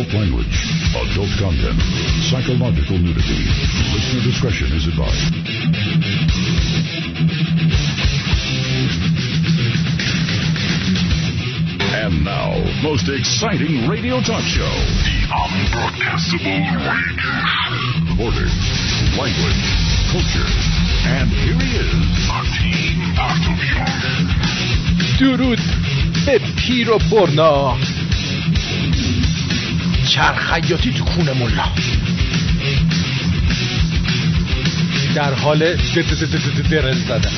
adult 0.00 0.08
language, 0.14 0.56
adult 0.96 1.28
content, 1.36 1.76
psychological 2.24 2.96
nudity. 2.96 3.44
Listener 3.92 4.24
discretion 4.24 4.72
is 4.72 4.88
advised. 4.88 5.36
And 11.92 12.24
now, 12.24 12.56
most 12.82 13.08
exciting 13.08 13.88
radio 13.88 14.20
talk 14.20 14.44
show. 14.48 14.64
The 14.64 15.18
unbroadcastable 15.28 16.60
radio. 16.88 17.36
Borders, 18.16 18.56
language, 19.20 19.60
culture. 20.08 20.48
And 21.04 21.28
here 21.28 21.60
he 21.60 21.76
is, 21.76 22.28
Martin 22.28 22.96
Bartolion. 23.14 24.56
درود 25.20 25.60
به 26.26 26.38
پیر 26.38 26.90
و 26.90 26.98
برنا 27.10 27.76
چرخیاتی 30.11 30.93
تو 30.93 31.05
کون 31.05 31.31
ملا. 31.31 31.63
در 35.15 35.33
حال 35.33 35.59
درز 36.71 37.05
زدن. 37.07 37.31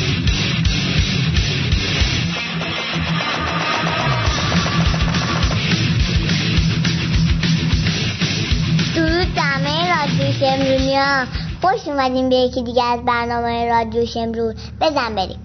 درود 8.96 9.38
همه 9.38 9.96
رادیو 9.96 10.34
شمرونی 10.40 10.96
ها 10.96 11.26
خوش 11.62 11.88
اومدیم 11.88 12.30
به 12.30 12.36
یکی 12.36 12.64
دیگه 12.64 12.84
از 12.84 13.06
برنامه 13.06 13.70
رادیو 13.70 14.06
شمرون. 14.06 14.56
بزن 14.82 15.16
بریم. 15.16 15.43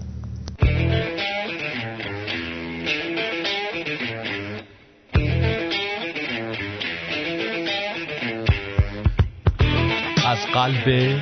از 10.39 10.45
قلب 10.53 11.17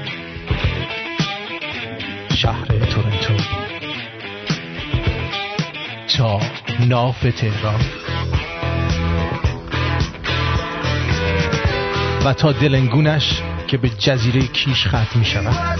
شهر 2.36 2.66
تورنتو. 2.66 3.34
تا 6.18 6.40
ناف 6.80 7.20
تهران. 7.22 7.82
و 12.26 12.34
تا 12.34 12.52
دلنگونش 12.52 13.42
که 13.68 13.78
به 13.78 13.90
جزیره 13.90 14.42
کیش 14.42 14.88
ختم 14.88 15.20
می 15.20 15.26
شود. 15.26 15.80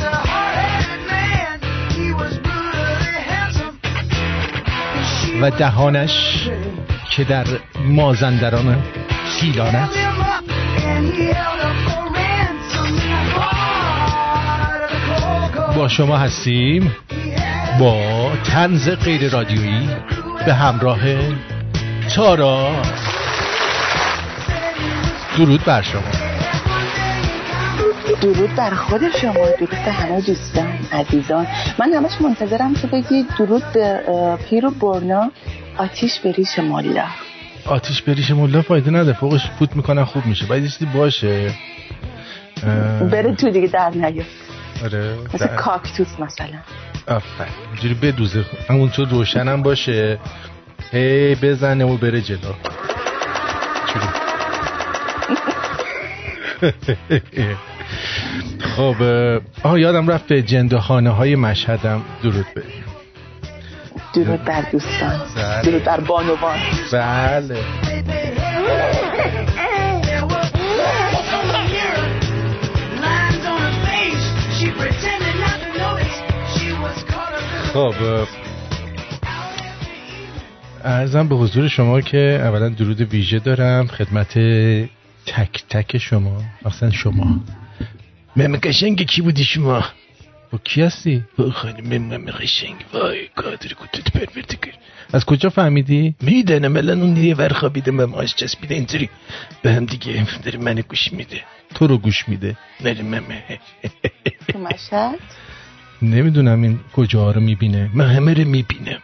و 5.42 5.52
دهانش 5.52 6.50
که 7.12 7.24
در 7.24 7.46
مازندران 7.86 8.84
گیلان 9.42 9.76
است. 9.76 11.47
با 15.78 15.88
شما 15.88 16.18
هستیم 16.18 16.96
با 17.80 18.32
تنز 18.44 18.90
غیر 18.90 19.30
رادیویی 19.30 19.90
به 20.46 20.54
همراه 20.54 21.00
تارا. 22.16 22.72
درود 25.38 25.64
بر 25.64 25.82
شما. 25.82 26.02
درود 28.22 28.56
بر 28.56 28.70
خود 28.70 29.02
شما 29.22 29.34
درود 29.34 29.70
به 29.70 29.92
همه 29.92 30.22
دوستان 30.22 30.80
عزیزان. 30.92 31.48
من 31.80 31.94
همش 31.94 32.22
منتظرم 32.22 32.74
که 32.74 32.88
بگی 32.88 33.26
درود 33.40 33.64
به 33.74 34.00
اه، 34.08 34.38
پیر 34.38 34.66
و 34.66 34.72
برنا 34.72 35.32
آتیش 35.78 36.20
بریش 36.20 36.60
ملا. 36.60 37.06
آتیش 37.66 38.02
بریش 38.02 38.32
ملا 38.32 38.62
فایده 38.62 38.92
نداره 38.92 39.18
فوقش 39.18 39.50
فوت 39.60 39.76
می‌کنن 39.76 40.04
خوب 40.04 40.26
میشه. 40.26 40.46
باید 40.46 40.64
چیزی 40.64 40.86
باشه. 40.86 41.52
اه، 42.64 43.04
بره 43.04 43.36
تو 43.36 43.50
دیگه 43.50 43.68
در 43.68 43.90
نیاد. 43.90 44.26
آره. 44.84 45.18
مثل 45.34 45.48
کاکتوس 45.48 46.20
مثلا. 46.20 46.48
آفرین. 47.08 47.54
اینجوری 47.72 47.94
بدوزه. 47.94 48.46
همونطور 48.70 49.08
روشنم 49.08 49.64
باشه. 49.64 50.20
هی 50.92 51.36
بزنه 51.36 51.86
و 51.86 51.98
بره 51.98 52.22
جلو. 52.22 52.38
خب 58.76 58.96
آه 59.64 59.80
یادم 59.80 60.08
رفت 60.08 60.28
به 60.28 60.42
جندخانه 60.42 61.10
های 61.10 61.36
مشهدم. 61.36 62.02
درود 62.24 62.46
بریم 62.56 62.84
درود 64.14 64.44
بر 64.44 64.62
دوستان. 64.72 65.22
بله. 65.36 65.62
درود 65.62 65.84
بر 65.84 66.00
بانوان. 66.00 66.60
بله. 66.92 67.58
خب 77.74 77.94
ارزم 80.84 81.28
به 81.28 81.36
حضور 81.36 81.68
شما 81.68 82.02
که 82.02 82.40
اولا 82.44 82.70
درود 82.70 83.02
ویژه 83.02 83.40
دارم 83.40 83.88
خدمت 83.88 84.34
تک 85.26 85.64
تک 85.70 85.98
شما 85.98 86.44
اصلا 86.66 86.92
شما. 86.92 87.40
مم 88.36 88.58
قشنگ 88.58 89.02
کی 89.02 89.22
بودی 89.22 89.44
شما؟ 89.44 89.84
با 90.52 90.60
کی 90.64 90.82
هستی؟ 90.82 91.24
با 91.38 91.52
خانم 91.52 91.98
مم 91.98 92.32
قشنگ. 92.32 92.76
وای 92.94 93.28
قادر 93.36 93.58
کتت 93.58 94.12
پرورتگار 94.12 94.74
از 95.14 95.26
کجا 95.26 95.50
فهمیدی؟ 95.50 96.16
میدنم 96.22 96.78
الان 96.78 97.02
اون 97.02 97.18
یه 97.18 97.36
ور 97.36 97.54
خوابیده 97.54 97.92
به 97.92 98.06
ماش 98.06 98.36
چسبیده 98.36 98.76
اینطوری. 98.76 99.10
به 99.62 99.74
هم 99.74 99.86
دیگه 99.86 100.28
داره 100.44 100.60
منو 100.60 100.82
گوش 100.82 101.14
میده. 101.14 101.42
تو 101.76 101.88
رو 101.88 101.98
گوش 101.98 102.30
میده. 102.30 102.58
نره 102.82 103.02
ممه. 103.02 103.60
تو 104.48 104.60
مشهد؟ 104.60 105.20
نمی‌دونم 106.02 106.62
این 106.62 106.80
کجا 106.94 107.32
رو 107.32 107.42
می‌بینه. 107.42 107.90
من 107.94 108.08
همه 108.10 108.34
رو 108.34 108.46
می‌بینم. 108.46 109.00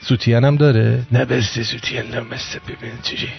سوتیان 0.00 0.44
هم 0.44 0.56
داره؟ 0.56 1.06
نه 1.12 1.24
بسته 1.24 1.62
سوتیان 1.62 2.06
نمسته 2.06 2.60
ببین 2.68 2.92
چجوری. 3.02 3.32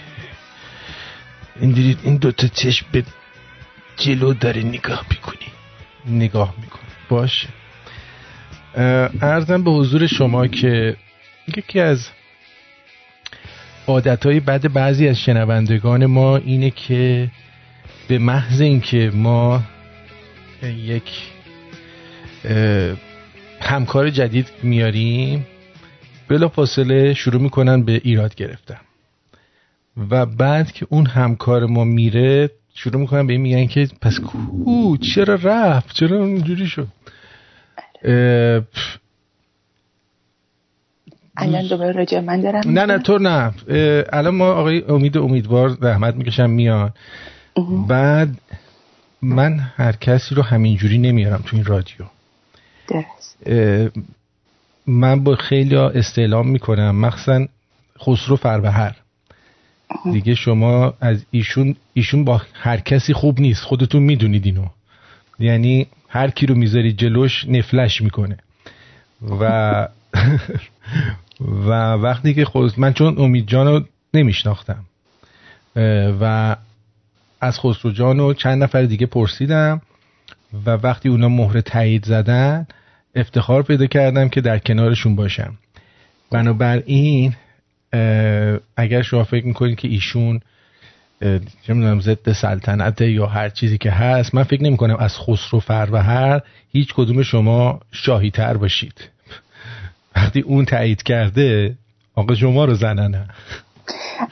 این 1.60 1.96
این 2.02 2.16
دوتا 2.16 2.48
چشم 2.48 2.86
به 2.92 3.04
جلو 3.96 4.34
داره 4.34 4.62
نگاه 4.62 5.04
می‌کنی. 5.10 5.46
نگاه 6.06 6.54
می‌کنی 6.60 6.82
باشه. 7.08 7.48
ارزم 9.22 9.62
به 9.62 9.70
حضور 9.70 10.06
شما 10.06 10.46
که 10.46 10.96
یکی 11.56 11.80
از 11.80 12.08
عادتهای 13.86 14.40
بد 14.40 14.72
بعضی 14.72 15.08
از 15.08 15.20
شنوندگان 15.20 16.06
ما 16.06 16.36
اینه 16.36 16.70
که 16.70 17.30
به 18.08 18.18
محض 18.18 18.60
اینکه 18.60 19.10
ما 19.14 19.62
یک 20.62 21.29
همکار 23.60 24.10
جدید 24.10 24.46
میاریم. 24.62 25.46
بلا 26.28 26.48
فاصله 26.48 27.14
شروع 27.14 27.40
می‌کنن 27.40 27.82
به 27.82 28.00
ایراد 28.04 28.34
گرفتن. 28.34 28.80
و 30.10 30.26
بعد 30.26 30.72
که 30.72 30.86
اون 30.90 31.06
همکار 31.06 31.66
ما 31.66 31.84
میره 31.84 32.50
شروع 32.74 33.00
می‌کنن 33.00 33.26
به 33.26 33.32
این 33.32 33.42
میگن 33.42 33.66
که 33.66 33.88
پس 34.00 34.18
کو 34.18 34.96
چرا 34.96 35.34
رفت؟ 35.34 35.94
چرا 35.94 36.16
اونجوری 36.16 36.66
شد؟ 36.66 36.88
الان 41.36 41.66
دوباره 41.68 41.92
راجع 41.92 42.20
من 42.20 42.40
دارم 42.40 42.62
نه 42.66 42.86
نه 42.86 42.98
تو 42.98 43.18
نه. 43.18 43.52
الان 44.12 44.34
ما 44.34 44.52
آقای 44.52 44.82
امید 44.88 45.18
امیدوار 45.18 45.68
زحمت 45.68 46.14
می‌کشم 46.14 46.50
میان 46.50 46.92
بعد 47.88 48.28
من 49.22 49.60
هر 49.76 49.92
کسی 49.92 50.34
رو 50.34 50.42
همینجوری 50.42 50.98
نمیارم 50.98 51.42
تو 51.46 51.56
این 51.56 51.64
رادیو. 51.64 52.06
درست 52.90 53.36
من 54.86 55.24
با 55.24 55.36
خیلی 55.36 55.76
استعلام 55.76 56.48
می‌کنم. 56.48 56.96
مخصوصا 56.96 57.46
خسرو 58.00 58.36
فربهر. 58.36 58.96
دیگه 60.12 60.34
شما 60.34 60.94
از 61.00 61.24
ایشون 61.30 61.76
ایشون 61.94 62.24
با 62.24 62.42
هر 62.54 62.76
کسی 62.76 63.12
خوب 63.12 63.40
نیست. 63.40 63.62
خودتون 63.62 64.02
می‌دونید 64.02 64.46
اینو. 64.46 64.66
یعنی 65.38 65.86
هر 66.08 66.30
کی 66.30 66.46
رو 66.46 66.54
می‌ذاری 66.54 66.92
جلوش 66.92 67.44
نفلش 67.48 68.00
می‌کنه. 68.00 68.36
و 69.40 69.88
و 71.68 71.70
وقتی 71.92 72.34
که 72.34 72.44
خود 72.44 72.80
من 72.80 72.92
چون 72.92 73.18
امید 73.18 73.46
جان 73.48 73.66
رو 73.66 73.84
نمیشناختم. 74.14 74.84
و 76.20 76.56
از 77.40 77.60
خسرو 77.60 77.90
جان 77.90 78.20
و 78.20 78.32
چند 78.32 78.62
نفر 78.62 78.82
دیگه 78.82 79.06
پرسیدم. 79.06 79.80
و 80.66 80.70
وقتی 80.70 81.08
اونا 81.08 81.28
مهر 81.28 81.60
تایید 81.60 82.04
زدن 82.04 82.66
افتخار 83.14 83.62
پیدا 83.62 83.86
کردم 83.86 84.28
که 84.28 84.40
در 84.40 84.58
کنارشون 84.58 85.16
باشم. 85.16 85.54
بنابراین 86.30 87.34
اگر 88.76 89.02
شما 89.02 89.24
فکر 89.24 89.46
می‌کنید 89.46 89.78
که 89.78 89.88
ایشون 89.88 90.40
چه 91.66 91.74
می‌دونم 91.74 92.00
ضد 92.00 92.32
سلطنت 92.32 93.00
یا 93.00 93.26
هر 93.26 93.48
چیزی 93.48 93.78
که 93.78 93.90
هست 93.90 94.34
من 94.34 94.42
فکر 94.42 94.62
نمی 94.62 94.76
کنم 94.76 94.96
از 94.96 95.18
خسرو 95.18 95.60
فروهر 95.60 96.40
هیچ 96.72 96.94
کدوم 96.94 97.22
شما 97.22 97.80
شاهی 97.92 98.30
تر 98.30 98.56
باشید. 98.56 99.10
وقتی 100.16 100.40
اون 100.40 100.64
تایید 100.64 101.02
کرده 101.02 101.76
آقا 102.14 102.34
شما 102.34 102.64
رو 102.64 102.74
زننه 102.74 103.28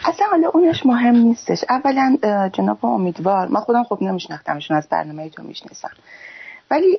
اصلا 0.05 0.27
حالا 0.31 0.49
اونش 0.55 0.87
مهم 0.87 1.15
نیستش. 1.15 1.65
اولا 1.69 2.19
جناب 2.53 2.87
امیدوار 2.87 3.49
من 3.49 3.61
خودم 3.61 3.85
خب 3.85 3.99
نمیشناختمشون 4.01 4.77
از 4.77 4.89
برنامه 4.89 5.29
تو 5.29 5.43
می‌شناسم. 5.43 5.91
ولی 6.71 6.99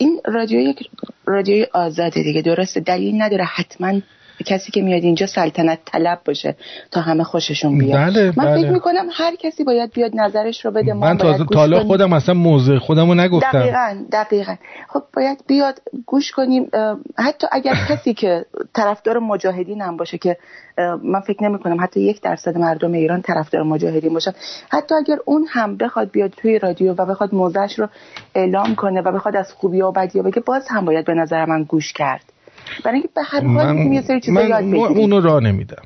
این 0.00 0.20
رادیو 0.24 0.60
یک 0.60 0.90
رادیوی 1.26 1.66
آزاده 1.72 2.22
دیگه. 2.22 2.42
درسته؟ 2.42 2.80
دلیل 2.80 3.22
نداره. 3.22 3.44
حتما 3.44 4.00
کسی 4.44 4.72
که 4.72 4.82
میاد 4.82 5.02
اینجا 5.02 5.26
سلطنت 5.26 5.78
طلب 5.84 6.20
باشه 6.24 6.56
تا 6.90 7.00
همه 7.00 7.24
خوششون 7.24 7.78
بیاد. 7.78 8.10
بله 8.10 8.32
من 8.36 8.44
بله. 8.44 8.62
فکر 8.62 8.70
می‌کنم 8.70 9.06
هر 9.12 9.34
کسی 9.36 9.64
باید 9.64 9.92
بیاد 9.92 10.10
نظرش 10.14 10.64
رو 10.64 10.70
بده 10.70 10.92
من 10.92 11.18
تازه 11.18 11.44
تالا. 11.52 11.84
خودم 11.84 12.12
اصلا 12.12 12.34
موضع 12.34 12.78
خودمو 12.78 13.14
نگفتم. 13.14 13.60
دقیقا 13.60 13.96
دقیقا. 14.12 14.54
خب 14.88 15.02
باید 15.16 15.44
بیاد 15.46 15.82
گوش 16.06 16.32
کنیم. 16.32 16.70
حتی 17.18 17.46
اگر 17.52 17.74
کسی 17.90 18.14
که 18.14 18.44
طرفدار 18.74 19.18
مجاهدین 19.18 19.80
هم 19.80 19.96
باشه 19.96 20.18
که 20.18 20.36
من 21.02 21.20
فکر 21.20 21.44
نمی 21.44 21.58
کنم 21.58 21.80
حتی 21.80 22.00
یک 22.00 22.22
درصد 22.22 22.58
مردم 22.58 22.92
ایران 22.92 23.22
طرفدار 23.22 23.62
مجاهدین 23.62 24.12
باشن. 24.12 24.32
حتی 24.68 24.94
اگر 24.94 25.16
اون 25.24 25.46
هم 25.50 25.76
بخواد 25.76 26.10
بیاد 26.10 26.30
توی 26.30 26.58
رادیو 26.58 26.94
و 26.98 27.06
بخواد 27.06 27.34
موضعش 27.34 27.78
رو 27.78 27.88
اعلام 28.34 28.74
کنه 28.74 29.00
و 29.00 29.12
بخواد 29.12 29.36
از 29.36 29.52
خوبی 29.52 29.80
و 29.80 29.90
بدی 29.92 30.22
بگه 30.22 30.40
باز 30.40 30.68
هم 30.68 30.84
باید 30.84 31.04
به 31.04 31.14
نظر 31.14 31.44
من 31.44 31.62
گوش 31.62 31.92
کرد. 31.92 32.24
برای 32.84 32.94
اینکه 32.94 33.08
به 33.14 33.22
هر 33.22 33.40
حال 33.40 33.72
من, 33.72 33.92
یه 33.92 34.02
سری 34.02 34.20
چیزا 34.20 34.42
یاد 34.42 34.64
من 34.64 34.70
بگیری. 34.70 35.00
اونو 35.00 35.20
راه 35.20 35.40
نمیدم. 35.40 35.82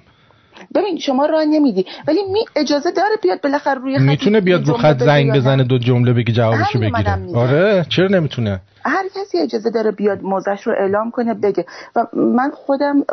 ببین 0.74 0.98
شما 0.98 1.26
راه 1.26 1.44
نمیدی. 1.44 1.86
ولی 2.08 2.18
می 2.32 2.44
اجازه 2.56 2.90
داره 2.90 3.16
بیاد 3.22 3.40
بالاخره 3.40 3.80
روی 3.80 3.98
خط 3.98 4.04
می‌تونه 4.04 4.40
بیاد 4.40 4.68
رو 4.68 4.74
خط 4.74 5.02
زنگ؟ 5.02 5.32
بزنه 5.32 5.64
دو 5.64 5.78
جمله 5.78 6.12
بگه 6.12 6.32
جوابشو 6.32 6.78
بگیره. 6.78 7.36
آره 7.36 7.86
چرا 7.88 8.08
نمی‌تونه؟ 8.08 8.60
هر 8.86 9.04
کسی 9.08 9.38
اجازه 9.38 9.70
داره 9.70 9.90
بیاد 9.90 10.22
موزش 10.22 10.62
رو 10.66 10.74
اعلام 10.78 11.10
کنه 11.10 11.34
بگه. 11.34 11.64
و 11.96 12.06
من 12.14 12.50
خودم 12.50 13.04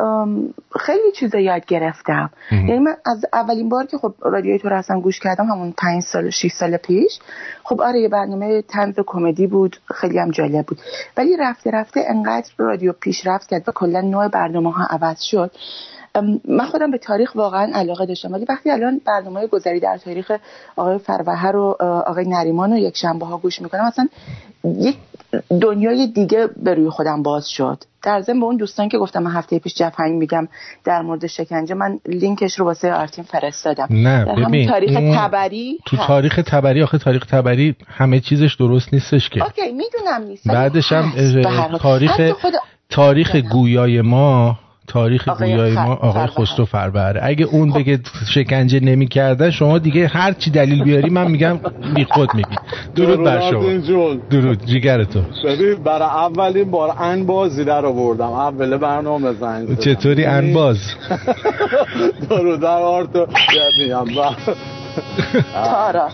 خیلی 0.80 1.12
چیزا 1.16 1.38
یاد 1.38 1.66
گرفتم. 1.66 2.30
یعنی 2.52 2.78
من 2.78 2.94
از 3.06 3.24
اولین 3.32 3.68
بار 3.68 3.86
که 3.86 3.98
خب 3.98 4.14
رادیوی 4.22 4.58
تو 4.58 4.68
اصلا 4.68 5.00
گوش 5.00 5.20
کردم 5.20 5.44
همون 5.44 5.74
پنج 5.78 6.02
سال 6.02 6.30
شش 6.30 6.52
سال 6.52 6.76
پیش 6.76 7.18
خب 7.64 7.80
آره 7.80 8.00
یه 8.00 8.08
برنامه 8.08 8.62
تنز 8.62 8.94
کمدی 9.06 9.46
بود 9.46 9.76
خیلی 9.94 10.18
هم 10.18 10.30
جالب 10.30 10.66
بود. 10.66 10.78
ولی 11.16 11.36
رفته 11.36 11.70
رفته 11.70 12.00
انقدر 12.08 12.50
رادیو 12.58 12.92
پیشرفت 12.92 13.48
کرد 13.48 13.68
و 13.68 13.72
کلا 13.72 14.00
نوع 14.00 14.28
برنامه 14.28 14.72
ها 14.72 14.84
عوض 14.90 15.20
شد. 15.20 15.50
من 16.48 16.66
خودم 16.66 16.90
به 16.90 16.98
تاریخ 16.98 17.34
واقعا 17.34 17.70
علاقه 17.74 18.06
داشتم. 18.06 18.32
ولی 18.32 18.46
وقتی 18.48 18.70
الان 18.70 19.00
برنامه 19.06 19.46
گذری 19.46 19.80
در 19.80 19.98
تاریخ 20.04 20.32
آقای 20.76 20.98
فروهر 20.98 21.56
و 21.56 21.76
آقای 21.82 22.28
نریمان 22.28 22.72
و 22.72 22.76
یک 22.76 22.96
شنبه 22.96 23.26
ها 23.26 23.38
گوش 23.38 23.62
می‌کنم 23.62 23.84
اصلا 23.84 24.08
یک 24.64 24.96
دنیای 25.60 26.06
دیگه 26.06 26.48
به 26.56 26.74
روی 26.74 26.90
خودم 26.90 27.22
باز 27.22 27.48
شد. 27.48 27.78
در 28.02 28.20
ضمن 28.20 28.40
به 28.40 28.46
اون 28.46 28.56
دوستان 28.56 28.88
که 28.88 28.98
گفتم 28.98 29.22
من 29.22 29.30
هفته 29.30 29.58
پیش 29.58 29.74
جفنگ 29.74 30.18
میگم 30.18 30.48
در 30.84 31.02
مورد 31.02 31.26
شکنجه 31.26 31.74
من 31.74 31.98
لینکش 32.06 32.58
رو 32.58 32.64
واسه 32.64 32.92
آرتین 32.92 33.24
فرستادم. 33.24 33.86
نه 33.90 34.24
در 34.24 34.34
ببین 34.34 34.68
تاریخ 34.68 34.96
اون 34.96 35.16
تبری؟ 35.16 35.78
تو 35.86 35.96
هست. 35.96 36.06
تاریخ 36.06 36.40
تبری 36.46 36.82
آخه 36.82 36.98
تاریخ 36.98 37.26
تبری 37.26 37.76
همه 37.86 38.20
چیزش 38.20 38.54
درست 38.54 38.94
نیستش 38.94 39.28
که. 39.28 39.42
اوکی 39.42 39.72
می‌دونم 39.72 40.22
نیست 40.28 40.48
بعدش 40.48 40.92
هم. 40.92 41.12
تاریخ 41.78 42.20
تاریخ 42.90 43.36
گویای 43.36 44.00
ما 44.00 44.58
تاریخ 44.92 45.28
گویای 45.28 45.72
ما 45.72 45.94
آقای. 45.94 46.26
خسرو 46.26 46.64
فربهره. 46.64 47.20
اگه 47.22 47.44
اون 47.44 47.72
بگه 47.72 47.98
شکنجه 48.34 48.80
نمی‌کردن 48.80 49.50
شما 49.50 49.78
دیگه 49.78 50.08
هر 50.08 50.32
چی 50.32 50.50
دلیل 50.50 50.84
بیاری 50.84 51.10
من 51.10 51.30
میگم 51.30 51.60
بی 51.94 52.04
خود 52.04 52.34
میگی. 52.34 52.56
درود 52.94 53.24
بر 53.24 53.50
شما. 53.50 54.14
درود 54.30 54.66
جیگر 54.66 55.04
تو. 55.04 55.20
ببین 55.44 55.74
برای 55.74 56.08
اولین 56.08 56.70
بار 56.70 56.94
انبازی 56.98 57.64
در 57.64 57.86
آوردم. 57.86 58.32
اول 58.32 58.76
برنامه 58.76 59.32
زنگ. 59.32 59.78
چطوری 59.78 60.24
انباز؟ 60.24 60.78
درود 62.30 62.60
در 62.60 62.68
آرتو. 62.68 63.26
میگم 63.78 64.04
تارا 65.54 66.08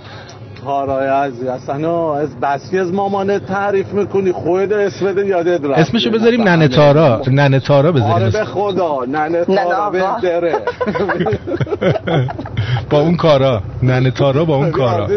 کارای 0.65 1.09
عزیز 1.09 1.47
اصلا 1.47 2.15
از 2.15 2.41
بسی 2.41 2.79
از 2.79 2.93
مامانه 2.93 3.39
تعریف 3.39 3.93
می‌کنی 3.93 4.33
خود 4.33 4.73
اسمت 4.73 5.27
یادت 5.27 5.65
رفت؟ 5.65 5.79
اسمشو 5.79 6.11
بذاریم 6.11 6.43
ننه 6.43 6.69
تارا. 6.69 7.23
ننه 7.31 7.61
تارا 7.61 7.89
آره 7.89 8.01
بذاریم 8.01 8.31
به 8.31 8.45
خدا 8.45 9.05
ننه 9.05 9.45
تارا. 9.45 9.91
بهتره. 9.91 10.55
با 12.91 13.01
اون 13.01 13.17
کارا. 13.17 13.63
ننه 13.83 14.11
تارا 14.11 14.45
با 14.45 14.57
اون 14.57 14.71
کارا. 14.71 15.09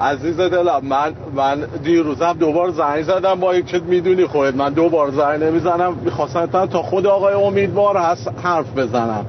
عزیز 0.00 0.40
دلم 0.40 0.80
من 0.82 1.12
من 1.36 1.56
دیروزم 1.84 2.36
دوبار 2.40 2.70
زنگ 2.70 3.02
زدم 3.02 3.34
با 3.34 3.52
اینکه 3.52 3.78
می‌دونی 3.78 4.24
خودت 4.24 4.54
من 4.54 4.72
دوبار 4.72 5.10
زنگ 5.10 5.42
نمی‌زنم. 5.42 5.96
می‌خواستم 6.04 6.46
تا 6.46 6.82
خود 6.82 7.06
آقای 7.06 7.34
امیدوار 7.34 7.96
هست 7.96 8.30
حرف 8.42 8.66
بزنم. 8.76 9.26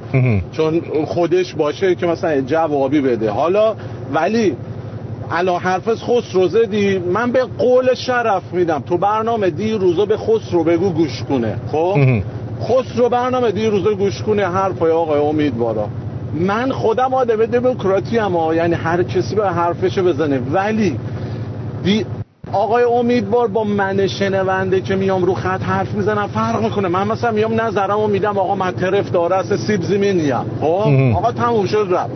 چون 0.52 0.82
خودش 1.06 1.54
باشه 1.54 1.94
که 1.94 2.06
مثلا 2.06 2.40
جوابی 2.40 3.00
بده. 3.00 3.30
حالا 3.30 3.74
ولی 4.14 4.56
الان 5.30 5.60
حرف 5.60 5.88
از 5.88 6.02
خسرو 6.02 6.48
زدی؟ 6.48 6.98
من 6.98 7.32
به 7.32 7.44
قول 7.58 7.94
شرف 7.94 8.42
میدم. 8.52 8.82
تو 8.86 8.96
برنامه 8.96 9.50
دیروزو 9.50 10.06
به 10.06 10.16
خسرو 10.16 10.64
بگو 10.64 10.90
گوش 10.90 11.22
کنه. 11.22 11.56
خب؟ 11.72 11.96
خسرو 12.62 13.08
برنامه 13.08 13.50
دیروزو 13.50 13.94
گوش 13.94 14.22
کنه. 14.22 14.46
حرفای 14.46 14.90
آقای 14.90 15.20
امیدوارا 15.20 15.88
من 16.34 16.72
خودم 16.72 17.14
آدم 17.14 17.46
دموکراتی 17.46 18.16
ها. 18.16 18.54
یعنی 18.54 18.74
هر 18.74 19.02
کسی 19.02 19.34
به 19.34 19.50
حرفشو 19.50 20.04
بزنه. 20.04 20.38
ولی 20.52 20.96
دی 21.84 22.06
آقای 22.52 22.84
امیدوار 22.84 23.48
با 23.48 23.64
من 23.64 24.06
شنونده 24.06 24.80
که 24.80 24.96
میام 24.96 25.24
رو 25.24 25.34
خط 25.34 25.62
حرف 25.62 25.94
می‌زنم 25.94 26.26
فرق 26.26 26.62
می‌کنه. 26.62 26.88
من 26.88 27.08
مثلا 27.08 27.30
میام 27.30 27.60
نظرمو 27.60 28.06
میدم 28.06 28.38
آقا 28.38 28.54
من 28.54 28.72
طرف 28.72 29.10
داره 29.10 29.36
است 29.36 29.56
سیب 29.56 29.82
زمینیم 29.82 30.44
خب؟ 30.60 31.16
آقا 31.16 31.32
تموم 31.32 31.66
شد 31.66 31.88
رفت. 31.90 32.10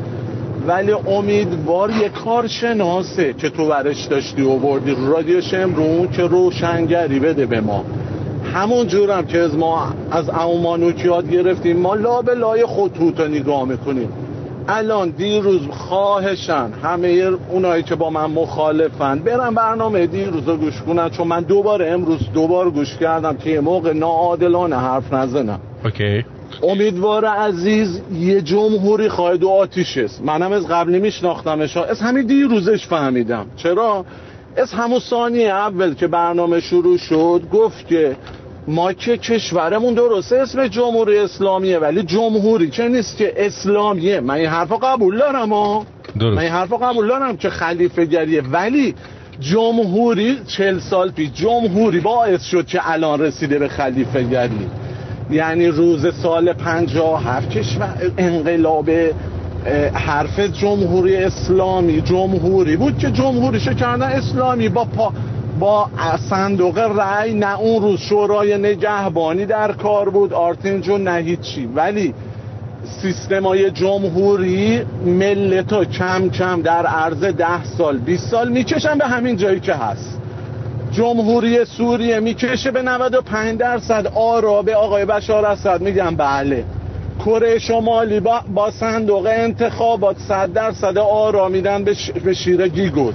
ولی 0.66 0.92
امیدوار 0.92 1.90
یه 1.90 2.08
کارشناسه 2.08 3.32
که 3.32 3.50
تو 3.50 3.68
ورش 3.68 4.04
داشتی 4.04 4.42
و 4.42 4.56
بردی 4.56 4.96
رادیو 5.08 5.40
شمرون 5.40 6.08
که 6.08 6.22
روشنگری 6.22 7.20
بده 7.20 7.46
به 7.46 7.60
ما. 7.60 7.84
همون 8.54 8.86
جورم 8.86 9.26
که 9.26 9.38
از 9.38 9.54
ما 9.54 9.92
از 10.10 10.30
اومانوک 10.30 11.04
یاد 11.04 11.30
گرفتیم. 11.30 11.76
ما 11.76 11.94
لا 11.94 12.22
به 12.22 12.34
لای 12.34 12.66
خطوط 12.66 13.20
رو 13.20 13.28
نگاه 13.28 13.64
می‌کنیم. 13.64 14.08
الان 14.68 15.10
دیروز 15.10 15.60
خواهشن 15.70 16.70
همه 16.82 17.30
اونایی 17.50 17.82
که 17.82 17.94
با 17.94 18.10
من 18.10 18.26
مخالفن 18.26 19.18
برن 19.18 19.54
برنامه 19.54 20.06
دیروز 20.06 20.48
رو 20.48 20.56
گوش 20.56 20.82
کنن. 20.82 21.10
چون 21.10 21.26
من 21.26 21.40
دوباره 21.40 21.90
امروز 21.90 22.18
دوبار 22.34 22.70
گوش 22.70 22.96
کردم 22.96 23.36
که 23.36 23.50
یه 23.50 23.60
موقع 23.60 23.92
ناعادلانه 23.92 24.76
حرف 24.76 25.12
نزنم. 25.12 25.60
اوکی. 25.84 26.24
امیدوار 26.62 27.24
عزیز 27.24 28.00
یه 28.12 28.40
جمهوری 28.40 29.08
خواهد 29.08 29.42
و 29.42 29.48
آتیش 29.48 29.98
است. 29.98 30.22
منم 30.22 30.52
از 30.52 30.68
قبلی 30.68 30.98
میشناختمش. 30.98 31.76
از 31.76 32.00
همین 32.00 32.26
دیروزش 32.26 32.86
فهمیدم. 32.86 33.46
چرا؟ 33.56 34.04
از 34.56 34.72
همون 34.72 34.98
ثانیه 34.98 35.48
اول 35.48 35.94
که 35.94 36.06
برنامه 36.06 36.60
شروع 36.60 36.98
شد 36.98 37.42
گفت 37.52 37.88
که 37.88 38.16
ما 38.68 38.92
که 38.92 39.16
کشورمون 39.16 39.94
درسته 39.94 40.36
اسم 40.36 40.66
جمهوری 40.66 41.18
اسلامیه 41.18 41.78
ولی 41.78 42.02
جمهوری 42.02 42.70
که 42.70 42.88
نیست 42.88 43.16
که 43.16 43.32
اسلامیه. 43.36 44.20
من 44.20 44.34
این 44.34 44.48
حرفا 44.48 44.76
قبول 44.76 45.18
دارم 45.18 45.52
ها 45.52 45.86
درست. 46.18 46.36
من 46.36 46.42
این 46.42 46.52
حرفا 46.52 46.76
قبول 46.76 47.08
دارم 47.08 47.36
که 47.36 47.50
خلیفه 47.50 48.04
گریه 48.04 48.42
ولی 48.42 48.94
جمهوری 49.40 50.38
چل 50.46 50.78
سال 50.78 51.10
پیش 51.10 51.30
جمهوری 51.32 52.00
باعث 52.00 52.42
شد 52.42 52.66
که 52.66 52.90
الان 52.90 53.20
رسیده 53.20 53.58
به 53.58 53.68
خلیفه 53.68 54.22
گری 54.22 54.66
یعنی 55.32 55.66
روز 55.66 56.14
سال 56.14 56.52
57 56.52 57.50
کشور. 57.50 57.96
انقلاب 58.18 58.90
حرف 59.92 60.40
جمهوری 60.40 61.16
اسلامی 61.16 62.00
جمهوری 62.00 62.76
بود 62.76 62.98
که 62.98 63.10
جمهوریشو 63.10 63.74
کردن 63.74 64.02
اسلامی 64.02 64.68
با 64.68 64.84
پا 64.84 65.12
با 65.58 65.88
صندوق 66.30 66.78
رأی 66.78 67.34
نه 67.34 67.60
اون 67.60 67.82
روز 67.82 68.00
شورای 68.00 68.58
نگهبانی 68.58 69.46
در 69.46 69.72
کار 69.72 70.10
بود. 70.10 70.32
آرتین 70.32 70.80
جون 70.80 71.08
نه 71.08 71.20
هیچی. 71.22 71.66
ولی 71.74 72.14
سیستمای 73.02 73.70
جمهوری 73.70 74.80
ملت 75.06 75.90
کم 75.90 76.28
کم 76.28 76.62
در 76.62 76.86
عرض 76.86 77.24
ده 77.24 77.64
سال 77.64 77.98
20 77.98 78.28
سال 78.30 78.48
می‌کشن 78.48 78.98
به 78.98 79.04
همین 79.04 79.36
جایی 79.36 79.60
که 79.60 79.74
هست. 79.74 80.21
جمهوری 80.92 81.64
سوریه 81.64 82.20
می‌کشه 82.20 82.70
به 82.70 82.82
95 82.82 83.58
درصد. 83.58 84.12
آرا 84.14 84.62
به 84.62 84.76
آقای 84.76 85.04
بشار 85.04 85.46
اسد 85.46 85.80
میگن 85.80 86.16
بله. 86.16 86.64
کره 87.24 87.58
شمالی 87.58 88.20
با, 88.20 88.40
با 88.54 88.70
صندوق 88.70 89.28
انتخابات 89.32 90.18
100 90.18 90.52
درصد 90.52 90.98
آرا 90.98 91.48
میدن 91.48 91.84
به, 91.84 91.94
ش... 91.94 92.10
به 92.10 92.34
شیر 92.34 92.68
گیگوز. 92.68 93.14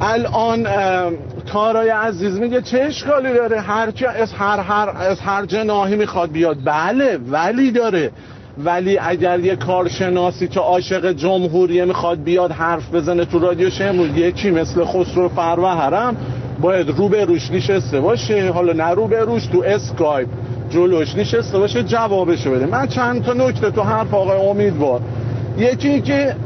الان 0.00 0.66
ام، 0.66 1.14
تارای 1.46 1.88
عزیز 1.88 2.38
میگه 2.38 2.62
چه 2.62 2.80
اشکالی 2.80 3.34
داره؟ 3.34 3.60
هر 3.60 3.92
از 4.16 4.32
هر 4.32 4.60
هر 4.60 4.88
از 4.96 5.20
هر 5.20 5.46
جناحی 5.46 5.96
می‌خواد 5.96 6.32
بیاد. 6.32 6.56
بله 6.64 7.18
ولی 7.30 7.70
داره. 7.70 8.10
ولی 8.58 8.98
اگر 8.98 9.40
یه 9.40 9.56
کارشناسی 9.56 10.48
که 10.48 10.60
عاشق 10.60 11.12
جمهوریه 11.12 11.84
می‌خواد 11.84 12.22
بیاد 12.22 12.52
حرف 12.52 12.94
بزنه 12.94 13.24
تو 13.24 13.38
رادیو 13.38 13.70
شمرون 13.70 14.16
یکی 14.16 14.50
مثل 14.50 14.84
خسرو 14.84 15.28
فروهرم 15.28 16.16
باید 16.60 16.88
رو 16.88 17.08
به 17.08 17.24
روش 17.24 17.50
نشسته 17.50 18.00
باشه. 18.00 18.50
حالا 18.50 18.72
نه 18.72 18.90
رو 18.90 19.06
به 19.06 19.20
روش 19.20 19.46
تو 19.46 19.62
اسکایپ 19.66 20.28
جلوش 20.70 21.16
نشسته 21.16 21.58
باشه 21.58 21.82
جوابشو 21.82 22.50
بده. 22.50 22.66
من 22.66 22.86
چند 22.86 23.24
تا 23.24 23.32
نکته 23.32 23.70
تو 23.70 23.82
حرف 23.82 24.14
آقای 24.14 24.48
امیدوار. 24.48 25.00
یکی 25.58 26.00
که 26.00 26.36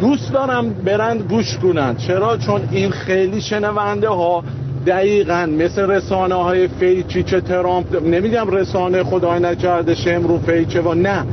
دوست 0.00 0.32
دارم 0.32 0.70
برند 0.70 1.22
گوش 1.22 1.56
کنن 1.58 1.96
چرا؟ 1.96 2.36
چون 2.36 2.60
این 2.70 2.90
خیلی 2.90 3.40
شنونده 3.40 4.08
ها 4.08 4.44
دقیقا 4.86 5.46
مثل 5.46 5.90
رسانه 5.90 6.34
های 6.34 6.68
فیچی 6.68 7.22
چه 7.22 7.40
ترامپ 7.40 8.02
نمیگم 8.06 8.50
رسانه 8.50 9.02
خدای 9.02 9.40
نکرده 9.40 9.94
شمرو 9.94 10.38
فیچه 10.38 10.80
و 10.80 10.94
نه. 10.94 11.24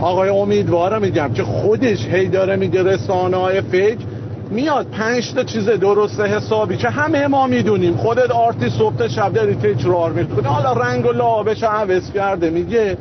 آقای 0.00 0.28
امیدوارم 0.28 1.02
میگم 1.02 1.32
که 1.32 1.42
خودش 1.42 2.06
هی 2.06 2.28
داره 2.28 2.56
میگه 2.56 2.82
رسانه 2.82 3.36
های 3.36 3.60
فیک 3.60 3.98
میاد 4.50 4.86
پنج 4.86 5.34
تا 5.34 5.44
چیز 5.44 5.68
درسته 5.68 6.22
حسابی 6.22 6.76
که 6.76 6.88
همه 6.88 7.26
ما 7.26 7.46
می‌دونیم. 7.46 7.96
خودت 7.96 8.30
آرتی 8.30 8.70
صبح 8.70 9.08
شب 9.08 9.32
داری 9.32 9.54
تکرار 9.54 10.12
می‌کنه 10.12 10.48
حالا 10.48 10.72
رنگ 10.72 11.06
و 11.06 11.12
لابش 11.12 11.62
عوض 11.62 12.12
کرده 12.12 12.50
میگه. 12.50 12.96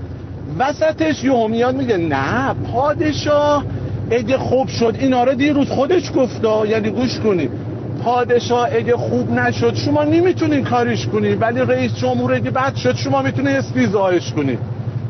وسطش 0.60 1.24
یه 1.24 1.48
میاد 1.48 1.76
میگه 1.76 1.98
نه 1.98 2.56
پادشاه 2.74 3.64
اگه 4.12 4.38
خوب 4.38 4.68
شد. 4.68 4.96
اینا 5.00 5.24
رو 5.24 5.34
دیروز 5.34 5.70
خودش 5.70 6.12
گفتا 6.16 6.66
یعنی 6.66 6.90
گوش 6.90 7.20
کنید. 7.20 7.52
پادشاه 8.04 8.68
اگه 8.76 8.98
خوب 8.98 9.32
نشد 9.32 9.76
شما 9.76 10.04
نمی‌تونین 10.04 10.64
کاریش 10.64 11.08
کنید 11.08 11.42
ولی 11.42 11.60
رئیس 11.60 11.96
جمهور 11.96 12.34
اگه 12.34 12.52
بد 12.52 12.76
شد 12.76 12.96
شما 12.96 13.22
می‌تونید 13.22 13.56
استیزایش 13.56 14.34
کنید 14.34 14.60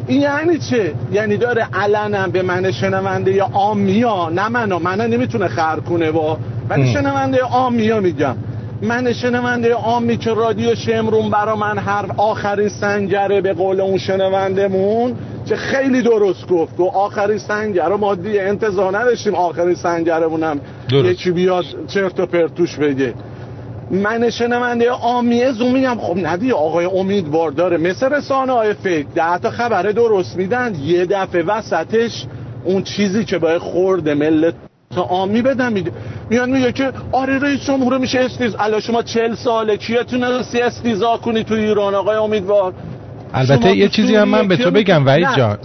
این 0.08 0.22
یعنی 0.22 0.58
چه؟ 0.58 0.94
یعنی 1.12 1.38
داره 1.38 1.68
علنا 1.74 2.28
به 2.28 2.42
من 2.42 2.72
شنونده 2.72 3.32
یا 3.32 3.50
آمیا 3.54 4.30
نه 4.30 4.50
منو. 4.50 4.80
منو 4.80 5.08
نمی‌تونه 5.08 5.48
خر 5.48 5.80
کنه 5.80 6.12
و 6.12 6.36
ولی 6.70 6.94
شنونده 6.94 7.44
آمیا 7.44 8.00
میگم. 8.00 8.36
من 8.82 9.14
شنونده 9.14 9.76
آمی 9.76 10.18
که 10.18 10.34
رادیو 10.34 10.76
شمرون 10.76 11.30
برا 11.30 11.56
من 11.56 11.78
هر 11.78 12.06
آخری 12.18 12.70
سنگره 12.70 13.42
به 13.42 13.54
قول 13.54 13.82
اون 13.82 13.98
شنوندمون 13.98 15.16
که 15.52 15.58
خیلی 15.58 16.02
درست 16.02 16.48
گفت. 16.48 16.80
و 16.80 16.84
آخری 16.84 17.38
سنگره 17.38 17.96
ما 17.96 18.16
دیگه 18.16 18.42
انتظار 18.42 18.98
نداشتیم 18.98 19.36
آخری 19.36 19.76
سنگرمونم 19.76 20.60
یکی 20.92 21.32
بیاد 21.32 21.66
چرت 21.88 22.20
و 22.20 22.26
پرتوش 22.26 22.76
بگه. 22.76 23.14
من 23.92 24.30
شنونده 24.30 24.92
آمیه 24.92 25.52
زو 25.52 25.70
میگم 25.70 25.98
خب 26.00 26.18
ندی 26.28 26.52
آقای 26.52 26.86
امیدوار 26.86 27.52
داره. 27.52 27.78
مثل 27.78 28.10
رسانه 28.10 28.54
های 28.54 28.74
فکر 28.74 29.08
ده 29.16 29.38
تا 29.38 29.50
خبره 29.50 29.94
درست 29.94 30.38
میدن 30.38 30.76
یه 30.76 31.06
دفعه 31.06 31.44
وسطش 31.44 32.26
اون 32.64 32.84
چیزی 32.84 33.26
که 33.26 33.38
باید 33.38 33.62
خورده 33.62 34.14
ملت 34.14 34.54
تا 34.96 35.02
آمی 35.02 35.42
بدن 35.42 35.74
میده 35.74 35.92
میان 36.30 36.52
میگه 36.52 36.72
که 36.72 36.92
آره 37.12 37.40
رئیس 37.40 37.60
جمهور 37.60 37.98
میشه 37.98 38.20
استیز 38.20 38.56
الا 38.60 38.80
شما 38.80 39.04
چل 39.04 39.36
ساله 39.36 39.78
کیه 39.78 40.04
تونستی 40.04 40.62
استیزا 40.62 41.18
کنی 41.18 41.44
تو 41.44 41.54
ایران 41.54 41.96
آقای 41.96 42.16
امیدوار 42.16 42.74
البته 43.34 43.78
یه 43.78 43.90
چیزی 43.90 44.16
هم 44.16 44.30
من 44.30 44.48
به 44.48 44.58
تو 44.58 44.72
بگم 44.72 45.06
وحید 45.06 45.28
جان. 45.38 45.58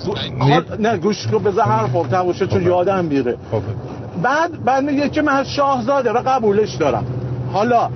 نه. 0.79 0.97
گوش 0.97 1.27
کن 1.27 1.43
بذار 1.43 1.65
حرفم 1.65 2.03
تموشه 2.03 2.47
چون 2.47 2.63
یادم 2.63 3.05
میره. 3.05 3.37
خب. 3.51 3.63
بعد 4.23 4.65
بعد 4.65 4.85
میگه 4.85 5.09
که 5.09 5.23
من 5.23 5.45
شاهزاده 5.45 6.13
و 6.13 6.23
قبولش 6.27 6.75
دارم. 6.75 7.05
حالا 7.53 7.91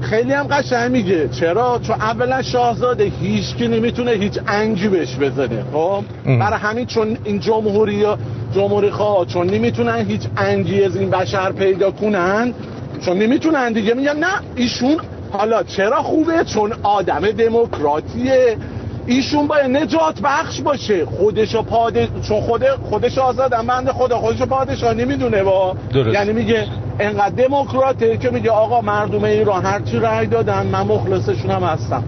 خیلی 0.00 0.32
هم 0.32 0.46
قشنگ 0.46 0.90
میگه. 0.90 1.28
چرا؟ 1.28 1.80
چون 1.82 1.96
اولا 1.96 2.42
شاهزاده 2.42 3.12
هیچ 3.20 3.54
کی 3.56 3.68
نمی‌تونه 3.68 4.10
هیچ 4.10 4.38
انجی 4.46 4.88
بهش 4.88 5.16
بزنه 5.16 5.64
خب؟ 5.72 6.04
برای 6.24 6.58
همین 6.58 6.86
چون 6.86 7.16
این 7.24 7.40
جمهوری 7.40 8.04
جمهوری 8.54 8.90
خواه 8.90 9.26
چون 9.26 9.46
نمی‌تونن 9.46 10.06
هیچ 10.08 10.22
انجی 10.36 10.84
از 10.84 10.96
این 10.96 11.10
بشر 11.10 11.52
پیدا 11.52 11.90
کنن 11.90 12.54
چون 13.04 13.18
نمی‌تونن 13.18 13.72
دیگه. 13.72 13.94
میگن 13.94 14.16
نه 14.16 14.26
ایشون 14.56 14.96
حالا 15.32 15.62
چرا 15.62 16.02
خوبه؟ 16.02 16.44
چون 16.44 16.72
آدم 16.82 17.20
دموکراتیه. 17.20 18.56
ایشون 19.06 19.46
باید 19.46 19.76
نجات 19.76 20.20
بخش 20.24 20.60
باشه. 20.60 21.06
خودشو 21.06 21.62
پاده 21.62 22.08
چون 22.28 22.40
خود 22.40 22.64
خودش 22.90 23.18
آزادم 23.18 23.66
بنده 23.66 23.92
خدا 23.92 24.18
خودشو 24.18 24.46
پادشاه 24.46 24.94
نمی‌دونه 24.94 25.42
با. 25.42 25.76
یعنی 25.94 26.32
میگه 26.32 26.66
انقدر 27.00 27.34
دموکراته 27.34 28.16
که 28.16 28.30
میگه 28.30 28.50
آقا 28.50 28.80
مردم 28.80 29.24
ایران 29.24 29.64
هرچی 29.64 29.98
رأی 29.98 30.26
دادن 30.26 30.66
من 30.66 30.82
مخلصشون 30.82 31.50
هم 31.50 31.62
هستم. 31.62 32.04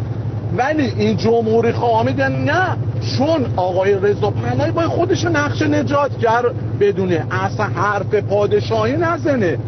ولی 0.57 0.93
این 0.97 1.17
جمهوری 1.17 1.73
خواه 1.73 2.03
میگن 2.03 2.33
نه 2.33 2.77
چون 3.17 3.47
آقای 3.57 3.95
رضا 3.95 4.31
پهلوی 4.31 4.71
باید 4.71 4.89
خودش 4.89 5.25
نقش 5.25 5.63
نجاتگر 5.63 6.43
بدونه. 6.81 7.27
اصلا 7.31 7.67
حرف 7.67 8.15
پادشاهی 8.15 8.97
نزنه. 8.97 9.59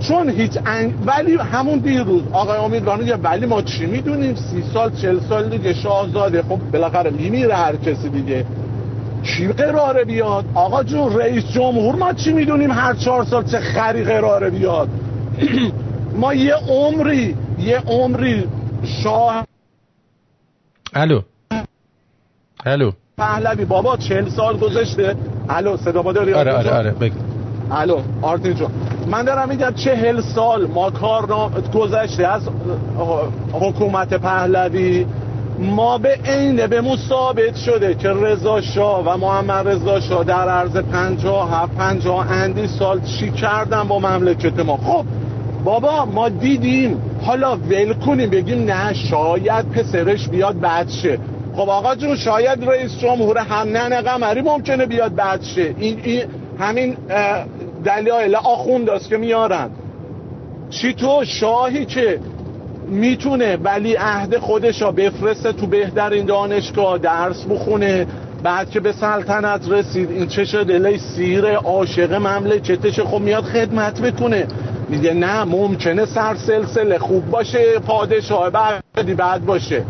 چون 0.00 0.30
هیچ 0.30 0.58
انگ... 0.66 0.94
ولی 1.06 1.36
همون 1.36 1.78
دیروز 1.78 2.22
آقای 2.32 2.58
امیدوار 2.58 2.96
میگه 2.96 3.16
ولی 3.16 3.46
ما 3.46 3.62
چی 3.62 3.86
می‌دونیم؟ 3.86 4.34
سی 4.34 4.64
سال 4.74 4.90
چل 4.90 5.20
سال 5.28 5.48
دیگه 5.48 5.74
شاهزاده. 5.74 6.42
خب 6.42 6.58
بالاخره 6.72 7.10
میمیره 7.10 7.54
هر 7.54 7.76
کسی 7.76 8.08
دیگه. 8.08 8.46
چی 9.22 9.48
قراره 9.48 10.04
بیاد؟ 10.04 10.44
آقا 10.54 10.82
جون 10.82 11.18
رئیس 11.18 11.44
جمهور 11.44 11.96
ما 11.96 12.12
چی 12.12 12.32
می‌دونیم 12.32 12.70
هر 12.70 12.94
چهار 12.94 13.24
سال 13.24 13.44
چه 13.44 13.58
خری 13.58 14.04
قراره 14.04 14.50
بیاد؟ 14.50 14.88
ما 16.20 16.34
یه 16.34 16.54
عمری 16.54 17.36
یه 17.58 17.78
عمری 17.78 18.44
شاه 19.02 19.44
الو. 20.94 21.20
الو. 22.66 22.90
پهلوی. 23.18 23.64
بابا 23.64 23.96
چل 23.96 24.28
سال 24.28 24.56
گذشته. 24.56 25.16
الو 25.48 25.76
صدا 25.76 26.02
آره 26.02 26.34
آره 26.34 26.70
آره 26.70 26.90
بگو. 26.90 27.35
الو 27.70 28.00
آرتین 28.22 28.54
جون. 28.54 28.70
من 29.06 29.24
دارم 29.24 29.48
میگم 29.48 29.70
چهل 29.70 30.20
سال 30.20 30.66
ما 30.66 30.90
کار 30.90 31.50
گذشته 31.74 32.26
از 32.26 32.42
حکومت 33.52 34.14
پهلوی. 34.14 35.06
ما 35.58 35.98
به 35.98 36.18
عینه 36.24 36.66
به 36.66 36.82
ثابت 37.08 37.56
شده 37.56 37.94
که 37.94 38.08
رضا 38.08 38.60
شاه 38.60 39.04
و 39.04 39.16
محمد 39.16 39.68
رضا 39.68 40.00
شاه 40.00 40.24
در 40.24 40.48
عرض 40.48 40.76
57 40.76 41.74
50 41.74 42.32
اندی 42.32 42.66
سال 42.66 43.00
چی 43.00 43.30
کردن 43.30 43.82
با 43.88 43.98
مملکت 43.98 44.58
ما؟ 44.58 44.76
خب 44.76 45.04
بابا 45.64 46.04
ما 46.04 46.28
دیدیم. 46.28 47.00
حالا 47.22 47.56
ول 47.56 47.92
کنیم 47.92 48.30
بگیم 48.30 48.64
نه 48.64 48.94
شاید 48.94 49.70
پسرش 49.70 50.28
بیاد 50.28 50.88
شه. 50.88 51.18
خب 51.56 51.68
آقا 51.68 51.94
جون 51.94 52.16
شاید 52.16 52.68
رئیس 52.68 52.98
جمهور 52.98 53.38
همنن 53.38 54.00
قمری 54.00 54.40
ممکنه 54.40 54.86
بیاد 54.86 55.42
شه. 55.42 55.74
این, 55.78 56.00
این 56.04 56.22
همین 56.60 56.96
دلایل 57.84 58.34
آخوند 58.34 58.90
است 58.90 59.08
که 59.08 59.16
میارن. 59.16 59.70
چی 60.70 60.94
تو؟ 60.94 61.24
شاهی 61.24 61.84
که 61.84 62.20
می‌تونه 62.88 63.56
ولی 63.56 63.94
عهد 63.94 64.38
خودش 64.38 64.82
را 64.82 64.92
بفرسته 64.92 65.52
تو 65.52 65.66
بهترین 65.66 66.26
دانشگاه 66.26 66.98
درس 66.98 67.44
بخونه 67.44 68.06
بعد 68.42 68.70
که 68.70 68.80
به 68.80 68.92
سلطنت 68.92 69.68
رسید 69.70 70.10
این 70.10 70.26
چه 70.26 70.44
شد؟ 70.44 70.70
الی 70.70 70.98
سیر 70.98 71.54
عاشق 71.54 72.12
مملکتش 72.12 73.00
خب 73.00 73.20
میاد 73.20 73.44
خدمت 73.44 74.00
بکنه 74.00 74.46
میگه 74.88 75.14
نه 75.14 75.44
ممکنه 75.44 76.04
سر 76.04 76.34
سلسله 76.34 76.98
خوب 76.98 77.30
باشه 77.30 77.78
پادشاه 77.78 78.50
بعدی 78.50 79.14
بعد 79.14 79.46
باشه. 79.46 79.84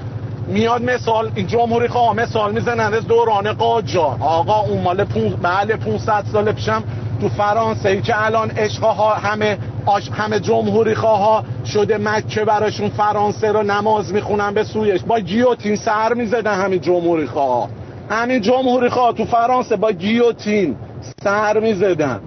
میاد 0.47 0.83
مثال 0.83 1.31
جمهوری 1.31 1.89
خواه 1.89 2.17
مثال 2.17 2.53
می‌زنن 2.53 2.95
از 2.95 3.07
دوران 3.07 3.53
قاجار. 3.53 4.17
آقا 4.21 4.61
اون 4.61 4.83
مال 4.83 5.05
پون... 5.05 5.31
بله 5.43 5.77
500 5.77 6.25
سال 6.33 6.53
پیشم 6.53 6.85
تو 7.21 7.29
فرانسه 7.29 7.89
ای 7.89 8.03
که 8.03 8.25
الان 8.27 8.51
ها 8.83 9.15
همه 9.15 9.59
آش 9.87 10.11
همه 10.11 10.41
جمهوری 10.41 10.95
خواه 10.95 11.45
شده 11.67 11.99
مکه 11.99 12.45
براشون 12.45 12.89
فرانسه 12.89 13.53
رو 13.53 13.63
نماز 13.63 14.13
می‌خونن 14.13 14.55
به 14.55 14.65
سویش. 14.65 15.03
با 15.03 15.21
گیوتین 15.21 15.77
سر 15.77 16.15
می‌زدن 16.15 16.55
همین 16.55 16.81
جمهوری 16.81 17.27
خواه 17.27 17.69
همین 18.11 18.41
جمهوری 18.41 18.89
خواه 18.89 19.13
تو 19.13 19.25
فرانسه 19.25 19.77
با 19.77 19.93
گیوتین 19.93 20.77
سر 21.25 21.61
می‌زدن. 21.61 22.21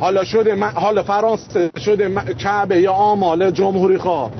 حالا 0.00 0.24
شده 0.24 0.64
حالا 0.74 1.02
فرانسه 1.02 1.70
شده 1.84 2.10
کعبه 2.38 2.80
یا 2.80 2.92
آمال 2.92 3.50
جمهوری 3.50 3.98
خواه 3.98 4.30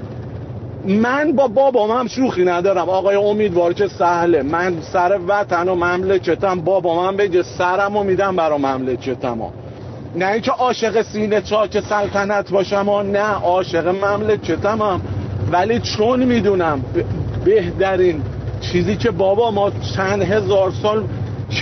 من 0.87 1.33
با 1.33 1.49
بابام 1.49 1.91
هم 1.91 2.09
شوخی 2.09 2.45
ندارم. 2.45 2.89
آقای 2.89 3.17
امیدوار 3.17 3.73
که 3.73 3.89
سهله. 3.89 4.43
من 4.43 4.75
سر 4.93 5.19
وطن 5.29 5.69
و 5.69 5.75
مملکتم. 5.75 6.61
بابام 6.61 7.07
هم 7.07 7.17
بگه 7.17 7.43
سرم 7.43 7.97
و 7.97 8.03
میدم 8.03 8.37
برا 8.37 8.59
مملکتم 8.59 9.41
نه 10.17 10.27
اینکه 10.27 10.51
عاشق 10.51 11.03
سینه 11.03 11.41
چاک 11.41 11.81
سلطنت 11.81 12.51
باشم 12.51 12.89
و 12.89 13.03
نه 13.03 13.19
عاشق 13.19 13.89
مملکتم 13.89 14.83
هم. 14.83 15.01
ولی 15.53 15.81
چون 15.81 16.25
می‌دونم 16.25 16.85
بهترین 17.45 18.23
چیزی 18.61 18.97
که 18.97 19.11
بابا 19.11 19.51
ما 19.51 19.73
چند 19.97 20.23
هزار 20.23 20.73
سال 20.83 21.05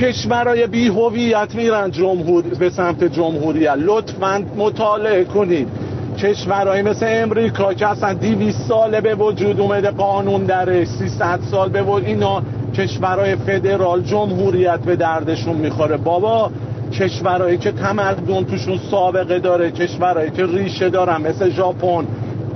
کشورهای 0.00 0.66
بی 0.66 0.88
هویت 0.88 1.54
میرن 1.54 1.90
جمهور 1.90 2.42
به 2.42 2.70
سمت 2.70 3.04
جمهوریت. 3.04 3.74
لطفا 3.76 4.44
مطالعه 4.56 5.24
کنید. 5.24 5.68
کشورهایی 6.18 6.82
مثل 6.82 7.06
امریکا 7.08 7.74
که 7.74 7.88
اصلا 7.88 8.14
200 8.14 8.68
ساله 8.68 9.00
به 9.00 9.14
وجود 9.14 9.60
اومده 9.60 9.90
قانون 9.90 10.44
درش 10.44 10.86
300 10.86 11.40
سال 11.50 11.68
به 11.68 11.82
وجود 11.82 12.06
اینا 12.06 12.42
کشورهای 12.74 13.36
فدرال 13.36 14.02
جمهوریت 14.02 14.80
به 14.80 14.96
دردشون 14.96 15.56
می‌خوره. 15.56 15.96
بابا 15.96 16.50
کشورهایی 16.92 17.58
که 17.58 17.72
تمدن 17.72 18.44
توشون 18.44 18.78
سابقه 18.90 19.38
داره 19.38 19.70
کشورهایی 19.70 20.30
که 20.30 20.46
ریشه 20.46 20.88
دارن 20.88 21.22
مثل 21.22 21.50
ژاپن 21.50 22.06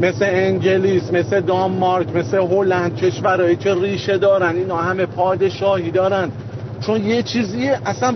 مثل 0.00 0.26
انگلیس 0.28 1.12
مثل 1.12 1.40
دانمارک 1.40 2.16
مثل 2.16 2.38
هلند 2.38 2.96
کشورهایی 2.96 3.56
که 3.56 3.74
ریشه 3.74 4.18
دارن 4.18 4.56
اینا 4.56 4.76
همه 4.76 5.06
پادشاهی 5.06 5.90
دارن. 5.90 6.30
چون 6.80 7.06
یه 7.06 7.22
چیزی 7.22 7.68
اصلا 7.68 8.14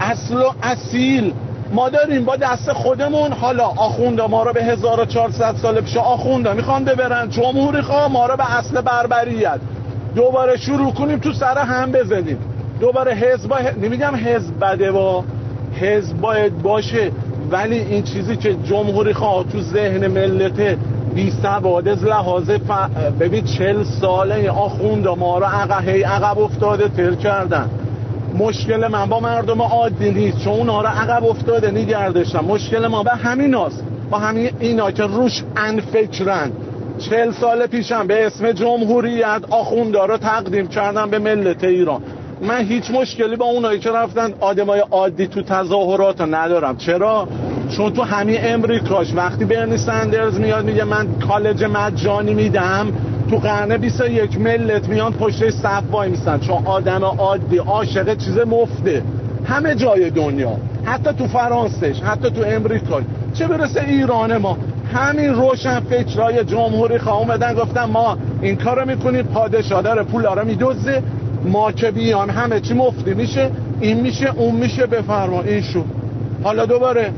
اصل 0.00 0.34
و 0.34 0.50
اصیل 0.62 1.32
ما 1.72 1.88
داریم 1.88 2.24
با 2.24 2.36
دست 2.36 2.72
خودمون 2.72 3.32
حالا 3.32 3.66
آخونده 3.66 4.26
ما 4.26 4.42
رو 4.42 4.52
به 4.52 4.64
1400 4.64 5.54
سال 5.56 5.80
پیش 5.80 5.96
آخونده 5.96 6.52
می‌خوان 6.52 6.84
ببرن. 6.84 7.30
جمهوری 7.30 7.82
خواه 7.82 8.12
ما 8.12 8.26
رو 8.26 8.36
به 8.36 8.56
اصل 8.56 8.80
بربریت. 8.80 9.60
دوباره 10.14 10.56
شروع 10.56 10.92
کنیم 10.92 11.18
تو 11.18 11.32
سر 11.32 11.58
هم 11.58 11.92
بزنیم. 11.92 12.38
دوباره 12.80 13.12
حزب 13.12 13.52
نمیگم 13.82 14.16
حزب 14.16 14.64
بده 14.64 14.92
با 14.92 15.24
حزب 15.80 16.20
باید 16.20 16.62
باشه 16.62 17.10
ولی 17.50 17.78
این 17.78 18.02
چیزی 18.02 18.36
که 18.36 18.54
جمهوری 18.54 19.12
خواه 19.12 19.44
تو 19.44 19.60
ذهن 19.60 20.06
ملت 20.06 20.78
بی 21.14 21.30
سواد 21.42 21.88
از 21.88 22.04
لحاظ 22.04 22.50
ف... 22.50 22.70
ببین 23.20 23.44
چل 23.44 23.84
ساله 23.84 24.50
آخوند 24.50 25.08
ما 25.08 25.38
رو 25.38 25.44
عقب 25.44 26.38
افتاده 26.38 26.88
تر 26.88 27.14
کردن. 27.14 27.70
مشکل 28.38 28.86
من 28.86 29.06
با 29.06 29.20
مردم 29.20 29.62
عادی 29.62 30.10
نیست 30.10 30.38
چون 30.38 30.52
اونا 30.52 30.80
رو 30.80 30.88
عقب 30.88 31.24
افتاده 31.24 31.70
نگردشن 31.70 32.40
مشکل 32.40 32.86
ما 32.86 33.02
به 33.02 33.10
همین 33.10 33.54
هست. 33.54 33.84
با 34.10 34.18
همین 34.18 34.50
اینا 34.60 34.90
که 34.90 35.02
روش 35.02 35.42
انفکرن 35.56 36.52
چل 36.98 37.32
سال 37.32 37.66
پیشم 37.66 38.06
به 38.06 38.26
اسم 38.26 38.52
جمهوریت 38.52 39.42
آخونده 39.50 40.06
رو 40.06 40.16
تقدیم 40.16 40.66
کردم 40.66 41.10
به 41.10 41.18
ملت 41.18 41.64
ایران 41.64 42.02
من 42.42 42.64
هیچ 42.64 42.90
مشکلی 42.90 43.36
با 43.36 43.44
اونایی 43.44 43.78
که 43.78 43.90
رفتن 43.90 44.34
آدمای 44.40 44.80
عادی 44.90 45.26
تو 45.26 45.42
تظاهرات 45.42 46.20
ندارم 46.20 46.76
چرا؟ 46.76 47.28
چون 47.76 47.92
تو 47.92 48.02
همین 48.02 48.38
امریکاش 48.40 49.14
وقتی 49.14 49.44
برنی 49.44 49.76
سندرز 49.76 50.38
میاد 50.38 50.64
میگه 50.64 50.84
من 50.84 51.06
کالج 51.28 51.64
مجانی 51.64 52.34
میدم 52.34 52.92
تو 53.32 53.38
قرن 53.38 53.76
21 53.76 54.40
ملت 54.40 54.88
میان 54.88 55.12
پشت 55.12 55.50
صف 55.50 55.82
وای 55.90 56.10
میسن. 56.10 56.38
چون 56.38 56.66
آدم 56.66 57.04
عادی 57.04 57.58
عاشق 57.58 58.16
چیز 58.16 58.38
مفته. 58.38 59.02
همه 59.44 59.74
جای 59.74 60.10
دنیا. 60.10 60.56
حتی 60.84 61.12
تو 61.12 61.26
فرانسش 61.26 62.00
حتی 62.00 62.30
تو 62.30 62.42
امریکا 62.46 63.00
چه 63.34 63.46
برسه 63.48 63.84
ایران 63.84 64.36
ما. 64.36 64.58
همین 64.94 65.34
روشن 65.34 65.80
فکرای 65.80 66.44
جمهوری 66.44 66.98
خواه 66.98 67.18
اومدن 67.18 67.54
گفتن 67.54 67.84
ما 67.84 68.18
این 68.42 68.56
کارو 68.56 68.86
می‌کنیم 68.86 69.22
پادشاه 69.22 69.82
داره 69.82 70.02
پول 70.02 70.24
رو 70.24 70.44
میدوزه 70.44 71.02
ما 71.44 71.72
که 71.72 71.90
بیان 71.90 72.30
همه 72.30 72.60
چی 72.60 72.74
مفتی 72.74 73.14
میشه. 73.14 73.50
این 73.80 74.00
میشه 74.00 74.32
اون 74.36 74.54
میشه 74.54 74.86
بفرما. 74.86 75.42
این 75.42 75.62
شو. 75.62 75.84
حالا 76.42 76.66
دوباره 76.66 77.10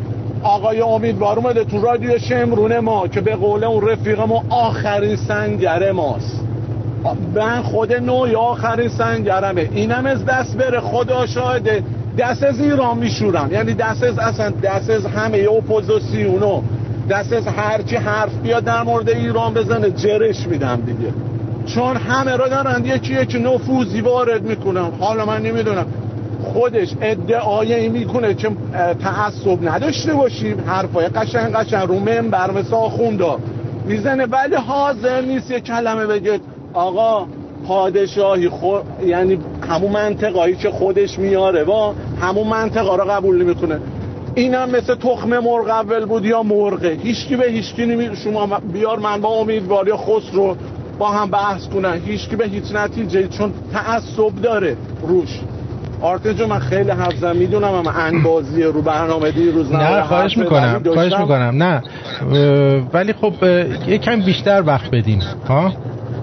آقای 0.44 0.80
امیدوار 0.80 1.38
اومده 1.38 1.64
تو 1.64 1.80
رادیو 1.80 2.18
شمرون 2.18 2.78
ما 2.78 3.08
که 3.08 3.20
به 3.20 3.36
قول 3.36 3.64
اون 3.64 3.88
رفیق 3.88 4.20
ما 4.20 4.44
آخرین 4.48 5.16
سنگر 5.16 5.92
ماست. 5.92 6.40
من 7.34 7.62
خود 7.62 7.92
نوعی 7.92 8.34
آخرین 8.34 8.88
سنگرمه. 8.88 9.68
اینم 9.72 10.06
از 10.06 10.24
دست 10.24 10.56
بره. 10.56 10.80
خدا 10.80 11.26
شاهده. 11.26 11.82
دست 12.18 12.42
از 12.42 12.60
ایران 12.60 12.98
میشورم. 12.98 13.48
یعنی 13.52 13.74
دست 13.74 14.02
از 14.02 14.18
اصلا 14.18 14.50
دست 14.50 14.90
از 14.90 15.06
همه 15.06 15.48
اپوزیسیونو. 15.56 16.62
دست 17.10 17.32
از 17.32 17.46
هرچی 17.46 17.96
حرف 17.96 18.34
بیاد 18.42 18.64
در 18.64 18.82
مورد 18.82 19.10
ایران 19.10 19.54
بزنه. 19.54 19.90
جرش 19.90 20.46
میدم 20.46 20.82
دیگه. 20.86 21.12
چون 21.66 21.96
همه 21.96 22.36
را 22.36 22.48
دارن. 22.48 22.84
یکی 22.84 23.12
یکی 23.12 23.38
نفوذی 23.38 24.00
وارد 24.00 24.42
می‌کنم 24.42 24.92
حالا 25.00 25.26
من 25.26 25.42
نمی‌دونم. 25.42 25.86
خودش 26.44 26.94
ادعای 27.00 27.88
می‌کنه 27.88 28.34
که 28.34 28.50
تعصب 29.02 29.68
نداشته 29.68 30.14
باشیم. 30.14 30.64
حرفای 30.66 31.08
قشنگ 31.08 31.52
قشنگ 31.52 31.88
رو 31.88 31.98
منبر 31.98 32.50
مثل 32.50 32.74
آخوندا 32.74 33.38
می‌زنه. 33.86 34.26
ولی 34.26 34.54
حاضر 34.54 35.20
نیست 35.20 35.50
یه 35.50 35.60
کلمه 35.60 36.06
بگه 36.06 36.40
آقا 36.74 37.26
پادشاهی 37.66 38.48
خود 38.48 38.82
یعنی 39.06 39.38
همون 39.68 39.92
منطقایی 39.92 40.56
که 40.56 40.70
خودش 40.70 41.18
میاره 41.18 41.64
با 41.64 41.94
همون 42.20 42.46
منطقه 42.46 42.96
رو 42.96 43.04
قبول 43.04 43.42
نمی‌کنه. 43.42 43.78
اینم 44.34 44.70
مثل 44.70 44.94
تخم 44.94 45.38
مرغ 45.38 45.68
اول 45.68 46.04
بود 46.04 46.24
یا 46.24 46.42
مرغه. 46.42 46.98
هیچکی 47.02 47.36
به 47.36 47.44
هیچکی 47.44 47.86
نمی 47.86 48.16
شما 48.16 48.46
بیار 48.72 48.98
من 48.98 49.20
با 49.20 49.28
امیدواری 49.28 49.92
خسرو 49.92 50.56
با 50.98 51.08
هم 51.08 51.30
بحث 51.30 51.68
کنن. 51.68 52.00
هیچکی 52.06 52.36
به 52.36 52.46
هیچ 52.46 52.64
نتیجه 52.74 53.28
چون 53.28 53.52
تعصب 53.72 54.42
داره 54.42 54.76
روش. 55.02 55.40
آرتجو 56.00 56.46
من 56.46 56.58
خیلی 56.58 56.90
حرف 56.90 57.24
می‌دونم 57.24 57.74
اما 57.74 57.90
انبازی 57.90 58.62
رو 58.62 58.82
برنامه 58.82 59.30
دیروز 59.30 59.72
نه 59.72 60.02
خواهش 60.02 60.38
می‌کنم 60.38 60.82
خواهش 60.94 61.12
می‌کنم. 61.12 61.62
نه. 61.62 61.82
ولی 62.92 63.12
خب 63.12 63.32
یکم 63.86 64.20
بیشتر 64.20 64.62
وقت 64.66 64.90
بدیم 64.90 65.20
ها؟ 65.48 65.72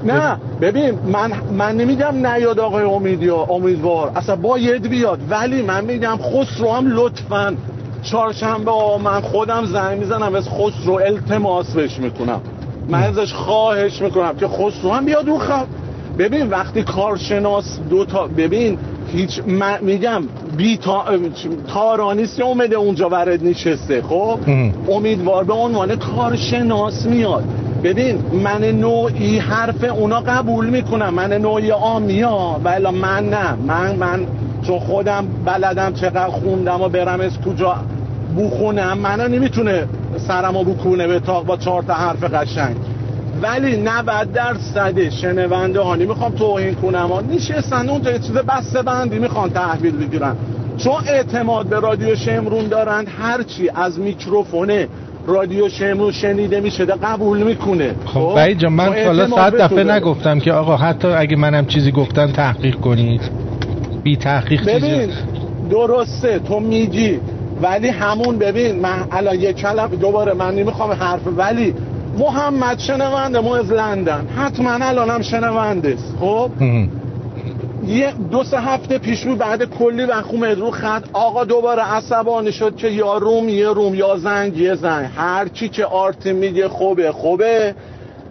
نه 0.04 0.38
ببین 0.62 1.00
من 1.06 1.32
من 1.58 1.76
نمیگم 1.76 2.28
نیاد 2.28 2.60
آقای 2.60 2.84
امیدیا 2.84 3.38
امیدوار. 3.38 4.12
اصلا 4.16 4.36
باید 4.36 4.90
بیاد. 4.90 5.20
ولی 5.30 5.62
من 5.62 5.86
میگم 5.86 6.18
خسرو 6.18 6.72
هم 6.72 6.88
لطفا. 6.88 7.56
چهارشنبه 8.04 8.72
من 9.04 9.22
خودم 9.22 9.66
زنگ 9.66 10.00
می‌زنم 10.00 10.36
از 10.36 10.50
خسرو 10.50 10.94
التماس 10.94 11.74
بهش 11.74 12.00
می‌کنم. 12.00 12.42
من 12.90 13.04
ازش 13.04 13.34
خواهش 13.34 14.02
می‌کنم 14.02 14.36
که 14.36 14.48
خسرو 14.48 14.92
هم 14.92 15.06
بیاد 15.06 15.30
اون 15.30 15.40
خب 15.40 15.66
ببین 16.18 16.50
وقتی 16.50 16.84
کارشناس 16.84 17.80
دو 17.90 18.06
تا 18.06 18.28
ببین 18.28 18.78
هیچ 19.14 19.42
من 19.48 19.78
میگم 19.82 20.24
بی 20.58 20.78
تا... 20.78 21.06
تارانیست 21.68 22.40
اومده 22.40 22.76
اونجا 22.76 23.10
ورد 23.10 23.46
نشسته 23.46 24.02
خب؟ 24.02 24.40
امیدوار 24.90 25.44
به 25.44 25.54
عنوان 25.54 25.96
کارشناس 25.96 27.06
میاد. 27.06 27.44
ببین 27.84 28.18
من 28.44 28.64
نوعی 28.64 29.40
حرف 29.40 29.84
اونا 29.84 30.20
قبول 30.20 30.70
می‌کنم. 30.70 31.14
من 31.14 31.34
نوعی 31.34 31.72
آمیا 31.72 32.60
ولی 32.64 32.90
من 32.90 33.30
نه. 33.30 33.54
من 33.68 33.96
من 33.96 34.28
چون 34.68 34.80
خودم 34.80 35.28
بلدم 35.46 35.94
چقدر 35.94 36.28
خوندم 36.28 36.82
و 36.82 36.90
برم 36.90 37.20
از 37.22 37.42
کجا 37.42 37.76
بخونم 38.38 38.98
منو 38.98 39.28
نمی‌تونه 39.28 39.88
سرمو 40.28 40.64
بکونه 40.64 41.08
به 41.08 41.20
تاق 41.20 41.46
با 41.46 41.58
چهار 41.58 41.84
تا 41.84 41.94
حرف 41.94 42.24
قشنگ. 42.24 42.76
ولی 43.42 43.78
90 43.78 44.32
درصد 44.34 45.10
شنونده 45.10 45.82
هانی 45.82 46.06
می‌خوام 46.06 46.32
توهین 46.32 46.76
کنم. 46.76 47.08
ها 47.08 47.22
نشستن 47.22 47.90
اونجا 47.90 48.12
یه 48.12 48.20
چیز 48.20 48.32
بسته 48.32 48.82
بندی 48.82 49.20
می‌خوان 49.20 49.50
تحویل 49.50 49.98
بگیرن. 49.98 50.36
چون 50.78 50.94
اعتماد 51.08 51.66
به 51.66 51.80
رادیو 51.80 52.16
شمرون 52.16 52.68
دارند 52.68 53.08
هرچی 53.20 53.70
از 53.76 54.00
میکروفونه 54.00 54.88
رادیو 55.28 55.70
شمرون 55.70 56.12
شنیده 56.12 56.60
میشه 56.60 56.86
قبول 56.86 57.44
می‌کنه. 57.44 57.96
خب 58.06 58.34
بعید 58.36 58.60
جان 58.60 58.74
من 58.74 59.06
حالا 59.06 59.28
صد 59.28 59.56
دفعه 59.56 59.84
نگفتم 59.84 60.40
که 60.40 60.54
آقا 60.54 60.78
حتی 60.78 61.08
اگه 61.08 61.36
منم 61.36 61.66
چیزی 61.66 61.92
گفتم 61.92 62.32
تحقیق 62.32 62.76
کنید. 62.76 63.22
بی 64.04 64.18
تحقیق 64.18 64.70
ببین 64.70 65.10
درسته 65.70 66.40
تو 66.40 66.60
میگی. 66.60 67.20
ولی 67.62 67.90
همون 67.90 68.38
ببین 68.38 68.80
من 68.80 69.08
الان 69.12 69.36
یک 69.36 69.56
کلم 69.56 69.88
دوباره 69.88 70.34
من 70.34 70.56
نمی‌خوام 70.56 70.92
حرف 70.92 71.22
ولی 71.38 71.74
محمد 72.18 72.80
شنونده 72.80 73.40
ما 73.40 73.58
از 73.58 73.72
لندن. 73.72 74.28
حتما 74.28 74.86
الانم 74.86 75.22
شنونده. 75.22 75.94
است 75.94 76.16
خب 76.20 76.52
یه 77.88 78.14
دو 78.32 78.44
سه 78.44 78.60
هفته 78.60 78.98
پیش 78.98 79.26
رو 79.26 79.36
بعد 79.36 79.64
کلی 79.64 80.06
وقت 80.06 80.32
اومد 80.32 80.60
رو 80.60 80.72
خط. 80.72 81.04
آقا 81.14 81.44
دوباره 81.44 81.94
عصبانی 81.94 82.52
شد 82.52 82.76
که 82.76 82.88
یا 82.88 83.18
روم 83.18 83.50
یه 83.50 83.70
روم 83.70 83.96
یا 83.96 84.18
زنگ 84.18 84.58
یه 84.58 84.76
زنگ. 84.76 85.10
هر 85.16 85.48
چی 85.48 85.70
که 85.70 85.86
آرتی 85.86 86.34
میگه 86.34 86.68
خوبه 86.68 87.12
خوبه. 87.12 87.76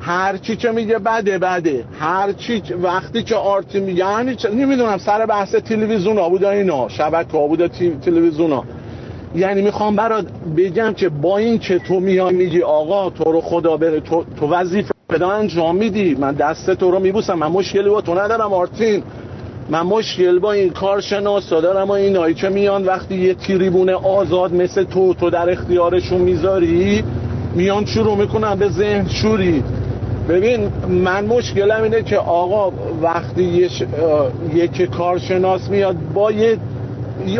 هر 0.01 0.37
چی 0.37 0.57
که 0.57 0.71
میگه 0.71 0.99
بده 0.99 1.39
بده. 1.39 1.85
هر 2.01 2.33
چی 2.33 2.63
وقتی 2.83 3.23
که 3.23 3.35
آرتی 3.37 3.81
میگه 3.81 3.99
یعنی 3.99 4.37
نمی‌دونم 4.55 4.99
سر 4.99 5.27
بحث 5.27 5.55
تلویزیون 5.55 6.19
ها 6.19 6.29
بود 6.29 6.45
اینا. 6.45 6.89
شبکه 6.89 7.39
ها 7.39 7.47
بود 7.47 7.67
تلویزیون 8.05 8.53
ها. 8.53 8.65
یعنی 9.35 9.63
می‌خوام 9.63 9.97
برات 9.97 10.27
بگم 10.57 10.93
که 10.93 11.09
با 11.09 11.39
این 11.39 11.59
که 11.59 11.79
تو 11.79 12.01
میای 12.01 12.35
میگی 12.35 12.63
آقا 12.63 13.11
تو 13.11 13.33
رو 13.33 13.41
خدا 13.41 13.77
بره 13.77 14.01
تو, 14.01 14.25
تو 14.41 14.49
وظیفه 14.49 14.91
بدا 15.11 15.31
انجام 15.31 15.77
میدی؟ 15.77 16.15
من 16.15 16.35
دست 16.35 16.71
تو 16.71 16.91
رو 16.91 16.99
میبوسم 16.99 17.35
من 17.35 17.47
مشکلی 17.47 17.89
با 17.89 18.01
تو 18.01 18.15
ندارم 18.15 18.53
آرتین. 18.53 19.03
من 19.71 19.83
مشکل 19.83 20.39
با 20.39 20.53
این 20.53 20.71
کارشناسا 20.71 21.61
دارم 21.61 21.89
و 21.89 21.91
اینایی 21.91 22.35
که 22.35 22.49
میان 22.49 22.85
وقتی 22.85 23.15
یه 23.15 23.35
تریبون 23.35 23.91
آزاد 23.91 24.55
مثل 24.55 24.85
تو 24.85 25.15
تو 25.15 25.31
در 25.31 25.51
اختیارشون 25.51 26.21
می‌ذاری 26.21 27.05
میان 27.55 27.85
شروع 27.85 28.17
می‌کنن 28.17 28.55
به 28.55 28.69
ذهن 28.69 29.09
شوری. 29.09 29.63
ببین 30.29 30.73
من 30.89 31.27
مشکلم 31.27 31.83
اینه 31.83 32.03
که 32.03 32.19
آقا 32.19 32.73
وقتی 33.03 33.69
یک 34.55 34.91
کارشناس 34.91 35.69
میاد 35.71 35.97
با 36.15 36.33
یه 36.33 36.59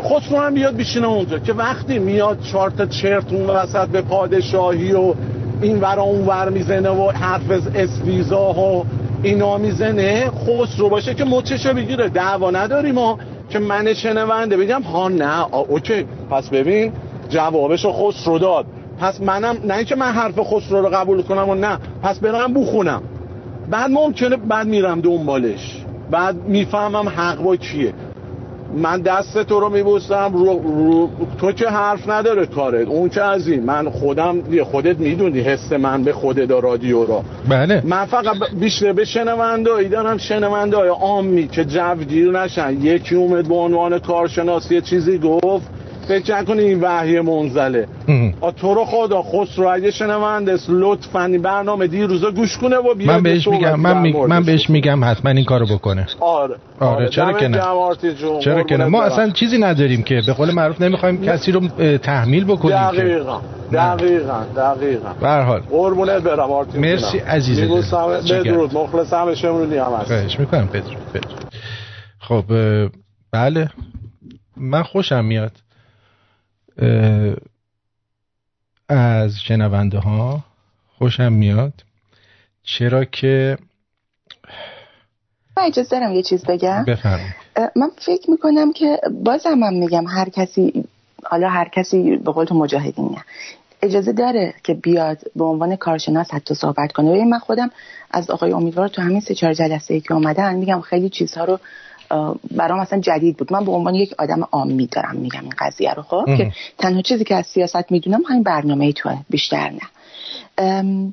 خسرو 0.03 0.39
هم 0.39 0.55
بیاد 0.55 0.77
بیشینه 0.77 1.07
اونجا 1.07 1.39
که 1.39 1.53
وقتی 1.53 1.99
میاد 1.99 2.41
چهار 2.41 2.71
تا 2.71 2.87
چرت 2.87 3.33
اون 3.33 3.47
وسط 3.47 3.89
به 3.89 4.03
پادشاهی 4.03 4.93
و 4.93 5.15
این 5.63 5.81
ور 5.81 6.01
اون 6.01 6.27
ور 6.27 6.49
می‌زنه 6.49 6.91
و 6.91 7.11
حرف 7.11 7.51
اسویزا 7.75 8.53
و 8.53 8.85
اینا 9.23 9.59
می‌زنه 9.59 10.31
خسرو 10.31 10.89
باشه 10.89 11.15
که 11.15 11.25
مچشو 11.25 11.75
بگیره 11.75 12.09
دعوا 12.09 12.51
نداریم 12.51 12.95
ما. 12.95 13.19
که 13.51 13.59
من 13.59 13.95
شنونده 13.95 14.57
بگم 14.57 14.83
ها 14.83 15.09
نه 15.09 15.55
اوکی. 15.55 16.07
پس 16.31 16.49
ببین 16.49 16.93
جوابشو 17.29 17.93
خسرو 17.93 18.39
داد. 18.39 18.67
پس 19.01 19.21
منم 19.21 19.57
نه 19.65 19.75
اینکه 19.75 19.97
من 19.97 20.13
حرف 20.13 20.39
خسرو 20.39 20.83
رو 20.83 20.89
قبول 20.89 21.23
کنم 21.23 21.49
و 21.49 21.55
نه. 21.55 21.79
پس 22.03 22.19
برم 22.19 22.55
بخونم. 22.55 23.03
بعد 23.71 23.91
ممکنه 23.91 24.37
بعد 24.37 24.67
میرم 24.67 25.01
دنبالش. 25.01 25.85
بعد 26.11 26.37
می‌فهمم 26.37 27.09
حق 27.09 27.43
با 27.43 27.57
کیه. 27.57 27.95
من 28.75 29.01
دست 29.01 29.43
تو 29.43 29.61
رو 29.61 29.69
میبوسم 29.69 30.33
رو, 30.33 30.59
رو, 30.59 31.11
تو 31.39 31.53
که 31.53 31.69
حرف 31.69 32.09
نداره 32.09 32.47
کارت. 32.47 32.89
اون 32.89 33.09
که 33.09 33.23
از 33.23 33.49
این. 33.49 33.65
من 33.65 33.91
خودم 33.91 34.43
خودت 34.65 34.99
می‌دونی 34.99 35.41
حس 35.41 35.73
من 35.73 36.03
به 36.03 36.13
خودت 36.13 36.51
رادیو 36.51 37.05
را 37.05 37.25
بله. 37.49 37.83
من 37.85 38.05
فقط 38.05 38.37
بیشتر 38.61 38.93
به 38.93 39.05
شنونده 39.05 39.75
ای 39.75 39.89
دارم 39.89 40.19
شنونده 40.19 40.77
های 40.77 40.89
آمی 40.89 41.49
که 41.49 41.65
جو 41.65 42.33
نشن. 42.33 42.81
یکی 42.83 43.15
اومد 43.15 43.49
به 43.49 43.55
عنوان 43.55 43.99
کارشناسی 43.99 44.81
چیزی 44.81 45.19
گفت. 45.19 45.67
فکر 46.11 46.37
نکنی 46.37 46.63
این 46.63 46.81
وحی 46.81 47.21
منزله. 47.21 47.89
تو 48.57 48.75
رو 48.75 48.85
خدا 48.85 49.23
خسرو 49.23 49.69
اگه 49.69 49.91
شنونده 49.91 50.59
لطفا 50.69 51.25
این 51.25 51.43
برنامه 51.43 51.87
دیروزا 51.87 52.31
گوش 52.31 52.59
کنه 52.59 52.77
و 52.77 52.95
بیاد 52.95 53.11
من 53.11 53.23
بهش 53.23 53.49
میگم 53.49 53.81
من, 53.81 54.01
می... 54.01 54.13
من 54.13 54.43
بهش 54.43 54.71
میگم 54.71 55.05
حتما 55.05 55.31
این 55.31 55.45
کارو 55.45 55.67
بکنه. 55.67 56.07
آره. 56.21 56.55
آره, 56.81 56.95
آره. 56.95 57.09
چرا 57.09 57.33
که 57.33 57.49
نه؟ 57.49 57.61
چرا 58.41 58.63
که 58.63 58.77
نه؟ 58.77 58.85
ما 58.85 59.03
اصلا 59.03 59.31
چیزی 59.31 59.59
نداریم 59.59 60.03
که 60.03 60.23
به 60.27 60.33
قول 60.33 60.51
معروف 60.51 60.81
نمی‌خوایم 60.81 61.23
کسی 61.23 61.53
رو 61.53 61.61
تحمیل 61.99 62.45
بکنیم 62.45 62.77
دقیقا 62.77 63.41
دقیقا 63.73 64.45
دقیقا. 64.57 65.13
به 65.21 65.29
هر 65.29 65.43
حال. 65.43 65.61
قربونت 65.61 66.23
برم 66.23 66.51
آرتین 66.51 66.81
مرسی 66.81 67.19
عزیزم 67.19 67.83
بدرود 68.31 68.75
مخلصم 68.75 69.35
شمرونی 69.35 69.77
هم 69.77 69.93
هست. 69.93 70.07
خواهش 70.07 70.41
می‌کنم 70.41 70.67
بدرود 70.67 71.27
خب 72.21 72.45
بله. 73.33 73.71
من 74.57 74.83
خوشم 74.83 75.25
میاد. 75.25 75.53
از 78.89 79.41
شنونده 79.41 79.99
ها 79.99 80.45
خوشم 80.99 81.33
میاد. 81.33 81.73
چرا 82.63 83.05
که 83.05 83.59
من 85.57 85.63
اجازه 85.63 85.91
دارم 85.91 86.13
یه 86.13 86.23
چیز 86.23 86.45
بگم. 86.45 86.85
بفرمایید. 86.85 87.35
من 87.77 87.91
فکر 87.99 88.31
می‌کنم 88.31 88.73
که 88.73 89.01
بازم 89.25 89.55
من 89.55 89.75
میگم 89.75 90.07
هر 90.07 90.29
کسی 90.29 90.85
حالا 91.25 91.49
هر 91.49 91.69
کسی 91.69 92.17
به 92.17 92.33
قول 92.33 92.45
تو 92.45 92.55
مجاهدینه. 92.55 93.25
اجازه 93.83 94.13
داره 94.13 94.55
که 94.65 94.75
بیاد 94.75 95.19
به 95.37 95.45
عنوان 95.45 95.77
کارشناس 95.77 96.35
حتی 96.35 96.55
صحبت 96.55 96.93
کنه. 96.93 97.11
و 97.11 97.25
من 97.25 97.39
خودم 97.39 97.71
از 98.11 98.31
آقای 98.31 98.53
امیدوار 98.53 98.89
تو 98.89 99.03
همین 99.03 99.21
سه 99.21 99.35
چهار 99.35 99.55
جلسه 99.55 99.95
ای 99.95 100.01
که 100.01 100.15
اومدن 100.15 100.55
میگم 100.55 100.81
خیلی 100.81 101.09
چیزها 101.09 101.45
رو 101.45 101.61
برام 102.51 102.81
اصلا 102.81 103.01
جدید 103.01 103.37
بود. 103.37 103.53
من 103.53 103.65
به 103.65 103.73
عنوان 103.73 103.95
یک 103.95 104.15
آدم 104.19 104.49
عامی 104.53 104.87
دارم 104.87 105.17
میگم 105.17 105.43
این 105.43 105.55
قضیه 105.59 105.95
رو 105.95 106.03
خب؟ 106.03 106.25
که 106.37 106.53
تنها 106.79 107.03
چیزی 107.03 107.25
که 107.25 107.35
از 107.35 107.47
سیاست 107.47 107.93
می‌دونم 107.93 108.23
همین 108.29 108.43
برنامه 108.43 108.93
توه 108.93 109.19
بیشتر 109.31 109.71
نه. 109.71 111.13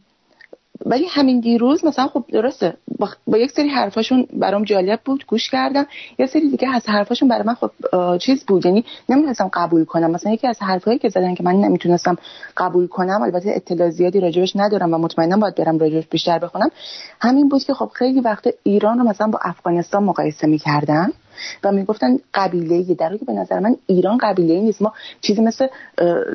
ولی 0.86 1.06
همین 1.10 1.40
دیروز 1.40 1.86
مثلا 1.86 2.08
خب 2.08 2.24
درسته 2.32 2.78
با, 3.28 3.38
یک 3.38 3.52
سری 3.52 3.70
حرفاشون 3.70 4.28
برام 4.34 4.64
جالب 4.64 5.00
بود 5.06 5.26
گوش 5.28 5.50
کردم. 5.50 5.88
یه 6.20 6.26
سری 6.26 6.50
دیگه 6.50 6.76
از 6.76 6.90
حرفاشون 6.90 7.30
برای 7.30 7.44
من 7.44 7.54
خب 7.54 7.72
چیز 8.18 8.46
بود. 8.46 8.66
یعنی 8.66 8.86
نمی‌تونستم 9.10 9.50
قبول 9.54 9.86
کنم. 9.86 10.12
مثلا 10.12 10.32
یکی 10.32 10.48
از 10.48 10.62
حرفایی 10.62 11.00
که 11.00 11.10
زدن 11.10 11.36
که 11.36 11.44
من 11.44 11.56
نمی‌تونستم 11.56 12.18
قبول 12.58 12.88
کنم 12.88 13.22
البته 13.22 13.52
اطلاع 13.56 13.90
زیادی 13.90 14.20
راجبش 14.20 14.56
ندارم 14.56 14.94
و 14.94 14.98
مطمئنا 14.98 15.38
باید 15.38 15.56
برم 15.56 15.78
راجبش 15.78 16.08
بیشتر 16.08 16.40
بخونم 16.40 16.70
همین 17.22 17.50
بود 17.50 17.64
که 17.64 17.74
خب 17.74 17.90
خیلی 17.94 18.22
وقت 18.22 18.48
ایران 18.64 19.00
رو 19.00 19.04
مثلا 19.04 19.28
با 19.28 19.40
افغانستان 19.42 20.04
مقایسه 20.04 20.48
می‌کردن 20.48 21.12
و 21.64 21.72
می‌گفتن 21.72 22.18
قبیله 22.34 22.94
در 22.94 23.18
که 23.18 23.26
به 23.26 23.34
نظر 23.34 23.60
من 23.60 23.76
ایران 23.88 24.18
قبیله 24.18 24.54
ای 24.54 24.62
نیست. 24.62 24.82
ما 24.82 24.94
چیزی 25.22 25.42
مثل 25.42 25.68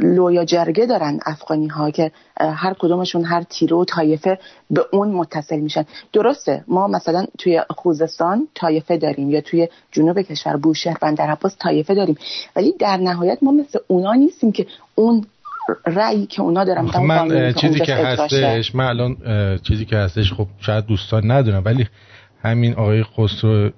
لویا 0.01 0.45
جرگه 0.45 0.87
دارن 0.87 1.21
افغانی 1.27 1.69
ها 1.69 1.91
که 1.91 2.13
هر 2.41 2.75
کدومشون 2.79 3.25
هر 3.25 3.43
تیرو 3.43 3.81
و 3.81 3.85
طایفه 3.85 4.39
به 4.71 4.85
اون 4.93 5.09
متصل 5.09 5.59
میشن. 5.59 5.85
درسته 6.13 6.65
ما 6.69 6.87
مثلا 6.87 7.27
توی 7.39 7.63
خوزستان 7.71 8.49
طایفه 8.55 8.97
داریم 8.97 9.31
یا 9.31 9.41
توی 9.41 9.69
جنوب 9.93 10.21
کشور 10.21 10.57
بوشهر 10.57 10.97
بندر 11.01 11.31
عباس 11.31 11.57
طایفه 11.59 11.95
داریم. 11.95 12.17
ولی 12.57 12.75
در 12.79 12.97
نهایت 12.97 13.39
ما 13.43 13.53
مثل 13.53 13.79
اونا 13.87 14.13
نیستیم 14.13 14.53
که 14.53 14.67
اون 14.95 15.25
رأیی 15.87 16.27
که 16.27 16.43
اونا 16.43 16.65
دارن 16.65 17.03
من 17.03 17.53
چیزی 17.53 17.81
که 17.81 17.95
هستش 17.95 18.75
من 18.75 18.85
الان 18.85 19.17
چیزی 19.63 19.85
که 19.85 19.97
هستش 19.97 20.33
خب 20.33 20.47
شاید 20.61 20.87
دوستان 20.87 21.31
ندونم 21.31 21.63
ولی 21.65 21.87
همین 22.43 22.75
آقای 22.75 23.03
خسرو 23.03 23.71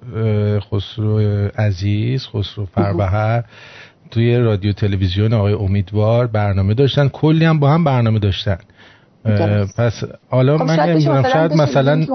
خسرو 0.59 1.19
عزیز 1.57 2.27
خسرو 2.27 2.65
فربهر 2.65 3.43
توی 4.11 4.37
رادیو 4.37 4.73
تلویزیون 4.73 5.33
آقای 5.33 5.53
امیدوار 5.53 6.27
برنامه 6.27 6.73
داشتن 6.73 7.07
کلی 7.07 7.45
هم 7.45 7.59
با 7.59 7.69
هم 7.69 7.83
برنامه 7.83 8.19
داشتن 8.19 8.57
پس 9.77 10.03
حالا 10.29 10.57
خب 10.57 10.63
من 10.63 10.79
نمی‌دونم 10.79 11.23
شاید 11.33 11.53
مثلا 11.53 12.05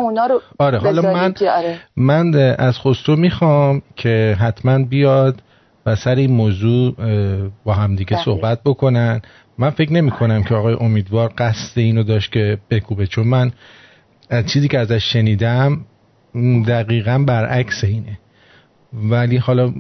آره 0.59 0.79
حالا 0.79 1.03
من 1.03 1.35
آره. 1.41 1.79
من 1.97 2.35
از 2.59 2.79
خسرو 2.79 3.17
می‌خوام 3.17 3.83
که 3.97 4.37
حتما 4.41 4.79
بیاد 4.79 5.43
و 5.87 5.97
سر 5.97 6.15
این 6.15 6.33
موضوع 6.33 6.95
با 7.65 7.75
همدیگه 7.75 8.17
بله. 8.17 8.25
صحبت 8.25 8.61
بکنن 8.65 9.23
من 9.59 9.71
فکر 9.71 9.93
نمی 9.93 10.11
کنم 10.11 10.43
که 10.43 10.55
آقای 10.55 10.77
امیدوار 10.81 11.33
قصد 11.39 11.79
اینو 11.79 12.03
داشت 12.03 12.33
که 12.33 12.59
بکوبه 12.71 13.07
چون 13.07 13.27
من 13.27 13.53
چیزی 14.47 14.69
که 14.69 14.79
ازش 14.79 15.13
شنیدم 15.13 15.81
دقیقا 16.67 17.19
برعکس 17.19 17.85
اینه. 17.85 18.19
ولی 18.93 19.37
حالا 19.37 19.75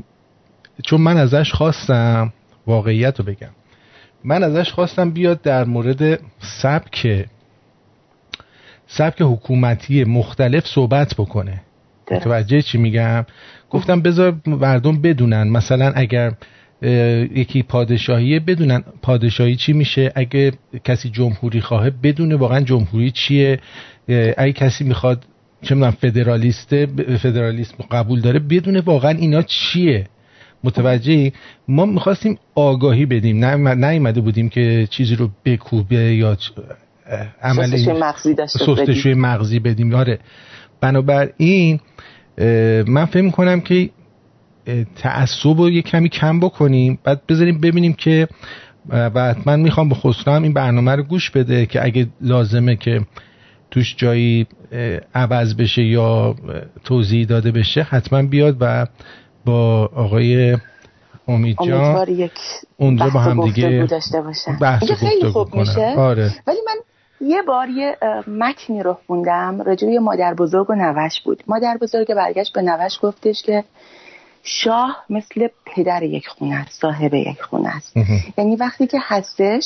چون 0.85 1.01
من 1.01 1.17
ازش 1.17 1.53
خواستم 1.53 2.33
واقعیت 2.67 3.19
رو 3.21 3.25
بگم. 3.25 3.51
من 4.25 4.43
ازش 4.43 4.73
خواستم 4.73 5.11
بیاد 5.11 5.43
در 5.43 5.65
مورد 5.65 6.21
سبک 6.63 7.27
سبک 8.87 9.23
حکومتی 9.23 10.05
مختلف 10.05 10.67
صحبت 10.67 11.15
بکنه. 11.15 11.63
متوجه 12.11 12.63
چی 12.63 12.79
میگم؟ 12.79 13.27
گفتم 13.71 14.01
بذار 14.01 14.41
مردم 14.47 15.01
بدونن. 15.03 15.49
مثلا 15.49 15.93
اگر 15.95 16.33
یکی 17.35 17.63
پادشاهیه 17.63 18.41
بدونن 18.41 18.83
پادشاهی 19.03 19.57
چی 19.57 19.73
میشه. 19.73 20.13
اگه 20.15 20.53
کسی 20.85 21.11
جمهوری 21.11 21.61
خواهه 21.61 21.91
بدونه 21.91 22.37
واقعا 22.37 22.61
جمهوری 22.61 23.11
چیه. 23.11 23.61
اگه 24.37 24.53
کسی 24.53 24.85
می‌خواد 24.85 25.25
چه 25.63 25.75
می‌دونم 25.75 25.91
فدرالیسته 25.91 26.87
فدرالیسم 27.23 27.75
قبول 27.91 28.21
داره 28.21 28.39
بدون 28.39 28.77
واقعا 28.77 29.11
اینا 29.11 29.43
چیه. 29.43 30.07
متوجه 30.65 31.33
ما 31.69 31.87
می‌خواستیم 31.87 32.39
آگاهی 32.55 33.07
بدیم. 33.07 33.45
نه 33.45 33.75
نیومده 33.75 34.21
بودیم 34.21 34.49
که 34.49 34.87
چیزی 34.91 35.17
رو 35.17 35.31
بکوبه 35.45 36.15
یا 36.15 36.37
عمل 37.43 37.93
مغزی 37.93 38.35
سستشوی 38.47 39.15
مغزی 39.15 39.59
بدیم. 39.59 39.95
آره. 39.95 40.19
بنابراین 40.81 41.81
من 42.87 43.05
فکر 43.05 43.23
می‌کنم 43.23 43.61
که 43.61 43.91
تعصب 44.97 45.61
رو 45.61 45.71
یه 45.71 45.83
کمی 45.83 46.09
کم 46.09 46.41
بکنیم. 46.41 46.99
بعد 47.05 47.27
بذاریم 47.27 47.61
ببینیم 47.61 47.93
که 47.93 48.29
و 48.89 49.35
من 49.47 49.61
می‌خوام 49.61 49.89
به 49.89 49.95
خسرو 49.95 50.33
هم 50.33 50.43
این 50.43 50.53
برنامه 50.53 50.93
رو 50.97 51.03
گوش 51.03 51.31
بده 51.31 51.67
که 51.67 51.85
اگه 51.85 52.07
لازمه 52.21 52.77
که 52.77 53.01
توش 53.71 53.95
جایی 53.97 54.47
عوض 55.15 55.55
بشه 55.55 55.83
یا 55.83 56.35
توضیح 56.85 57.27
داده 57.27 57.51
بشه 57.51 57.83
حتما 57.83 58.23
بیاد 58.23 58.57
و 58.61 58.87
با 59.45 59.91
آقای 59.95 60.59
امید 61.29 61.57
جان 61.67 62.09
اونجا 62.77 63.11
با 63.15 63.21
هم 63.21 63.45
دیگه 63.45 63.87
بحث 64.61 64.91
خیلی 64.93 65.29
خوب 65.29 65.55
میشه. 65.55 65.95
آره. 65.97 66.35
ولی 66.47 66.59
من 66.67 66.77
یه 67.29 67.43
بار 67.43 67.69
یه 67.69 67.97
متنی 68.27 68.83
رو 68.83 68.97
خوندم 69.07 69.63
راجع 69.63 69.89
به 69.89 69.99
مادر 69.99 70.35
بزرگ 70.35 70.71
و 70.71 70.75
نوش 70.75 71.21
بود. 71.25 71.43
مادر 71.47 71.77
بزرگ 71.83 72.15
برگشت 72.15 72.53
به 72.53 72.63
نوش 72.63 72.99
گفتش 73.03 73.43
که 73.43 73.65
شاه 74.43 75.05
مثل 75.11 75.49
پدر 75.67 76.03
یک 76.03 76.29
خونه 76.29 76.55
است 76.55 76.81
صاحب 76.81 77.15
یک 77.15 77.43
خونه 77.43 77.77
است. 77.77 77.97
یعنی 78.39 78.57
وقتی 78.57 78.87
که 78.87 78.99
هستش 79.03 79.65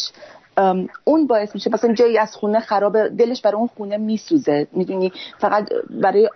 اون 1.05 1.27
باعث 1.27 1.55
میشه 1.55 1.71
مثلا 1.73 1.95
جایی 1.95 2.19
از 2.19 2.35
خونه 2.37 2.61
خرابه 2.61 3.09
دلش 3.09 3.43
برای 3.43 3.57
اون 3.57 3.69
خونه 3.77 3.97
میسوزه. 3.97 4.67
می‌دونی؟ 4.73 5.13
فقط 5.39 5.69
برای 6.03 6.31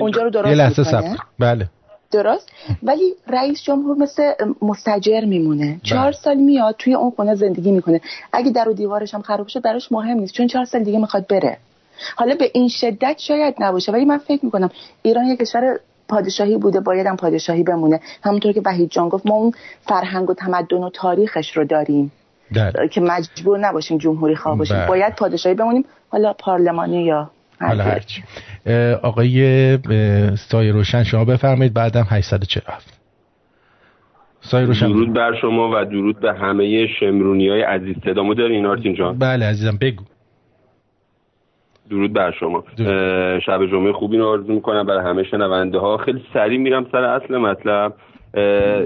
اونجا 0.00 0.22
رو 0.22 0.30
درست 0.30 0.78
می‌کنه. 0.78 1.16
بله. 1.38 1.66
درست؟ 2.10 2.52
ولی 2.82 3.14
رئیس 3.28 3.62
جمهور 3.62 3.96
مثل 3.96 4.32
مستجر 4.62 5.24
میمونه. 5.24 5.66
بله. 5.66 5.80
چهار 5.82 6.12
سال 6.12 6.36
میاد 6.36 6.74
توی 6.78 6.94
اون 6.94 7.10
خونه 7.10 7.34
زندگی 7.34 7.72
می‌کنه. 7.72 8.00
اگه 8.32 8.50
در 8.50 8.68
و 8.68 8.72
دیوارش 8.72 9.14
هم 9.14 9.22
خراب 9.22 9.48
شد 9.48 9.62
براش 9.62 9.92
مهم 9.92 10.18
نیست. 10.18 10.34
چون 10.34 10.46
چهار 10.46 10.64
سال 10.64 10.82
دیگه 10.82 10.98
می‌خواد 10.98 11.26
بره. 11.26 11.58
حالا 12.16 12.34
به 12.34 12.50
این 12.54 12.68
شدت 12.68 13.18
شاید 13.18 13.54
نباشه. 13.58 13.92
ولی 13.92 14.04
من 14.04 14.18
فکر 14.18 14.44
می‌کنم 14.44 14.70
ایران 15.02 15.24
یک 15.24 15.38
کشور 15.38 15.80
پادشاهی 16.08 16.56
بوده 16.56 16.80
باید 16.80 17.06
هم 17.06 17.16
پادشاهی 17.16 17.62
بمونه. 17.62 18.00
همونطور 18.22 18.52
که 18.52 18.62
وحید 18.64 18.90
جان 18.90 19.08
گفت 19.08 19.26
ما 19.26 19.34
اون 19.34 19.52
فرهنگ 19.80 20.30
و 20.30 20.34
تمدن 20.34 20.82
و 20.82 20.90
تاریخش 20.90 21.56
رو 21.56 21.64
داریم. 21.64 22.12
در. 22.54 22.86
که 22.86 23.00
مجبور 23.00 23.58
نباشیم 23.58 23.98
جمهوری 23.98 24.36
خواه 24.36 24.58
باشیم. 24.58 24.76
بله. 24.76 24.88
باید 24.88 25.16
پادشاهی 25.16 25.54
بمونیم. 25.54 25.84
حالا 26.08 26.32
پارلمانی 26.32 27.04
یا 27.04 27.30
حالا 27.60 27.84
هرچی 27.84 28.22
آقای 29.02 29.78
سایه 30.36 30.72
روشن 30.72 31.02
شما 31.02 31.24
بفرمایید 31.24 31.74
بعدم 31.74 32.06
847 32.10 33.00
سایه 34.40 34.66
روشن. 34.66 34.88
درود 34.88 35.12
بر 35.12 35.34
شما 35.40 35.70
و 35.74 35.84
درود 35.84 36.20
به 36.20 36.32
همه 36.32 36.86
شمرونی 37.00 37.48
های 37.48 37.62
عزیز. 37.62 37.96
صدامو 38.04 38.34
دارین 38.34 38.66
آرتین 38.66 38.94
جان؟ 38.94 39.18
بله 39.18 39.46
عزیزم 39.46 39.78
بگو. 39.80 40.04
درود 41.90 42.12
بر 42.12 42.30
شما. 42.40 42.64
شب 43.46 43.66
جمعه 43.66 43.92
خوبی 43.92 44.16
رو 44.16 44.28
آرزو 44.28 44.52
می‌کنم 44.52 44.86
برای 44.86 45.04
همه 45.04 45.22
شنونده 45.22 45.78
ها. 45.78 45.96
خیلی 45.96 46.24
سریع 46.34 46.58
میرم 46.58 46.86
سر 46.92 47.04
اصل 47.04 47.36
مطلب. 47.36 47.94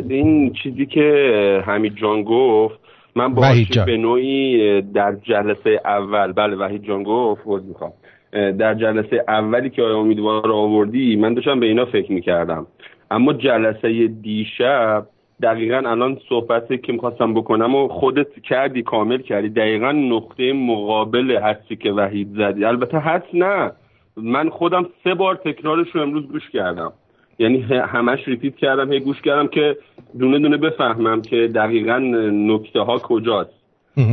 این 0.08 0.52
چیزی 0.62 0.86
که 0.86 1.62
حمید 1.66 1.96
جان 1.96 2.22
گفت 2.22 2.79
من 3.16 3.34
با 3.34 3.42
به 3.86 3.96
نوعی 3.96 4.82
در 4.82 5.14
جلسه 5.22 5.80
اول 5.84 6.32
بله 6.32 6.56
وحید 6.56 6.82
جان 6.84 7.02
گفت 7.02 7.46
می‌خوام. 7.46 7.92
در 8.32 8.74
جلسه 8.74 9.24
اولی 9.28 9.70
که 9.70 9.82
امیدوار 9.82 10.46
رو 10.46 10.54
آوردی 10.54 11.16
من 11.16 11.34
داشتم 11.34 11.60
به 11.60 11.66
اینا 11.66 11.84
فکر 11.84 12.12
می‌کردم. 12.12 12.66
اما 13.10 13.32
جلسه 13.32 14.06
دیشب 14.06 15.06
دقیقا 15.42 15.76
الان 15.76 16.18
صحبتی 16.28 16.78
که 16.78 16.92
می‌خواستم 16.92 17.34
بکنم 17.34 17.74
و 17.74 17.88
خودت 17.88 18.40
کردی 18.42 18.82
کامل 18.82 19.18
کردی. 19.18 19.48
دقیقا 19.48 19.92
نقطه 19.92 20.52
مقابل 20.52 21.30
هستی 21.30 21.76
که 21.76 21.92
وحید 21.92 22.28
زدی. 22.36 22.64
البته 22.64 22.98
هست 22.98 23.34
نه. 23.34 23.72
من 24.16 24.48
خودم 24.48 24.86
سه 25.04 25.14
بار 25.14 25.36
تکرارش 25.36 25.88
رو 25.92 26.02
امروز 26.02 26.26
گوش 26.26 26.50
کردم. 26.50 26.92
یعنی 27.40 27.61
همش 27.61 28.29
ریپیت 28.29 28.57
کردم 28.57 28.92
هی 28.92 29.00
گوش 29.00 29.22
کردم 29.22 29.46
که 29.46 29.76
دونه 30.18 30.38
دونه 30.38 30.57
بفهمم 30.57 31.22
که 31.22 31.37
دقیقا 31.55 31.98
نکته 32.33 32.81
ها 32.81 32.98
کجاست. 32.98 33.61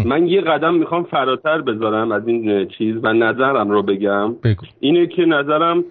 من 0.06 0.28
یه 0.28 0.42
قدم 0.42 0.74
می‌خوام 0.74 1.04
فراتر 1.04 1.62
بذارم 1.62 2.12
از 2.12 2.28
این 2.28 2.68
چیز 2.68 2.96
و 3.04 3.14
نظرم 3.14 3.70
رو 3.70 3.82
بگم. 3.84 4.34
بگو. 4.34 4.66
اینه 4.80 5.08
که 5.08 5.26
نظرم 5.26 5.84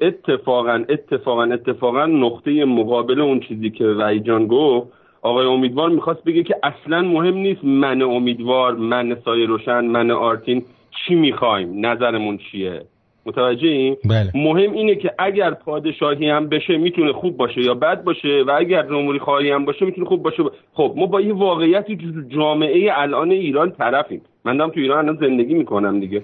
اتفاقا 0.00 0.84
اتفاقا 0.88 1.42
اتفاقا 1.42 2.06
نقطه 2.06 2.64
مقابل 2.64 3.20
اون 3.20 3.40
چیزی 3.40 3.70
که 3.70 3.84
وحید 3.84 4.28
گفت 4.28 4.88
آقای 5.22 5.46
امیدوار 5.46 5.90
می‌خواست 5.90 6.24
بگه 6.24 6.42
که 6.42 6.56
اصلا 6.62 7.02
مهم 7.02 7.34
نیست 7.34 7.64
من 7.64 8.02
امیدوار 8.02 8.74
من 8.76 9.16
سایه 9.24 9.46
روشن 9.46 9.84
من 9.84 10.10
آرتین 10.10 10.62
چی 10.90 11.14
می‌خوایم 11.14 11.86
نظرمون 11.86 12.38
چیه. 12.38 12.82
متوجه 13.26 13.68
این؟ 13.68 13.96
بله. 14.04 14.30
مهم 14.34 14.72
اینه 14.72 14.94
که 14.94 15.14
اگر 15.18 15.50
پادشاهی 15.50 16.30
هم 16.30 16.48
بشه 16.48 16.76
می‌تونه 16.76 17.12
خوب 17.12 17.36
باشه 17.36 17.60
یا 17.60 17.74
بد 17.74 18.04
باشه 18.04 18.44
و 18.46 18.50
اگر 18.58 18.82
جمهوری 18.82 19.18
خواهی 19.18 19.50
هم 19.50 19.64
باشه 19.64 19.84
می‌تونه 19.84 20.06
خوب 20.06 20.22
باشه 20.22 20.42
خب 20.72 20.94
ما 20.96 21.06
با 21.06 21.20
یه 21.20 21.34
واقعیتی 21.34 21.96
تو 21.96 22.04
جامعه 22.28 22.90
الان 22.92 23.30
ایران 23.30 23.70
طرفیم 23.70 24.20
من 24.44 24.56
دارم 24.56 24.70
تو 24.70 24.80
ایران 24.80 24.98
الان 24.98 25.16
زندگی 25.20 25.54
می‌کنم 25.54 26.00
دیگه 26.00 26.22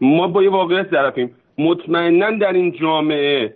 ما 0.00 0.28
با 0.28 0.42
یه 0.42 0.50
واقعیت 0.50 0.90
طرفیم 0.90 1.30
مطمئنا 1.58 2.30
در 2.30 2.52
این 2.52 2.72
جامعه 2.72 3.54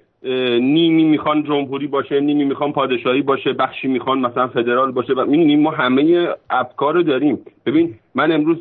نیمی 0.61 1.05
می‌خوان 1.05 1.45
جمهوری 1.45 1.87
باشه 1.87 2.21
نیمی 2.21 2.45
می‌خوان 2.45 2.73
پادشاهی 2.73 3.23
باشه 3.23 3.53
بخشی 3.53 3.89
می‌خوان 3.89 4.19
مثلا 4.19 4.49
فدرال 4.49 4.93
باشه 4.93 5.12
و 5.12 5.25
می‌دونیم 5.25 5.61
ما 5.61 5.71
همه 5.71 6.29
افکار 6.51 6.95
رو 6.95 7.03
داریم. 7.03 7.39
ببین 7.67 7.95
من 8.15 8.33
امروز 8.33 8.57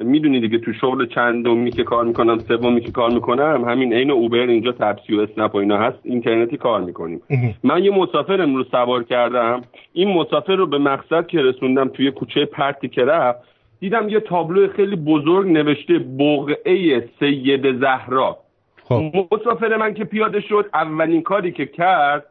می‌دونی 0.00 0.40
دیگه 0.40 0.58
تو 0.58 0.72
شغل 0.72 1.06
چندمی 1.06 1.70
که 1.70 1.82
کار 1.82 2.04
می‌کنم 2.04 2.38
سومی 2.38 2.80
که 2.80 2.92
کار 2.92 3.10
می‌کنم 3.10 3.64
همین 3.68 3.92
عین 3.92 4.10
اوبر 4.10 4.38
اینجا 4.38 4.72
تپسی 4.72 5.14
و 5.14 5.20
اسنپ 5.20 5.54
و 5.54 5.58
اینا 5.58 5.78
هست 5.78 5.98
اینترنتی 6.04 6.56
کار 6.56 6.80
می‌کنیم. 6.80 7.20
من 7.64 7.84
یه 7.84 7.90
مسافر 7.90 8.42
امروز 8.42 8.66
سوار 8.70 9.02
کردم 9.02 9.62
این 9.92 10.08
مسافر 10.08 10.56
رو 10.56 10.66
به 10.66 10.78
مقصد 10.78 11.26
که 11.26 11.42
رسوندم 11.42 11.88
توی 11.88 12.10
کوچه 12.10 12.44
پرتی 12.44 12.88
که 12.88 13.04
رفت 13.04 13.38
دیدم 13.80 14.08
یه 14.08 14.20
تابلو 14.20 14.68
خیلی 14.68 14.96
بزرگ 14.96 15.48
نوشته 15.48 15.98
بقعه 15.98 17.08
سید 17.20 17.80
زهرا. 17.80 18.38
خب. 18.88 19.02
مسافر 19.32 19.76
من 19.76 19.94
که 19.94 20.04
پیاده 20.04 20.40
شد 20.40 20.70
اولین 20.74 21.22
کاری 21.22 21.52
که 21.52 21.66
کرد 21.66 22.26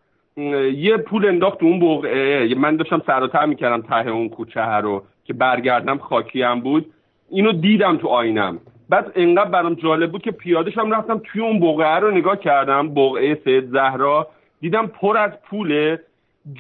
یه 0.76 0.98
پول 0.98 1.26
انداخت 1.26 1.60
تو 1.60 1.66
اون 1.66 1.80
بقعه 1.80 2.56
من 2.56 2.76
داشتم 2.76 3.02
سر 3.08 3.46
می‌کردم 3.46 3.82
ته 3.82 4.10
اون 4.10 4.30
کوچه 4.30 4.62
رو 4.62 5.04
که 5.26 5.34
برگردم 5.34 5.98
خاکی 5.98 6.42
هم 6.42 6.60
بود. 6.62 6.86
اینو 7.30 7.52
دیدم 7.52 7.98
تو 7.98 8.08
آینم. 8.08 8.60
بعد 8.90 9.12
انقدر 9.16 9.50
برام 9.50 9.74
جالب 9.74 10.12
بود 10.12 10.22
که 10.22 10.32
پیادهشم 10.32 10.94
رفتم 10.94 11.22
توی 11.24 11.42
اون 11.42 11.60
بقعه 11.60 12.00
رو 12.00 12.12
نگاه 12.12 12.40
کردم 12.40 12.94
بقعه 12.94 13.42
سید 13.44 13.70
زهرا. 13.70 14.28
دیدم 14.62 14.88
پر 14.88 15.18
از 15.18 15.32
پوله. 15.50 16.00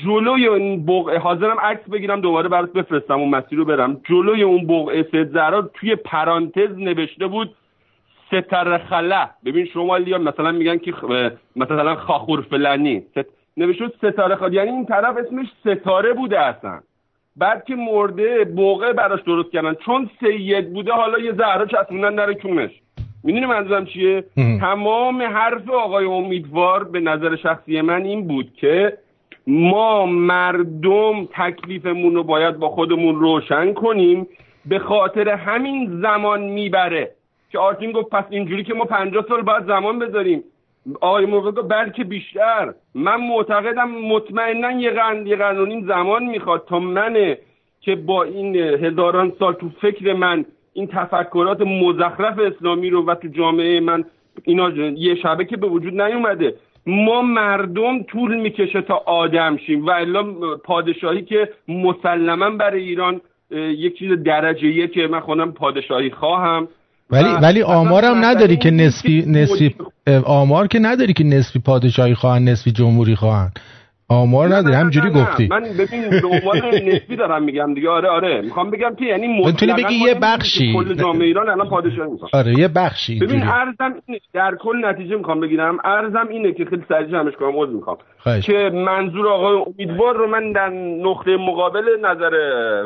جلوی 0.05 0.47
اون 0.47 0.85
بقعه 0.85 1.19
حاضرم 1.19 1.59
عکس 1.59 1.89
بگیرم 1.89 2.21
دوباره 2.21 2.49
برات 2.49 2.73
بفرستم 2.73 3.19
اون 3.19 3.29
مسیر 3.29 3.57
رو 3.57 3.65
برم. 3.65 4.01
جلوی 4.09 4.43
اون 4.43 4.67
بقعه 4.67 5.07
سید 5.11 5.31
زهرا 5.31 5.61
توی 5.73 5.95
پرانتز 5.95 6.77
نوشته 6.77 7.27
بود 7.27 7.55
ستر 8.41 8.77
خله. 8.77 9.29
ببین 9.45 9.65
شما 9.65 9.97
مثلا 9.97 10.51
میگن 10.51 10.77
که 10.77 10.93
مثلا 11.55 11.95
خاخور 11.95 12.41
فلانی. 12.41 12.99
ست... 12.99 13.25
نوشته 13.57 13.91
ستاره 13.97 14.35
خاله 14.35 14.55
یعنی 14.55 14.69
این 14.69 14.85
طرف 14.85 15.17
اسمش 15.17 15.47
ستاره 15.59 16.13
بوده 16.13 16.39
اصلا. 16.39 16.79
بعد 17.35 17.65
که 17.65 17.75
مرده 17.75 18.45
بوقه 18.45 18.93
براش 18.93 19.21
درست 19.21 19.51
کردن. 19.51 19.73
چون 19.73 20.09
سید 20.19 20.73
بوده 20.73 20.91
حالا 20.91 21.19
یه 21.19 21.31
زهره 21.31 21.67
چسبوندن 21.67 22.15
در 22.15 22.33
کونش 22.33 22.71
می‌دونی 23.23 23.45
منظورم 23.45 23.85
چیه؟ 23.85 24.23
تمام 24.59 25.21
حرف 25.21 25.69
آقای 25.69 26.05
امیدوار 26.05 26.83
به 26.83 26.99
نظر 26.99 27.35
شخصی 27.35 27.81
من 27.81 28.03
این 28.03 28.27
بود 28.27 28.53
که 28.53 28.97
ما 29.47 30.05
مردم 30.05 31.25
تکلیفمون 31.25 32.15
رو 32.15 32.23
باید 32.23 32.57
با 32.57 32.69
خودمون 32.69 33.15
روشن 33.15 33.73
کنیم. 33.73 34.27
به 34.65 34.79
خاطر 34.79 35.29
همین 35.29 36.01
زمان 36.01 36.41
می‌بره. 36.41 37.11
که 37.53 37.59
آرتین 37.59 37.91
گفت 37.91 38.09
پس 38.09 38.23
اینجوری 38.29 38.63
که 38.63 38.73
ما 38.73 38.85
پنجاه 38.85 39.25
سال 39.27 39.41
باید 39.41 39.65
زمان 39.65 39.99
بذاریم. 39.99 40.43
آقای 41.01 41.25
موقع 41.25 41.51
بلکه 41.51 42.03
بیشتر. 42.03 42.73
من 42.95 43.15
معتقدم 43.15 43.91
مطمئنا 43.91 44.71
یه 44.71 44.91
قرن 44.91 45.27
یه 45.27 45.35
قرن 45.35 45.87
زمان 45.87 46.23
می‌خواد 46.23 46.65
تا 46.67 46.79
منه 46.79 47.37
که 47.81 47.95
با 47.95 48.23
این 48.23 48.55
هزاران 48.55 49.33
سال 49.39 49.53
تو 49.53 49.69
فکر 49.81 50.13
من 50.13 50.45
این 50.73 50.87
تفکرات 50.87 51.61
مزخرف 51.61 52.39
اسلامی 52.39 52.89
رو 52.89 53.05
و 53.05 53.15
تو 53.15 53.27
جامعه 53.27 53.79
من 53.79 54.05
اینا 54.43 54.69
یه 54.69 55.15
شبه 55.15 55.45
که 55.45 55.57
به 55.57 55.67
وجود 55.67 56.01
نیومده. 56.01 56.55
ما 56.87 57.21
مردم 57.21 58.03
طول 58.03 58.35
می‌کشه 58.35 58.81
تا 58.81 58.95
آدم 59.05 59.57
شیم 59.57 59.85
و 59.85 59.89
الا 59.91 60.23
پادشاهی 60.63 61.21
که 61.21 61.49
مسلما 61.67 62.49
برای 62.49 62.81
ایران 62.81 63.21
یک 63.51 63.97
چیز 63.97 64.23
درجه 64.23 64.87
که 64.87 65.07
من 65.07 65.19
خودم 65.19 65.51
پادشاهی 65.51 66.09
خواهم. 66.09 66.67
ولی 67.09 67.29
ولی 67.41 67.61
آمارم 67.61 68.25
نداری 68.25 68.57
که 68.57 68.71
نسبی 68.71 69.25
نسبی 69.27 69.75
آمار 70.25 70.67
که 70.67 70.79
نداری 70.79 71.13
که 71.13 71.23
نسبی 71.23 71.59
پادشاهی 71.59 72.15
خواهن 72.15 72.43
نسبی 72.43 72.71
جمهوری 72.71 73.15
خواهن 73.15 73.51
آمار 74.09 74.55
نداری. 74.55 74.75
همجوری 74.75 75.09
گفتی. 75.09 75.47
من 75.47 75.63
ببین 75.63 76.09
به 76.09 76.27
عنوان 76.27 76.57
نسبی 76.75 77.15
دارم 77.15 77.43
میگم 77.43 77.73
دیگه. 77.73 77.89
آره 77.89 78.09
آره. 78.09 78.41
می‌خوام 78.41 78.71
بگم 78.71 78.95
که 78.99 79.05
یعنی 79.05 79.27
می‌تونی 79.27 79.73
بگی 79.73 79.93
یه 79.93 80.13
بخشی. 80.13 80.73
کل 80.73 80.93
جامعه 80.93 81.27
ایران 81.27 81.49
الان 81.49 81.69
پادشاهی 81.69 82.11
می‌خواد. 82.11 82.31
آره 82.33 82.59
یه 82.59 82.67
بخشی 82.67 83.19
ببین 83.19 83.43
ارزم 83.43 83.95
اینه 84.05 84.19
در 84.33 84.55
کل 84.59 84.85
نتیجه 84.85 85.15
می‌خوام 85.15 85.39
بگیرم. 85.39 85.77
ارزم 85.83 86.27
اینه 86.29 86.51
که 86.51 86.65
خیلی 86.65 86.83
سریع 86.89 87.07
جمعش 87.07 87.33
کنم 87.33 87.51
عذر 87.55 87.71
می‌خوام. 87.71 87.97
که 88.41 88.69
منظور 88.73 89.27
آقای 89.27 89.57
امیدوار 89.67 90.15
رو 90.15 90.27
من 90.27 90.51
در 90.51 90.69
نقطه 91.03 91.37
مقابل 91.37 91.83
نظر 92.01 92.31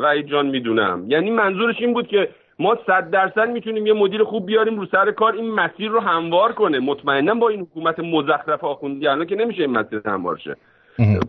وحید 0.02 0.26
جان 0.26 0.46
می‌دونم. 0.46 1.04
یعنی 1.08 1.30
منظورش 1.30 1.76
این 1.80 1.92
بود 1.92 2.08
که 2.08 2.28
ما 2.58 2.78
صد 2.86 3.10
درصد 3.10 3.48
می‌تونیم 3.50 3.86
یه 3.86 3.92
مدیر 3.92 4.24
خوب 4.24 4.46
بیاریم 4.46 4.80
رو 4.80 4.86
سر 4.86 5.10
کار 5.10 5.32
این 5.32 5.50
مسیر 5.50 5.90
رو 5.90 6.00
هموار 6.00 6.52
کنه. 6.52 6.78
مطمئنا 6.78 7.34
با 7.34 7.48
این 7.48 7.60
حکومت 7.60 8.00
مزخرف 8.00 8.64
آخوندی 8.64 9.08
الان 9.08 9.26
که 9.26 9.36
نمیشه 9.36 9.62
این 9.62 9.70
مسیر 9.70 10.00
هموار 10.04 10.36
شه. 10.36 10.56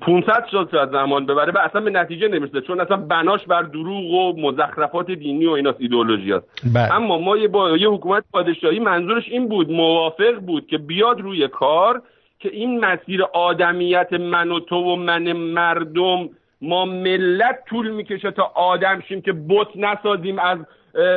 500 0.01 0.45
سال 0.51 0.67
شاید 0.71 0.89
زمان 0.91 1.25
ببره 1.25 1.51
به 1.51 1.65
اصلا 1.65 1.81
به 1.81 1.89
نتیجه 1.89 2.27
نمی‌رسه 2.27 2.61
چون 2.61 2.79
اصلا 2.79 2.97
بناش 2.97 3.45
بر 3.45 3.61
دروغ 3.61 4.11
و 4.11 4.41
مزخرفات 4.41 5.11
دینی 5.11 5.45
و 5.45 5.51
ایناست 5.51 5.81
ایدئولوژی 5.81 6.31
هست. 6.31 6.45
بله. 6.73 6.93
اما 6.93 7.17
ما 7.17 7.37
یه 7.37 7.47
با 7.47 7.77
یه 7.77 7.89
حکومت 7.89 8.23
پادشاهی 8.33 8.79
منظورش 8.79 9.29
این 9.29 9.47
بود 9.47 9.71
موافق 9.71 10.39
بود 10.39 10.67
که 10.67 10.77
بیاد 10.77 11.21
روی 11.21 11.47
کار 11.47 12.01
که 12.39 12.49
این 12.53 12.85
مسیر 12.85 13.23
آدمیت 13.33 14.13
من 14.13 14.51
و 14.51 14.59
تو 14.59 14.75
و 14.75 14.95
من 14.95 15.31
مردم 15.31 16.29
ما 16.61 16.85
ملت 16.85 17.59
طول 17.69 17.91
می‌کشه 17.91 18.31
تا 18.31 18.51
آدم 18.55 19.03
شیم 19.07 19.21
که 19.21 19.33
بت 19.33 19.67
نسازیم 19.75 20.39
از 20.39 20.57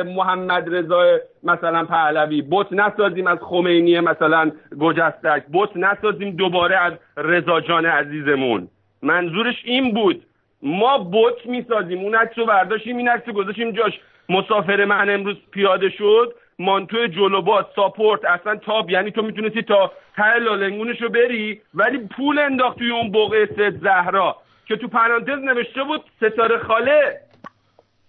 محمد 0.05 0.75
رضا 0.75 1.19
مثلا 1.43 1.85
پهلوی. 1.85 2.41
بت 2.51 2.67
نسازیم 2.71 3.27
از 3.27 3.37
خمینی 3.41 3.99
مثلا 3.99 4.51
گجستک 4.79 5.43
بت 5.53 5.77
نسازیم 5.77 6.31
دوباره 6.31 6.77
از 6.77 6.93
رضا 7.17 7.61
جان 7.61 7.85
عزیزمون. 7.85 8.67
منظورش 9.01 9.61
این 9.65 9.93
بود. 9.93 10.23
ما 10.61 10.97
بت 10.97 11.45
می‌سازیم. 11.45 11.99
اون 11.99 12.15
عکس 12.15 12.39
رو 12.39 12.45
برداشتیم 12.45 12.97
این 12.97 13.09
عکس 13.09 13.29
گذاشتیم 13.29 13.71
جاش. 13.71 13.99
مسافر 14.29 14.85
من 14.85 15.09
امروز 15.09 15.35
پیاده 15.51 15.89
شد. 15.89 16.33
مانتو 16.59 17.07
جلو 17.07 17.41
باز 17.41 17.65
ساپورت. 17.75 18.25
اصلا 18.25 18.55
تاب. 18.55 18.89
یعنی 18.89 19.11
تو 19.11 19.21
می‌تونستی 19.21 19.61
تا 19.61 19.91
ته 20.15 20.39
لالنگونش 20.39 21.01
رو 21.01 21.09
بری 21.09 21.61
ولی 21.73 21.97
پول 21.97 22.39
انداخت 22.39 22.77
توی 22.77 22.91
اون 22.91 23.11
بقعه 23.11 23.45
ست 23.45 23.69
زهرا. 23.69 24.35
که 24.65 24.75
تو 24.75 24.87
پرانتز 24.87 25.39
نوشته 25.39 25.83
بود 25.83 26.01
ستاره 26.17 26.57
خاله. 26.57 27.19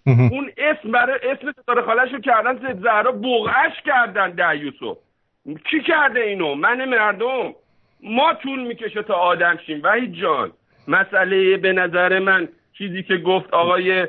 اون 0.07 0.51
اسم 0.57 0.91
برای 0.91 1.19
اسم 1.23 1.51
ستاره 1.61 1.81
خالش 1.81 2.13
رو 2.13 2.19
کردن 2.19 2.55
زد 2.55 2.79
زهرا 2.81 3.11
بغش 3.11 3.81
کردن 3.85 4.31
ده 4.31 4.57
یوسف. 4.57 4.97
کی 5.69 5.81
کرده 5.81 6.19
اینو؟ 6.19 6.55
من 6.55 6.85
مردم. 6.85 7.53
ما 8.03 8.33
طول 8.33 8.67
می‌کشه 8.67 9.03
تا 9.03 9.13
آدم 9.13 9.59
شیم. 9.65 9.81
وحید 9.83 10.13
جان 10.13 10.51
مسئله 10.87 11.57
به 11.57 11.73
نظر 11.73 12.19
من 12.19 12.47
چیزی 12.77 13.03
که 13.03 13.17
گفت 13.17 13.53
آقای 13.53 14.07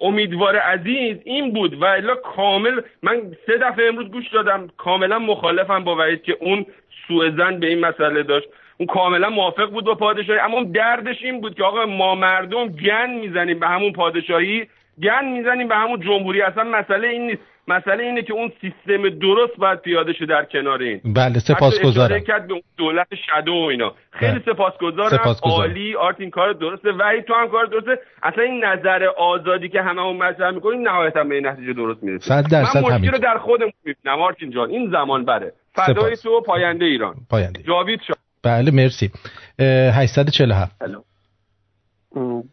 امیدوار 0.00 0.56
عزیز 0.56 1.16
این 1.24 1.52
بود. 1.52 1.82
و 1.82 1.84
الا 1.84 2.14
کامل 2.14 2.80
من 3.02 3.36
سه 3.46 3.58
دفعه 3.58 3.88
امروز 3.88 4.10
گوش 4.10 4.28
دادم. 4.28 4.68
کاملا 4.76 5.18
مخالفم 5.18 5.84
با 5.84 5.96
وحید 5.96 6.22
که 6.22 6.36
اون 6.40 6.66
سوء 7.08 7.30
زن 7.30 7.60
به 7.60 7.66
این 7.66 7.80
مسئله 7.80 8.22
داشت. 8.22 8.48
اون 8.78 8.86
کاملا 8.86 9.30
موافق 9.30 9.70
بود 9.70 9.84
با 9.84 9.94
پادشاهی. 9.94 10.38
اما 10.38 10.62
دردش 10.62 11.22
این 11.22 11.40
بود 11.40 11.54
که 11.54 11.64
آقا 11.64 11.86
ما 11.86 12.14
مردم 12.14 12.68
گن 12.68 13.10
می‌زنیم 13.10 13.58
به 13.58 13.68
همون 13.68 13.92
پادشاهی. 13.92 14.68
گن 15.02 15.24
می‌زنیم 15.24 15.68
به 15.68 15.74
همون 15.74 16.00
جمهوری. 16.00 16.42
اصلا 16.42 16.64
مسئله 16.64 17.08
این 17.08 17.26
نیست. 17.26 17.42
مسئله 17.68 18.04
اینه 18.04 18.22
که 18.22 18.32
اون 18.32 18.52
سیستم 18.60 19.08
درست 19.08 19.56
باید 19.56 19.78
پیاده 19.78 20.12
شه 20.12 20.26
در 20.26 20.44
کنار 20.44 20.82
این. 20.82 21.00
بله 21.04 21.38
سپاسگزارم. 21.38 22.20
کرد 22.20 22.46
به 22.46 22.52
اون 22.52 22.62
دولت 22.76 23.06
شادو 23.26 23.52
و 23.52 23.64
اینا. 23.64 23.94
خیلی 24.10 24.32
بله. 24.32 24.42
سپاسگزارم. 24.54 25.08
سپاسگزارم. 25.08 25.60
عالی 25.60 25.94
آرت 25.94 26.20
این 26.20 26.30
کار 26.30 26.52
درسته. 26.52 26.92
وحید 26.92 27.24
تو 27.24 27.34
هم 27.34 27.48
کار 27.48 27.66
درسته. 27.66 27.98
اصلا 28.22 28.44
این 28.44 28.64
نظر 28.64 29.04
آزادی 29.18 29.68
که 29.68 29.82
همه 29.82 30.02
اون 30.02 30.16
مطرح 30.16 30.50
می‌کنیم 30.50 30.88
نهایتا 30.88 31.24
به 31.24 31.40
نتیجه 31.40 31.72
درست 31.72 32.02
می‌رسه. 32.02 32.24
صد 32.24 32.50
درصد 32.50 32.78
من 32.84 32.94
مشکل 32.94 33.10
رو 33.10 33.18
در 33.18 33.38
خودم 33.38 33.70
می‌بینم. 33.84 34.22
آرتین 34.22 34.50
جان 34.50 34.70
این 34.70 34.90
زمان 34.90 35.24
بره. 35.24 35.52
فدای 35.74 36.16
تو 36.16 36.40
پاینده 36.40 36.84
ایران. 36.84 37.14
پاینده. 37.30 37.62
جاوید 37.62 38.00
شد 38.06 38.14
بله 38.42 38.70
مرسی. 38.70 39.10
847 39.58 40.82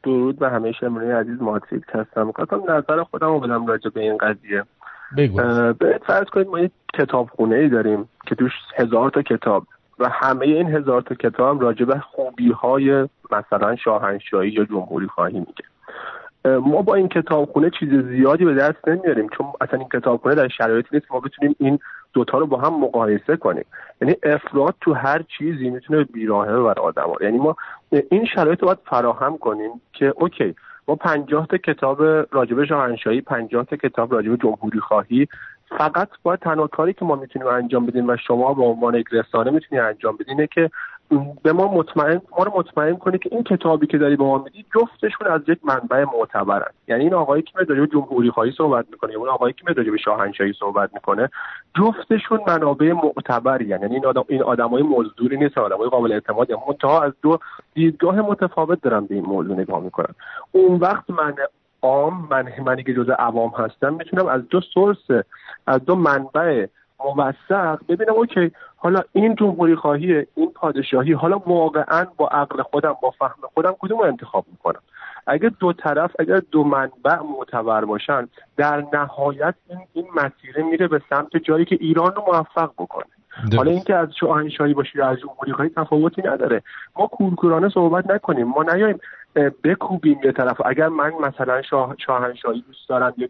درود 0.03 0.39
به 0.39 0.49
همه 0.49 0.71
شمرونی 0.71 1.11
عزیز 1.11 1.41
ماتریکس 1.41 1.89
هستم. 1.89 2.31
خواستم 2.31 2.63
نظر 2.69 3.03
خودم 3.03 3.27
رو 3.27 3.39
بدم 3.39 3.67
راجع 3.67 3.89
به 3.89 4.01
این 4.01 4.17
قضیه. 4.17 4.63
به 5.79 5.99
فرض 6.07 6.25
کنید 6.25 6.47
ما 6.47 6.59
یک 6.59 6.71
کتابخونه 6.93 7.55
ای 7.55 7.69
داریم 7.69 8.09
که 8.27 8.35
توش 8.35 8.51
هزار 8.75 9.09
تا 9.09 9.21
کتاب 9.21 9.67
و 9.99 10.09
همه 10.09 10.45
این 10.45 10.75
هزار 10.75 11.01
تا 11.01 11.15
کتاب 11.15 11.61
راجع 11.61 11.85
به 11.85 11.99
خوبی 11.99 12.51
های 12.51 13.07
مثلا 13.31 13.75
شاهنشاهی 13.75 14.49
یا 14.49 14.65
جمهوری 14.65 15.07
خواهی 15.07 15.39
میگه. 15.39 15.63
ما 16.59 16.81
با 16.81 16.95
این 16.95 17.07
کتابخونه 17.07 17.69
چیز 17.79 17.89
زیادی 17.89 18.45
به 18.45 18.53
دست 18.53 18.87
نمیاریم 18.87 19.29
چون 19.37 19.47
اصلا 19.61 19.79
این 19.79 19.89
کتابخونه 19.89 20.35
در 20.35 20.47
شرایطی 20.47 20.89
نیست. 20.91 21.11
ما 21.11 21.19
بتونیم 21.19 21.55
این 21.59 21.79
دوتا 22.15 22.37
رو 22.37 22.47
با 22.47 22.57
هم 22.57 22.79
مقایسه 22.79 23.37
کنیم. 23.37 23.65
یعنی 24.01 24.15
افراد 24.23 24.75
تو 24.81 24.93
هر 24.93 25.21
چیزی 25.37 25.69
می‌تونه 25.69 26.03
بیراهه 26.03 26.63
بر 26.63 26.79
آدم 26.79 27.07
یعنی 27.21 27.37
ما 27.37 27.55
این 28.11 28.25
شرایط 28.25 28.59
رو 28.61 28.65
باید 28.65 28.79
فراهم 28.85 29.37
کنیم 29.37 29.81
که 29.93 30.13
اوکی 30.15 30.55
ما 30.87 30.95
پنجاه 30.95 31.47
تا 31.47 31.57
کتاب 31.57 32.03
راجب 32.31 32.65
شاهنشاهی 32.65 33.21
پنجاه 33.21 33.65
تا 33.65 33.75
کتاب 33.75 34.13
راجب 34.13 34.35
جمهوری 34.35 34.79
خواهی 34.79 35.27
فقط 35.77 36.09
باید 36.23 36.39
تنها 36.39 36.67
کاری 36.67 36.93
که 36.93 37.05
ما 37.05 37.15
می‌تونیم 37.15 37.47
انجام 37.47 37.85
بدیم 37.85 38.09
و 38.09 38.17
شما 38.27 38.53
به 38.53 38.63
عنوان 38.63 38.95
یک 38.95 39.07
رسانه 39.11 39.51
می‌تونید 39.51 39.83
انجام 39.83 40.17
بدین 40.17 40.47
که 40.53 40.69
به 41.43 41.53
ما 41.53 41.73
مطمئن 41.73 42.21
ما 42.37 42.43
رو 42.43 42.51
مطمئن 42.55 42.95
کنه 42.95 43.17
که 43.17 43.29
این 43.31 43.43
کتابی 43.43 43.87
که 43.87 43.97
داری 43.97 44.15
به 44.15 44.23
ما 44.23 44.37
میدی 44.37 44.65
جفتشون 44.75 45.27
از 45.27 45.41
یک 45.47 45.59
منبع 45.63 46.05
معتبرن. 46.13 46.71
یعنی 46.87 47.03
این 47.03 47.13
آقایی 47.13 47.43
که 47.43 47.63
داره 47.63 47.81
به 47.81 47.87
جمهوری 47.87 48.31
خواهی 48.31 48.51
صحبت 48.57 48.85
می‌کنه 48.91 49.13
یا 49.13 49.19
اون 49.19 49.29
آقایی 49.29 49.53
که 49.53 49.73
داره 49.73 49.91
به 49.91 49.97
شاهنشاهی 49.97 50.53
صحبت 50.59 50.93
می‌کنه 50.93 51.29
جفتشون 51.75 52.39
منابع 52.47 52.93
معتبری 52.93 53.65
یعنی 53.65 53.95
این 53.95 54.05
آدم 54.05 54.23
این 54.27 54.43
آدمای 54.43 54.83
مزدوری 54.83 55.37
نیستن 55.37 55.61
آدمای 55.61 55.89
قابل 55.89 56.11
اعتماد 56.11 56.51
منتها 56.67 57.01
از 57.03 57.13
دو 57.21 57.37
دیدگاه 57.73 58.21
متفاوت 58.21 58.81
دارن 58.81 59.05
به 59.05 59.15
این 59.15 59.25
موضوع 59.25 59.55
نگاه 59.55 59.79
می‌کنن. 59.79 60.15
اون 60.51 60.79
وقت 60.79 61.09
من 61.09 61.35
عام 61.81 62.27
من 62.31 62.45
منی 62.65 62.83
که 62.83 62.93
جزء 62.93 63.13
عوام 63.13 63.49
هستم 63.49 63.93
می‌تونم 63.93 64.27
از 64.27 64.47
دو 64.49 64.61
سورس 64.61 65.25
از 65.67 65.85
دو 65.85 65.95
منبع 65.95 66.65
موثق 67.05 67.79
ببینم 67.89 68.13
اوکی 68.13 68.51
حالا 68.85 69.01
این 69.13 69.35
جمهوری 69.35 69.75
خواهی 69.75 70.25
این 70.35 70.51
پادشاهی 70.55 71.13
حالا 71.13 71.37
واقعا 71.37 72.05
با 72.17 72.27
عقل 72.27 72.61
خودم 72.61 72.95
با 73.01 73.11
فهم 73.11 73.41
خودم 73.53 73.75
کدوم 73.79 73.99
انتخاب 73.99 74.45
می‌کنم؟ 74.51 74.79
اگر 75.27 75.49
دو 75.59 75.73
طرف 75.73 76.11
اگر 76.19 76.41
دو 76.51 76.63
منبع 76.63 77.19
معتبر 77.19 77.85
باشن 77.85 78.27
در 78.57 78.85
نهایت 78.93 79.55
این 79.69 79.79
این 79.93 80.05
مسیره 80.15 80.63
میره 80.63 80.87
به 80.87 81.01
سمت 81.09 81.37
جایی 81.37 81.65
که 81.65 81.77
ایران 81.79 82.15
رو 82.15 82.23
موفق 82.27 82.71
بکنه. 82.77 83.05
حالا 83.57 83.71
اینکه 83.71 83.95
از 83.95 84.09
شاهنشاهی 84.19 84.73
باشه 84.73 84.99
یا 84.99 85.07
از 85.07 85.17
جمهوری 85.19 85.53
خواهی 85.53 85.69
تفاوتی 85.69 86.21
نداره. 86.21 86.61
ما 86.99 87.07
کورکورانه 87.07 87.69
صحبت 87.69 88.09
نکنیم. 88.11 88.47
ما 88.47 88.63
نیایم 88.63 88.99
بکوبیم 89.63 90.19
یه 90.23 90.31
طرف. 90.31 90.61
اگر 90.65 90.87
من 90.87 91.11
مثلا 91.21 91.61
شاه 91.61 91.95
شاهنشاهی 92.05 92.63
دوست 92.67 92.89
دارم 92.89 93.13
یا 93.17 93.27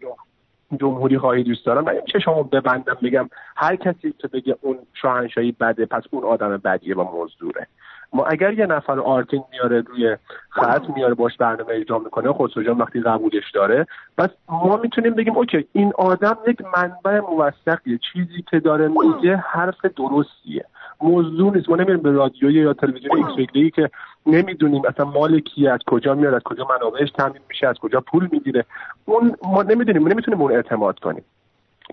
جمهوری 0.80 1.18
خواهی 1.18 1.42
دوست 1.42 1.66
دارم. 1.66 1.84
من 1.84 1.94
چه 2.12 2.18
شما 2.18 2.42
ببندم 2.42 2.96
بگم 3.02 3.30
هر 3.56 3.76
کسی 3.76 4.14
که 4.18 4.28
بگه 4.28 4.56
اون 4.60 4.78
شاهنشاهی 4.94 5.52
بده 5.60 5.86
پس 5.86 6.02
اون 6.10 6.24
آدم 6.24 6.56
بدیه 6.56 6.96
و 6.96 7.22
مزدوره. 7.22 7.66
ما 8.12 8.24
اگر 8.24 8.52
یه 8.52 8.66
نفر 8.66 9.00
آرتین 9.00 9.44
میاره 9.50 9.80
روی 9.80 10.16
خط 10.50 10.82
میاره 10.96 11.14
باش 11.14 11.36
برنامه 11.36 11.74
اجرا 11.74 11.98
می‌کنه 11.98 12.32
خسرو 12.32 12.74
وقتی 12.74 13.00
قبولش 13.00 13.50
داره 13.54 13.86
پس 14.18 14.28
ما 14.48 14.76
می‌تونیم 14.76 15.14
بگیم 15.14 15.36
اوکی 15.36 15.66
این 15.72 15.92
آدم 15.98 16.38
یک 16.48 16.58
منبع 16.76 17.20
موثقیه. 17.20 17.98
چیزی 18.12 18.44
که 18.50 18.60
داره 18.60 18.88
میگه 18.88 19.36
حرف 19.36 19.84
درستیه. 19.84 20.64
موضوع 21.00 21.54
نیست. 21.54 21.68
ما 21.68 21.76
نمیریم 21.76 22.02
به 22.02 22.10
رادیو 22.10 22.50
یا 22.50 22.72
تلویزیون 22.72 23.28
X 23.36 23.74
که 23.74 23.90
نمی‌دونیم 24.26 24.82
اصلا 24.88 25.04
مال 25.04 25.40
کی 25.40 25.68
از 25.68 25.80
کجا 25.86 26.14
میاد 26.14 26.34
از 26.34 26.42
کجا 26.42 26.66
منابعش 26.70 27.10
تامین 27.10 27.42
میشه 27.48 27.66
از 27.66 27.76
کجا 27.78 28.00
پول 28.00 28.28
می‌گیره. 28.32 28.64
اون 29.04 29.36
ما 29.42 29.62
نمی‌دونیم 29.62 30.02
ما 30.02 30.08
نمی‌تونیم 30.08 30.40
اون 30.40 30.52
اعتماد 30.52 30.98
کنیم. 30.98 31.24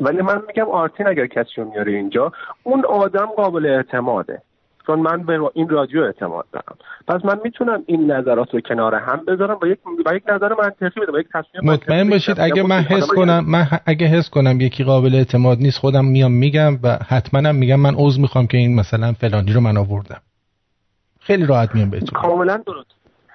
ولی 0.02 0.22
من 0.22 0.42
میگم 0.48 0.70
آرتین 0.70 1.08
اگر 1.08 1.28
کسی 1.28 1.52
رو 1.58 1.70
میاره 1.70 1.92
اینجا 1.92 2.32
اون 2.64 2.86
آدم 2.86 3.26
قابل 3.26 3.66
اعتماده. 3.66 4.42
چون 4.88 5.00
من 5.00 5.24
به 5.24 5.40
این 5.54 5.70
رادیو 5.70 6.02
اعتماد 6.02 6.46
دارم. 6.52 6.76
پس 7.08 7.26
من 7.26 7.40
می‌تونم 7.44 7.84
این 7.86 8.12
نظرات 8.12 8.54
رو 8.54 8.62
کنار 8.62 8.96
هم 8.96 9.22
بذارم 9.28 9.58
و 9.62 9.68
یک 9.68 9.80
با 10.06 10.14
یک 10.14 10.24
نظر 10.28 10.50
منطقی 10.54 11.02
بدم 11.02 11.20
یک 11.20 11.28
تصمیم 11.34 11.74
مطمئن 11.74 12.10
باشید 12.10 12.40
اگه 12.40 12.64
من 12.64 12.82
حس 12.82 13.08
کنم 13.08 13.46
من 13.48 13.66
اگه 13.86 14.08
حس 14.08 14.30
کنم 14.30 14.62
یکی 14.62 14.84
قابل 14.84 15.16
اعتماد 15.16 15.58
نیست 15.58 15.80
خودم 15.80 16.06
میام 16.06 16.32
میگم 16.32 16.74
و 16.84 16.98
حتما 17.08 17.52
میگم 17.52 17.80
من 17.80 17.96
عذر 17.98 18.22
می‌خوام 18.22 18.48
که 18.48 18.58
این 18.58 18.76
مثلا 18.76 19.14
فلانی 19.14 19.54
رو 19.54 19.62
من 19.62 19.78
آوردم. 19.78 20.22
خیلی 21.20 21.46
راحت 21.46 21.76
میام 21.76 21.90
بهتون. 21.90 22.22
کاملا 22.22 22.58
درست. 22.58 22.92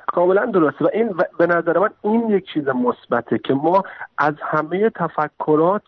کاملا 0.07 0.47
درست. 0.47 0.83
و 0.83 0.89
این 0.93 1.15
به 1.39 1.47
نظر 1.47 1.79
من 1.79 1.91
این 2.03 2.31
یک 2.31 2.45
چیز 2.55 2.69
مثبته 2.69 3.39
که 3.39 3.55
ما 3.55 3.83
از 4.19 4.35
همه 4.43 4.91
تفکرات 4.91 5.83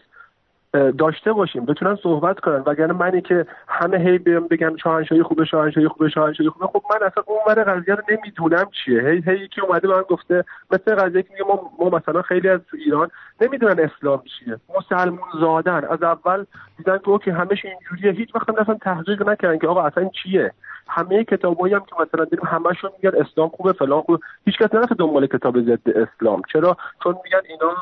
داشته 0.72 1.32
باشیم. 1.32 1.64
بتونن 1.64 1.96
صحبت 2.02 2.40
کنن. 2.40 2.62
وگرنه 2.66 2.92
منی 2.92 3.20
که 3.20 3.46
همه 3.68 3.98
هی 3.98 4.18
بیام 4.18 4.48
بگم 4.48 4.76
شاهنشاهی 4.76 5.22
خوبه 5.22 5.44
شاهنشاهی 5.44 5.88
خوبه 5.88 6.08
شاهنشاهی 6.08 6.50
خوبه. 6.50 6.66
خب 6.66 6.82
من 6.90 7.06
اصلا 7.06 7.24
اون 7.26 7.38
ور 7.46 7.64
قضیه 7.64 7.94
رو 7.94 8.02
نمی‌دونم 8.10 8.64
چیه. 8.84 9.00
هی 9.02 9.22
هی 9.26 9.34
یکی 9.34 9.60
اومده 9.60 9.88
به 9.88 9.94
من 9.94 10.02
گفته 10.02 10.44
مثل 10.70 10.94
قضیه 10.94 11.22
که 11.22 11.28
میگه 11.32 11.44
ما, 11.44 11.70
ما 11.78 11.98
مثلا 11.98 12.22
خیلی 12.22 12.48
از 12.48 12.60
تو 12.70 12.76
ایران 12.76 13.10
نمی‌دونن 13.40 13.80
اسلام 13.80 14.22
چیه. 14.38 14.56
مسلمون 14.78 15.28
زادن. 15.40 15.84
از 15.84 16.02
اول 16.02 16.44
دیدن 16.76 16.98
که 17.24 17.32
همش 17.32 17.64
اینجوریه. 17.64 18.12
هیچ 18.12 18.34
وقت 18.34 18.58
اصلا 18.58 18.74
تحقیق 18.74 19.28
نکردن 19.28 19.58
که 19.58 19.68
آقا 19.68 19.82
اصلا 19.82 20.10
چیه. 20.22 20.52
همه 20.90 21.24
کتابایی 21.24 21.74
هم 21.74 21.80
که 21.80 21.94
مثلا 22.02 22.24
دیدیم 22.24 22.46
همشون 22.46 22.90
میگن 23.02 23.18
اسلام 23.20 23.48
خوبه 23.48 23.72
فلان 23.72 24.02
خوبه. 24.02 24.18
هیچ 24.46 24.54
کس 24.58 24.74
نرفته 24.74 24.94
دنبال 24.98 25.26
کتاب 25.26 25.60
ضد 25.60 25.88
اسلام. 25.88 26.42
چرا؟ 26.52 26.76
چون 27.04 27.14
میگن 27.24 27.40
اینا 27.48 27.72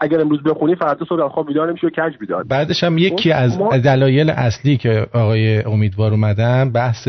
اگر 0.00 0.20
امروز 0.20 0.42
بخونی 0.42 0.74
فردا 0.74 1.06
صبح 1.06 1.28
خواب 1.28 1.46
بیدار 1.46 1.68
نمیشه 1.68 1.86
و 1.86 1.90
کج 1.90 2.16
بیدار. 2.20 2.44
بعدش 2.44 2.84
هم 2.84 2.98
یکی 2.98 3.32
از 3.32 3.58
دلایل 3.58 4.30
اصلی 4.30 4.76
که 4.76 5.06
آقای 5.12 5.62
امیدوار 5.62 6.10
اومدن 6.10 6.72
بحث 6.72 7.08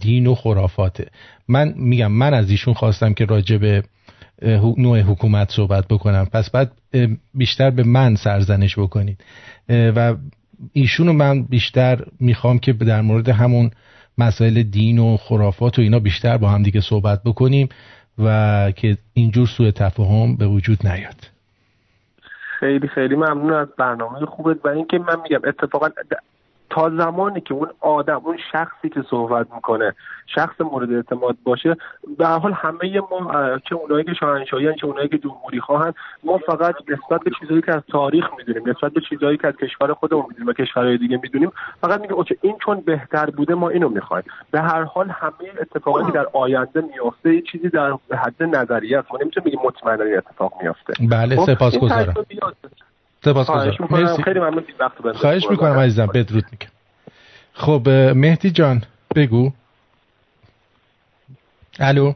دین 0.00 0.26
و 0.26 0.34
خرافاته. 0.34 1.06
من 1.48 1.74
میگم 1.76 2.12
من 2.12 2.34
از 2.34 2.50
ایشون 2.50 2.74
خواستم 2.74 3.14
که 3.14 3.24
راجع 3.24 3.56
به 3.56 3.82
نوع 4.78 5.00
حکومت 5.00 5.50
صحبت 5.50 5.84
بکنم. 5.90 6.26
پس 6.32 6.50
بعد 6.50 6.72
بیشتر 7.34 7.70
به 7.70 7.82
من 7.82 8.14
سرزنش 8.14 8.78
بکنید. 8.78 9.24
و 9.68 10.14
ایشونو 10.72 11.12
من 11.12 11.42
بیشتر 11.42 12.04
می‌خوام 12.20 12.58
که 12.58 12.72
در 12.72 13.00
مورد 13.00 13.28
همون 13.28 13.70
مسائل 14.18 14.62
دین 14.62 14.98
و 14.98 15.16
خرافات 15.16 15.78
و 15.78 15.82
اینا 15.82 15.98
بیشتر 15.98 16.36
با 16.38 16.48
هم 16.48 16.62
دیگه 16.62 16.80
صحبت 16.80 17.20
بکنیم 17.24 17.68
و 18.18 18.72
که 18.76 18.96
اینجور 19.14 19.46
سوء 19.46 19.70
تفاهم 19.70 20.36
به 20.36 20.46
وجود 20.46 20.86
نیاد. 20.86 21.16
خیلی 22.60 22.88
خیلی 22.88 23.16
ممنون 23.16 23.52
از 23.52 23.68
برنامه 23.78 24.26
خوبت 24.26 24.56
و 24.64 24.68
اینکه 24.68 24.98
من 24.98 25.20
میگم 25.22 25.40
اتفاقا 25.44 25.88
تا 26.70 26.90
زمانی 26.90 27.40
که 27.40 27.54
اون 27.54 27.68
آدم 27.80 28.20
اون 28.24 28.38
شخصی 28.52 28.88
که 28.88 29.02
صحبت 29.10 29.46
می‌کنه 29.54 29.94
شخص 30.26 30.60
مورد 30.60 30.92
اعتماد 30.92 31.36
باشه 31.44 31.76
به 32.18 32.26
حال 32.26 32.52
همه 32.52 33.00
ما 33.10 33.58
چه 33.58 33.74
اونایی 33.74 34.04
که 34.04 34.14
شاهنشاهی 34.14 34.74
چه 34.80 34.86
اونایی 34.86 35.08
که 35.08 35.18
جمهوری 35.18 35.60
خواهن 35.60 35.92
ما 36.24 36.38
فقط 36.38 36.74
نسبت 36.88 37.20
به 37.24 37.30
چیزایی 37.40 37.62
که 37.62 37.72
از 37.72 37.82
تاریخ 37.92 38.24
می‌دونیم 38.38 38.68
نسبت 38.68 38.92
به 38.92 39.00
چیزایی 39.00 39.36
که 39.36 39.48
از 39.48 39.56
کشور 39.56 39.94
خودمون 39.94 40.24
می‌دونیم 40.28 40.48
و 40.48 40.52
کشورهای 40.52 40.98
دیگه 40.98 41.20
می‌دونیم 41.22 41.52
فقط 41.80 42.00
میگه 42.00 42.12
اوکی 42.12 42.36
این 42.40 42.56
چون 42.64 42.80
بهتر 42.80 43.30
بوده 43.30 43.54
ما 43.54 43.68
اینو 43.68 43.88
می‌خوایم. 43.88 44.24
به 44.50 44.60
هر 44.60 44.82
حال 44.82 45.08
همه 45.10 45.32
اتفاقاتی 45.60 46.12
در 46.12 46.26
آینده 46.32 46.80
میافته 46.80 47.40
چیزی 47.52 47.68
در 47.68 47.92
حد 48.10 48.42
نظریه 48.42 48.98
است. 48.98 49.12
ما 49.12 49.18
نمی‌تونیم 49.22 49.46
بگیم 49.46 49.60
مطمئنا 49.64 50.04
این 50.04 50.16
اتفاق 50.16 50.52
میافته. 50.62 50.92
بله 51.10 51.36
خب، 51.36 52.24
سپاسگزارم 53.24 53.72
سپاسگزارم 53.72 54.22
خیلی 54.22 54.40
ممنون. 54.40 54.64
وقت 54.80 55.16
خواهش 55.16 55.46
می‌کنم 55.50 55.78
عزیزم. 55.78 56.06
بدرود 56.06 56.44
میگم. 56.52 56.68
خب 57.52 57.88
مهدی 58.14 58.50
جان 58.50 58.82
بگو. 59.16 59.52
الو. 61.80 62.12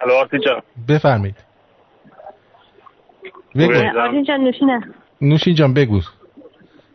الو 0.00 0.14
آرتین 0.14 0.40
جان. 0.40 0.62
بفرمید 0.88 1.36
بگو. 3.54 3.72
آرتین 4.00 4.24
جان 4.24 4.40
نوشینه 4.40 4.80
نوشین 5.20 5.54
جان 5.54 5.74
بگو. 5.74 6.00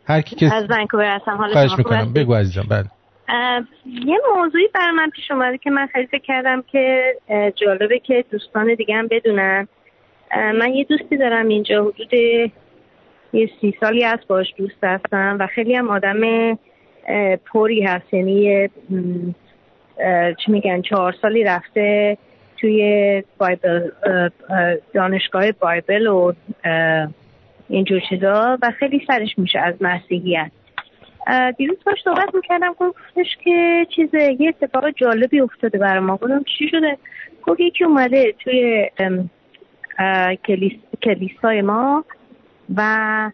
هر 0.05 0.21
کی 0.21 0.35
که 0.35 0.53
از 0.53 0.65
ونکوور 0.69 1.15
هستم. 1.15 1.37
حالا 1.37 1.53
خواهش 1.53 1.71
می‌کنم. 1.77 2.13
بگو 2.13 2.33
عزیزم. 2.33 2.65
بله. 2.69 2.85
یه 3.85 4.19
موضوعی 4.35 4.67
برای 4.73 4.91
من 4.91 5.09
پیش 5.09 5.31
اومده 5.31 5.57
که 5.57 5.69
من 5.69 5.87
خیلی 5.87 6.19
کردم 6.19 6.61
که 6.61 7.15
جالبه 7.55 7.99
که 7.99 8.25
دوستان 8.31 8.75
دیگه 8.75 8.95
هم 8.95 9.07
بدونن. 9.07 9.67
من 10.35 10.73
یه 10.73 10.83
دوستی 10.83 11.17
دارم 11.17 11.47
اینجا 11.47 11.83
حدود 11.83 12.13
یه 13.33 13.49
سی 13.61 13.77
سالی 13.79 14.03
هست 14.03 14.27
باش 14.27 14.53
دوست 14.57 14.83
هستم 14.83 15.37
و 15.39 15.47
خیلی 15.47 15.75
هم 15.75 15.89
آدم 15.89 16.19
پری 17.53 17.81
هست. 17.81 18.13
یعنی 18.13 18.69
چی 20.45 20.51
میگن 20.51 20.81
چهار 20.81 21.15
سالی 21.21 21.43
رفته 21.43 22.17
توی 22.57 23.23
بایبل 23.37 23.89
دانشگاه 24.93 25.51
بایبل 25.51 26.07
و 26.07 26.33
اینجور 27.69 28.01
چیزا 28.09 28.57
و 28.61 28.71
خیلی 28.71 29.01
سرش 29.07 29.37
میشه 29.37 29.59
از 29.59 29.75
مسیحیت. 29.81 30.51
دیروز 31.57 31.77
باش 31.85 31.97
صحبت 32.03 32.35
می‌کردم 32.35 32.75
گفتش 32.79 33.37
که 33.43 33.87
چیز 33.95 34.13
یه 34.13 34.47
اتفاق 34.61 34.89
جالبی 34.89 35.39
افتاده 35.39 35.77
برای 35.77 35.99
ما 35.99 36.17
گفتم 36.17 36.43
چی 36.57 36.69
شده؟ 36.69 36.97
گفت 37.43 37.59
یکی 37.59 37.83
اومده 37.83 38.35
توی 38.39 38.89
کلیس... 40.47 40.73
کلیسای 41.03 41.61
ما 41.61 42.05
و 42.75 43.31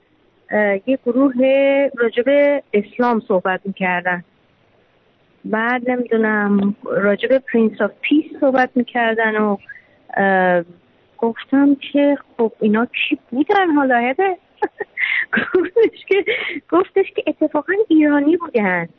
یه 0.86 1.00
گروه 1.06 1.34
راجب 1.98 2.62
اسلام 2.74 3.22
صحبت 3.28 3.62
می‌کردن. 3.66 4.24
بعد 5.46 5.90
نمی‌دونم 5.90 6.76
راجب 6.84 7.38
Prince 7.38 7.82
of 7.82 7.92
Peace 8.02 8.26
صحبت 8.40 8.70
می‌کردن 8.76 9.36
و 9.36 9.58
گفتم 11.18 11.76
که 11.76 12.18
خب 12.38 12.52
اینا 12.60 12.86
کی 12.86 13.20
بودن 13.30 13.70
حالا؟ 13.70 14.14
گفتش 15.54 16.06
که 16.08 16.26
گفتش 16.70 17.06
که 17.16 17.24
اتفاقا 17.28 17.74
ایرانی 17.88 18.38
بودن. 18.38 18.90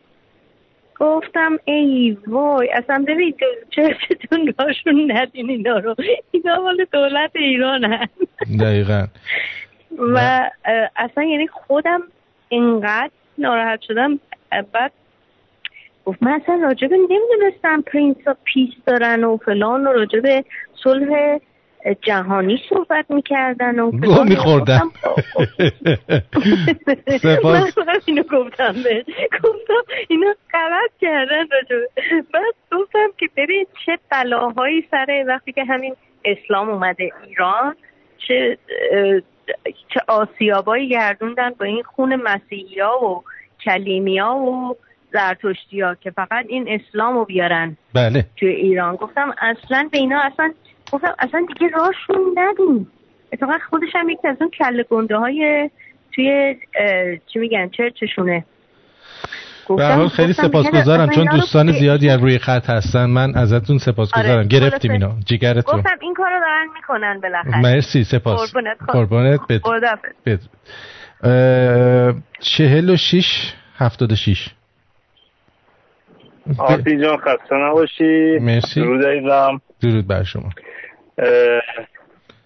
گفتم 1.01 1.59
ای 1.64 2.16
وای 2.26 2.70
اصلا 2.70 3.05
ببین 3.09 3.35
church 3.70 4.26
تون 4.26 4.55
راشون 4.59 5.12
ندین 5.12 5.51
اینا 5.51 5.78
رو. 5.78 5.95
اینا 6.30 6.62
مال 6.62 6.87
دولت 6.93 7.30
ایران 7.35 7.85
هست 7.85 8.12
دقیقا. 8.61 9.07
و 9.99 10.51
اصلا 10.97 11.24
یعنی 11.24 11.47
خودم 11.47 12.03
اینقدر 12.49 13.11
ناراحت 13.39 13.80
شدم. 13.80 14.20
بعد 14.72 14.93
گفت 16.05 16.22
من 16.22 16.32
اصلا 16.32 16.61
راجبه 16.62 16.97
نمی‌دونستم 16.97 17.80
Prince 17.82 18.16
Peace 18.44 18.70
دارن 18.87 19.24
و 19.24 19.37
فلان 19.37 19.87
و 19.87 19.93
راجبه 19.93 20.45
صلح 20.85 21.39
جهانی 21.93 22.61
صحبت 22.68 23.11
می‌کردن 23.11 23.78
و 23.78 23.91
گو 23.91 24.24
میخوردن. 24.24 24.80
سپاس. 27.22 27.78
من 27.78 28.01
اینو 28.05 28.22
گفتم 28.22 28.72
به 28.85 29.05
گفتم 29.43 29.93
اینو 30.09 30.35
غلط 30.53 30.91
کردن 31.01 31.47
راجبه 31.53 31.89
بعد 32.32 32.55
گفتم 32.72 33.09
که 33.18 33.28
ببین 33.37 33.66
چه 33.87 33.99
بلاهایی 34.11 34.85
سره 34.91 35.24
وقتی 35.28 35.53
که 35.53 35.64
همین 35.64 35.97
اسلام 36.24 36.70
اومده 36.70 37.11
ایران 37.26 37.76
چه 38.28 38.59
چه 39.95 40.01
آسیابایی 40.09 40.89
گردوندن 40.89 41.51
با 41.51 41.66
این 41.66 41.82
خون 41.82 42.16
مسیحی 42.16 42.80
ها 42.80 43.05
و 43.05 43.24
کلیمی 43.64 44.18
ها 44.18 44.37
و 44.37 44.76
زرتشتی 45.12 45.80
ها 45.80 45.95
که 45.95 46.11
فقط 46.11 46.47
این 46.49 46.68
اسلام 46.68 47.14
رو 47.14 47.24
بیارن 47.24 47.76
بله. 47.95 48.24
توی 48.37 48.49
ایران. 48.49 48.97
گفتم 48.97 49.35
اصلا 49.39 49.89
به 49.93 49.99
اینا 49.99 50.20
اصلا 50.20 50.53
گفتم 50.95 51.14
اصلا 51.18 51.47
دیگه 51.49 51.68
راشون 51.76 52.34
ندیم. 52.34 52.88
اتفاقا 53.32 53.59
خودش 53.70 53.88
هم 53.95 54.09
یکی 54.09 54.28
از 54.28 54.36
اون 54.40 54.51
کل 54.51 54.82
گنده 54.90 55.16
های 55.16 55.70
توی 56.14 56.57
چی 57.32 57.38
میگن 57.38 57.68
چرچشونه. 57.68 58.45
به 59.76 59.86
حال 59.86 60.09
خیلی 60.09 60.32
سپاسگزارم. 60.32 61.11
چون 61.11 61.24
دوستان 61.24 61.72
زیادی 61.72 62.09
روی 62.11 62.38
خط 62.38 62.70
هستن. 62.70 63.07
من 63.07 63.34
ازتون 63.34 63.78
سپاسگزارم. 63.78 64.38
آره. 64.38 64.47
گرفتیم 64.47 64.90
اینا 64.90 65.12
جیگرتون. 65.26 65.78
گفتم 65.78 65.99
این 66.01 66.14
کارو 66.14 66.40
دارن 66.40 66.66
می‌کنن 66.74 67.20
بالاخره. 67.20 67.61
مرسی 67.61 68.05
سپاس. 68.05 68.55
قربانت 68.88 69.40
بد 70.26 70.40
چهل 72.40 72.90
و 72.90 72.97
شیش 72.97 73.55
هفتاد 73.76 74.12
و 74.12 74.16
شیش 74.16 74.49
آرتی 76.59 77.01
جان 77.01 77.16
خسته 77.16 77.57
نباشی. 77.57 78.38
مرسی. 78.40 78.80
درود 78.80 79.05
ایزم 79.05 79.61
درود 79.82 80.07
بر 80.07 80.22
شما. 80.22 80.51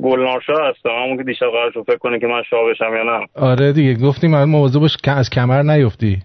گلنارشا 0.02 0.68
هستم. 0.68 0.88
همون 0.88 1.16
که 1.16 1.22
دیشب 1.22 1.46
قرار 1.46 1.70
فکر 1.70 1.96
کنه 1.98 2.18
که 2.18 2.26
من 2.26 2.42
شاه 2.50 2.70
بشم 2.70 2.96
یا 2.96 3.02
نه. 3.02 3.26
آره 3.34 3.72
دیگه 3.72 4.06
گفتیم 4.06 4.30
من 4.30 4.44
مواظب 4.44 4.80
باش 4.80 4.96
که 4.96 5.10
از 5.10 5.30
کمر 5.30 5.62
نیفتی. 5.62 6.18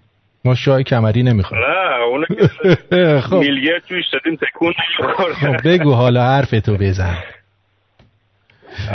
ما 0.45 0.55
شاه 0.55 0.83
کمری 0.83 1.23
نمی‌خوام. 1.23 1.61
نه 1.61 2.03
اونه 2.03 2.25
خب. 3.29 3.35
میلگر 3.35 3.79
توش 3.79 4.03
دادیم 4.13 4.35
تکون 4.35 4.73
خب 5.33 5.67
بگو 5.67 5.91
حالا 5.93 6.23
حرف 6.23 6.49
تو 6.49 6.77
بزن. 6.77 7.17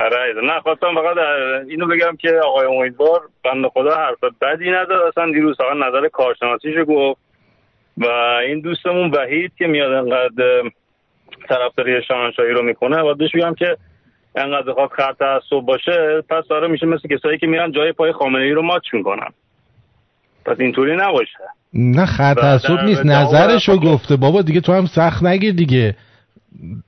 آره 0.03 0.35
نه 0.45 0.61
خواستم 0.61 0.95
فقط 0.95 1.17
اینو 1.69 1.87
بگم 1.87 2.17
که 2.17 2.41
آقای 2.45 2.67
امیدوار 2.67 3.21
بند 3.45 3.67
خدا 3.67 3.97
حرف 3.97 4.19
بدی 4.43 4.71
نداد. 4.71 5.09
اصلا 5.09 5.33
دیروز 5.33 5.57
فقط 5.57 5.77
نظر 5.89 6.09
کارشناسیشو 6.09 6.85
گفت. 6.85 7.21
و 7.97 8.07
این 8.47 8.61
دوستمون 8.61 9.11
وحید 9.11 9.53
که 9.59 9.67
میاد 9.67 9.93
انقدر 9.93 10.63
طرفداری 11.49 12.03
شاهنشاهی 12.09 12.51
رو 12.51 12.63
می‌کنه 12.63 13.01
و 13.01 13.15
بهش 13.15 13.31
بگم 13.35 13.55
که 13.55 13.77
انقدر 14.37 14.71
بخواد 14.71 14.91
خط 14.91 15.19
تعصب 15.19 15.61
باشه 15.67 16.23
پس 16.31 16.45
داره 16.51 16.69
میشه 16.69 16.87
مثل 16.87 17.09
کسایی 17.17 17.39
که 17.39 17.47
میرن 17.47 17.73
جای 17.73 17.93
پای 17.93 18.13
خامنه 18.13 18.43
ای 18.43 18.51
رو 18.51 18.63
ماچ 18.63 18.83
می‌کنن. 18.93 19.29
پس 20.45 20.57
اینطوری 20.61 20.97
نباشه. 20.97 21.39
نه 21.75 22.07
خط 22.07 22.37
تعصب 22.37 22.85
نیست 22.85 23.07
نظرشو 23.07 23.77
گفته. 23.77 24.17
بابا 24.17 24.43
دیگه 24.43 24.61
تو 24.61 24.73
هم 24.73 24.87
سخت 24.87 25.23
نگیر 25.23 25.55
دیگه. 25.55 25.95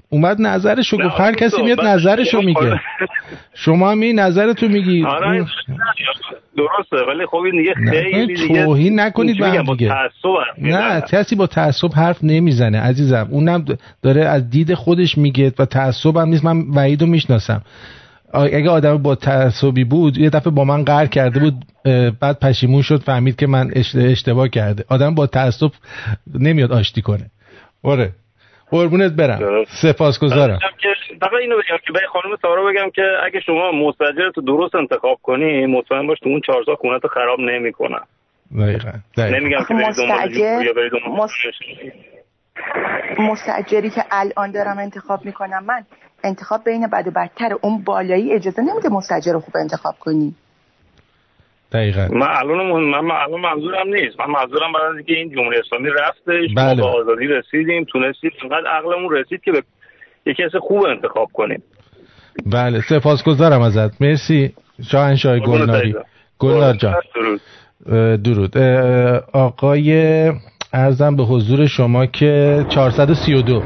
اومد 0.09 0.41
نظرشو 0.41 0.97
گفت. 0.97 1.21
هر 1.21 1.33
کسی 1.33 1.63
میاد 1.63 1.81
نظرشو 1.81 2.41
میگه. 2.43 2.81
شما 3.55 3.91
هم 3.91 4.01
این 4.01 4.19
نظرتو 4.19 4.69
میگی. 4.69 5.05
آره 5.05 5.47
درسته 6.57 6.97
ولی 7.09 7.27
خب 7.27 7.37
این 7.37 7.57
دیگه 7.57 7.75
خیلی 7.91 8.49
توهین 8.49 9.01
نکنید 9.01 9.39
به 9.39 9.49
هم 9.49 9.63
دیگه. 9.65 9.95
نه 10.59 11.01
کسی 11.01 11.37
با 11.37 11.47
تعصب 11.47 11.93
حرف 11.95 12.19
نمی‌زنه 12.23 12.81
عزیزم. 12.81 13.29
اونم 13.31 13.65
داره 14.03 14.25
از 14.25 14.51
دید 14.51 14.75
خودش 14.75 15.19
میگه 15.19 15.53
و 15.59 15.65
تعصب 15.65 16.17
هم 16.17 16.29
نیست. 16.29 16.45
من 16.45 16.61
وحیدو 16.75 17.07
می‌شناسم. 17.07 17.63
اگه 18.33 18.71
آدم 18.71 18.99
با 18.99 19.15
تعصبی 19.15 19.85
بود 19.85 20.19
یه 20.19 20.31
دفعه 20.31 20.51
با 20.51 20.65
من 20.65 20.85
قهر 20.85 21.07
کرده 21.07 21.41
بود 21.41 21.55
بعد 22.21 22.39
پشیمون 22.39 22.83
شد 22.83 23.03
فهمید 23.03 23.37
که 23.37 23.47
من 23.47 23.71
اشتباه 23.95 24.49
کرده. 24.49 24.85
آدم 24.89 25.15
با 25.15 25.27
تعصب 25.27 25.71
نمیاد 26.35 26.73
آشتی 26.73 27.03
کنه. 27.03 27.31
آره. 27.83 28.13
قربونت 28.71 29.13
برم. 29.13 29.65
سپاسگزارم. 29.83 30.59
فقط 31.21 31.33
اینو 31.41 31.57
بگم 31.57 31.77
که 31.87 31.93
به 31.93 32.01
خانم 32.13 32.37
سارا 32.43 32.65
بگم 32.65 32.91
که 32.91 33.03
اگه 33.27 33.41
شما 33.41 33.73
مستجر 33.73 34.31
تو 34.35 34.41
درست 34.41 34.75
انتخاب 34.75 35.19
کنی 35.23 35.67
مطمئن 35.67 36.07
باش 36.07 36.19
تو 36.19 36.29
اون 36.29 36.41
چهار 36.47 36.65
سال 36.67 36.75
خونه 36.75 36.99
تو 36.99 37.09
خراب 37.09 37.41
نمی‌کنن 37.41 38.01
دقیقاً. 38.59 38.91
نمیگم 39.19 39.65
که 39.69 39.75
برید 40.77 40.93
مستجری 43.19 43.91
که 43.91 44.05
الان 44.11 44.51
دارم 44.53 44.79
انتخاب 44.79 45.25
می‌کنم 45.25 45.65
من 45.65 45.85
انتخاب 46.25 46.65
بین 46.65 46.87
بد 46.87 47.07
و 47.07 47.11
بدتر 47.11 47.51
اون 47.63 47.85
بالایی 47.85 48.33
اجازه 48.33 48.63
نمیده 48.63 48.89
مستجر 48.89 49.33
رو 49.33 49.41
خوب 49.41 49.55
انتخاب 49.57 49.95
کنی. 50.01 50.35
دقیقا. 51.73 52.09
من 52.13 52.27
الان 52.27 52.73
من 53.01 53.11
الان 53.11 53.41
منظورم 53.41 53.89
نیست. 53.95 54.21
من 54.21 54.27
منظورم 54.27 54.75
از 54.75 54.97
اینکه 54.97 55.13
این 55.13 55.31
جمهوری 55.31 55.57
اسلامی 55.59 55.89
رفتش 55.89 56.55
بله. 56.57 56.83
به 56.83 56.89
آزادی 56.89 57.27
رسیدیم 57.27 57.85
تونستیم 57.85 58.31
انقدر 58.43 58.67
عقلمون 58.67 59.17
رسید 59.17 59.41
که 59.41 59.53
به 59.53 59.63
یه 60.27 60.35
کس 60.35 60.57
خوب 60.61 60.85
انتخاب 60.85 61.29
کنیم. 61.33 61.63
بله 62.47 62.81
سپاسگزارم 62.81 63.61
ازت. 63.61 64.03
مرسی. 64.03 64.53
شاهنشاه 64.91 65.39
گلناری. 65.39 65.95
گلنار 66.39 66.75
جان. 66.75 66.95
درود. 67.15 67.41
درود. 68.23 68.59
آقای 69.33 69.93
ارزم 70.73 71.17
به 71.17 71.23
حضور 71.23 71.67
شما 71.67 72.07
که 72.07 72.65
432 72.69 73.63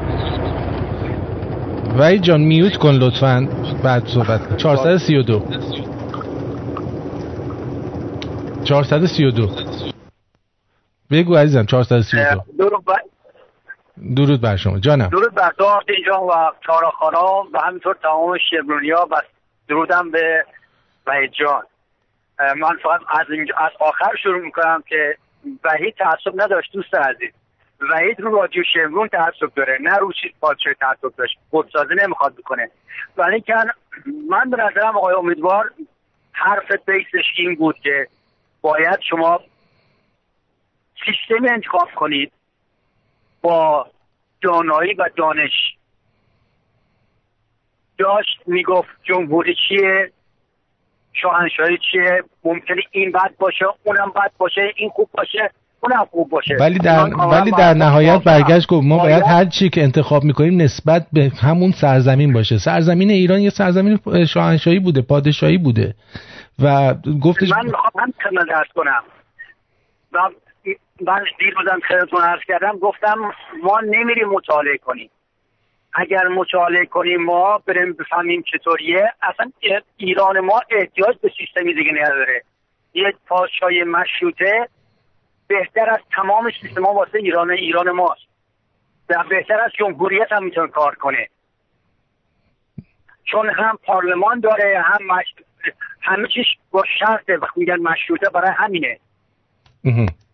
وای 1.99 2.19
جان 2.19 2.41
میوت 2.41 2.77
کن 2.77 2.91
لطفا. 2.91 3.49
بعد 3.85 4.07
صحبت 4.07 4.57
432 4.57 5.43
432 8.65 9.49
بگو 11.11 11.37
عزیزم 11.37 11.65
432 11.65 12.45
درود 12.59 12.85
بر 12.85 13.01
درود 14.17 14.41
بر 14.41 14.57
شما. 14.57 14.79
جانم. 14.79 15.09
درود 15.09 15.35
بر 15.35 15.53
تو 15.59 15.81
اینجا 15.89 16.21
و 16.21 16.53
چارا 16.67 16.91
خانم. 16.91 17.53
و 17.53 17.59
همینطور 17.59 17.97
تمام 18.03 18.39
شبرونیا 18.51 19.09
و 19.11 19.23
درودم 19.69 20.11
به 20.11 20.45
وحید 21.07 21.33
جان. 21.33 21.63
من 22.39 22.77
فقط 22.83 23.01
از, 23.09 23.27
اینجا 23.31 23.55
از 23.57 23.71
آخر 23.81 24.17
شروع 24.23 24.41
می‌کنم 24.41 24.83
که 24.89 25.17
وحید 25.65 25.95
تعصب 25.95 26.43
نداشت 26.43 26.73
دوست 26.73 26.95
عزیز. 26.95 27.31
وحید 27.91 28.21
رو 28.21 28.37
رادیو 28.37 28.63
شمرون 28.75 29.09
تعصب 29.09 29.55
داره 29.57 29.79
نه 29.81 29.97
رو 29.97 30.13
چیز 30.13 30.31
پادشاه 30.41 30.75
تعصب 30.75 31.17
داشت. 31.17 31.39
خودسازی 31.51 31.95
نمی‌خواد 32.03 32.35
بکنه. 32.35 32.71
ولی 33.17 33.41
که 33.41 33.55
من 34.31 34.51
به 34.51 34.57
نظرم 34.57 34.97
آقای 34.97 35.15
امیدوار 35.15 35.71
حرف 36.33 36.73
بیسش 36.87 37.25
این 37.39 37.55
بود 37.55 37.77
که 37.83 38.07
باید 38.65 39.01
شما 39.11 39.41
سیستمی 41.07 41.49
انتخاب 41.49 41.89
کنید 41.95 42.33
با 43.43 43.87
دانایی 44.41 44.95
و 44.95 45.11
دانش. 45.17 45.77
داشت 47.99 48.41
می‌گفت 48.47 48.89
جمهوری 49.03 49.55
چیه 49.69 50.13
شاهنشاهی 51.13 51.79
چیه 51.91 52.23
ممکنه 52.45 52.83
این 52.91 53.13
بد 53.13 53.37
باشه 53.39 53.65
اونم 53.83 54.11
بد 54.11 54.33
باشه 54.39 54.73
این 54.77 54.91
خوب 54.91 55.09
باشه. 55.13 55.51
اونم 55.85 56.05
خوب 56.11 56.29
باشه. 56.31 56.57
ولی 56.61 56.79
در 56.79 57.15
ولی 57.15 57.51
در 57.51 57.75
نهایت 57.75 58.23
برگشت 58.25 58.69
گفت 58.69 58.87
ما 58.87 58.99
باید 58.99 59.23
هر 59.23 59.45
چی 59.45 59.69
که 59.69 59.83
انتخاب 59.83 60.25
می‌کنیم 60.25 60.61
نسبت 60.63 61.07
به 61.13 61.31
همون 61.43 61.73
سرزمین 61.73 62.33
باشه. 62.33 62.59
سرزمین 62.59 63.11
ایران 63.11 63.41
یه 63.41 63.51
سرزمین 63.51 63.99
شاهنشاهی 64.35 64.79
بوده 64.79 65.03
پادشاهی 65.03 65.59
بوده. 65.59 65.95
و 66.63 66.95
گفتش 67.25 67.51
من 67.51 67.65
می‌خوام 67.65 68.13
هم 68.21 68.45
درس 68.45 68.69
کنم. 68.75 69.03
و 70.13 70.19
من 71.07 71.25
دیروزم 71.39 71.81
خیلیتون 71.89 72.21
عرض 72.23 72.41
کردم 72.49 72.79
گفتم 72.79 73.15
ما 73.63 73.81
نمیریم 73.81 74.29
مطالعه 74.29 74.77
کنیم. 74.77 75.11
اگر 75.95 76.29
مطالعه 76.29 76.87
کنیم 76.87 77.25
ما 77.25 77.59
بریم 77.67 77.93
بفهمیم 77.93 78.45
چطوریه. 78.53 79.13
اصلا 79.23 79.51
ایران 79.97 80.41
ما 80.41 80.61
احتیاج 80.71 81.17
به 81.23 81.31
سیستمی 81.39 81.75
دیگه 81.75 81.93
نداره. 81.93 82.43
یه 82.95 83.13
پادشاهی 83.27 83.85
مشروطه 83.85 84.69
بهتر 85.47 85.91
از 85.91 86.01
تمام 86.17 86.51
سیستم 86.63 86.85
واسه 86.85 87.19
ایران 87.19 87.51
ایران 87.51 87.91
ماست. 87.91 88.23
و 89.11 89.25
بهتر 89.31 89.61
از 89.65 89.71
جمهوریت 89.79 90.33
هم 90.33 90.45
می‌تونه 90.45 90.69
کار 90.69 90.95
کنه. 90.95 91.29
چون 93.25 93.51
هم 93.51 93.79
پارلمان 93.87 94.41
داره 94.41 94.83
هم 94.85 95.07
مش... 95.07 95.35
همه 96.03 96.29
چیش 96.29 96.47
با 96.71 96.83
شرطه 96.99 97.37
وقتی 97.37 97.61
میگن 97.61 97.77
مشروطه 97.77 98.31
برای 98.31 98.51
همینه. 98.57 98.99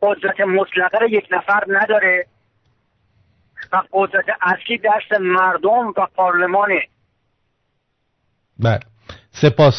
قدرت 0.02 0.40
مطلقه 0.40 0.98
رو 0.98 1.08
یک 1.08 1.28
نفر 1.30 1.64
نداره 1.68 2.26
و 3.72 3.82
قدرت 3.92 4.24
اصلی 4.42 4.78
دست 4.78 5.20
مردم 5.20 5.88
و 5.88 6.06
پارلمانه. 6.14 6.82
بله. 8.58 8.80
سپاس. 9.30 9.74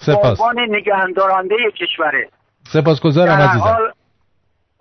سپاس. 0.00 0.40
نگهدارنده 0.68 1.56
کشوره. 1.80 2.28
سپاس 2.72 3.00
گذارم 3.00 3.32
عزیزم. 3.32 3.92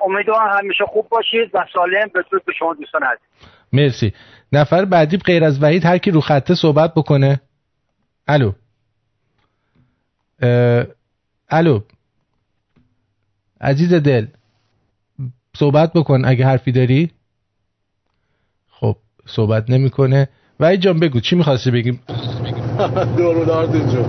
امیدوارم 0.01 0.57
همیشه 0.57 0.83
خوب 0.87 1.09
باشید 1.09 1.51
و 1.53 1.65
سالم 1.73 2.07
به 2.13 2.23
به 2.45 2.53
شما 2.59 2.73
دوستان 2.73 3.01
هست 3.03 3.21
مرسی. 3.73 4.13
نفر 4.51 4.85
بعدی 4.85 5.17
غیر 5.17 5.43
از 5.43 5.63
وحید 5.63 5.85
هر 5.85 5.97
کی 5.97 6.11
رو 6.11 6.21
خطه 6.21 6.55
صحبت 6.55 6.93
بکنه. 6.93 7.41
الو. 8.27 8.51
الو. 11.49 11.79
عزیز 13.61 13.93
دل 13.93 14.27
صحبت 15.55 15.93
بکن 15.93 16.25
اگه 16.25 16.45
حرفی 16.45 16.71
داری. 16.71 17.11
خب 18.69 18.95
صحبت 19.25 19.69
نمی‌کنه. 19.69 20.29
وحید 20.59 20.79
جان 20.79 20.99
بگو 20.99 21.19
چی 21.19 21.35
می‌خواستی 21.35 21.71
بگیم 21.71 21.99
درود 23.17 23.49
آرتین 23.49 23.81
جون 23.87 24.05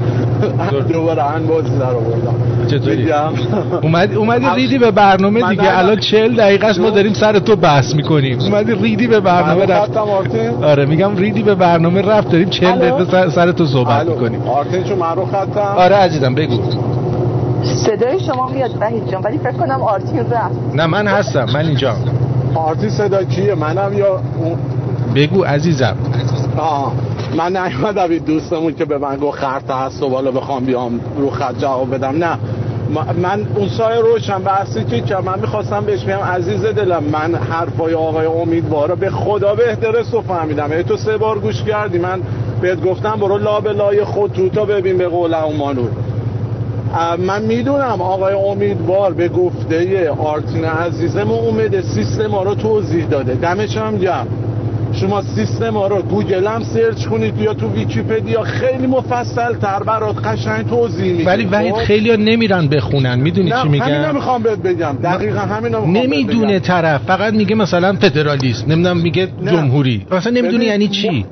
دوباره 0.93 1.23
هن 1.23 1.47
بازی 1.47 1.79
در 1.79 1.85
آوردم. 1.85 2.35
چطوری؟ 2.67 3.13
اومدی 3.83 4.15
اومدی 4.15 4.47
ریدی 4.57 4.79
به 4.79 4.91
برنامه 4.91 5.49
دیگه. 5.51 5.79
الان 5.79 5.97
40 5.97 6.37
دقیقه 6.37 6.67
است 6.67 6.81
ما 6.81 6.91
داریم 6.91 7.13
سر 7.13 7.39
تو 7.39 7.57
بحث 7.57 7.95
می‌کنیم. 7.95 8.39
اومدی 8.41 8.75
ریدی 8.75 9.07
به 9.07 9.21
برنامه 9.21 9.67
رفت. 9.67 9.97
آره 10.63 10.87
میگم 10.87 11.17
ریدی 11.17 11.43
به 11.43 11.55
برنامه 11.55 12.03
رفت. 12.03 12.31
داریم 12.31 12.49
40 12.49 12.79
دقیقه 12.79 13.31
سر 13.31 13.53
تو 13.53 13.67
صحبت 13.67 14.07
می‌کنیم. 14.09 14.43
آرتین 14.43 14.83
چون 14.85 14.99
من 14.99 15.17
رو 15.17 15.27
خطم. 15.27 15.61
آره 15.77 15.97
عزیزم 15.97 16.35
بگو. 16.35 16.59
صدای 17.63 18.21
شما 18.21 18.49
میاد 18.49 18.71
وحید 18.81 19.11
جان. 19.11 19.23
ولی 19.23 19.39
فکر 19.39 19.53
کنم 19.53 19.83
آرتین 19.83 20.19
رفت. 20.19 20.75
نه 20.75 20.87
من 20.87 21.07
هستم. 21.07 21.47
من 21.55 21.67
اینجا. 21.67 21.95
آرتین 22.55 22.91
صدا 22.91 23.25
کیه؟ 23.25 23.55
منم 23.55 23.99
یا 23.99 24.21
بگو 25.15 25.45
عزیزم. 25.45 25.97
آه. 26.59 26.93
من 27.37 27.57
نیومدم 27.57 28.11
این 28.11 28.23
دوستمون 28.23 28.75
که 28.75 28.85
به 28.85 28.99
من 28.99 29.17
گفت 29.17 29.39
خرط 29.39 29.71
هست 29.71 30.03
و 30.03 30.09
بالا 30.09 30.31
بخوام 30.31 30.65
بیام 30.65 31.01
رو 31.17 31.31
خط 31.31 31.59
جواب 31.59 31.95
بدم. 31.95 32.25
نه. 32.25 32.39
من 33.23 33.47
اون 33.57 33.69
سای 33.69 33.99
روشن 33.99 34.39
بحثی 34.39 34.85
که 34.85 35.01
که 35.01 35.17
من 35.17 35.41
می‌خواستم 35.41 35.85
بهش 35.85 36.05
بگم 36.05 36.19
عزیز 36.19 36.65
دلم 36.65 37.05
من 37.05 37.35
حرفای 37.35 37.95
آقای 37.95 38.27
امیدوارا 38.27 38.95
به 38.95 39.11
خدا 39.11 39.55
بهترست 39.55 40.15
رو 40.15 40.21
فهمیدم. 40.21 40.83
تو 40.83 40.97
سه 40.97 41.17
بار 41.17 41.39
گوش 41.39 41.63
کردی 41.63 41.99
من 41.99 42.23
بهت 42.61 42.83
گفتم 42.83 43.17
برو 43.21 43.39
لابلای 43.39 44.05
خود 44.05 44.33
تو 44.33 44.49
تا 44.49 44.65
ببین 44.65 44.99
به 44.99 45.09
قول 45.09 45.35
اومانو. 45.35 45.83
من 47.19 47.43
می‌دونم 47.43 48.01
آقای 48.01 48.35
امیدوار 48.35 49.13
به 49.13 49.29
گفته 49.29 50.11
آرتین 50.11 50.65
عزیزم 50.65 51.31
اومده 51.31 51.83
سیستم 51.83 52.27
ما 52.27 52.43
رو 52.43 52.55
توضیح 52.55 53.07
داده. 53.07 53.35
دمش 53.35 53.77
هم 53.77 53.97
شما 54.93 55.23
سیستم 55.23 55.75
ها 55.75 55.87
رو 55.87 56.03
گوگل 56.03 56.47
هم 56.47 56.63
سرچ 56.63 57.07
کنید 57.07 57.39
یا 57.39 57.55
تو 57.55 57.69
ویکیپدیا 57.69 58.43
خیلی 58.43 58.87
مفصل 58.87 59.55
تر 59.55 59.83
برات 59.83 60.27
قشنگ 60.27 60.69
توضیح 60.69 61.13
میده 61.13 61.27
ولی 61.31 61.45
وحید 61.45 61.75
خب؟ 61.75 61.81
خیلی 61.81 62.11
ها 62.11 62.17
نمیرن 62.17 62.69
بخونن. 62.69 63.21
می‌دونی 63.21 63.51
چی 63.63 63.69
میگن؟ 63.69 63.85
همین 63.85 64.01
نمی‌خوام 64.01 64.43
بهت 64.43 64.59
بگم. 64.59 64.97
دقیقا 65.03 65.41
همین 65.41 65.75
نمی‌دونه 65.75 66.59
طرف. 66.59 67.03
فقط 67.03 67.35
میگه 67.35 67.55
مثلا 67.55 67.93
فدرالیست 67.93 68.69
نمی‌دونم 68.69 68.97
میگه 68.97 69.29
نه. 69.43 69.53
جمهوری. 69.53 70.07
مثلا 70.11 70.33
نمی‌دونه 70.33 70.65
یعنی 70.65 70.89
چی؟ 70.89 71.25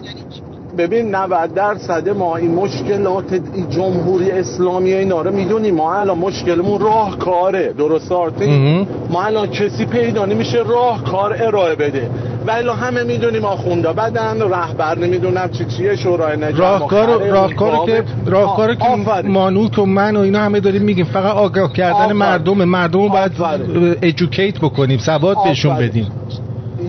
ببین 0.78 1.14
90 1.14 1.54
درصد 1.54 2.08
ما 2.08 2.36
این 2.36 2.54
مشکلات 2.54 3.40
جمهوری 3.70 4.30
اسلامی 4.30 4.92
اینا 4.92 5.22
رو 5.22 5.34
می‌دونیم. 5.34 5.74
ما 5.74 5.94
الان 5.94 6.18
مشکلمون 6.18 6.80
راهکاره. 6.80 7.72
درست؟ 7.78 8.12
آرتین؟ 8.12 8.86
ما 9.10 9.22
الان 9.22 9.46
کسی 9.46 9.86
پیدا 9.86 10.26
نمیشه 10.26 10.58
راهکار 10.58 11.36
ارائه 11.42 11.74
بده. 11.74 12.10
ولی 12.46 12.68
همه 12.68 13.02
می‌دونیم 13.02 13.44
آخوندا 13.44 13.92
بدن 13.92 14.40
رهبر 14.40 14.98
نمی‌دونم 14.98 15.48
چی 15.48 15.64
چیه 15.64 15.96
شورای 15.96 16.36
نجات 16.36 16.58
راهکار 16.58 17.28
راهکار 17.28 17.86
که 17.86 18.04
راهکار 18.26 18.74
که 18.74 18.84
مانوک 19.24 19.78
و 19.78 19.86
من 19.86 20.16
و 20.16 20.20
اینا 20.20 20.38
همه 20.38 20.60
داریم 20.60 20.82
میگیم. 20.82 21.04
فقط 21.04 21.34
آگاه 21.34 21.72
کردن. 21.72 22.12
مردم 22.12 22.64
مردم 22.64 23.02
رو 23.02 23.08
باید 23.08 23.32
ادوکییت 24.02 24.58
بکنیم. 24.58 24.98
سواد 24.98 25.36
بهشون 25.44 25.76
بدیم. 25.76 26.06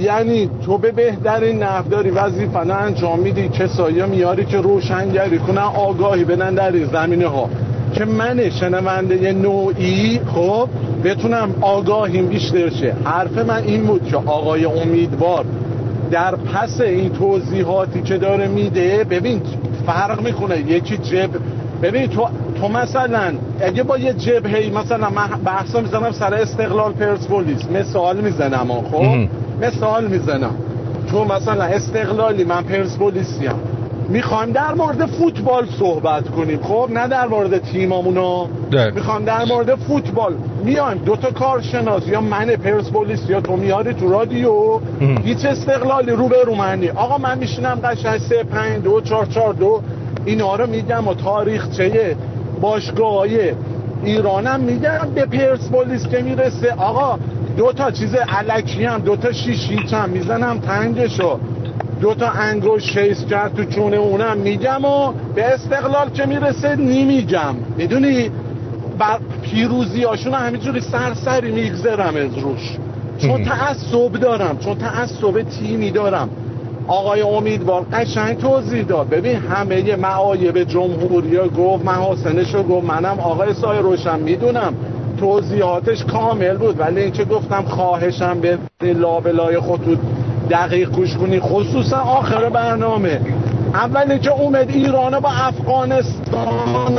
یعنی 0.02 0.50
تو 0.66 0.78
به 0.78 0.91
بهترین 0.91 1.64
نحو 1.64 1.89
داری. 1.89 2.10
وظیفه 2.10 2.60
انجام 2.60 3.20
میدی. 3.20 3.50
کسایی 3.50 4.02
میاری 4.02 4.45
که 4.45 4.58
روشنگری 4.58 5.39
کنن 5.39 5.58
آگاهی 5.58 6.24
بدن 6.24 6.54
در 6.54 6.86
زمینه 6.86 7.28
ها 7.28 7.50
که 7.94 8.06
من 8.06 8.50
شنونده 8.50 9.34
نوعی 9.34 10.20
خب 10.36 10.70
بتونم 11.04 11.50
آگاهیم 11.62 12.28
بیشتر 12.28 12.70
شه 12.70 12.96
حرف 13.04 13.38
من 13.38 13.64
این 13.64 13.84
بود 13.84 14.06
که 14.06 14.18
آقای 14.18 14.66
امیدوار 14.66 15.46
در 16.12 16.36
پس 16.36 16.82
این 16.82 17.10
توضیحاتی 17.10 18.02
که 18.02 18.18
داره 18.18 18.48
میده 18.48 19.04
ببین 19.04 19.42
فرق 19.86 20.22
می‌کنه. 20.22 20.60
یکی 20.60 20.98
جب 20.98 21.30
ببین 21.82 22.08
تو 22.08 22.28
تو 22.62 22.68
مثلا 22.68 23.34
اگه 23.62 23.84
با 23.84 23.98
یه 23.98 24.14
جبهه 24.14 24.72
مثلا 24.76 25.10
من 25.10 25.28
بحثا 25.46 25.82
می‌زنم 25.82 26.12
سر 26.12 26.34
استقلال 26.34 26.92
پرسپولیس 26.92 27.72
مثال 27.72 28.18
می‌زنم 28.18 28.68
خب؟ 28.92 29.06
مثال 29.62 30.08
می‌زنم. 30.08 30.56
تو 31.12 31.26
مثلا 31.26 31.64
استقلالی 31.64 32.44
من 32.44 32.64
پرسپولیسیم. 32.64 33.54
می‌خوایم 34.10 34.51
در 34.51 34.74
مورد 34.74 35.05
فوتبال 35.05 35.68
صحبت 35.80 36.30
کنیم 36.30 36.60
خب؟ 36.64 36.89
نه 36.91 37.07
در 37.07 37.28
مورد 37.28 37.57
تیمامونا 37.57 38.45
می‌خوایم 38.95 39.26
در 39.26 39.45
مورد 39.45 39.76
فوتبال. 39.76 40.34
میایم 40.64 40.97
دوتا 40.97 41.32
کارشناس 41.32 42.07
یا 42.07 42.22
من 42.22 42.45
پرسپولیس 42.45 43.30
یا 43.30 43.41
تو 43.41 43.55
میاری 43.55 43.93
تو 43.93 44.10
رادیو. 44.10 44.80
هیچ 45.24 45.45
استقلالی 45.45 46.12
رو 46.12 46.28
به 46.28 46.43
رومنی 46.43 46.89
آقا 46.89 47.18
من 47.18 47.38
میشینم 47.38 47.80
قشنگ 47.84 48.18
سه 48.18 48.43
پنج 48.43 48.84
دو 48.84 49.01
چار 49.01 49.26
چار 49.26 49.53
دو. 49.53 49.82
اینا 50.26 50.55
رو 50.55 50.68
میگم 50.68 51.07
و 51.07 51.14
تاریخچه 51.14 52.16
باشگاه 52.62 53.26
ایرانم 54.03 54.60
میگم. 54.60 55.07
به 55.16 55.26
پرسپولیس 55.26 56.07
که 56.07 56.22
می‌رسه. 56.22 56.74
آقا 56.78 57.20
دو 57.57 57.72
تا 57.72 57.91
چیز 57.91 58.16
علکی 58.16 58.84
هم 58.84 58.99
دو 58.99 59.16
تا 59.16 59.32
شیشی 59.32 59.76
هم 59.91 60.10
می‌زنم 60.10 60.60
تنگشو 60.60 61.39
دو 62.02 62.14
تا 62.14 62.30
انگوش 62.30 62.84
شیست 62.84 63.28
کرد 63.28 63.56
تو 63.56 63.64
چونه 63.64 63.97
اونم 63.97 64.38
میگم 64.38 64.86
و 64.86 65.14
به 65.36 65.45
استقلال 65.45 66.10
که 66.10 66.26
می‌رسه 66.26 66.76
نمیگم 66.76 67.56
می‌دونی؟ 67.78 68.32
بر 69.00 69.20
پیروزی 69.41 70.04
هاشون 70.04 70.34
همینجوری 70.34 70.82
سرسری 70.82 71.52
میگذرم 71.52 72.16
از 72.16 72.38
روش. 72.38 72.78
چون 73.18 73.43
تعصب 73.43 74.12
دارم 74.12 74.58
چون 74.58 74.78
تعصب 74.78 75.41
تیمی 75.41 75.91
دارم. 75.91 76.30
آقای 76.88 77.22
امیدوار 77.22 77.86
قشنگ 77.93 78.38
توضیح 78.38 78.84
داد. 78.84 79.10
ببین 79.10 79.36
همه 79.36 79.95
معایب 79.95 80.64
جمهوری 80.64 81.38
گفت 81.58 81.86
محاسنش 81.86 82.56
رو 82.56 82.64
گفت 82.64 82.86
منم 82.86 83.20
آقای 83.20 83.54
سای 83.54 83.80
روشن 83.80 84.20
می‌دونم. 84.20 84.74
توضیحاتش 85.20 86.04
کامل 86.04 86.58
بود 86.58 86.80
ولی 86.80 87.02
اینکه 87.02 87.26
گفتم 87.26 87.64
خواهشم 87.68 88.39
به 88.39 88.58
لابلای 88.93 89.60
خطوط 89.60 89.97
دقیق 90.50 90.89
گوش 90.89 91.18
کنی 91.18 91.39
خصوصا 91.39 91.97
آخر 91.97 92.50
برنامه. 92.50 93.20
اولی 93.74 94.20
که 94.20 94.32
اومد 94.32 94.70
ایران 94.70 95.20
با 95.20 95.30
افغانستان 95.30 96.95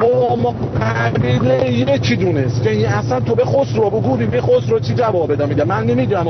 با 0.00 0.54
قبیله 0.80 1.70
یکی 1.70 2.16
دونست؟ 2.16 2.62
که 2.62 2.70
این 2.70 2.86
اصلا 2.86 3.20
تو 3.20 3.34
به 3.34 3.44
خسرو 3.44 3.90
بگو 3.90 4.16
به 4.16 4.40
خسرو 4.40 4.80
چی 4.80 4.94
جواب 4.94 5.32
بده 5.32 5.46
میگه 5.46 5.64
من 5.64 5.84
نمیگم 5.84 6.26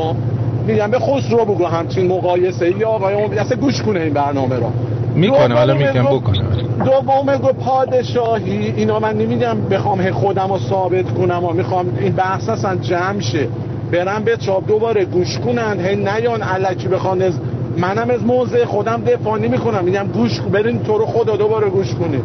میگم 0.67 0.91
به 0.91 0.99
خسرو 0.99 1.45
بگو 1.45 1.67
همچین 1.67 2.07
مقایسه 2.09 2.79
یا 2.79 2.89
آقای 2.89 3.15
اون 3.15 3.39
اصلا 3.39 3.57
گوش 3.57 3.83
کنه 3.83 4.01
این 4.01 4.13
برنامه 4.13 4.57
را 4.59 4.71
می‌کنه 5.15 5.55
حالا 5.55 5.75
میگم 5.75 6.03
بکنه. 6.03 6.39
دوم 6.85 7.37
گو 7.37 7.53
پادشاهی 7.53 8.75
اینا 8.77 8.99
من 8.99 9.17
نمیگم 9.17 9.57
بخوام 9.71 10.11
خودم 10.11 10.53
رو 10.53 10.59
ثابت 10.59 11.15
کنم 11.15 11.45
و 11.45 11.53
می‌خوام 11.53 11.87
این 12.01 12.13
بحث 12.13 12.49
اصلا 12.49 12.77
جمع 12.77 13.21
شه. 13.21 13.49
برم 13.95 14.25
به 14.25 14.37
چاپ 14.37 14.69
دوباره 14.69 15.05
گوش 15.05 15.39
کنن 15.39 15.81
هی 15.81 15.97
نیان 15.97 16.43
علکی 16.43 16.89
بخوان 16.89 17.23
از 17.23 17.35
منم 17.77 18.11
از 18.11 18.23
موضع 18.25 18.65
خودم 18.65 19.03
دفاع 19.05 19.39
نمی 19.39 19.59
کنم 19.59 19.85
میگم 19.85 20.07
گوش 20.07 20.41
برین 20.41 20.83
تو 20.83 20.99
رو 20.99 21.07
خدا 21.07 21.37
دوباره 21.37 21.71
گوش 21.71 21.95
کنید 21.95 22.25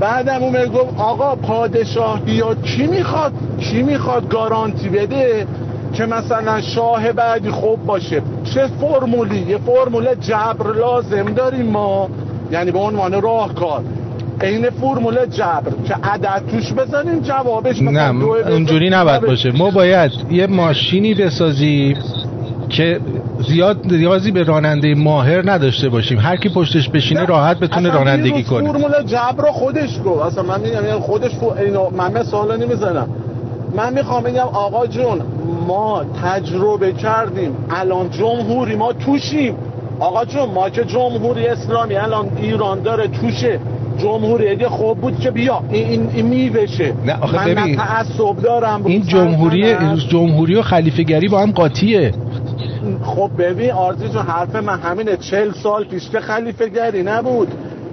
بعدم 0.00 0.42
اون 0.42 0.66
گفت 0.66 1.00
آقا 1.00 1.36
پادشاه 1.36 2.20
یا 2.26 2.54
کی 2.54 2.86
می‌خواد؟ 2.86 3.32
کی 3.58 3.82
می‌خواد 3.82 4.28
گارانتی 4.28 4.88
بده 4.88 5.46
که 5.92 6.06
مثلا 6.06 6.60
شاه 6.60 7.12
بعدی 7.12 7.50
خوب 7.50 7.86
باشه؟ 7.86 8.22
چه 8.54 8.66
فرمولی؟ 8.80 9.38
یه 9.38 9.58
فرمول 9.58 10.14
جبر 10.14 10.72
لازم 10.72 11.24
داریم 11.24 11.66
ما. 11.66 12.08
یعنی 12.50 12.70
به 12.70 12.78
عنوان 12.78 13.22
راهکار. 13.22 13.82
این 14.42 14.70
فرمول 14.70 15.26
جبر. 15.26 15.72
که 15.88 15.94
عدد 15.94 16.42
توش 16.50 16.72
بزنیم 16.72 17.20
جوابش 17.20 17.82
نه 17.82 18.24
اونجوری 18.48 18.90
نباید 18.90 19.20
باشه. 19.20 19.52
ما 19.52 19.70
باید 19.70 20.12
یه 20.30 20.46
ماشینی 20.46 21.14
بسازیم 21.14 21.96
که 22.68 23.00
زیاد 23.48 23.78
ریاضی 23.90 24.30
به 24.30 24.42
راننده 24.42 24.94
ماهر 24.94 25.50
نداشته 25.50 25.88
باشیم. 25.88 26.18
هر 26.18 26.36
کی 26.36 26.48
پشتش 26.48 26.88
بشینه 26.88 27.24
راحت 27.24 27.58
بتونه 27.58 27.90
رانندگی 27.90 28.42
کنه. 28.42 28.72
فرمول 28.72 29.02
جبر 29.06 29.50
خودش 29.52 30.00
گفت. 30.04 30.22
اصلا 30.22 30.42
من 30.42 30.60
میگم 30.60 30.86
یعنی 30.86 31.00
خودش 31.00 31.30
اینو 31.58 31.90
من 31.90 32.12
مثلا 32.12 32.56
نمی‌زنم. 32.56 33.08
من 33.76 33.92
می‌خوام 33.92 34.22
بگم 34.22 34.40
آقا 34.40 34.86
جون 34.86 35.20
ما 35.66 36.04
تجربه 36.24 36.92
کردیم. 36.92 37.56
الان 37.70 38.10
جمهوری 38.10 38.76
ما 38.76 38.92
توشیم. 38.92 39.54
آقا 40.00 40.24
جون 40.24 40.48
ما 40.54 40.70
که 40.70 40.84
جمهوری 40.84 41.46
اسلامی 41.46 41.94
الان 41.94 42.28
ایران 42.36 42.82
داره 42.82 43.08
توشه. 43.08 43.60
جمهوری 44.02 44.48
اگه 44.48 44.68
خوب 44.68 44.98
بود 44.98 45.20
که 45.20 45.30
بیا. 45.30 45.62
این, 45.70 46.10
این 46.14 46.26
میوشه. 46.26 46.92
نه 47.06 47.16
آخه 47.20 47.36
من 47.36 47.54
ببین 47.54 47.76
تعصب 47.76 48.36
دارم. 48.42 48.86
این 48.86 49.02
جمهوری 49.02 49.74
جمهوری 49.96 50.54
و 50.54 50.62
خلیفه 50.62 51.02
گری 51.02 51.28
با 51.28 51.40
هم 51.40 51.52
قاطیه. 51.52 52.12
خب 53.02 53.30
ببین 53.38 53.70
آرزی 53.70 54.08
جون 54.08 54.22
حرف 54.22 54.56
من 54.56 54.78
همینه. 54.78 55.16
چل 55.16 55.52
سال 55.52 55.84
پیش 55.84 56.10
که 56.10 56.20
خلیفه 56.20 56.68
گری 56.68 57.02
نبود. 57.02 57.48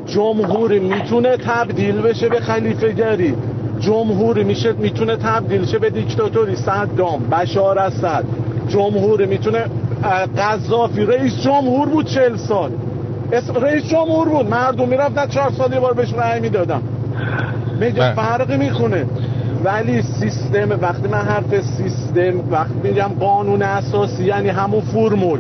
جمهوری 0.08 0.80
می‌تونه 0.80 1.38
تبدیل 1.38 1.96
بشه 1.96 2.30
به 2.30 2.40
خلیفه 2.40 2.92
گری 2.92 3.34
جمهوری 3.80 4.44
میشه 4.44 4.74
می‌تونه 4.74 5.16
تبدیل 5.16 5.66
شه 5.66 5.80
به 5.80 5.90
دیکتاتوری. 5.90 6.56
صدام 6.56 7.20
بشار 7.32 7.80
اسد. 7.80 8.24
جمهوری 8.68 9.26
می‌تونه 9.26 9.66
قذافی. 10.38 11.06
رئیس 11.06 11.42
جمهور 11.42 11.90
بود 11.90 12.06
چل 12.06 12.36
سال. 12.36 12.72
رئیس 13.32 13.84
جمهور 13.84 14.30
بود. 14.30 14.50
مردم 14.50 14.88
می‌رفتن 14.90 15.28
چهار 15.28 15.52
سال 15.52 15.74
یه 15.74 15.80
بار 15.80 15.94
بهش 15.94 16.14
رأی 16.14 16.40
می‌دادم 16.40 16.82
میگه 17.80 18.14
فرقی 18.14 18.58
می‌کنه. 18.58 19.06
ولی 19.64 20.02
سیستم 20.02 20.72
وقتی 20.82 21.08
من 21.08 21.18
حرف 21.18 21.62
سیستم 21.62 22.52
وقتی 22.52 22.80
میگم 22.84 23.12
قانون 23.20 23.62
اساسی 23.62 24.24
یعنی 24.24 24.50
همون 24.50 24.82
فرمول. 24.82 25.40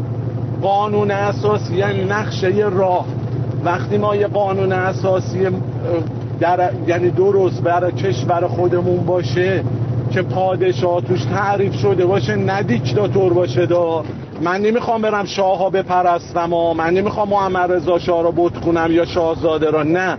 قانون 0.61 1.11
اساسی 1.11 1.75
یعنی 1.75 2.05
نقشه 2.05 2.47
راه. 2.71 3.05
وقتی 3.65 3.97
ما 3.97 4.15
یه 4.15 4.27
قانون 4.27 4.71
اساسی 4.71 5.47
در 6.39 6.69
یعنی 6.87 7.09
درست 7.09 7.63
برای 7.63 7.91
کشور 7.91 8.47
خودمون 8.47 9.05
باشه 9.05 9.63
که 10.11 10.21
پادشاه 10.21 11.01
توش 11.01 11.25
تعریف 11.25 11.75
شده 11.75 12.05
باشه 12.05 12.35
نه 12.35 12.63
دیکتاتور 12.63 13.33
باشه 13.33 13.65
دا. 13.65 14.03
من 14.41 14.61
نمی‌خوام 14.61 15.01
برم 15.01 15.25
شاه 15.25 15.57
ها 15.57 15.69
بپرستم 15.69 16.53
و 16.53 16.73
من 16.73 16.93
نمی‌خوام 16.93 17.29
محمد 17.29 17.71
رضا 17.71 17.99
شاه 17.99 18.23
رو 18.23 18.31
بت 18.31 18.59
کنم 18.59 18.87
یا 18.91 19.05
شاهزاده 19.05 19.71
را 19.71 19.83
نه. 19.83 20.17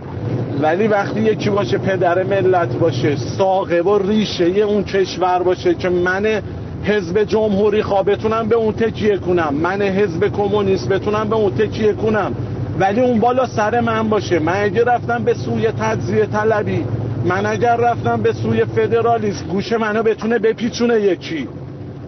ولی 0.61 0.87
وقتی 0.87 1.21
یکی 1.21 1.49
باشه 1.49 1.77
پدر 1.77 2.23
ملت 2.23 2.75
باشه 2.75 3.15
ساقه 3.15 3.81
و 3.81 3.97
ریشه 3.97 4.45
اون 4.45 4.83
کشور 4.83 5.43
باشه 5.43 5.73
که 5.73 5.89
من 5.89 6.41
حزب 6.83 7.23
جمهوری 7.23 7.83
خواه 7.83 8.03
بتونم 8.03 8.47
به 8.47 8.55
اون 8.55 8.73
تکیه 8.73 9.17
کنم 9.17 9.53
من 9.53 9.81
حزب 9.81 10.27
کمونیست 10.27 10.89
بتونم 10.89 11.29
به 11.29 11.35
اون 11.35 11.55
تکیه 11.55 11.93
کنم. 11.93 12.35
ولی 12.79 13.01
اون 13.01 13.19
بالا 13.19 13.45
سر 13.45 13.79
من 13.79 14.09
باشه. 14.09 14.39
من 14.39 14.63
اگه 14.63 14.83
رفتم 14.83 15.23
به 15.23 15.33
سوی 15.33 15.67
تجزیه 15.67 16.25
طلبی 16.25 16.85
من 17.25 17.45
اگر 17.45 17.75
رفتم 17.75 18.21
به 18.21 18.33
سوی 18.33 18.65
فدرالیسم 18.65 19.45
گوش 19.45 19.73
منو 19.73 20.03
بتونه 20.03 20.39
بپیچونه 20.39 21.01
یکی. 21.01 21.47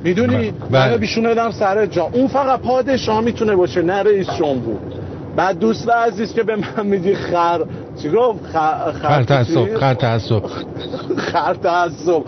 می‌دونی؟ 0.04 0.54
بله. 0.72 0.88
منو 0.88 0.98
بیشونه 0.98 1.36
دم 1.36 1.52
سر 1.52 1.86
جا. 1.86 2.10
اون 2.14 2.28
فقط 2.28 2.60
پادشاه 2.60 3.22
می‌تونه 3.22 3.56
باشه 3.56 3.82
نه 3.82 4.04
رئیس 4.04 4.28
جمهور. 4.38 4.78
بعد 5.36 5.60
دوست 5.60 5.90
عزیز 5.90 6.34
که 6.34 6.44
به 6.44 6.56
من 6.56 6.86
میگی 6.86 7.16
خر 7.16 7.62
چی 8.02 8.10
گفت؟ 8.10 8.46
خر 8.54 8.92
خر 8.92 9.24
تعصب 9.24 9.76
خر 9.76 9.94
تعصب. 9.94 10.42
خر 11.18 11.54
تعصب. 11.54 12.24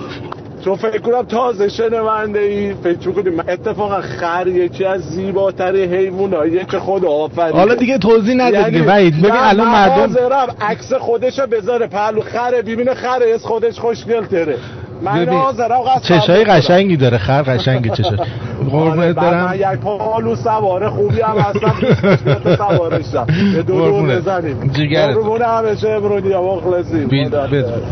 تو 0.64 0.76
فکر 0.76 0.98
کنم 0.98 1.24
تازه 1.24 1.70
شنونده 1.70 2.40
ای. 2.40 2.74
فکر 2.74 3.12
کنیم 3.12 3.40
اتفاقا 3.40 4.02
خر 4.02 4.48
یکی 4.48 4.86
از 4.86 5.02
زیباتر 5.02 5.76
حیواناییه 5.76 6.66
که 6.66 6.80
خدا 6.80 7.10
آفرید 7.10 7.56
حالا 7.56 7.76
دیگه 7.76 7.98
توضیح 7.98 8.36
نده 8.36 8.60
یعنی 8.60 8.82
وحید 8.82 9.20
ببین 9.20 9.32
الان 9.36 9.68
مردم 9.68 10.56
عکس 10.62 10.94
خودشو 10.94 11.48
بذاره 11.48 11.88
پهلو. 11.88 12.22
خره 12.22 12.62
ببینه 12.62 12.94
خره 12.94 13.34
از 13.34 13.46
خودش 13.46 13.80
خوشگل 13.80 14.26
تره. 14.26 14.58
من 15.02 15.26
ببین، 15.26 15.42
چشای. 16.04 16.44
قشنگی 16.44 16.98
داره 16.98 17.18
خر 17.18 17.42
قشنگی 17.42 17.90
چشای 17.90 18.18
آره، 18.20 18.30
قربونت 18.70 19.16
بعد 19.16 19.34
من 19.34 19.58
برم. 19.58 19.74
یک 19.74 19.80
پالو 19.80 20.36
سواره 20.36 20.90
خوبی 20.90 21.22
هم 21.22 21.38
هستم 21.38 21.76
سوارشم. 22.58 23.26
دور. 23.68 24.16
بزنیم. 24.16 24.68
جیگرت. 24.68 25.16
قربون 25.16 25.42
همشه 25.42 25.90
امرونی 25.90 26.28
یا 26.28 26.42
مخلصیم 26.42 27.08
بید 27.08 27.28
خدا 27.28 27.48
بید 27.48 27.66
خیر. 27.66 27.84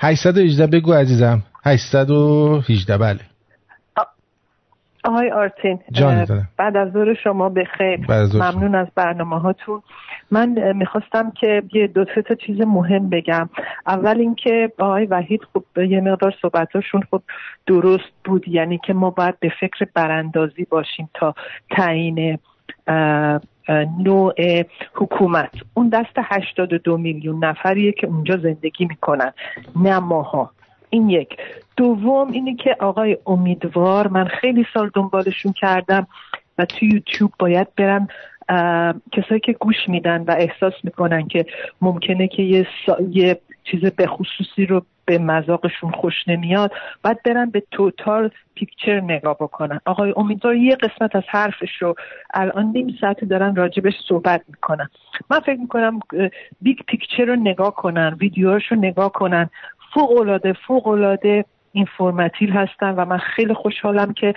818 0.00 0.66
بگو 0.66 0.92
عزیزم. 0.92 1.42
818 1.64 2.98
بله. 2.98 3.20
آقای 5.04 5.30
آرتین. 5.30 5.78
بعد 6.58 6.76
از 6.76 6.92
ظهر 6.92 7.14
شما 7.24 7.48
به 7.48 7.64
خیر. 7.78 8.06
بعد 8.06 8.20
از 8.20 8.28
ظهر 8.28 8.54
ممنون 8.54 8.74
از 8.74 8.86
برنامه 8.94 9.40
هاتون 9.40 9.82
من 10.30 10.72
می‌خواستم 10.72 11.30
که 11.30 11.62
یه 11.72 11.86
دو 11.86 12.04
سه 12.14 12.22
تا 12.22 12.34
چیز 12.34 12.60
مهم 12.60 13.10
بگم. 13.10 13.48
اول 13.86 14.18
اینکه 14.18 14.72
آقای 14.78 15.06
وحید 15.06 15.40
خب 15.54 15.78
یه 15.78 16.00
مقدار 16.00 16.34
صحبتاشون 16.42 17.02
خب 17.10 17.22
درست 17.66 18.12
بود 18.24 18.48
یعنی 18.48 18.78
که 18.78 18.92
ما 18.92 19.10
باید 19.10 19.40
به 19.40 19.52
فکر 19.60 19.86
براندازی 19.94 20.64
باشیم 20.70 21.10
تا 21.14 21.34
تعیین 21.70 22.38
نوع 23.98 24.34
حکومت. 24.94 25.50
اون 25.74 25.88
دست 25.88 26.12
82 26.16 26.96
میلیون 26.96 27.44
نفریه 27.44 27.92
که 27.92 28.06
اونجا 28.06 28.36
زندگی 28.36 28.84
می‌کنن 28.84 29.32
نه 29.76 29.98
ماها. 29.98 30.50
این 30.90 31.10
یک. 31.10 31.36
دوم 31.76 32.32
اینه 32.32 32.56
که 32.56 32.76
آقای 32.80 33.18
امیدوار 33.26 34.08
من 34.08 34.24
خیلی 34.24 34.66
سال 34.74 34.90
دنبالشون 34.94 35.52
کردم 35.52 36.06
و 36.58 36.64
توی 36.64 36.88
یوتیوب 36.88 37.32
باید 37.38 37.66
اه، 37.78 38.08
کسایی 39.12 39.40
که 39.40 39.52
گوش 39.52 39.88
میدن 39.88 40.22
و 40.22 40.34
احساس 40.38 40.74
می‌کنن 40.84 41.28
که 41.28 41.46
ممکنه 41.80 42.28
که 42.28 42.42
یه, 42.42 42.66
یه 43.10 43.40
چیز 43.64 43.84
به 43.84 44.06
خصوصی 44.06 44.66
رو 44.66 44.82
به 45.04 45.18
مذاقشون 45.18 45.90
خوش 45.90 46.14
نمیاد 46.26 46.72
باید 47.04 47.22
برن 47.22 47.50
به 47.50 47.62
total 47.70 48.30
picture 48.54 49.00
نگاه 49.00 49.34
بکنن. 49.34 49.80
آقای 49.84 50.14
امیدوار 50.16 50.54
یه 50.54 50.76
قسمت 50.76 51.16
از 51.16 51.22
حرفش 51.28 51.82
رو 51.82 51.94
الان 52.34 52.66
نیم 52.66 52.96
ساعت 53.00 53.24
دارن 53.24 53.54
راجبش 53.56 53.94
صحبت 54.08 54.42
می‌کنن. 54.48 54.88
من 55.30 55.40
فکر 55.40 55.60
می‌کنم 55.60 56.00
big 56.62 56.78
picture 56.86 57.24
رو 57.24 57.36
نگاه 57.36 57.74
کنن 57.74 58.16
ویدیوهاش 58.20 58.66
رو 58.72 58.76
نگاه 58.76 59.12
کنن. 59.12 59.50
فوق 59.94 60.20
العاده 60.20 60.52
فوق 60.52 60.86
العاده 60.86 61.44
informative 61.72 62.52
هستن 62.52 62.90
و 62.90 63.04
من 63.04 63.18
خیلی 63.18 63.54
خوشحالم 63.54 64.12
که 64.12 64.34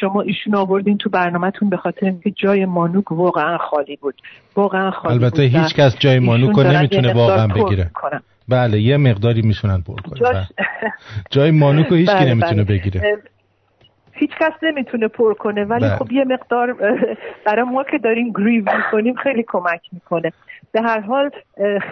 شما 0.00 0.20
ایشون 0.20 0.54
آوردین 0.54 0.98
تو 0.98 1.10
برنامهتون 1.10 1.70
به 1.70 1.76
خاطر 1.76 2.06
اینکه 2.06 2.30
جای 2.30 2.64
مانوک 2.64 3.12
واقعا 3.12 3.58
خالی 3.58 3.96
بود 3.96 4.14
واقعا 4.56 4.90
خالی 4.90 5.14
البته 5.14 5.42
بود 5.42 5.56
هیچ 5.56 5.74
کس 5.74 5.98
جای 5.98 6.18
دارن 6.18 6.72
یه 6.72 6.78
نمی‌تونه 6.78 7.12
واقعا 7.12 7.46
بگیره. 7.46 7.90
بله 8.48 8.80
یه 8.80 8.96
مقداری 8.96 9.42
می‌تونن 9.42 9.82
پر 9.82 9.94
کنن 9.94 10.20
جاش... 10.20 10.34
بله. 10.34 10.46
جای 11.30 11.50
مانوکو 11.50 11.94
هیچ 11.94 12.10
کی 12.10 12.16
بله، 12.16 12.34
نمی‌تونه 12.34 12.64
بله. 12.64 12.78
بگیره 12.78 13.18
هیچ 14.12 14.30
کس 14.40 14.52
نمی‌تونه 14.62 15.08
پر 15.08 15.34
کنه 15.34 15.64
ولی 15.64 15.80
بله. 15.80 15.96
خب 15.96 16.12
یه 16.12 16.24
مقدار 16.24 16.76
برای 17.46 17.62
ما 17.62 17.84
که 17.84 17.98
داریم 17.98 18.32
گریو 18.32 18.64
می‌کنیم 18.76 19.14
خیلی 19.14 19.44
کمک 19.48 19.80
می‌کنه 19.92 20.32
به 20.72 20.82
هر 20.82 21.00
حال 21.00 21.30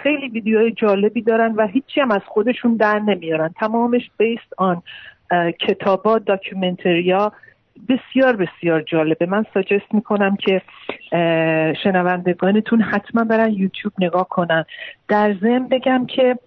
خیلی 0.02 0.28
ویدیوهای 0.28 0.70
جالبی 0.70 1.22
دارن 1.22 1.52
و 1.52 1.66
هیچی 1.66 2.00
هم 2.00 2.10
از 2.10 2.22
خودشون 2.26 2.76
در 2.76 2.98
نمیارن. 2.98 3.54
تمامش 3.60 4.10
بیست 4.18 4.52
آن 4.56 4.82
کتابا 5.60 6.18
داکیومنتریا. 6.18 7.32
بسیار 7.88 8.36
بسیار 8.36 8.82
جالبه. 8.82 9.26
من 9.26 9.44
ساجست 9.54 9.94
می‌کنم 9.94 10.36
که 10.36 10.62
شنوندگانتون 11.82 12.80
حتما 12.80 13.24
برن 13.24 13.52
یوتیوب 13.52 13.92
نگاه 13.98 14.28
کنن. 14.28 14.64
در 15.08 15.34
ضمن 15.40 15.68
بگم 15.68 16.06
که 16.06 16.38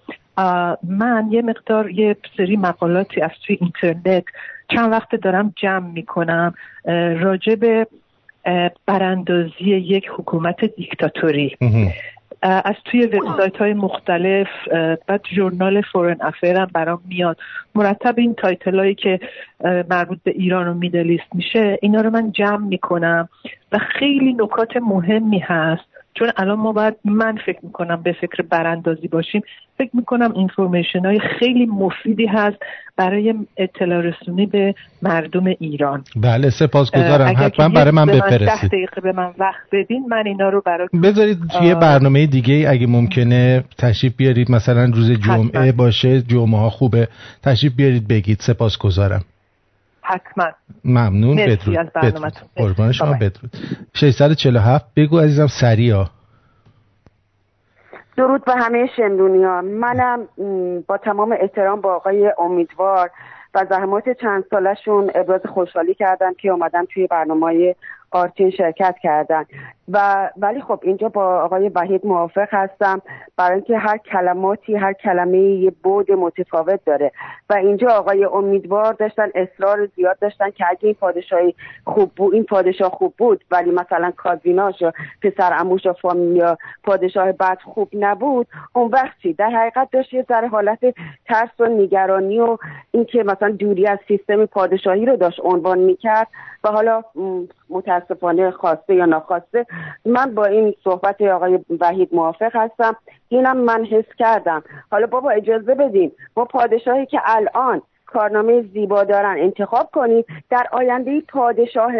من 0.83 1.27
یه 1.31 1.41
مقدار 1.41 1.91
یه 1.91 2.15
سری 2.37 2.57
مقالاتی 2.57 3.21
از 3.21 3.31
توی 3.47 3.57
اینترنت 3.61 4.23
چند 4.69 4.91
وقت 4.91 5.15
دارم 5.15 5.53
جمع 5.55 5.87
می‌کنم 5.87 6.53
راجع 7.19 7.55
به 7.55 7.87
براندازی 8.85 9.63
یک 9.65 10.09
حکومت 10.17 10.65
دیکتاتوری. 10.65 11.57
از 12.65 12.75
توی 12.85 13.05
وبسایت 13.05 13.57
های 13.57 13.73
مختلف 13.73 14.47
بعد 15.07 15.21
journal 15.35 15.81
Foreign 15.81 16.17
Affair 16.21 16.62
م 16.62 16.69
برام 16.73 17.01
میاد. 17.07 17.37
مرتب 17.75 18.13
این 18.17 18.35
title 18.35 18.79
هایی 18.79 18.95
که 18.95 19.19
مربوط 19.89 20.19
به 20.23 20.31
ایران 20.31 20.67
و 20.67 20.73
Middle 20.73 21.11
East 21.11 21.35
میشه 21.35 21.79
اینا 21.81 22.01
رو 22.01 22.09
من 22.09 22.31
جمع 22.31 22.67
می‌کنم 22.67 23.29
و 23.71 23.77
خیلی 23.77 24.33
نکات 24.33 24.77
مهمی 24.77 25.39
هست. 25.39 25.96
چون 26.19 26.31
الان 26.37 26.59
ما 26.59 26.71
باید 26.71 26.95
من 27.05 27.37
فکر 27.45 27.59
می‌کنم 27.63 28.01
به 28.03 28.15
فکر 28.21 28.43
براندازی 28.49 29.07
باشیم 29.07 29.41
فکر 29.77 29.89
می‌کنم 29.93 30.31
information 30.35 31.05
های 31.05 31.19
خیلی 31.39 31.65
مفیدی 31.65 32.25
هست 32.25 32.57
برای 32.97 33.33
اطلاع 33.57 34.01
رسونی 34.01 34.45
به 34.45 34.75
مردم 35.01 35.45
ایران. 35.45 36.03
بله 36.15 36.49
سپاس 36.49 36.91
گذارم 36.91 37.33
حتما 37.37 37.69
برای 37.69 37.91
من 37.91 38.05
بفرستید 38.05 38.69
دقیقه 38.69 39.01
به 39.01 39.11
من 39.11 39.33
وقت 39.39 39.67
بدین 39.71 40.05
من 40.09 40.23
اینا 40.25 40.49
رو 40.49 40.61
برای 40.65 40.87
بذارید 41.03 41.37
توی 41.59 41.75
برنامه 41.75 42.25
دیگه 42.25 42.65
اگه 42.69 42.87
ممکنه 42.87 43.63
تشریف 43.77 44.15
بیارید. 44.17 44.51
مثلا 44.51 44.91
روز 44.95 45.11
جمعه 45.11 45.47
حتما. 45.47 45.71
باشه 45.71 46.21
جمعه 46.21 46.59
ها 46.59 46.69
خوبه. 46.69 47.07
تشریف 47.43 47.75
بیارید 47.75 48.07
بگید. 48.07 48.37
سپاس 48.39 48.77
گذارم 48.77 49.21
حتما. 50.07 50.51
ممنون. 50.85 51.35
بدرود. 51.35 51.91
بدرود. 51.93 52.33
قربان 52.55 52.91
شما. 52.91 53.13
بدرود. 53.13 53.51
647 53.93 54.85
بگو 54.95 55.19
عزیزم 55.19 55.47
سریع 55.61 56.05
درود 58.17 58.45
به 58.45 58.53
همه 58.55 58.89
شمرونیان 58.97 59.65
منم 59.65 60.27
با 60.87 60.97
تمام 60.97 61.35
احترام 61.41 61.81
با 61.81 61.95
آقای 61.95 62.33
امیدوار 62.39 63.09
و 63.55 63.65
زحمات 63.69 64.03
چند 64.21 64.43
سالشون 64.49 65.11
ابراز 65.15 65.41
خوشحالی 65.45 65.93
کردم 65.93 66.33
که 66.33 66.49
اومدن 66.49 66.85
توی 66.85 67.07
برنامه 67.07 67.75
آرتین 68.11 68.51
شرکت 68.51 68.95
کردن. 69.03 69.45
و 69.91 70.29
ولی 70.37 70.61
خب 70.61 70.79
اینجا 70.83 71.09
با 71.09 71.41
آقای 71.41 71.69
وحید 71.69 72.05
موافق 72.05 72.47
هستم. 72.51 73.01
برای 73.37 73.53
اینکه 73.55 73.77
هر 73.77 73.97
کلماتی 73.97 74.75
هر 74.75 74.93
کلمه 74.93 75.37
یه 75.37 75.71
بود 75.83 76.11
متفاوت 76.11 76.79
داره. 76.85 77.11
و 77.49 77.53
اینجا 77.53 77.87
آقای 77.89 78.25
امیدوار 78.25 78.93
داشتن 78.93 79.29
اصرار 79.35 79.85
زیاد 79.95 80.19
داشتن 80.19 80.49
که 80.49 80.65
اگه 80.69 80.85
این 80.85 80.93
پادشاهی 80.93 81.55
خوب 81.85 82.11
بود 82.15 82.33
این 82.33 82.43
پادشاه 82.43 82.89
خوب 82.89 83.13
بود 83.17 83.43
ولی 83.51 83.71
مثلا 83.71 84.11
کازیناش 84.17 84.81
و 84.81 84.91
پسر 85.21 85.53
اموش 85.59 85.85
و 85.85 85.93
فامیلیا 85.93 86.57
پادشاه 86.83 87.31
بعد 87.31 87.59
خوب 87.61 87.89
نبود. 87.93 88.47
اون 88.73 88.91
وقتی 88.91 89.33
در 89.33 89.49
حقیقت 89.49 89.91
داشت 89.91 90.13
یه 90.13 90.25
ذره 90.29 90.47
حالت 90.47 90.79
ترس 91.25 91.49
و 91.59 91.65
نگرانی 91.65 92.39
و 92.39 92.57
اینکه 92.91 93.23
مثلا 93.23 93.49
دوری 93.49 93.87
از 93.87 93.99
سیستم 94.07 94.45
پادشاهی 94.45 95.05
رو 95.05 95.15
داشت 95.15 95.39
عنوان 95.43 95.79
می‌کرد. 95.79 96.27
و 96.63 96.69
حالا 96.69 97.03
متاسفانه 97.69 98.51
خواسته 98.51 98.95
یا 98.95 99.05
ناخواسته 99.05 99.65
من 100.05 100.35
با 100.35 100.45
این 100.45 100.73
صحبت 100.83 101.21
آقای 101.21 101.59
وحید 101.79 102.09
موافق 102.11 102.55
هستم. 102.55 102.95
اینم 103.29 103.57
من 103.57 103.85
حس 103.85 104.15
کردم. 104.17 104.63
حالا 104.91 105.07
بابا 105.07 105.29
اجازه 105.29 105.75
بدین. 105.75 106.11
ما 106.37 106.45
پادشاهی 106.45 107.05
که 107.05 107.19
الان 107.25 107.81
کارنامه 108.07 108.61
زیبا 108.61 109.03
دارن 109.03 109.35
انتخاب 109.39 109.89
کنید 109.93 110.25
در 110.49 110.67
آینده 110.71 111.21
پادشاه 111.29 111.91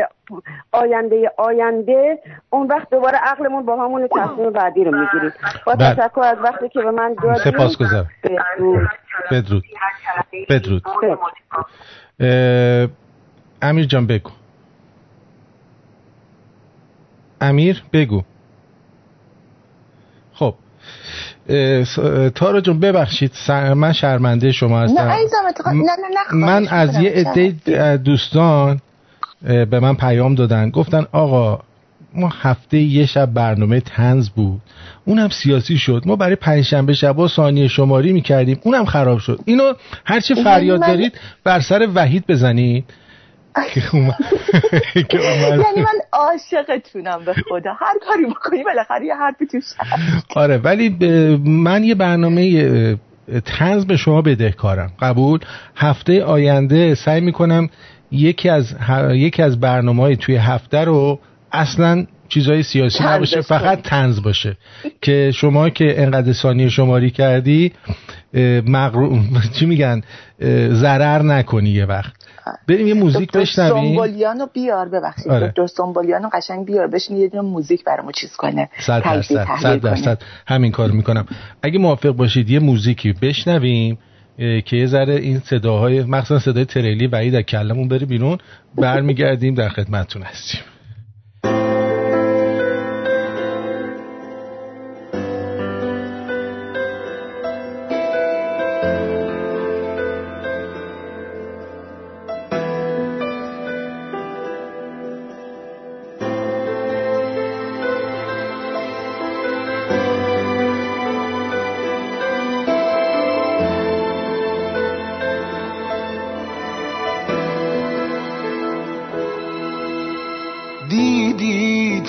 آینده 0.72 1.32
آینده 1.38 2.20
اون 2.50 2.68
وقت 2.68 2.90
دوباره 2.90 3.18
عقلمون 3.18 3.66
با 3.66 3.76
همون 3.76 4.08
تصمیم 4.08 4.50
بعدی 4.50 4.84
رو 4.84 5.00
می‌گیرید 5.00 5.34
با 5.66 5.74
بله. 5.74 5.96
تشکر 5.96 6.22
از 6.22 6.38
وقتی 6.44 6.70
که 6.70 6.80
به 6.80 6.92
من 6.92 7.16
دادید 7.24 7.38
سپاس 7.38 7.78
گذارم 7.78 8.10
بدرود. 8.24 9.64
بدرود. 10.50 10.84
امیر 13.62 13.86
جان 13.86 14.08
بگو. 14.08 14.30
امیر 17.42 17.84
بگو. 17.94 18.24
خب 20.34 20.56
تارا 22.36 22.62
جون 22.62 22.80
ببخشید 22.80 23.32
من 23.76 23.94
شرمنده 23.94 24.52
شما 24.52 24.80
هستم. 24.80 25.16
من 26.34 26.68
از 26.68 26.96
یه 26.96 27.10
عده 27.10 27.98
دوستان 27.98 28.82
به 29.42 29.80
من 29.80 29.96
پیام 29.96 30.36
دادن. 30.36 30.70
گفتن 30.70 31.06
آقا 31.12 31.60
ما 32.14 32.34
هفته 32.42 32.78
یه 32.78 33.06
شب 33.06 33.26
برنامه 33.26 33.80
تنز 33.80 34.30
بود. 34.30 34.62
اونم 35.06 35.30
سیاسی 35.30 35.78
شد. 35.78 36.04
ما 36.06 36.16
برای 36.16 36.36
پنجشنبه 36.36 36.94
شبا 36.94 37.28
ثانیه 37.28 37.68
شماری 37.68 38.14
می‌کردیم. 38.14 38.60
اونم 38.64 38.86
خراب 38.86 39.20
شد. 39.20 39.40
اینو 39.46 39.74
هرچی 40.06 40.36
فریاد 40.36 40.80
دارید 40.82 41.20
بر 41.44 41.60
سر 41.60 41.88
وحید 41.96 42.28
بزنید. 42.28 42.86
یعنی 45.14 45.82
من 45.82 46.00
عاشقتونم 46.14 47.26
به 47.26 47.34
خدا. 47.34 47.74
هر 47.74 47.94
کاری 48.08 48.26
بکنی 48.26 48.64
بالاخره 48.64 49.06
یه 49.06 49.16
حرفی 49.16 49.46
توش 49.46 49.64
آره 50.36 50.58
ولی 50.58 50.90
من 51.46 51.84
یه 51.84 51.96
برنامه 51.96 52.98
تنز 53.46 53.86
به 53.86 53.98
شما 53.98 54.22
بدهکارم. 54.22 54.92
قبول. 55.00 55.40
هفته 55.76 56.24
آینده 56.24 56.96
سعی 56.96 57.22
می‌کنم 57.22 57.70
یکی 58.12 58.50
از 58.50 58.76
یکی 59.12 59.42
از 59.42 59.60
برنامه 59.60 60.04
های 60.04 60.16
توی 60.16 60.36
هفته 60.36 60.78
رو 60.78 61.20
اصلا 61.52 62.06
چیزای 62.30 62.64
سیاسی 62.64 63.04
نباشه 63.04 63.42
فقط 63.42 63.82
تنز 63.82 64.22
باشه. 64.22 64.58
که 65.02 65.32
شما 65.36 65.70
که 65.70 66.02
انقدر 66.02 66.34
ثانیه 66.34 66.70
شماری 66.70 67.12
کردی 67.12 67.74
مغرو... 68.66 69.20
چی 69.60 69.66
میگن؟ 69.66 70.02
ضرر 70.70 71.22
نکنی 71.22 71.70
یه 71.70 71.86
وقت. 71.86 72.27
بریم 72.68 72.88
یه 72.88 72.94
موزیک 72.94 73.32
بشنویم. 73.32 73.90
سنبولیانو 73.90 74.46
بیار 74.54 74.90
ببخشید. 74.90 75.28
آره. 75.32 75.48
دکتر 75.48 75.68
سنبولیانو 75.68 76.30
قشنگ 76.34 76.66
بیار 76.66 76.88
بشین 76.88 77.18
یه 77.18 77.28
دونه 77.28 77.44
موزیک 77.44 77.84
برامو 77.84 78.12
چیز 78.12 78.36
کنه. 78.36 78.70
صد 78.80 79.04
درصد 79.04 79.48
صد 79.62 79.82
درصد. 79.82 80.22
همین 80.48 80.72
کار 80.72 80.92
می‌کنم. 80.92 81.26
اگه 81.62 81.80
موافق 81.80 82.10
باشید 82.10 82.50
یه 82.50 82.60
موزیکی 82.60 83.14
بشنویم 83.14 83.98
که 84.38 84.78
یه 84.78 84.86
ذره 84.86 85.14
این 85.14 85.40
صداهای 85.40 86.04
مخصوصا 86.04 86.52
صدای 86.52 86.66
تریلی 86.66 87.08
بعید 87.08 87.36
از 87.36 87.44
کلمون 87.44 87.88
بره 87.88 88.06
بیرون. 88.06 88.38
برمیگردیم 88.76 89.54
در 89.54 89.70
خدمتتون 89.70 90.22
هستیم. 90.22 90.62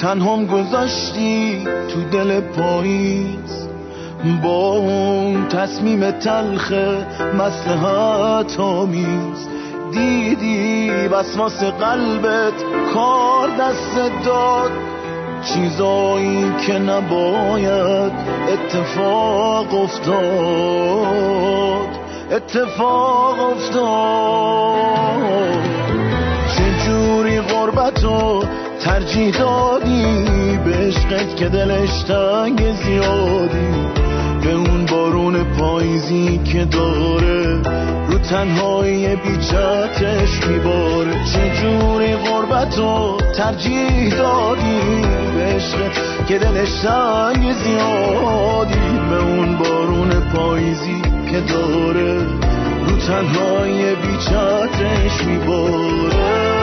تنهام 0.09 0.47
گذاشتی 0.47 1.65
تو 1.65 2.03
دل 2.13 2.41
پاییز. 2.41 3.69
با 4.43 4.71
اون 4.73 5.49
تصمیم 5.49 6.11
تلخ 6.11 6.73
مسلحت 7.39 8.61
آمیز. 8.61 9.49
دیدی 9.93 10.91
وسواس 10.91 11.63
قلبت 11.63 12.53
کار 12.95 13.49
دست 13.61 13.97
داد. 14.25 14.71
چیزایی 15.43 16.53
که 16.67 16.79
نباید 16.79 18.13
اتفاق 18.53 19.75
افتاد. 19.75 20.89
اتفاق 22.33 23.41
افتاد. 23.51 24.79
چجوری 26.57 27.41
غربتو 27.41 28.43
ترجیح 28.81 29.31
دادی 29.31 30.59
به 30.65 30.75
عشقت 30.77 31.37
که 31.37 31.49
دلش 31.49 32.03
تنگ 32.03 32.73
زیادی 32.73 33.89
به 34.43 34.53
اون 34.53 34.87
بارون 34.87 35.45
پاییزی 35.45 36.41
که 36.45 36.65
داره 36.65 37.63
رو 38.09 38.19
تنهایی 38.19 39.17
بیچتش 39.17 40.47
میباره. 40.47 41.25
چجوری 41.25 42.17
غربت 42.17 42.79
رو 42.79 43.19
ترجیح 43.37 44.11
دادی 44.11 45.03
به 45.37 45.45
عشق 45.45 45.79
که 46.29 46.39
دلش 46.39 46.69
سنگ 46.69 47.53
زیادی 47.53 48.99
به 49.11 49.17
اون 49.17 49.57
بارون 49.57 50.11
پاییزی 50.35 51.03
که 51.31 51.41
داره 51.41 52.15
رو 52.87 52.97
تنهایی 53.07 53.95
بیچتش 53.95 55.25
میباره. 55.27 56.58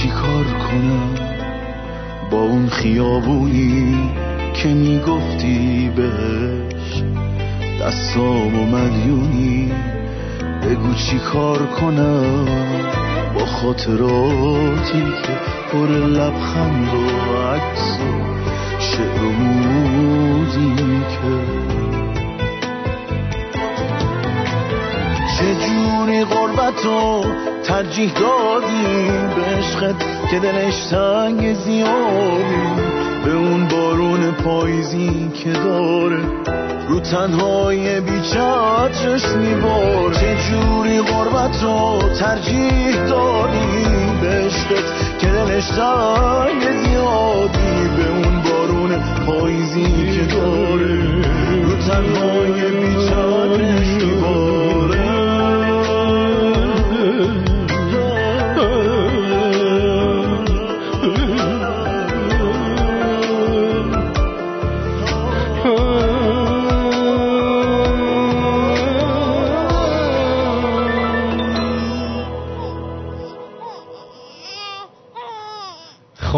بگو 0.00 0.08
چی 0.08 0.08
کار 0.08 0.44
کنم 0.44 1.14
با 2.30 2.38
اون 2.38 2.68
خیابونی 2.68 4.10
که 4.54 4.68
می‌گفتی 4.68 5.90
بهش؟ 5.96 7.02
دستام 7.80 8.58
و 8.58 8.66
مدیونی 8.66 9.72
بگو 10.62 10.94
چی 10.94 11.18
کار 11.18 11.66
کنم 11.66 12.46
با 13.34 13.46
خاطراتی 13.46 15.04
که 15.22 15.32
پر 15.72 15.88
لبخند 15.88 16.88
و 16.94 17.36
عکس 17.46 17.98
و 18.00 18.04
شعر 18.78 19.24
و 19.24 19.30
موزیکه 19.32 20.80
چجوری 25.38 26.24
غربت 26.24 26.84
رو 26.84 27.49
ترجیح 27.70 28.12
دادی 28.12 29.10
به 29.36 29.60
که 30.30 30.38
دلش 30.38 30.74
سنگ 30.74 31.54
زیادی؟ 31.54 32.66
به 33.24 33.32
اون 33.32 33.68
بارون 33.68 34.30
پاییزی 34.30 35.30
که 35.34 35.52
داره 35.52 36.22
رو 36.88 37.00
تنهای 37.00 38.00
بیچترش 38.00 39.24
میبار 39.24 40.14
چجوری 40.14 41.00
غربت 41.00 41.62
رو 41.62 41.98
ترجیح 42.18 43.04
دادی 43.04 43.84
به 44.20 44.50
که 45.18 45.26
دلش 45.26 45.64
سنگ 45.64 46.62
زیادی؟ 46.84 47.88
به 47.96 48.08
اون 48.10 48.42
بارون 48.42 48.90
پاییزی 49.26 50.12
که 50.12 50.36
داره 50.36 50.96
رو 51.62 51.76
تنهای 51.76 52.70
بیچترش 52.70 54.02
میباره. 54.02 54.79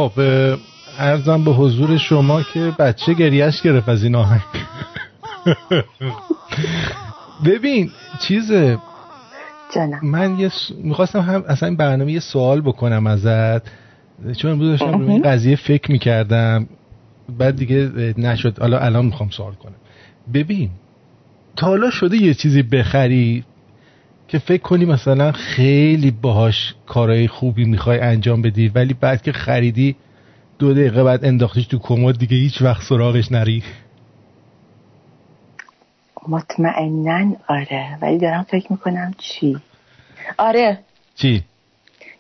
خب 0.09 0.21
ارزم 0.99 1.45
به 1.45 1.51
حضور 1.51 1.97
شما 1.97 2.43
که 2.43 2.73
بچه 2.79 3.15
گریش 3.15 3.63
گرفت 3.63 3.89
از 3.89 4.05
این 4.05 4.15
آهنگ. 4.15 4.41
ببین 7.47 7.91
چیز 8.21 8.53
جانم. 9.75 10.01
من 10.03 10.39
یه 10.39 10.49
س... 10.49 10.71
می‌خواستم 10.83 11.21
هم 11.21 11.45
اصلا 11.49 11.69
این 11.69 11.77
برنامه 11.77 12.13
یه 12.13 12.21
سوال 12.21 12.61
بکنم 12.61 13.07
ازت. 13.07 13.63
چون 14.37 14.51
امروز 14.51 14.71
داشتم 14.71 14.99
روی 14.99 15.11
این 15.11 15.23
قضیه 15.23 15.57
فکر 15.57 15.93
می‌کردم. 15.93 16.69
بعد 17.39 17.57
دیگه 17.57 17.91
نشد. 18.19 18.59
حالا 18.59 18.79
الان 18.79 19.07
می‌خوام 19.07 19.31
سوال 19.31 19.55
کنم. 19.55 19.75
ببین 20.35 20.71
تا 21.57 21.67
حالا 21.67 21.91
شده 21.91 22.17
یه 22.17 22.35
چیزی 22.35 22.63
بخری؟ 22.63 23.45
که 24.33 24.39
فکر 24.39 24.63
کنی 24.63 24.85
مثلا 24.85 25.33
خیلی 25.33 26.11
باهاش 26.11 26.75
کارهای 26.87 27.29
خوبی 27.29 27.65
می‌خوای 27.65 28.01
انجام 28.01 28.43
بدی 28.43 28.69
ولی 28.69 28.95
بعد 28.95 29.23
که 29.23 29.33
خریدی 29.33 29.97
دو 30.59 30.75
دقیقه 30.75 31.05
بعد 31.05 31.25
انداختیش 31.25 31.67
تو 31.67 31.79
کمد 31.79 32.19
دیگه 32.19 32.37
هیچ 32.37 32.63
وقت 32.63 32.83
سراغش 32.83 33.33
نری. 33.33 33.63
مطمئنا 36.29 37.37
آره 37.49 37.99
ولی 38.03 38.19
دارم 38.19 38.43
فکر 38.43 38.73
می‌کنم 38.73 39.15
چی؟ 39.19 39.59
آره. 40.39 40.79
چی؟ 41.15 41.45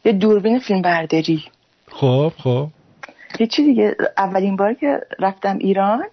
یه 0.04 0.12
دوربین 0.12 0.58
فیلم 0.58 0.82
برداری. 0.82 1.44
خب 1.88 2.32
خب. 2.38 2.68
یه 3.40 3.46
چی 3.46 3.64
دیگه؟ 3.64 3.96
اولین 4.18 4.56
بار 4.56 4.74
که 4.74 5.00
رفتم 5.18 5.58
ایران 5.58 6.04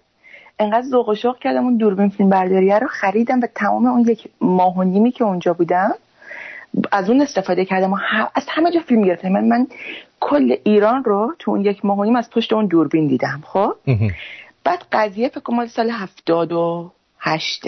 انقدر 0.60 0.86
ذوق 0.86 1.08
و 1.08 1.14
شوق 1.14 1.38
کردم 1.38 1.64
اون 1.64 1.76
دوربین 1.76 2.08
فیلم 2.08 2.28
برداریه 2.28 2.78
رو 2.78 2.86
خریدم 2.86 3.40
و 3.40 3.46
تمام 3.54 3.86
اون 3.86 4.00
یک 4.00 4.28
ماه 4.40 4.76
و 4.76 4.82
نیمی 4.82 5.12
که 5.12 5.24
اونجا 5.24 5.52
بودم 5.52 5.94
از 6.92 7.10
اون 7.10 7.20
استفاده 7.20 7.64
کردم 7.64 7.92
و 7.92 7.96
از 8.34 8.44
همه 8.48 8.72
جا 8.72 8.80
فیلم 8.80 9.02
گرفتم. 9.02 9.28
من, 9.28 9.44
من 9.44 9.66
کل 10.20 10.56
ایران 10.64 11.04
رو 11.04 11.34
تو 11.38 11.50
اون 11.50 11.60
یک 11.60 11.84
ماه 11.84 11.98
و 11.98 12.04
نیم 12.04 12.16
از 12.16 12.30
پشت 12.30 12.52
اون 12.52 12.66
دوربین 12.66 13.06
دیدم 13.06 13.42
خب؟ 13.44 13.74
بعد 14.64 14.84
قضیه 14.92 15.28
فکر 15.28 15.40
کنم 15.40 15.56
مال 15.56 15.66
سال 15.66 15.90
78 15.90 17.66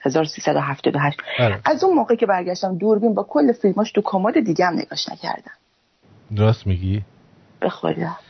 1378 0.00 1.18
بله. 1.38 1.60
از 1.64 1.84
اون 1.84 1.94
موقع 1.94 2.14
که 2.14 2.26
برگشتم 2.26 2.78
دوربین 2.78 3.14
با 3.14 3.22
کل 3.22 3.52
فیلماش 3.52 3.92
تو 3.92 4.02
کمد 4.04 4.40
دیگه 4.44 4.66
هم 4.66 4.74
نگاش 4.74 5.08
نکردم. 5.08 5.52
راست 6.36 6.66
میگی؟ 6.66 7.02
به 7.60 7.68
خدا. 7.68 8.25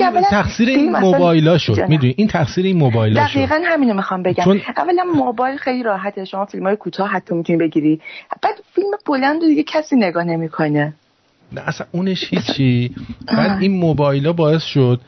اولا 0.00 0.22
تقصیر 0.30 0.68
این 0.68 0.92
موبایلا 0.92 1.58
شد. 1.58 1.88
می‌دونی؟ 1.88 2.14
این 2.16 2.28
تقصیر 2.28 2.66
این 2.66 2.76
موبایلا 2.76 3.26
شد. 3.26 3.34
دقیقا 3.36 3.60
همینو 3.64 3.94
می‌خوام 3.94 4.22
بگم. 4.22 4.44
چون- 4.44 4.60
اولا 4.76 5.04
موبایل 5.14 5.56
خیلی 5.56 5.82
راحته 5.82 6.24
شما 6.24 6.44
فیلم 6.44 6.66
های 6.66 6.76
کوتاه 6.76 7.08
حتی 7.08 7.34
می‌تونی 7.34 7.58
بگیری. 7.58 8.00
بعد 8.42 8.54
فیلم 8.74 8.90
بلند 9.06 9.40
دیگه 9.40 9.62
کسی 9.62 9.96
نگاه 9.96 10.24
نمی‌کنه. 10.24 10.94
نه 11.52 11.60
اصلا 11.68 11.86
اونش 11.92 12.24
هیچی. 12.34 12.94
بعد 13.36 13.62
این 13.62 13.72
موبایلا 13.72 14.32
باعث 14.32 14.62
شد 14.62 15.00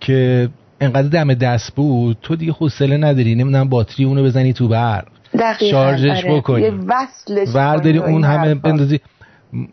که 0.00 0.48
انقدر 0.80 1.08
دم 1.08 1.34
دست 1.34 1.74
بود 1.74 2.16
تو 2.22 2.36
دیگه 2.36 2.52
حوصله 2.52 2.96
نداری. 2.96 3.34
نمی‌دونم 3.34 3.68
باتری 3.68 4.04
اونو 4.04 4.24
بزنی 4.24 4.52
تو 4.52 4.68
برق. 4.68 5.04
دقیقا 5.38 5.70
شارژش 5.70 6.24
آره. 6.24 6.36
بکنی. 6.36 6.70
وصلش 6.70 7.48
ورداری 7.54 7.98
اون 7.98 8.08
این 8.08 8.24
همه. 8.24 8.54
بندازی. 8.54 9.00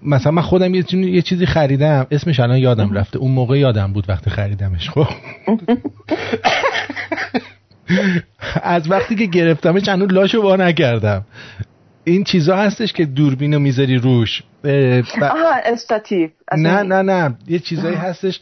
مثلا 0.04 0.32
من 0.32 0.42
خودم 0.42 0.76
یه, 0.76 0.84
چیزی- 0.84 1.12
یه 1.12 1.22
چیزی 1.22 1.46
خریدم. 1.46 2.08
اسمش 2.12 2.40
الان 2.40 2.58
یادم 2.58 2.94
رفته. 2.94 3.18
اون 3.20 3.32
موقع 3.32 3.58
یادم 3.60 3.94
بود 3.94 4.06
وقتی 4.10 4.30
خریدمش. 4.30 4.90
خب. 4.90 5.08
از 8.64 8.92
وقتی 8.92 9.16
که 9.16 9.26
گرفتمش 9.26 9.90
هنوز 9.90 10.12
لاشو 10.14 10.42
وا 10.42 10.56
نکردم. 10.56 11.26
این 12.04 12.24
چیزا 12.24 12.56
هستش 12.58 12.94
که 12.94 13.06
دوربینو 13.06 13.60
می‌ذاری 13.60 13.96
روش. 13.98 14.44
ب- 14.64 15.24
آها 15.24 15.54
استاتیو. 15.66 16.30
از 16.48 16.60
نه 16.60 16.84
نه 16.84 17.02
نه. 17.02 17.36
یه 17.48 17.60
چیزایی 17.60 17.96
هستش 17.96 18.40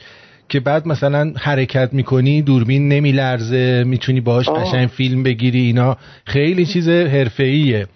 که 0.49 0.59
بعد 0.59 0.87
مثلا 0.87 1.33
حرکت 1.39 1.89
می‌کنی 1.93 2.41
دوربین 2.41 2.87
نمیلرزه 2.87 3.83
می‌تونی 3.87 4.21
باهاش. 4.21 4.49
قشنگ 4.49 4.87
فیلم 4.87 5.23
بگیری 5.23 5.59
اینا. 5.59 5.97
خیلی 6.25 6.65
چیز 6.65 6.89
حرفه‌ایه. 6.89 7.87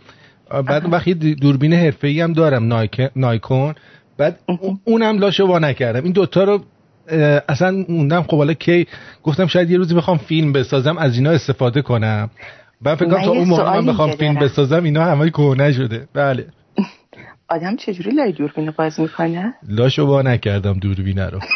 بعد 0.50 0.94
وقتی 0.94 1.14
دوربین 1.36 1.74
حرفه‌ای 1.74 2.22
هم 2.22 2.34
دارم 2.34 2.68
نایک- 2.74 3.12
نایکون. 3.16 3.76
بعد 4.18 4.40
اون- 4.46 4.80
اونم 4.84 5.18
لاشو 5.20 5.46
وا 5.48 5.60
نکردم. 5.60 6.04
این 6.04 6.14
دوتا 6.14 6.44
رو 6.44 6.60
اصلا 7.50 7.86
موندم. 7.90 8.22
خب 8.24 8.38
حالا 8.38 8.54
کی؟ 8.54 8.88
گفتم 9.24 9.48
شاید 9.48 9.72
یه 9.72 9.78
روزی 9.78 9.96
بخوام 9.96 10.18
فیلم 10.18 10.54
بسازم 10.54 10.98
از 10.98 11.16
اینا 11.18 11.32
استفاده 11.32 11.82
کنم. 11.82 12.30
بعد 12.82 12.98
فکر 12.98 13.10
کنم 13.10 13.24
تا 13.24 13.32
اون 13.32 13.48
موقع 13.48 13.80
من 13.80 13.86
بخوام 13.86 14.12
فیلم 14.12 14.34
دارم. 14.34 14.46
بسازم 14.46 14.84
اینا 14.84 15.06
همه 15.06 15.30
کهنه 15.30 15.72
شده. 15.72 16.08
بله. 16.14 16.46
آدم 17.50 17.76
چجوری 17.76 18.12
لای 18.12 18.32
دوربین 18.32 18.72
باز 18.78 19.00
می‌کنه؟ 19.00 19.54
لاشو 19.70 20.06
وا 20.06 20.22
نکردم 20.22 20.74
دوربینه 20.80 21.30
رو. 21.30 21.40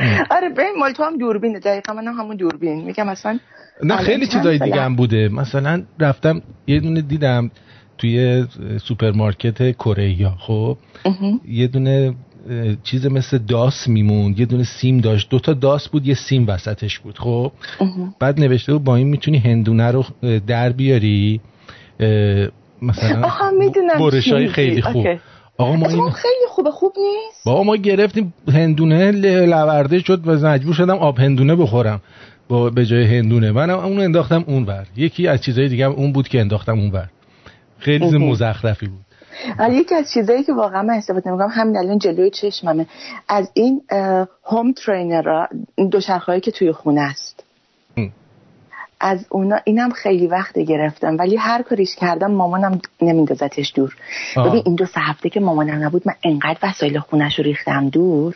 آره 0.36 0.48
ببین 0.48 0.74
مال 0.78 0.92
تو 0.92 1.02
هم 1.02 1.18
دوربینه. 1.18 1.58
دقیقا 1.58 1.92
من 1.92 2.06
هم 2.06 2.14
همون 2.14 2.36
دوربین. 2.36 2.84
میگم 2.84 3.08
اصلا 3.08 3.38
نه 3.82 3.96
خیلی 3.96 4.26
چیزای؟ 4.26 4.58
دیگه 4.58 4.80
هم 4.82 4.96
بوده. 4.96 5.28
مثلا 5.28 5.82
رفتم 5.98 6.42
یه 6.66 6.80
دونه 6.80 7.00
دیدم 7.00 7.50
توی 7.98 8.46
سوپرمارکت 8.84 9.76
کره 9.76 10.28
خب 10.38 10.78
یه 11.48 11.66
دونه 11.66 12.14
چیز 12.82 13.06
مثل 13.06 13.38
داس 13.38 13.88
میموند. 13.88 14.40
یه 14.40 14.46
دونه 14.46 14.64
سیم 14.64 15.00
داشت. 15.00 15.30
دوتا 15.30 15.52
داس 15.52 15.88
بود 15.88 16.06
یه 16.06 16.14
سیم 16.14 16.44
وسطش 16.48 16.98
بود. 16.98 17.18
خب 17.18 17.52
بعد 18.20 18.40
نوشته 18.40 18.72
بود 18.72 18.84
با 18.84 18.96
این 18.96 19.06
می‌تونی 19.06 19.38
هندونه 19.38 19.90
رو 19.90 20.04
در 20.46 20.72
بیاری. 20.72 21.40
مثلا 22.82 23.22
آها 23.24 23.50
می‌دونم 23.50 23.98
برش 23.98 24.32
های 24.32 24.48
خیلی. 24.48 24.82
خوب. 24.82 25.06
اوکی. 25.06 25.20
آقا 25.60 25.76
ما 25.76 25.88
این 25.88 26.10
خیلی 26.10 26.46
خوبه 26.48 26.70
خوب 26.70 26.92
نیست؟ 26.96 27.44
بابا 27.44 27.62
ما 27.62 27.76
گرفتیم 27.76 28.34
هندونه 28.48 29.10
لورده 29.46 29.98
شد 29.98 30.28
و 30.28 30.30
مجبور 30.48 30.74
شدم 30.74 30.98
آب 30.98 31.18
هندونه 31.18 31.56
بخورم. 31.56 32.00
با 32.48 32.70
به 32.70 32.86
جای 32.86 33.18
هندونه. 33.18 33.52
من 33.52 33.70
اون 33.70 34.00
انداختم 34.00 34.44
اون 34.46 34.64
بر 34.64 34.86
یکی 34.96 35.28
از 35.28 35.40
چیزهای 35.40 35.68
دیگه 35.68 35.84
هم 35.84 35.92
اون 35.92 36.12
بود 36.12 36.28
که 36.28 36.40
انداختم 36.40 36.78
اون 36.78 36.90
بر 36.90 37.06
خیلی 37.78 38.18
مزخرفی 38.18 38.86
بود. 38.86 39.00
ولی 39.58 39.76
یکی 39.76 39.94
از 39.94 40.12
چیزایی 40.12 40.42
که 40.42 40.52
واقعا 40.52 40.82
من 40.82 40.94
استفاده 40.94 41.30
می‌کنم 41.30 41.48
همین 41.52 41.76
الان 41.76 41.98
جلوی 41.98 42.30
چشممه. 42.30 42.86
از 43.28 43.50
این 43.54 43.82
هوم 44.44 44.72
ترینر 44.72 45.46
دو 45.90 46.00
شرخهایی 46.00 46.40
که 46.40 46.50
توی 46.50 46.72
خونه 46.72 47.00
است 47.00 47.29
از 49.00 49.26
اونا 49.30 49.56
اینم 49.64 49.90
خیلی 49.90 50.26
وقت 50.26 50.58
گرفتم 50.58 51.16
ولی 51.18 51.36
هر 51.36 51.62
کاریش 51.62 51.96
کردم 51.96 52.30
مامانم 52.30 52.80
نمیندازتش 53.02 53.72
دور. 53.74 53.96
ببین 54.36 54.62
این 54.66 54.74
دو 54.74 54.86
سه 54.86 55.00
هفته 55.00 55.28
که 55.30 55.40
مامانم 55.40 55.84
نبود 55.84 56.02
من 56.06 56.14
انقدر 56.24 56.58
وسایل 56.62 56.98
خونش 56.98 57.38
رو 57.38 57.44
ریختم 57.44 57.88
دور. 57.88 58.34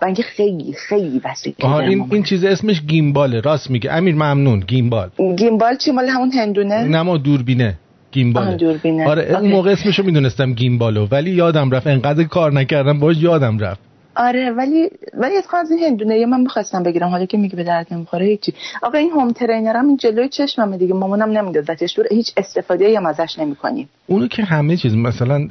بنگه 0.00 0.22
خیلی 0.22 0.72
خیلی 0.72 1.20
وسیع 1.24 1.54
این 1.58 2.08
این 2.12 2.22
چیز 2.22 2.44
اسمش 2.44 2.82
گیمباله. 2.82 3.40
راست 3.40 3.70
میگه. 3.70 3.92
امیر 3.92 4.14
ممنون. 4.14 4.60
گیمبال. 4.60 5.10
gimbal 5.36 5.76
چی؟ 5.76 5.90
مال 5.90 6.08
همون 6.08 6.32
هندونه؟ 6.32 6.84
نه 6.84 7.02
ما 7.02 7.16
دوربینه. 7.16 7.74
gimbal 8.12 8.45
ه. 8.45 8.56
دوربینه. 8.56 9.08
آره 9.08 9.36
اون 9.40 9.50
موقع 9.50 9.70
اسمشو 9.70 10.02
می‌دونستم 10.02 10.52
gimbal 10.52 10.98
و 10.98 11.06
ولی 11.06 11.30
یادم 11.30 11.70
رفت. 11.70 11.86
انقدر 11.86 12.24
کار 12.24 12.52
نکردم 12.52 12.98
باش 12.98 13.16
یادم 13.16 13.58
رفت. 13.58 13.87
آره 14.18 14.50
ولی 14.50 14.90
ولی 15.14 15.36
از 15.36 15.44
از 15.52 15.70
این 15.70 15.84
هندونه 15.84 16.26
من 16.26 16.40
می‌خواستم 16.40 16.82
بگیرم. 16.82 17.08
حالا 17.08 17.26
که 17.26 17.38
میگه 17.38 17.56
به 17.56 17.64
درد 17.64 17.86
نمی‌خوره 17.90 18.26
هیچی. 18.26 18.54
آقا 18.82 18.98
این 18.98 19.10
home 19.10 19.32
trainer 19.32 19.81
م 19.81 19.88
این 19.88 19.96
جلوی 19.96 20.28
چشممه 20.28 20.78
دیگه. 20.78 20.94
مامانم 20.94 21.38
نمیدازتش 21.38 21.96
دور 21.96 22.06
هیچ 22.10 22.32
استفاده 22.36 22.84
ای 22.84 22.96
هم 22.96 23.06
ازش 23.06 23.38
نمی‌کنیم 23.38 23.88
اونو 24.06 24.28
که 24.28 24.42
همه 24.42 24.76
چیز 24.76 24.94
مثلا 24.94 25.48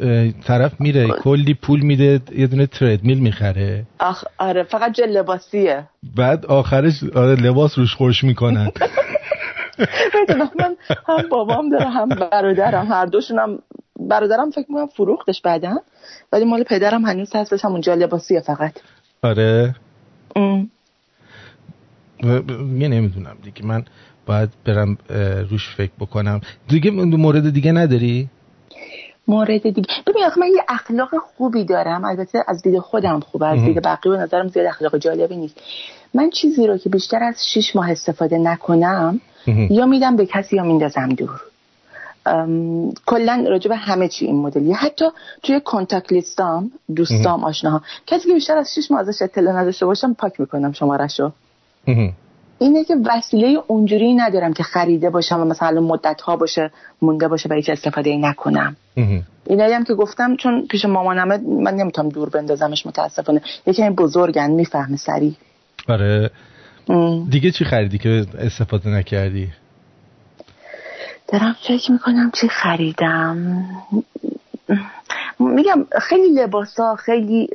طرف 0.48 0.72
میره 0.82 1.08
کلی 1.08 1.54
پول 1.54 1.82
میده 1.82 2.20
یه 2.36 2.48
دونه 2.48 2.66
تردمیل 2.66 3.20
می‌خره. 3.20 3.84
آخ 4.00 4.24
آره 4.38 4.64
فقط 4.64 4.92
جل 4.92 5.10
لباسیه. 5.10 5.84
بعد 6.16 6.46
آخرش 6.46 7.04
آره 7.16 7.36
لباس 7.36 7.78
روش 7.78 7.96
خوش 7.96 8.24
می‌کنن. 8.24 8.72
من 10.60 10.76
هم 11.08 11.30
بابام 11.30 11.70
داره 11.70 11.90
هم 11.90 12.10
برادرم 12.10 12.88
هر 12.92 13.06
دوشونم 13.06 13.60
برادرم 14.00 14.50
فکر 14.52 14.66
می‌کنم 14.70 14.88
فروختش 14.88 15.42
بعدا 15.42 15.78
ولی 16.32 16.46
مال 16.46 16.64
پدرم 16.64 17.06
هنوز 17.06 17.36
هستش 17.36 17.66
همون 17.66 17.82
لباسیه 17.82 18.40
فقط. 18.40 18.74
آره. 19.24 19.76
یه 22.78 22.88
نمی‌دونم 22.88 23.38
دیگه 23.44 23.66
من 23.66 23.86
باید 24.26 24.50
برم 24.66 24.98
روش 25.50 25.76
فکر 25.76 25.92
بکنم. 26.00 26.42
دیگه 26.68 26.92
مورد 26.92 27.54
دیگه 27.54 27.72
نداری؟ 27.72 28.30
مورد 29.28 29.64
دیگه. 29.64 29.88
ببین 30.08 30.24
من 30.38 30.48
یه 30.48 30.64
اخلاق 30.70 31.10
خوبی 31.18 31.64
دارم. 31.64 32.06
البته 32.06 32.44
از 32.48 32.62
دید 32.62 32.80
خودم 32.80 33.20
خوبه 33.20 33.48
از 33.48 33.60
دید 33.60 33.82
بقیه 33.82 34.12
به 34.12 34.18
نظرم 34.18 34.48
زیاد 34.48 34.66
اخلاق 34.66 34.98
جالبی 34.98 35.36
نیست. 35.36 35.62
من 36.14 36.30
چیزی 36.30 36.68
رو 36.68 36.78
که 36.78 36.90
بیشتر 36.90 37.24
از 37.24 37.36
شیش 37.54 37.76
ماه 37.76 37.92
استفاده 37.92 38.38
نکنم 38.38 39.22
یا 39.48 39.86
میدم 39.86 40.16
به 40.16 40.26
کسی 40.26 40.56
یا 40.56 40.64
میندازم 40.64 41.10
دور. 41.10 41.42
کلا 43.06 43.46
راجع 43.50 43.70
به 43.70 43.76
همه 43.76 44.08
چی 44.08 44.26
این 44.26 44.36
مدلی 44.36 44.72
حتی 44.72 45.06
توی 45.44 45.60
کانتاکت 45.60 46.12
لیستام 46.12 46.72
دوستام 46.96 47.44
آشناها. 47.44 47.82
کسی 48.08 48.28
که 48.28 48.34
بیشتر 48.34 48.58
از 48.58 48.74
6 48.74 48.92
ماه 48.92 49.00
ازش 49.00 49.22
اطلاع 49.22 49.54
نداشته 49.54 49.86
باشم 49.86 50.14
پاک 50.14 50.40
می‌کنم 50.40 50.72
شمارشو 50.72 51.32
اینه 52.60 52.84
که 52.84 52.96
وسیله 53.06 53.60
اونجوری 53.68 54.14
ندارم 54.14 54.54
که 54.54 54.64
خریده 54.64 55.10
باشم 55.10 55.42
و 55.42 55.46
مثلا 55.46 55.82
مدت 55.82 56.22
ها 56.22 56.36
باشه 56.36 56.72
مونده 57.02 57.28
باشه 57.28 57.50
و 57.50 57.54
هیچ 57.54 57.70
استفاده 57.70 58.10
ای 58.10 58.18
نکنم. 58.18 58.76
اینایی 59.46 59.74
هم 59.74 59.84
که 59.84 59.94
گفتم 59.94 60.36
چون 60.36 60.68
پیش 60.68 60.86
مامانمه 60.86 61.38
من 61.38 61.74
نمی‌تونم 61.74 62.10
دور 62.10 62.30
بندازمش 62.30 62.86
متاسفانه. 62.86 63.42
یکی 63.68 63.84
این 63.84 63.96
بزرگن 63.96 64.52
می‌فهمه 64.52 64.98
سریع. 64.98 65.34
آره. 65.90 66.32
دیگه 67.30 67.52
چی 67.52 67.66
خریدی 67.66 67.98
که 67.98 68.26
استفاده 68.40 68.90
نکردی؟ 68.90 69.48
دارم 71.28 71.56
فکر 71.68 71.92
می‌کنم 71.92 72.32
چی 72.32 72.48
خریدم. 72.48 73.66
میگم 75.40 75.86
خیلی 76.02 76.30
لباسا 76.30 76.96
خیلی 76.96 77.50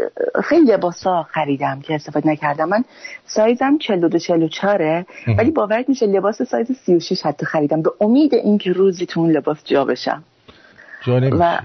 خیلی 0.44 0.72
لباسا 0.72 1.22
خریدم 1.22 1.80
که 1.80 1.94
استفاده 1.94 2.28
نکردم. 2.28 2.68
من 2.68 2.84
سایزم 3.26 3.78
42 3.78 4.18
44 4.18 5.04
ولی 5.38 5.50
باورت 5.50 5.88
میشه 5.88 6.06
لباس 6.06 6.42
سایز 6.42 6.72
36 6.86 7.26
حتی 7.26 7.46
خریدم. 7.46 7.82
به 7.82 7.90
امید 8.00 8.34
اینکه 8.34 8.72
روزی 8.72 9.06
تو 9.06 9.20
اون 9.20 9.30
لباس 9.30 9.64
جا 9.64 9.84
بشم. 9.84 10.24
و 11.09 11.59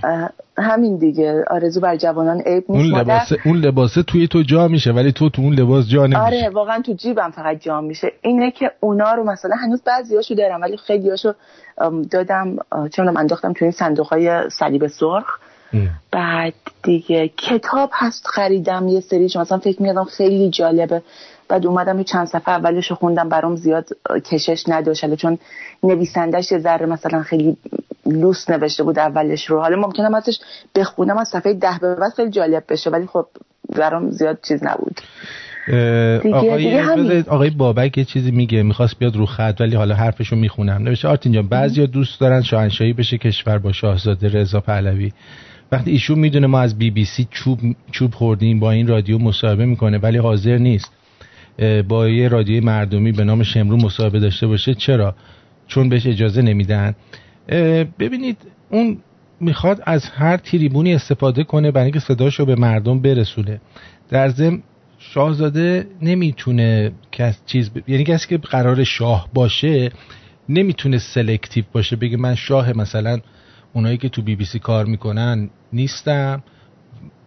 همین 0.57 0.97
دیگه. 0.97 1.43
آرزو 1.47 1.79
بر 1.79 1.95
جوانان 1.95 2.41
عیب 2.41 2.63
نیست. 2.69 2.93
اون 2.93 3.01
لباس 3.01 3.33
اون 3.45 3.57
لباس 3.57 3.93
توی 4.07 4.27
تو 4.27 4.41
جا 4.41 4.67
میشه 4.67 4.91
ولی 4.91 5.11
تو 5.11 5.29
تو 5.29 5.41
اون 5.41 5.53
لباس 5.53 5.89
جا 5.89 6.03
نمیشه. 6.03 6.19
آره 6.19 6.49
واقعا 6.49 6.81
تو 6.81 6.93
جیبم 6.93 7.31
فقط 7.31 7.59
جا 7.59 7.81
میشه. 7.81 8.11
اینه 8.21 8.51
که 8.51 8.71
اونا 8.79 9.13
رو 9.13 9.23
مثلا 9.23 9.55
هنوز 9.55 9.81
بعضیاشو 9.81 10.33
دارم 10.33 10.61
ولی 10.61 10.77
خیلیاشو 10.77 11.33
دادم 12.11 12.55
چون 12.93 13.17
انداختم 13.17 13.53
توی 13.53 13.65
این 13.65 13.71
صندوق 13.71 14.07
های 14.07 14.49
صلیب 14.49 14.87
سرخ. 14.87 15.39
بعد 16.11 16.53
دیگه 16.83 17.27
کتاب 17.27 17.89
هست 17.93 18.27
خریدم 18.27 18.87
یه 18.87 18.99
سری 18.99 19.25
مثلا 19.25 19.57
فکر 19.57 19.81
میادم 19.81 20.03
خیلی 20.03 20.49
جالبه. 20.49 21.01
بعد 21.49 21.65
اومدم 21.65 21.97
یه 21.97 22.03
چند 22.03 22.27
صفحه 22.27 22.53
اولش 22.53 22.91
خوندم 22.91 23.29
برام 23.29 23.55
زیاد 23.55 23.85
کشش 24.31 24.63
نداشت. 24.67 25.15
چون 25.15 25.37
نویسندش 25.83 26.51
یه 26.51 26.57
ذره 26.57 26.85
مثلا 26.85 27.23
خیلی 27.23 27.57
لوس 28.05 28.49
نوشته 28.49 28.83
بود 28.83 28.99
اولش 28.99 29.45
رو. 29.45 29.59
حالا 29.59 29.77
ممکنم 29.77 30.13
ازش 30.13 30.39
بخونم 30.75 31.17
از 31.17 31.27
صفحه 31.27 31.53
ده 31.53 31.77
به 31.81 31.95
بعد 31.95 32.13
خیلی 32.15 32.31
جالب 32.31 32.63
بشه 32.69 32.89
ولی 32.89 33.07
خب 33.07 33.25
برام 33.75 34.11
زیاد 34.11 34.39
چیز 34.47 34.63
نبود. 34.63 35.01
آقای, 36.33 37.23
آقای 37.27 37.49
بابک 37.49 37.97
یه 37.97 38.05
چیزی 38.05 38.31
میگه 38.31 38.63
می‌خواست 38.63 38.99
بیاد 38.99 39.15
رو 39.15 39.25
خط 39.25 39.55
ولی 39.59 39.75
حالا 39.75 39.95
حرفشو 39.95 40.35
می‌خونم. 40.35 40.83
نوشته 40.83 41.07
آرتین 41.07 41.31
جان 41.31 41.47
بعضیا 41.47 41.85
دوست 41.85 42.19
دارن 42.19 42.41
شاهنشاهی 42.41 42.93
بشه 42.93 43.17
کشور 43.17 43.57
با 43.57 43.71
شاهزاده 43.71 44.27
رضا 44.27 44.59
پهلوی. 44.59 45.11
وقتی 45.71 45.91
ایشون 45.91 46.19
می‌دونه 46.19 46.47
ما 46.47 46.59
از 46.59 46.77
بی 46.77 46.91
بی 46.91 47.05
سی 47.05 47.27
چوب, 47.31 47.59
چوب 47.91 48.13
خوردیم 48.13 48.59
با 48.59 48.71
این 48.71 48.87
رادیو 48.87 49.17
مصاحبه 49.17 49.65
می‌کنه 49.65 49.97
ولی 49.97 50.17
حاضر 50.17 50.57
نیست. 50.57 50.91
با 51.87 52.09
یه 52.09 52.27
رادیوی 52.27 52.59
مردمی 52.59 53.11
به 53.11 53.23
نام 53.23 53.43
شمرو 53.43 53.77
مصاحبه 53.77 54.19
داشته 54.19 54.47
باشه. 54.47 54.73
چرا؟ 54.73 55.15
چون 55.67 55.89
بهش 55.89 56.07
اجازه 56.07 56.41
نمیدن. 56.41 56.95
ببینید 57.99 58.37
اون 58.69 58.97
می‌خواد 59.39 59.81
از 59.85 60.09
هر 60.09 60.37
تریبونی 60.37 60.93
استفاده 60.93 61.43
کنه 61.43 61.71
برای 61.71 61.85
اینکه 61.85 61.99
صداشو 61.99 62.45
به 62.45 62.55
مردم 62.55 62.99
برسونه. 62.99 63.61
در 64.09 64.29
ضمن 64.29 64.63
شاهزاده 64.99 65.87
نمی‌تونه 66.01 66.91
کس 67.11 67.41
چیز 67.45 67.69
ب... 67.69 67.89
یعنی 67.89 68.03
کسی 68.03 68.27
که 68.27 68.37
قرار 68.37 68.83
شاه 68.83 69.29
باشه 69.33 69.91
نمی‌تونه 70.49 70.97
selective 70.97 71.63
باشه. 71.71 71.95
بگه 71.95 72.17
من 72.17 72.35
شاه 72.35 72.77
مثلا 72.77 73.19
اونایی 73.73 73.97
که 73.97 74.09
تو 74.09 74.21
بی 74.21 74.35
بی 74.35 74.45
سی 74.45 74.59
کار 74.59 74.85
می‌کنن 74.85 75.49
نیستم 75.73 76.43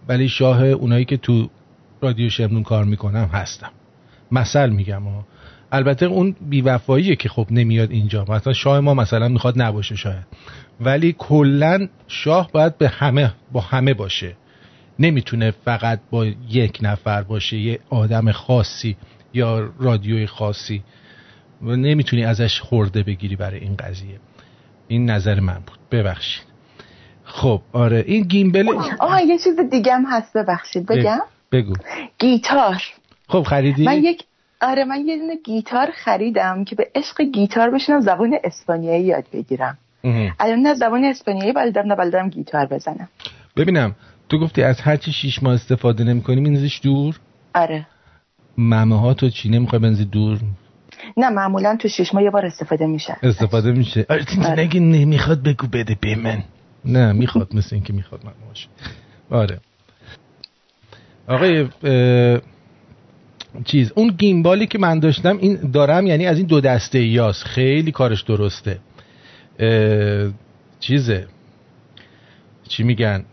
ولی 0.08 0.28
شاه 0.28 0.62
اونایی 0.62 1.04
که 1.04 1.16
تو 1.16 1.50
رادیو 2.00 2.30
شمرون 2.30 2.62
کار 2.62 2.84
می‌کنم 2.84 3.30
هستم. 3.32 3.70
مثل 4.32 4.70
میگم 4.70 5.02
ها 5.02 5.24
البته 5.72 6.06
اون 6.06 6.36
بیوفاییه 6.40 7.16
که 7.16 7.28
خب 7.28 7.46
نمیاد 7.50 7.90
اینجا. 7.90 8.24
مثلا 8.28 8.52
شاه 8.52 8.80
ما 8.80 8.94
مثلا 8.94 9.28
می‌خواد 9.28 9.62
نباشه 9.62 9.96
شاید. 9.96 10.26
ولی 10.80 11.14
کلا 11.18 11.88
شاه 12.08 12.50
باید 12.52 12.78
به 12.78 12.88
همه 12.88 13.32
با 13.52 13.60
همه 13.60 13.94
باشه. 13.94 14.36
نمی‌تونه 14.98 15.50
فقط 15.50 16.00
با 16.10 16.26
یک 16.48 16.78
نفر 16.82 17.22
باشه 17.22 17.56
یه 17.56 17.78
آدم 17.90 18.32
خاصی 18.32 18.96
یا 19.34 19.70
رادیوی 19.78 20.26
خاصی. 20.26 20.82
و 21.62 21.76
نمی‌تونی 21.76 22.24
ازش 22.24 22.60
خورده 22.60 23.02
بگیری 23.02 23.36
برای 23.36 23.60
این 23.60 23.76
قضیه. 23.76 24.20
این 24.88 25.10
نظر 25.10 25.40
من 25.40 25.58
بود. 25.66 25.78
ببخشید. 25.90 26.44
خب 27.24 27.62
آره 27.72 28.04
این 28.06 28.22
گیمبل 28.22 28.68
آه 29.00 29.22
یه 29.22 29.38
چیز 29.38 29.60
دیگه 29.70 29.94
هم 29.94 30.04
هست. 30.10 30.36
ببخشید 30.36 30.86
بگم. 30.86 31.18
بگو. 31.52 31.74
گیتار. 32.18 32.82
خب 33.30 33.42
خریدی؟ 33.42 33.84
من 33.84 34.04
یک 34.04 34.24
آره 34.60 34.84
من 34.84 35.06
یه 35.06 35.18
دونه 35.18 35.36
گیتار 35.44 35.90
خریدم 35.90 36.64
که 36.64 36.76
به 36.76 36.90
عشق 36.94 37.22
گیتار 37.22 37.70
بشنم 37.70 38.00
زبان 38.00 38.38
اسپانیایی 38.44 39.04
یاد 39.04 39.24
بگیرم. 39.32 39.78
الان 40.40 40.58
نه 40.58 40.74
زبان 40.74 41.04
اسپانیایی 41.04 41.52
بلدم 41.52 41.86
نه 41.86 41.94
بلدم 41.94 42.28
گیتار 42.28 42.66
بزنم. 42.66 43.08
ببینم 43.56 43.94
تو 44.28 44.38
گفتی 44.38 44.62
از 44.62 44.80
هر 44.80 44.96
چی 44.96 45.12
شیش 45.12 45.42
ماه 45.42 45.54
استفاده 45.54 46.04
نمی 46.04 46.22
کنی 46.22 46.40
میندازیش 46.40 46.80
دور؟ 46.82 47.20
آره. 47.54 47.86
ممه 48.58 49.00
ها 49.00 49.14
تو 49.14 49.28
چی؟ 49.28 49.48
نمی‌خوای 49.48 49.82
بنزی 49.82 50.04
دور؟ 50.04 50.38
نه 51.16 51.30
معمولا 51.30 51.76
تو 51.76 51.88
شیش 51.88 52.14
ماه 52.14 52.22
یه 52.24 52.30
بار 52.30 52.46
استفاده 52.46 52.86
میشه. 52.86 53.16
استفاده 53.22 53.72
میشه. 53.72 54.06
آره 54.08 54.24
آره. 54.44 54.60
نگه 54.60 54.80
نمی‌خواد 54.80 55.42
بگو 55.42 55.66
بده 55.66 55.96
به 56.00 56.16
من. 56.16 56.42
نه 56.84 57.12
می‌خواد 57.12 57.54
مثل 57.54 57.74
اینکه 57.74 57.92
می‌خواد 57.92 58.24
من 58.24 58.32
باشه. 58.48 58.68
آره. 59.30 59.60
آقای 61.28 61.68
چیز. 63.64 63.92
اون 63.94 64.08
گیمبالی 64.08 64.66
که 64.66 64.78
من 64.78 64.98
داشتم 64.98 65.38
این 65.38 65.70
دارم 65.70 66.06
یعنی 66.06 66.26
از 66.26 66.38
این 66.38 66.46
دو 66.46 66.60
دسته 66.60 67.02
یاس. 67.02 67.44
خیلی 67.44 67.92
کارش 67.92 68.22
درسته. 68.22 68.78
چیزه. 70.80 71.26
چی 72.68 72.82
میگن؟ 72.82 73.24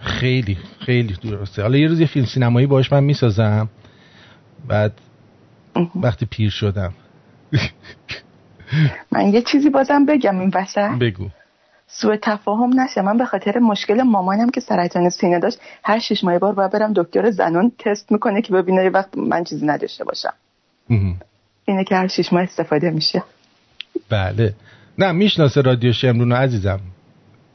خیلی 0.00 0.58
خیلی 0.80 1.16
درسته. 1.22 1.62
حالا 1.62 1.78
یه 1.78 1.88
روز 1.88 2.00
یه 2.00 2.06
فیلم 2.06 2.26
سینمایی 2.26 2.66
باش 2.66 2.92
من 2.92 3.04
می‌سازم. 3.04 3.68
بعد 4.68 4.92
وقتی 6.02 6.26
پیر 6.26 6.50
شدم. 6.50 6.92
من 9.12 9.28
یه 9.28 9.42
چیزی 9.42 9.70
بازم 9.70 10.06
بگم 10.06 10.40
این 10.40 10.50
وسط. 10.54 10.98
بگو. 11.00 11.28
سوء 11.92 12.16
تفاهم 12.22 12.80
نشه. 12.80 13.02
من 13.02 13.18
به 13.18 13.24
خاطر 13.24 13.58
مشکل 13.58 14.02
مامانم 14.02 14.50
که 14.50 14.60
سرطان 14.60 15.10
سینه 15.10 15.38
داشت 15.38 15.60
هر 15.84 15.98
شش 15.98 16.24
ماه 16.24 16.38
بار 16.38 16.54
باید 16.54 16.70
برم 16.70 16.92
دکتر 16.92 17.30
زنان 17.30 17.72
تست 17.78 18.12
می‌کنه 18.12 18.42
که 18.42 18.52
ببینه 18.52 18.84
یه 18.84 18.90
وقت 18.90 19.18
من 19.18 19.44
چیزی 19.44 19.66
نداشته 19.66 20.04
باشم. 20.04 20.32
اینه 21.64 21.84
که 21.84 21.96
هر 21.96 22.08
شش 22.08 22.32
ماه 22.32 22.42
استفاده 22.42 22.90
میشه. 22.90 23.22
بله. 24.08 24.54
نه 24.98 25.12
می‌شناسه 25.12 25.60
رادیو 25.60 25.92
شمرونو 25.92 26.34
عزیزم. 26.34 26.80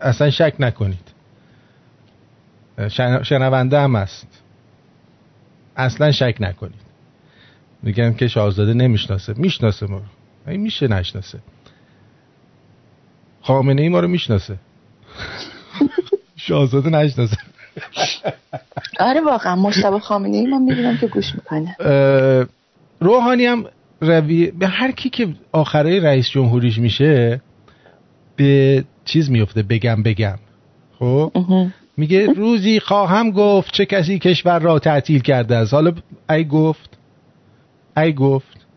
اصلا 0.01 0.29
شک 0.29 0.53
نکنید. 0.59 1.11
شنونده 3.23 3.79
هم 3.79 3.95
هست. 3.95 4.27
اصلا 5.75 6.11
شک 6.11 6.35
نکنید. 6.39 6.85
میگم 7.83 8.13
که 8.13 8.27
شاهزاده 8.27 8.73
نمی‌شناسه. 8.73 9.33
می‌شناسه 9.37 9.85
ما. 9.85 10.01
این 10.47 10.61
میشه 10.61 10.87
نشناسه. 10.87 11.39
خامنه 13.45 13.81
ای 13.81 13.89
ما 13.89 13.99
رو 13.99 14.07
می‌شناسه. 14.07 14.55
شاهزاده 16.35 16.89
نشناسه. 16.89 17.37
آره 18.99 19.21
واقعا. 19.21 19.55
مشتبه 19.55 19.99
خامنه 19.99 20.37
ای 20.37 20.45
ما 20.45 20.59
می‌دونم 20.59 20.97
که 20.97 21.07
گوش 21.07 21.35
می‌کنه. 21.35 21.75
روحانی 22.99 23.45
هم 23.45 23.65
روی 24.01 24.51
به 24.51 24.67
هر 24.67 24.91
کی 24.91 25.09
که 25.09 25.27
آخره 25.51 25.99
رئیس 25.99 26.29
جمهوریش 26.29 26.77
میشه 26.77 27.41
به 28.35 28.83
چیز 29.05 29.31
میفته 29.31 29.63
بگم 29.63 30.03
بگم. 30.03 30.37
خب؟ 30.99 31.31
میگه 31.97 32.25
روزی 32.25 32.79
خواهم 32.79 33.31
گفت 33.31 33.73
چه 33.73 33.85
کسی 33.85 34.19
کشور 34.19 34.59
را 34.59 34.79
تعطیل 34.79 35.21
کرده 35.21 35.55
است. 35.55 35.73
حالا 35.73 35.93
ای 36.29 36.47
گفت. 36.47 36.97
ای 37.97 38.13
گفت. 38.13 38.67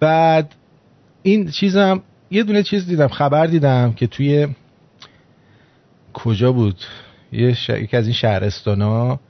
بعد 0.00 0.54
این 1.22 1.50
چیزم 1.50 2.02
یه 2.30 2.42
دونه 2.42 2.62
چیز 2.62 2.86
دیدم 2.86 3.08
خبر 3.08 3.46
دیدم 3.46 3.92
که 3.92 4.06
توی 4.06 4.48
کجا 6.14 6.52
بود؟ 6.52 6.76
یه 7.32 7.54
ش... 7.54 7.68
یکی 7.68 7.96
از 7.96 8.04
این 8.04 8.14
شهرستان 8.14 8.82
ها 8.82 9.20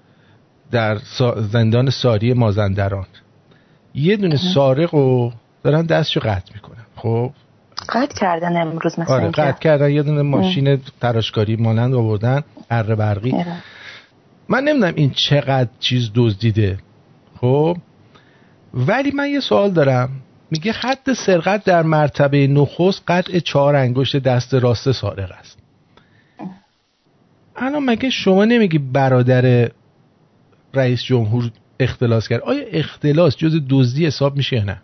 در 0.70 0.98
زندان 1.36 1.90
ساری 1.90 2.32
مازندران. 2.32 3.06
یه 3.94 4.16
دونه 4.16 4.36
سارق 4.36 4.94
رو 4.94 5.32
دارن 5.62 5.86
دستشو 5.86 6.20
قطع 6.20 6.54
می‌کنن. 6.54 6.84
خب؟ 6.96 7.32
قطع 7.88 8.20
کردن 8.20 8.56
امروز 8.56 8.98
مثلا 8.98 9.14
آره 9.14 9.28
قطع 9.28 9.58
کردن. 9.58 9.90
یه 9.90 10.02
دونه 10.02 10.22
ماشین 10.22 10.80
تراشکاری 11.00 11.56
مانند 11.56 11.94
آوردن 11.94 12.42
اره 12.70 12.94
برقی. 12.94 13.34
من 14.48 14.64
نمی‌دونم 14.64 14.94
این 14.96 15.10
چقدر 15.10 15.70
چیز 15.80 16.10
دزدیده. 16.14 16.78
خب؟ 17.40 17.76
ولی 18.74 19.10
من 19.10 19.28
یه 19.28 19.40
سوال 19.40 19.70
دارم. 19.70 20.10
میگه 20.50 20.72
حد 20.72 21.12
سرقت 21.12 21.64
در 21.64 21.82
مرتبه 21.82 22.46
نخست 22.46 23.02
قطع 23.08 23.38
چهار 23.38 23.76
انگشت 23.76 24.16
دست 24.16 24.54
راست 24.54 24.92
سارق 24.92 25.30
است. 25.38 25.58
الان 27.56 27.84
مگه 27.84 28.10
شما 28.10 28.44
نمیگی 28.44 28.78
برادر 28.78 29.70
رئیس 30.74 31.02
جمهور 31.02 31.50
اختلاس 31.80 32.28
کرد؟ 32.28 32.40
آیا 32.40 32.64
اختلاس 32.72 33.36
جز 33.36 33.60
دزدی 33.68 34.06
حساب 34.06 34.36
میشه 34.36 34.56
یا 34.56 34.64
نه؟ 34.64 34.82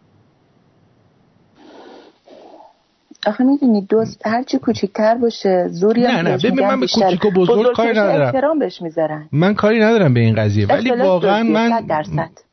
آخه 3.27 3.45
می‌دونی 3.45 3.81
دوست 3.81 4.27
هرچی 4.27 4.59
کوچیکتر 4.59 5.15
باشه 5.15 5.69
زوری 5.69 6.01
نه 6.01 6.23
نه. 6.23 6.37
ببین 6.37 6.67
من 6.67 6.81
به 6.81 6.87
کوچیک 6.87 7.25
و 7.25 7.31
بزرگ 7.31 7.75
کاری 7.77 7.91
ندارم. 7.91 8.27
احترام 8.27 8.59
بهش 8.59 8.83
می‌ذارن. 8.83 9.29
من 9.33 9.55
کاری 9.55 9.81
ندارم 9.81 10.15
به 10.15 10.21
این 10.21 10.35
قضیه. 10.35 10.67
ولی 10.67 10.91
واقعا 10.91 11.43
من 11.43 11.73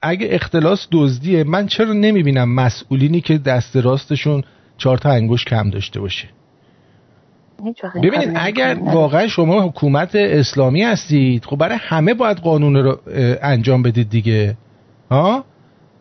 اگه 0.01 0.27
اختلاس 0.31 0.87
دزدیه 0.91 1.43
من 1.43 1.67
چرا 1.67 1.93
نمی‌بینم 1.93 2.55
مسئولینی 2.55 3.21
که 3.21 3.37
دست 3.37 3.75
راستشون 3.75 4.43
چهار 4.77 4.97
تا 4.97 5.09
انگوش 5.09 5.45
کم 5.45 5.69
داشته 5.69 5.99
باشه؟ 5.99 6.27
ببینید 8.03 8.31
اگر 8.35 8.77
واقعا 8.81 9.27
شما 9.27 9.61
حکومت 9.61 10.15
اسلامی 10.15 10.83
هستید 10.83 11.45
خب 11.45 11.55
برای 11.55 11.77
همه 11.81 12.13
باید 12.13 12.37
قانون 12.37 12.75
رو 12.75 12.99
انجام 13.41 13.83
بدید 13.83 14.09
دیگه. 14.09 14.57
ها؟ 15.11 15.43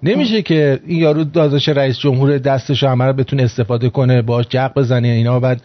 نمیشه 0.03 0.43
که 0.43 0.81
این 0.87 0.99
یارو 0.99 1.25
داداش 1.25 1.69
رئیس 1.69 1.99
جمهور 1.99 2.39
دستش 2.39 2.85
همه 2.85 3.05
رو 3.05 3.13
بتونه 3.13 3.43
استفاده 3.43 3.91
کنه 3.91 4.23
باش 4.23 4.49
جق 4.49 4.75
بزنه 4.75 5.09
اینا 5.09 5.41
بعد 5.41 5.63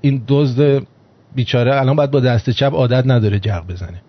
این 0.00 0.22
دزد 0.28 0.82
بیچاره 1.34 1.80
الان 1.80 1.96
باید 1.96 2.10
با 2.10 2.20
دست 2.20 2.50
چپ 2.50 2.74
عادت 2.74 3.06
نداره 3.06 3.38
جق 3.38 3.66
بزنه. 3.66 4.02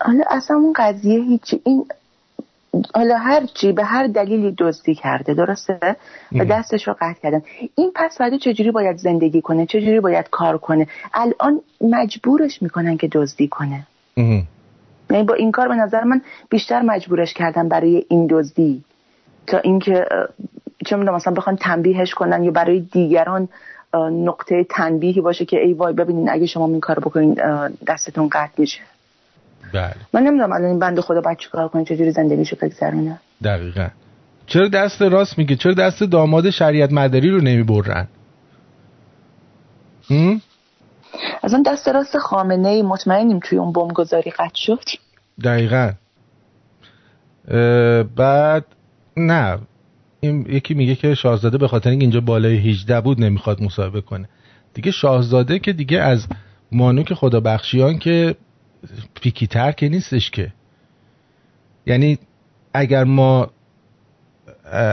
حالا 0.00 0.24
اصلا 0.30 0.56
اون 0.56 0.72
قضیه 0.76 1.20
هیچی 1.20 1.60
این 1.64 1.84
حالا 2.94 3.18
هر 3.18 3.46
چی 3.54 3.72
به 3.72 3.84
هر 3.84 4.06
دلیلی 4.06 4.54
دزدی 4.58 4.94
کرده 4.94 5.34
درسته؟ 5.34 5.96
و 6.32 6.44
دستش 6.44 6.88
رو 6.88 6.94
قطع 7.00 7.20
کردن. 7.22 7.42
این 7.74 7.92
پس 7.94 8.18
بعد 8.20 8.36
چجوری 8.36 8.70
باید 8.70 8.96
زندگی 8.96 9.40
کنه؟ 9.40 9.66
چجوری 9.66 10.00
باید 10.00 10.30
کار 10.30 10.58
کنه؟ 10.58 10.86
الان 11.14 11.60
مجبورش 11.80 12.62
می‌کنن 12.62 12.96
که 12.96 13.08
دزدی 13.12 13.48
کنه. 13.48 13.86
یعنی 15.10 15.24
با 15.24 15.34
این 15.34 15.52
کار 15.52 15.68
به 15.68 15.74
نظر 15.74 16.04
من 16.04 16.20
بیشتر 16.50 16.82
مجبورش 16.82 17.34
کردن 17.34 17.68
برای 17.68 18.04
این 18.08 18.26
دزدی. 18.30 18.84
تا 19.46 19.58
اینکه 19.58 20.06
چه 20.86 20.96
می‌دونم 20.96 21.16
مثلا 21.16 21.34
بخوان 21.34 21.56
تنبیهش 21.56 22.14
کنن 22.14 22.42
یا 22.42 22.50
برای 22.50 22.80
دیگران 22.80 23.48
نقطه 24.12 24.66
تنبیهی 24.70 25.20
باشه 25.20 25.44
که 25.44 25.60
ای 25.60 25.72
وای 25.72 25.92
ببینین 25.92 26.30
اگه 26.30 26.46
شما 26.46 26.66
این 26.66 26.80
کار 26.80 26.98
بکنین 26.98 27.34
دستتون 27.86 28.28
قطع 28.28 28.52
میشه. 28.58 28.80
بله. 29.74 29.94
من 30.12 30.22
نمی‌دونم 30.22 30.52
الان 30.52 30.68
این 30.68 30.78
بنده 30.78 31.00
خدا 31.00 31.20
باید 31.20 31.38
چیکار 31.38 31.68
کنه 31.68 31.84
چجوری 31.84 32.10
زندگیشو 32.10 32.56
بگذرونه. 32.62 33.20
دقیقا. 33.44 33.88
چرا 34.46 34.68
دست 34.68 35.02
راست 35.02 35.38
میگه؟ 35.38 35.56
چرا 35.56 35.74
دست 35.74 36.02
داماد 36.02 36.50
شریعت 36.50 36.92
مداری 36.92 37.30
رو 37.30 37.40
نمی‌برن؟ 37.40 38.06
از 41.42 41.54
اون 41.54 41.62
دست 41.62 41.88
راست 41.88 42.18
خامنه 42.18 42.68
ای 42.68 42.82
مطمئنیم 42.82 43.40
توی 43.44 43.58
اون 43.58 43.72
بمبگذاری 43.72 44.30
قطع 44.30 44.54
شد. 44.54 44.84
دقیقا. 45.44 45.92
بعد 48.16 48.64
نه. 49.16 49.58
این 50.20 50.46
یکی 50.48 50.74
میگه 50.74 50.94
که 50.94 51.14
شاهزاده 51.14 51.58
به 51.58 51.68
خاطر 51.68 51.90
اینجا 51.90 52.20
بالای 52.20 52.56
18 52.56 53.00
بود 53.00 53.20
نمی‌خواد 53.20 53.62
مصاحبه 53.62 54.00
کنه. 54.00 54.28
دیگه 54.74 54.90
شاهزاده 54.90 55.58
که 55.58 55.72
دیگه 55.72 56.00
از 56.00 56.26
مانوک 56.72 57.14
خدا 57.14 57.40
بخشیان 57.40 57.98
که 57.98 58.34
پیکیتر 59.22 59.72
که 59.72 59.88
نیستش 59.88 60.30
که. 60.30 60.52
یعنی 61.86 62.18
اگر 62.74 63.04
ما 63.04 63.50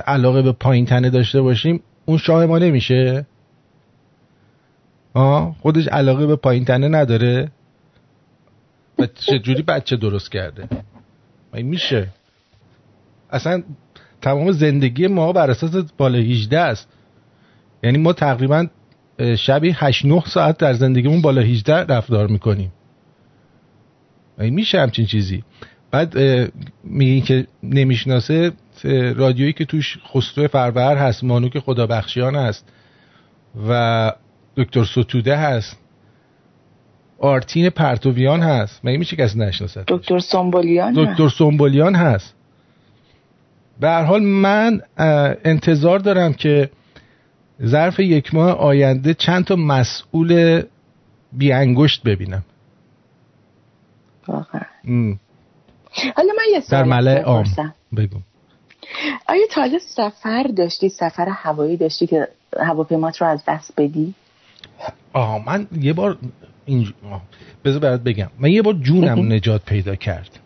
علاقه 0.07 0.41
به 0.41 0.51
پایین 0.51 0.85
تنه 0.85 1.09
داشته 1.09 1.41
باشیم 1.41 1.83
اون 2.05 2.17
شاه 2.17 2.45
ما 2.45 2.57
نمیشه؟ 2.57 3.25
آه؟ 5.15 5.55
خودش 5.61 5.87
علاقه 5.87 6.27
به 6.27 6.35
پایین 6.35 6.65
تنه 6.65 6.87
نداره. 6.87 7.51
و 8.99 9.05
چجوری 9.05 9.61
بچه 9.61 9.95
درست 9.95 10.31
کرده؟ 10.31 10.69
میشه؟ 11.53 12.07
اصلا 13.29 13.63
تمام 14.21 14.51
زندگی 14.51 15.07
ما 15.07 15.31
بر 15.31 15.51
اساس 15.51 15.75
بالا 15.97 16.17
18 16.17 16.59
است. 16.59 16.89
یعنی 17.83 17.97
ما 17.97 18.13
تقریبا 18.13 18.67
شبی 19.37 19.71
8 19.75 20.05
9 20.05 20.23
ساعت 20.25 20.57
در 20.57 20.73
زندگیمون 20.73 21.21
بالا 21.21 21.41
18 21.41 21.73
رفتار 21.73 22.27
می‌کنیم. 22.27 22.71
میشه 24.37 24.79
همچین 24.81 25.05
چیزی؟ 25.05 25.43
بعد 25.91 26.17
میگین 26.83 27.23
که 27.23 27.47
نمی‌شناسه 27.63 28.51
رادیویی 29.15 29.53
که 29.53 29.65
توش 29.65 29.97
خسرو 30.13 30.47
فرور 30.47 30.97
هست 30.97 31.23
مانوک 31.23 31.59
خدابخشیان 31.59 32.35
هست. 32.35 32.69
و 33.69 34.11
دکتر 34.57 34.83
ستوده 34.83 35.37
هست. 35.37 35.77
آرتین 37.19 37.69
پرتویان 37.69 38.41
هست. 38.41 38.81
مگه 38.83 38.97
میشه 38.97 39.15
کسی 39.15 39.39
نشناسه 39.39 39.83
دکتر 39.87 40.19
سومبولیان 40.19 40.93
دکتر 40.93 41.29
سومبولیان 41.29 41.95
هست. 41.95 42.35
به 43.79 43.87
هر 43.87 44.03
حال 44.03 44.23
من 44.23 44.81
انتظار 45.45 45.99
دارم 45.99 46.33
که 46.33 46.69
ظرف 47.65 47.99
یک 47.99 48.33
ماه 48.33 48.51
آینده 48.51 49.13
چند 49.13 49.45
تا 49.45 49.55
مسئول 49.55 50.61
بیانگشت 51.33 52.03
ببینم. 52.03 52.43
واقعا. 54.27 54.61
حالا 56.15 56.33
من 56.37 56.45
یه 56.53 56.63
در 56.69 56.83
ملع 56.83 57.21
عام. 57.21 57.45
بگو. 57.97 58.17
آیا 59.29 59.47
تا 59.51 59.61
حالا 59.61 59.79
سفر 59.79 60.43
داشتی؟ 60.43 60.89
سفر 60.89 61.27
هوایی 61.29 61.77
داشتی 61.77 62.07
که 62.07 62.27
هواپیمات 62.59 63.21
رو 63.21 63.27
از 63.27 63.43
دست 63.47 63.73
بدی؟ 63.77 64.13
آه 65.15 65.45
من 65.45 65.67
یه 65.81 65.93
بار 65.93 66.17
این 66.65 66.87
بذار 67.65 67.79
برات 67.79 68.03
بگم. 68.03 68.27
من 68.39 68.51
یه 68.51 68.61
بار 68.61 68.73
جونم 68.73 69.19
نجات 69.33 69.65
پیدا 69.65 69.95
کرد. 69.95 70.39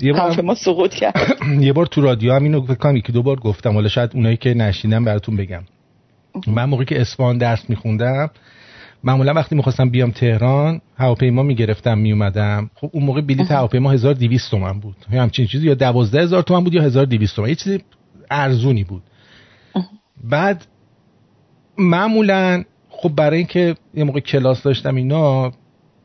یه 0.00 0.12
بار 0.12 0.40
ما 0.40 0.54
سقوط 0.54 0.94
کرد. 0.94 1.36
یه 1.60 1.72
بار 1.72 1.86
تو 1.86 2.00
رادیو 2.00 2.32
هم 2.32 2.42
اینو 2.42 2.66
فکر 2.66 2.98
که 3.00 3.12
دو 3.12 3.22
بار 3.22 3.40
گفتم. 3.40 3.72
حالا 3.72 3.88
شاید 3.88 4.10
اونایی 4.14 4.36
که 4.36 4.54
نشیدم 4.54 5.04
براتون 5.04 5.36
بگم. 5.36 5.62
من 6.46 6.64
موقعی 6.64 6.86
که 6.86 7.00
اسفان 7.00 7.38
درس 7.38 7.70
میخوندم 7.70 8.30
معمولا 9.04 9.32
وقتی 9.34 9.54
می‌خواستم 9.54 9.90
بیام 9.90 10.10
تهران 10.10 10.80
هواپیما 10.96 11.42
می‌گرفتم 11.42 11.98
میومدم 11.98 12.70
خب 12.74 12.90
اون 12.92 13.04
موقع 13.04 13.20
بلیت 13.20 13.50
هواپیما 13.50 13.92
1200 13.92 14.50
تومن 14.50 14.80
بود. 14.80 14.96
همچین 15.10 15.46
چیزی 15.46 15.66
یا 15.66 15.74
12000 15.74 16.42
تومن 16.42 16.64
بود 16.64 16.74
یا 16.74 16.82
1200 16.82 17.36
تومن. 17.36 17.48
یه 17.48 17.54
چیزی 17.54 17.80
ارزونی 18.30 18.84
بود. 18.84 19.02
بعد 20.24 20.66
معمولا 21.78 22.64
خب 23.04 23.14
برای 23.16 23.38
اینکه 23.38 23.74
یه 23.94 24.04
موقع 24.04 24.20
کلاس 24.20 24.62
داشتم 24.62 24.94
اینا 24.94 25.52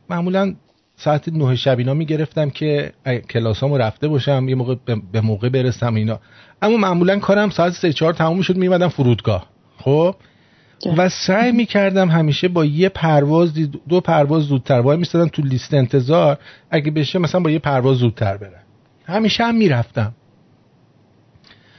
معمولا 0.10 0.56
ساعت 0.96 1.30
نه 1.30 1.56
شب 1.56 1.78
اینا 1.78 1.94
می‌گرفتم 1.94 2.50
که 2.50 2.92
کلاسامو 3.30 3.78
رفته 3.78 4.08
باشم 4.08 4.46
یه 4.50 4.56
موقع 4.56 4.76
به 5.12 5.22
موقع 5.22 5.50
برسم 5.50 5.96
اینا. 5.96 6.20
اما 6.62 6.78
معمولا 6.78 7.20
کارم 7.20 7.50
ساعت 7.50 7.74
سه 7.74 7.94
چهار 7.94 8.14
تموم 8.14 8.42
شد 8.42 8.58
میمدم 8.58 8.88
فرودگاه. 8.88 9.46
خب؟ 9.78 10.16
و 10.98 11.10
سعی 11.10 11.52
می‌کردم 11.52 12.10
همیشه 12.10 12.48
با 12.48 12.66
یه 12.66 12.90
پرواز 12.90 13.54
دو 13.90 14.02
پرواز 14.02 14.44
زودتر 14.44 14.80
وای 14.80 14.98
میستادم 14.98 15.28
تو 15.28 15.42
لیست 15.42 15.74
انتظار 15.74 16.38
اگه 16.72 16.92
بشه 16.92 17.20
مثلا 17.20 17.42
با 17.42 17.50
یه 17.50 17.60
پرواز 17.60 17.98
زودتر 17.98 18.38
برم. 18.38 18.64
همیشه 19.06 19.44
هم 19.44 19.56
می‌رفتم. 19.56 20.14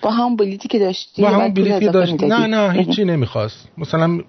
با 0.02 0.10
همون 0.10 0.36
بلیتی 0.36 0.68
که 0.68 0.78
داشتی 0.78 1.22
با 1.22 1.28
همون 1.28 1.54
بلیتی 1.54 1.80
که 1.80 1.88
داشتی. 1.88 2.26
نه 2.26 2.46
نه 2.46 2.72
هیچی 2.72 3.04
نمی‌خواست. 3.04 3.68
مثلا 3.78 4.04
همون, 4.04 4.24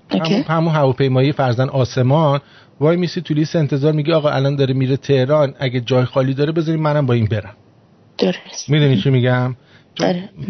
همون 0.48 0.74
هواپیمایی 0.74 1.32
فرزن 1.32 1.70
آسمان 1.70 2.40
وای 2.80 2.98
میسی 2.98 3.22
تو 3.22 3.34
لیست 3.34 3.56
انتظار 3.56 3.94
میگه 3.94 4.14
آقا 4.14 4.30
الان 4.30 4.56
داره 4.56 4.74
میره 4.74 4.98
تهران 4.98 5.54
اگه 5.60 5.80
جای 5.80 6.06
خالی 6.06 6.34
داره 6.34 6.52
بذاریم 6.52 6.82
منم 6.82 7.06
با 7.06 7.14
این 7.14 7.26
برم. 7.26 7.54
درست. 8.18 8.70
می‌دونی 8.70 9.02
چی 9.02 9.10
میگم؟ 9.10 9.56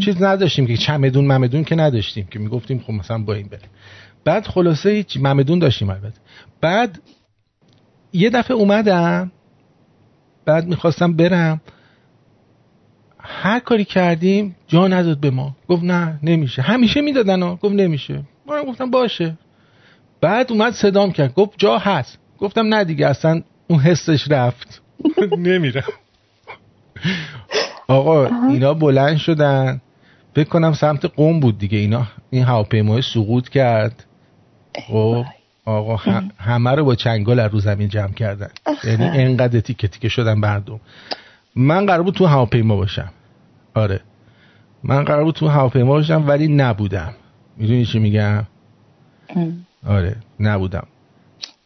چیز 0.06 0.24
نداشتیم 0.24 0.68
که 0.68 0.78
چمدون 0.78 1.26
ممدون 1.26 1.64
که 1.64 1.76
نداشتیم 1.76 2.28
که 2.32 2.40
می‌گفتیم 2.40 2.84
خب 2.88 2.94
مثلا 2.94 3.18
با 3.18 3.34
این 3.34 3.48
بریم. 3.48 3.70
بعد 4.24 4.48
خلاصه 4.48 4.90
هیچ 4.90 5.18
ممدون 5.22 5.60
داشتیم 5.60 5.90
البته. 5.90 6.20
بعد 6.62 7.00
یه 8.14 8.30
دفعه 8.30 8.58
اومدم 8.58 9.32
بعد 10.46 10.68
می‌خواستم 10.68 11.14
برم. 11.14 11.62
هر 13.32 13.60
کاری 13.60 13.86
کردیم 13.86 14.56
جا 14.68 14.88
نداد 14.88 15.18
به 15.20 15.32
ما. 15.32 15.56
گفت 15.68 15.84
نه 15.84 16.20
نمیشه. 16.24 16.62
همیشه 16.62 17.02
می‌دادن 17.02 17.42
ها 17.44 17.56
گفت 17.56 17.76
نمیشه. 17.76 18.24
ما 18.48 18.64
گفتم 18.64 18.92
باشه. 18.92 19.38
بعد 20.22 20.52
اومد 20.52 20.74
صدام 20.74 21.12
کرد. 21.12 21.34
گفت 21.34 21.54
جا 21.58 21.78
هست. 21.78 22.20
گفتم 22.40 22.74
نه 22.74 22.84
دیگه 22.84 23.08
اصلا 23.08 23.42
اون 23.68 23.80
حسش 23.80 24.32
رفت. 24.32 24.82
نمیرم 25.38 25.84
آقا 27.88 28.26
اینا 28.50 28.74
بلند 28.74 29.18
شدن. 29.18 29.82
فکر 30.36 30.50
کنم 30.50 30.74
سمت 30.74 31.06
قوم 31.06 31.40
بود 31.40 31.58
دیگه. 31.58 31.78
اینا 31.78 32.08
این 32.30 32.44
هواپیمای 32.44 33.02
سقوط 33.02 33.50
کرد. 33.50 34.06
خب 34.88 35.26
آقا 35.66 35.96
همه 36.38 36.72
رو 36.72 36.86
با 36.86 36.96
چنگال 36.96 37.40
از 37.40 37.52
رو 37.52 37.60
زمین 37.60 37.90
جمع 37.90 38.14
کردن. 38.14 38.50
یعنی 38.84 39.04
انقدر 39.04 39.60
تیکه 39.60 39.88
تیکه 39.88 40.10
شدن 40.10 40.34
مردم. 40.34 40.80
من 41.56 41.86
قرار 41.86 42.04
بود 42.04 42.14
تو 42.14 42.26
هواپیما 42.26 42.76
باشم. 42.76 43.12
آره. 43.74 44.00
من 44.84 45.04
قرار 45.04 45.24
بود 45.24 45.36
تو 45.36 45.48
هواپیما 45.48 45.92
باشم 45.92 46.28
ولی 46.28 46.48
نبودم. 46.48 47.14
می‌دونی 47.58 47.86
چی 47.86 48.00
میگم؟ 48.00 48.44
آره 49.88 50.16
نبودم. 50.40 50.88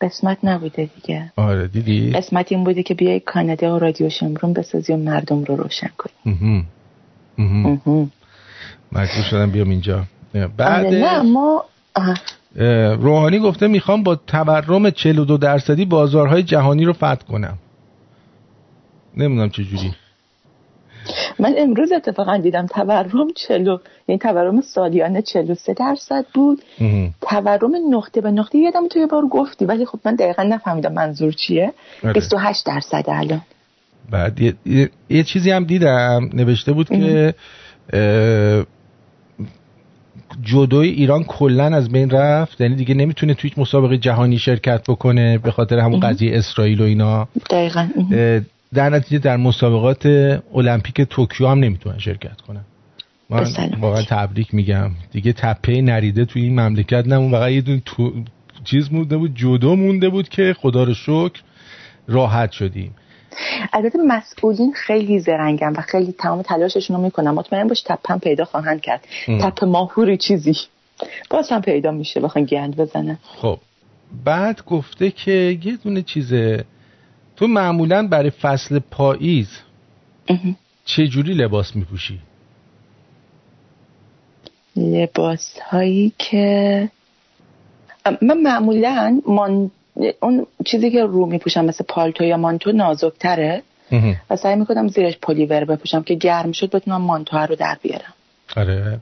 قسمت 0.02 0.38
نبوده 0.44 0.90
دیگه. 0.96 1.32
آره 1.36 1.68
دیدی؟ 1.68 2.12
قسمت 2.12 2.52
این 2.52 2.64
بوده 2.64 2.84
که 2.84 2.94
بیای 2.94 3.20
کانادا 3.20 3.76
و 3.76 3.80
رادیو 3.80 4.10
شمرون 4.10 4.54
بسازی 4.54 4.94
و 4.94 4.98
مردم 4.98 5.44
رو 5.44 5.56
روشن 5.56 5.90
کنی. 5.98 6.66
مجبور 8.92 9.24
شدم 9.30 9.52
بیام 9.52 9.70
اینجا. 9.70 10.04
بعد 10.58 10.86
آره 10.86 11.00
نه 11.00 11.22
ما 11.22 11.66
روحانی 12.96 13.40
گفته 13.40 13.68
می‌خوام 13.68 14.04
با 14.04 14.16
تورم 14.16 14.90
42 14.90 15.38
درصدی 15.38 15.86
بازارهای 15.86 16.44
جهانی 16.44 16.86
رو 16.86 16.94
فتح 16.94 17.16
کنم. 17.16 17.58
نمی‌دونم 19.18 19.50
چجوری. 19.50 19.94
من 21.40 21.56
امروز 21.58 21.92
اتفاقا 21.92 22.38
دیدم 22.38 22.66
تورم 22.66 23.28
چلو 23.36 23.78
یعنی 24.08 24.20
تورم 24.20 24.62
سالیانه 24.62 25.22
43 25.22 25.74
درصد 25.74 26.26
بود. 26.34 26.62
تورم 27.22 27.72
نقطه 27.90 28.22
به 28.22 28.32
نقطه 28.32 28.58
یادم 28.58 28.88
تو 28.88 29.00
یه 29.00 29.06
بار 29.08 29.26
گفتی 29.28 29.66
ولی 29.66 29.86
خب 29.86 30.00
من 30.06 30.16
دقیقا 30.16 30.44
نفهمیدم 30.44 30.94
منظور 30.94 31.32
چیه. 31.34 31.74
28 32.14 32.66
درصد 32.66 33.04
الان. 33.08 33.42
بعد 34.12 34.42
یه،, 34.42 34.54
یه،, 34.66 34.90
یه 35.10 35.24
چیزی 35.24 35.52
هم 35.52 35.64
دیدم 35.64 36.30
نوشته 36.34 36.72
بود 36.72 36.90
که 36.90 37.34
جودوی 40.44 40.90
ایران 40.90 41.24
کلا 41.24 41.66
از 41.66 41.90
بین 41.90 42.10
رفت 42.10 42.62
یعنی 42.62 42.76
دیگه 42.76 42.96
نمی‌تونه 42.96 43.34
توی 43.34 43.52
مسابقه 43.58 43.98
جهانی 43.98 44.38
شرکت 44.38 44.82
بکنه 44.90 45.38
به 45.38 45.52
خاطر 45.52 45.80
همون 45.80 46.00
قضیه 46.00 46.38
اسرائیل 46.38 46.82
و 46.82 46.84
اینا. 46.84 47.28
دقیقا. 47.50 47.88
در 48.76 48.90
نتیجه 48.90 49.20
در 49.20 49.38
مسابقات 49.38 50.06
المپیک 50.56 51.02
توکیو 51.02 51.48
هم 51.48 51.60
نمی‌تونن 51.60 51.98
شرکت 51.98 52.42
کنن. 52.42 52.66
من 53.30 53.46
واقعا 53.82 54.02
تبریک 54.02 54.54
میگم. 54.54 54.92
دیگه 55.12 55.34
تپه 55.34 55.82
نریده 55.82 56.26
توی 56.26 56.42
این 56.42 56.60
مملکت 56.60 57.08
نمون 57.08 57.32
واقعا 57.32 57.50
یه 57.50 57.62
دون 57.62 57.82
تو... 57.86 58.12
چیز 58.64 58.94
مونده 58.94 59.18
بود 59.18 59.36
جودو 59.36 59.76
مونده 59.76 60.10
بود 60.10 60.30
که 60.30 60.56
خدا 60.62 60.84
رو 60.84 60.94
شکر 60.94 61.42
راحت 62.08 62.52
شدیم. 62.52 62.96
البته 63.74 63.98
مسئولین 64.08 64.74
خیلی 64.74 65.20
زرنگن 65.20 65.74
و 65.78 65.82
خیلی 65.82 66.12
تمام 66.20 66.42
تلاششون 66.42 66.96
رو 66.98 67.04
می‌کنن. 67.04 67.32
مطمئن 67.32 67.68
باش 67.68 67.82
تپم 67.82 68.20
پیدا 68.20 68.46
خواهند 68.46 68.82
کرد. 68.82 69.06
تپ 69.28 69.64
ماهوری 69.64 70.18
چیزی. 70.18 70.54
باز 71.30 71.50
هم 71.52 71.62
پیدا 71.62 71.92
میشه 71.92 72.20
بخوان 72.20 72.46
گند 72.46 72.76
بزنن. 72.76 73.18
خب. 73.24 73.60
بعد 74.26 74.66
گفته 74.66 75.12
که 75.12 75.60
یه 75.64 75.78
دونه 75.84 76.02
چیزه 76.02 76.66
تو 77.36 77.48
معمولا 77.48 78.08
برای 78.08 78.30
فصل 78.30 78.80
پاییز 78.80 79.50
چه 80.86 81.08
جوری 81.08 81.34
لباس 81.34 81.76
میپوشی؟ 81.76 82.20
لباس 84.76 85.60
هایی 85.60 86.14
که 86.18 86.90
من 88.22 88.42
معمولا 88.42 89.22
من... 89.28 89.72
اون 90.22 90.48
چیزی 90.66 90.92
که 90.92 91.04
رو 91.04 91.26
میپوشم 91.26 91.66
مثل 91.66 91.84
پالتو 91.88 92.24
یا 92.24 92.38
مانتو 92.38 92.72
نازکتره. 92.72 93.64
و 94.30 94.36
سعی 94.36 94.56
می‌کنم 94.56 94.88
زیرش 94.88 95.18
پلیور 95.18 95.66
بپوشم 95.66 96.04
که 96.04 96.16
گرم 96.16 96.52
شد 96.52 96.76
بتونم 96.76 97.02
مانتو 97.02 97.38
رو 97.38 97.56
در 97.56 97.78
بیارم. 97.82 98.14
آره. 98.56 99.00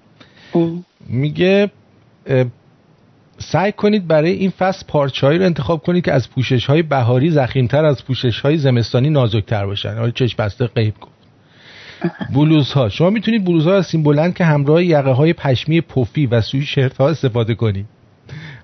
میگه 1.07 1.71
سعی 3.43 3.71
کنید 3.71 4.07
برای 4.07 4.31
این 4.31 4.49
فصل 4.49 4.85
پارچه‌ای 4.87 5.37
رو 5.37 5.45
انتخاب 5.45 5.83
کنید 5.83 6.05
که 6.05 6.11
از 6.11 6.29
پوشش 6.29 6.65
های 6.65 6.81
بهاری 6.81 7.29
زخیمتر 7.29 7.85
از 7.85 8.05
پوشش 8.05 8.39
های 8.39 8.57
زمستانی 8.57 9.09
نازکتر 9.09 9.65
باشن. 9.65 9.97
حالا 9.97 10.11
چشم 10.11 10.35
بسته 10.43 10.67
غیب 10.67 10.93
گفت 11.01 11.13
بلوز 12.35 12.71
ها 12.71 12.89
شما 12.89 13.09
می‌تونید 13.09 13.45
بلوز 13.45 13.67
ها 13.67 13.75
از 13.75 13.91
بلند 14.03 14.35
که 14.35 14.45
همراه 14.45 14.83
یقه 14.83 15.11
های 15.11 15.33
پشمی 15.33 15.81
پفی 15.81 16.25
و 16.25 16.41
سوی 16.41 16.61
شرط 16.61 16.97
ها 16.97 17.09
استفاده 17.09 17.55
کنید. 17.55 17.85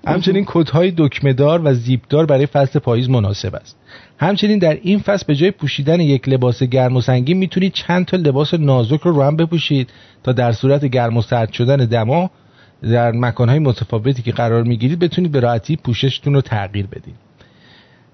همچنین 0.06 0.44
کت 0.46 0.70
های 0.70 0.92
دکمهدار 0.96 1.60
و 1.64 1.74
زیپدار 1.74 2.26
برای 2.26 2.46
فصل 2.46 2.78
پاییز 2.78 3.10
مناسب 3.10 3.54
است. 3.54 3.76
همچنین 4.18 4.58
در 4.58 4.78
این 4.82 4.98
فصل 4.98 5.24
به 5.26 5.34
جای 5.34 5.50
پوشیدن 5.50 6.00
یک 6.00 6.28
لباس 6.28 6.62
گرم 6.62 6.96
و 6.96 7.00
سنگین 7.00 7.36
می‌تونید 7.36 7.72
چند 7.72 8.06
تا 8.06 8.16
لباس 8.16 8.54
نازک 8.54 9.00
رو 9.00 9.12
رو 9.12 9.22
هم 9.22 9.36
بپوشید 9.36 9.90
تا 10.22 10.32
در 10.32 10.52
صورت 10.52 10.84
گرم 10.84 11.16
و 11.16 11.22
سرد 11.22 11.52
شدن 11.52 11.76
دما 11.76 12.30
در 12.82 13.12
مکانهای 13.12 13.58
متفاوتی 13.58 14.22
که 14.22 14.32
قرار 14.32 14.62
می‌گیرید 14.62 14.98
بتونید 14.98 15.32
به 15.32 15.40
راحتی 15.40 15.76
پوششتون 15.76 16.34
رو 16.34 16.40
تغییر 16.40 16.86
بدید. 16.86 17.14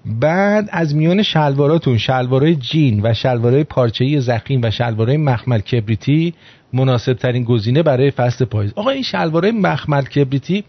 بعد 0.05 0.69
از 0.71 0.95
میان 0.95 1.23
شلواراتون 1.23 1.97
شلوارای 1.97 2.55
جین 2.55 3.01
و 3.03 3.13
شلوارای 3.13 3.63
پارچه‌ای 3.63 4.21
زخیم 4.21 4.61
و 4.63 4.71
شلوارای 4.71 5.17
مخمل 5.17 5.59
کبریتی 5.59 6.33
مناسب 6.73 7.13
ترین 7.13 7.43
گزینه 7.43 7.83
برای 7.83 8.11
فصل 8.11 8.45
پاییز. 8.45 8.73
آقا 8.75 8.89
این 8.89 9.03
شلوارای 9.03 9.51
مخمل 9.51 10.01
کبریتی 10.01 10.63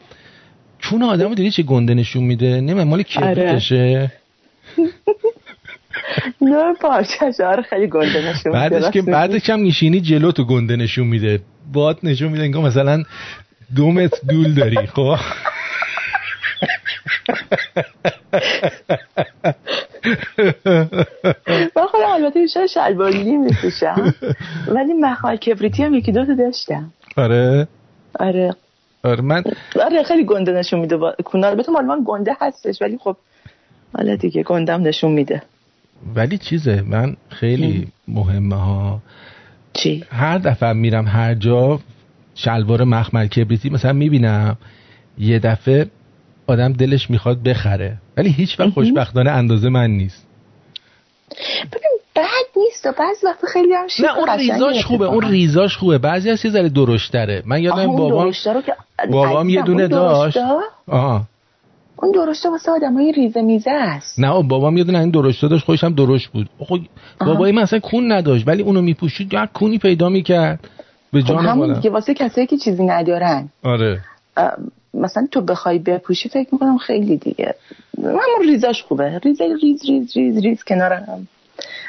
چون 0.78 1.02
آدمو 1.02 1.34
دیدی 1.34 1.50
چه 1.50 1.62
گنده 1.62 1.94
نشون 1.94 2.24
میده؟ 2.24 2.60
نه 2.66 2.84
مال 2.84 3.02
کبریتشه 3.02 4.12
نه 6.40 6.74
پارچه 6.80 7.44
آره 7.44 7.62
خیلی 7.62 7.86
گنده 7.86 8.28
نشون 8.28 8.52
میده. 8.52 8.68
بعدش 8.68 8.90
که 8.90 9.02
بعدش 9.02 9.50
هم 9.50 9.60
میشینی 9.60 10.00
جلو 10.00 10.32
تو 10.32 10.44
گنده 10.44 10.76
نشون 10.76 11.06
میده. 11.06 11.40
باد 11.72 11.98
نشون 12.02 12.32
میده 12.32 12.44
انگار 12.44 12.62
مثلا 12.62 13.02
دو 13.76 13.90
متر 13.90 14.18
دول 14.28 14.54
داری 14.54 14.86
خب؟ 14.86 15.16
من 21.76 21.86
خودم 21.90 22.10
البته 22.14 22.40
بیشتر 22.40 22.66
شلواری 22.66 23.36
میپوشم 23.36 24.14
ولی 24.68 24.92
مخمل 24.92 25.36
کبریتی 25.36 25.82
هم 25.84 25.94
یکی 25.94 26.12
دو 26.12 26.24
تا 26.24 26.34
داشتم. 26.34 26.92
آره؟ 27.16 27.68
آره. 28.20 28.54
آره 29.04 29.20
من 29.20 29.44
آره 29.84 30.02
خیلی 30.02 30.24
گنده 30.24 30.52
نشون 30.52 30.80
میده 30.80 30.96
با... 30.96 31.14
البته 31.34 31.72
مال 31.72 31.84
من 31.84 32.02
گنده 32.06 32.36
هستش 32.40 32.82
ولی 32.82 32.98
خب 32.98 33.16
حالا 33.96 34.16
دیگه 34.16 34.42
گندم 34.42 34.82
نشون 34.82 35.12
میده. 35.12 35.42
ولی 36.14 36.38
چیزه 36.38 36.82
من 36.86 37.16
خیلی 37.28 37.88
مهمه 38.08 38.56
ها؟ 38.56 39.02
چی؟ 39.72 40.04
هر 40.10 40.38
دفعه 40.38 40.72
میرم 40.72 41.06
هر 41.06 41.34
جا 41.34 41.80
شلوار 42.38 42.84
مخمل 42.84 43.26
کبریتی 43.26 43.70
مثلا 43.70 43.92
می‌بینم 43.92 44.56
یه 45.18 45.38
دفعه 45.38 45.86
آدم 46.46 46.72
دلش 46.72 47.10
می‌خواد 47.10 47.42
بخره. 47.42 47.96
ولی 48.16 48.30
هیچ 48.30 48.60
وقت 48.60 48.70
خوشبختانه 48.70 49.30
اندازه 49.30 49.68
من 49.68 49.90
نیست. 49.90 50.26
ببین 51.72 51.90
بد 52.16 52.24
نیست 52.56 52.86
و 52.86 52.92
بعضی 52.98 53.26
وقت 53.26 53.46
خیلی 53.52 53.74
هم 53.74 53.86
نه 53.98 54.18
اون 54.18 54.38
ریزاش 54.38 54.84
خوبه 54.84 55.06
اون 55.06 55.30
ریزاش 55.30 55.76
خوبه. 55.76 55.98
بعضی 55.98 56.30
از 56.30 56.44
یه 56.44 56.50
ذره 56.50 56.68
درشتره. 56.68 57.42
من 57.46 57.62
یادم 57.62 57.86
بابام 57.86 58.32
بابام 59.10 59.48
یه 59.48 59.62
دونه 59.62 59.88
داشت. 59.88 60.38
آها. 60.86 61.22
اون 61.96 62.12
درشته 62.12 62.50
واسه 62.50 62.72
آدمای 62.72 63.12
ریزه 63.12 63.42
میزه 63.42 63.70
است. 63.70 64.20
نه 64.20 64.42
بابام 64.42 64.76
یه 64.76 64.84
دونه 64.84 64.98
این 64.98 65.10
درشته 65.10 65.48
داشت 65.48 65.64
خودش 65.64 65.84
هم 65.84 65.94
درشت 65.94 66.28
بود. 66.28 66.48
خب 66.58 66.78
بابای 67.20 67.52
من 67.52 67.62
اصلا 67.62 67.78
کون 67.78 68.12
نداشت 68.12 68.48
ولی 68.48 68.62
اونو 68.62 68.82
میپوشید 68.82 69.34
یک 69.34 69.52
کونی 69.54 69.78
پیدا 69.78 70.08
می‌کرد. 70.08 70.68
به 71.12 71.22
جان 71.22 71.38
خب 71.38 71.44
همون 71.44 71.72
دیگه 71.72 71.90
واسه 71.90 72.14
کسایی 72.14 72.46
که 72.46 72.56
چیزی 72.56 72.84
ندارن. 72.84 73.48
آره. 73.62 74.00
مثلا 74.94 75.28
تو 75.30 75.40
بخوای 75.40 75.78
بپوشی 75.78 76.28
فکر 76.28 76.48
می‌کنم 76.52 76.78
خیلی 76.78 77.16
دیگه. 77.16 77.54
همون 78.04 78.48
ریزاش 78.48 78.82
خوبه. 78.82 79.18
ریز 79.18 79.40
ریز 79.40 79.84
ریز 79.88 80.16
ریز 80.16 80.38
ریز 80.38 80.64
کنار 80.64 80.92
هم. 80.92 81.28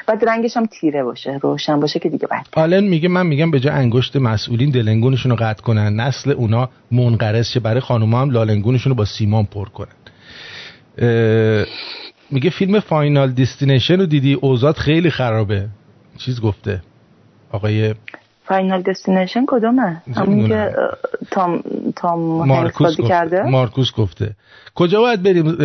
بعد 0.06 0.28
رنگش 0.28 0.56
هم 0.56 0.66
تیره 0.66 1.04
باشه 1.04 1.38
روشن 1.42 1.80
باشه 1.80 1.98
که 1.98 2.08
دیگه 2.08 2.26
بعد 2.26 2.46
آلن 2.56 2.84
میگه 2.84 3.08
من 3.08 3.26
میگم 3.26 3.50
به 3.50 3.60
جای 3.60 3.72
انگشت 3.72 4.16
مسئولین 4.16 4.70
دلنگونشون 4.70 5.30
رو 5.30 5.36
قطع 5.40 5.62
کنن. 5.62 6.00
نسل 6.00 6.30
اونا 6.30 6.70
منقرض 6.90 7.46
شه. 7.46 7.60
برای 7.60 7.80
خانوما 7.80 8.20
هم 8.20 8.30
لالنگونشون 8.30 8.90
رو 8.90 8.96
با 8.96 9.04
سیمان 9.04 9.44
پر 9.44 9.68
کنن. 9.68 9.94
میگه 12.30 12.50
فیلم 12.50 12.80
فاینال 12.80 13.32
دیستینیشن 13.32 14.00
رو 14.00 14.06
دیدی؟ 14.06 14.34
اوضاع 14.34 14.76
خیلی 14.76 15.10
خرابه. 15.10 15.68
چیز 16.18 16.40
گفته. 16.40 16.82
آقای 17.52 17.94
Final 18.50 18.82
Destination 18.82 19.44
کدومه؟ 19.48 20.02
همون 20.16 20.48
که 20.48 20.74
تام 21.30 21.62
تام 21.96 22.48
مارکوس 22.48 23.00
گفت. 23.00 23.08
کرده؟ 23.08 23.42
مارکوس 23.42 23.92
گفته. 23.98 24.30
کجا 24.74 25.00
باید 25.00 25.22
بریم 25.22 25.56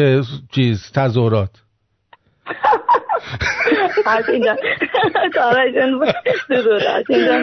چیز 0.51 0.91
تظاهرات؟ 0.95 1.49
از 4.05 4.29
اینجا. 4.29 4.51
از 4.51 4.57
اینجا 7.09 7.33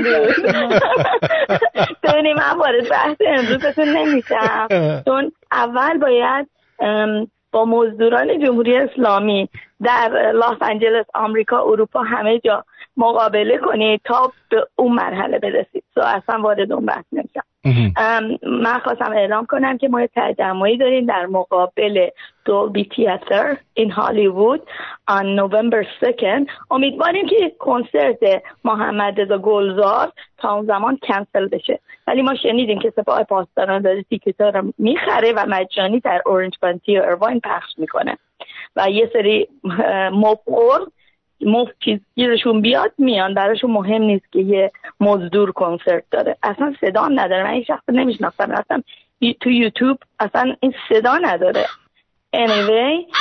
ببینیم 2.02 2.36
من 2.36 2.58
وارد 2.58 2.88
بحث 2.90 3.16
امروزتون 3.26 3.88
نمیشم. 3.88 4.68
چون 5.04 5.32
اول 5.52 5.98
باید 5.98 6.48
با 7.52 7.64
مزدوران 7.64 8.46
جمهوری 8.46 8.76
اسلامی 8.76 9.48
در 9.82 10.32
لاس 10.34 10.62
انجلس 10.62 11.06
آمریکا 11.14 11.62
اروپا 11.62 12.02
همه 12.02 12.40
جا 12.44 12.64
مقابله 12.96 13.58
کنید 13.58 14.00
تا 14.04 14.32
به 14.50 14.66
اون 14.76 14.92
مرحله 14.92 15.38
برسید. 15.38 15.84
سو 15.94 16.00
اصلا 16.00 16.40
وارد 16.40 16.72
اون 16.72 16.86
بحث 16.86 17.04
نمیشم. 17.12 17.42
من 18.42 18.78
خواستم 18.78 19.12
اعلام 19.12 19.46
کنم 19.46 19.78
که 19.78 19.88
ما 19.88 20.00
یه 20.00 20.08
تجمعی 20.16 20.76
داریم 20.76 21.06
در 21.06 21.26
مقابل 21.26 22.08
دولبی 22.44 22.84
تیاتر 22.84 23.56
این 23.74 23.90
هالیوود 23.90 24.62
آن 25.08 25.26
نوامبر 25.26 25.86
سکن 26.00 26.46
امیدواریم 26.70 27.26
که 27.28 27.52
کنسرت 27.58 28.42
محمد 28.64 29.20
رضا 29.20 29.38
گلزار 29.38 30.12
تا 30.38 30.54
اون 30.54 30.66
زمان 30.66 30.98
کنسل 31.02 31.48
بشه. 31.48 31.78
ولی 32.06 32.22
ما 32.22 32.34
شنیدیم 32.34 32.78
که 32.78 32.92
سپاه 32.96 33.24
پاسداران 33.24 33.82
داره 33.82 34.02
تیکت 34.02 34.40
رو 34.40 34.72
می‌خره 34.78 35.32
و 35.32 35.46
مجانی 35.48 36.00
در 36.00 36.22
اورنج 36.26 36.58
کانتی 36.60 36.98
و 36.98 37.02
ارواین 37.02 37.40
پخش 37.40 37.70
می‌کنه. 37.78 38.18
و 38.76 38.90
یه 38.90 39.10
سری 39.12 39.48
مبخور 40.12 40.80
مفت 41.46 41.72
چیز 41.84 42.00
گیرشون 42.14 42.60
بیاد 42.60 42.92
میان 42.98 43.34
براشون 43.34 43.70
مهم 43.70 44.02
نیست 44.02 44.32
که 44.32 44.38
یه 44.38 44.72
مزدور 45.00 45.52
کنسرت 45.52 46.04
داره. 46.10 46.36
اصلا 46.42 46.74
صدا 46.80 47.08
نداره. 47.08 47.42
من 47.42 47.50
این 47.50 47.64
شخص 47.64 47.82
نمیشناختم 47.88 48.50
اصلا 48.50 48.82
تو 49.40 49.50
یوتیوب 49.50 49.98
اصلا 50.20 50.54
این 50.60 50.74
صدا 50.88 51.18
نداره. 51.18 51.64
Anyway 52.36 53.16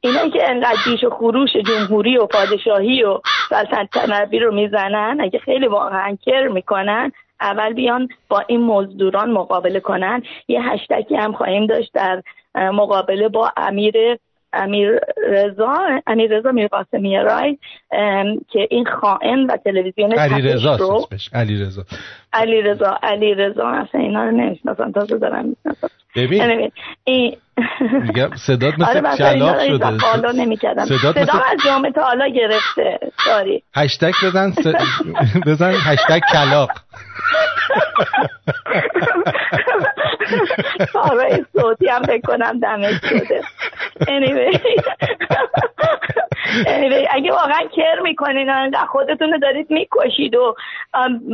اینا 0.00 0.28
که 0.28 0.50
انقدر 0.50 0.76
جیش 0.84 1.04
و 1.04 1.10
خروش 1.10 1.50
جمهوری 1.56 2.18
و 2.18 2.26
پادشاهی 2.26 3.02
و 3.02 3.20
سلطنت 3.48 4.34
رو 4.34 4.54
می‌زنن 4.54 5.18
اگه 5.20 5.38
خیلی 5.38 5.66
واقعا 5.66 6.18
کر 6.24 6.48
می‌کنن 6.48 7.12
اول 7.40 7.72
بیان 7.72 8.08
با 8.28 8.40
این 8.46 8.60
مزدوران 8.60 9.30
مقابله 9.30 9.80
کنن. 9.80 10.22
یه 10.48 10.62
هشتکی 10.62 11.16
هم 11.16 11.32
خواهیم 11.32 11.66
داشت 11.66 11.92
در 11.94 12.22
مقابله 12.54 13.28
با 13.28 13.52
امیر 13.56 13.94
امیر 14.52 15.00
رضا 15.28 16.00
امیر 16.06 16.38
رضا 16.38 16.52
میر 16.52 16.68
قاسمی 16.68 17.16
رای 17.16 17.58
که 18.48 18.68
این 18.70 18.86
خائن 18.86 19.46
و 19.46 19.56
تلویزیون 19.56 20.12
علی 20.12 20.42
رضا 20.42 21.08
علی 21.32 21.62
رضا 21.62 21.84
علی 22.32 22.62
رضا 22.62 22.98
علی 23.02 23.34
رضا 23.34 23.68
اصلا 23.68 24.00
اینا 24.00 24.24
رو 24.24 24.30
نمی‌شناسم 24.30 24.92
تازه 24.92 25.18
دارم 25.18 25.44
می‌شناسم. 25.44 25.88
ببین. 26.16 26.70
این 27.04 27.36
میگم 28.02 28.30
صدات 28.46 28.74
مثل 28.78 29.06
آره 29.06 29.16
کلاق 29.16 29.66
شده. 29.66 29.98
فالو 29.98 30.32
نمی‌کردم. 30.32 30.84
صدات 30.84 31.24
صدا 31.24 31.38
از 31.38 31.58
جامعه 31.64 31.92
تا 31.92 32.02
حالا 32.02 32.28
گرفته. 32.28 32.98
ساری 33.24 33.62
هشتگ 33.76 34.12
بزن 34.24 34.50
س... 34.50 34.66
بزن 35.46 35.72
هشتگ 35.86 36.20
کلاق. 36.32 36.70
کارهای 40.92 41.44
صوتی 41.52 41.88
هم 41.88 42.02
بکنم 42.02 42.60
دمش 42.60 42.94
شده. 43.08 43.40
Anyway. 44.00 44.56
anyway 46.66 47.06
اگه 47.10 47.32
واقعا 47.32 47.60
کر 47.76 48.00
می‌کنین 48.02 48.50
خودتون 48.88 49.32
رو 49.32 49.38
دارید 49.38 49.70
می‌کشید 49.70 50.34
و 50.34 50.54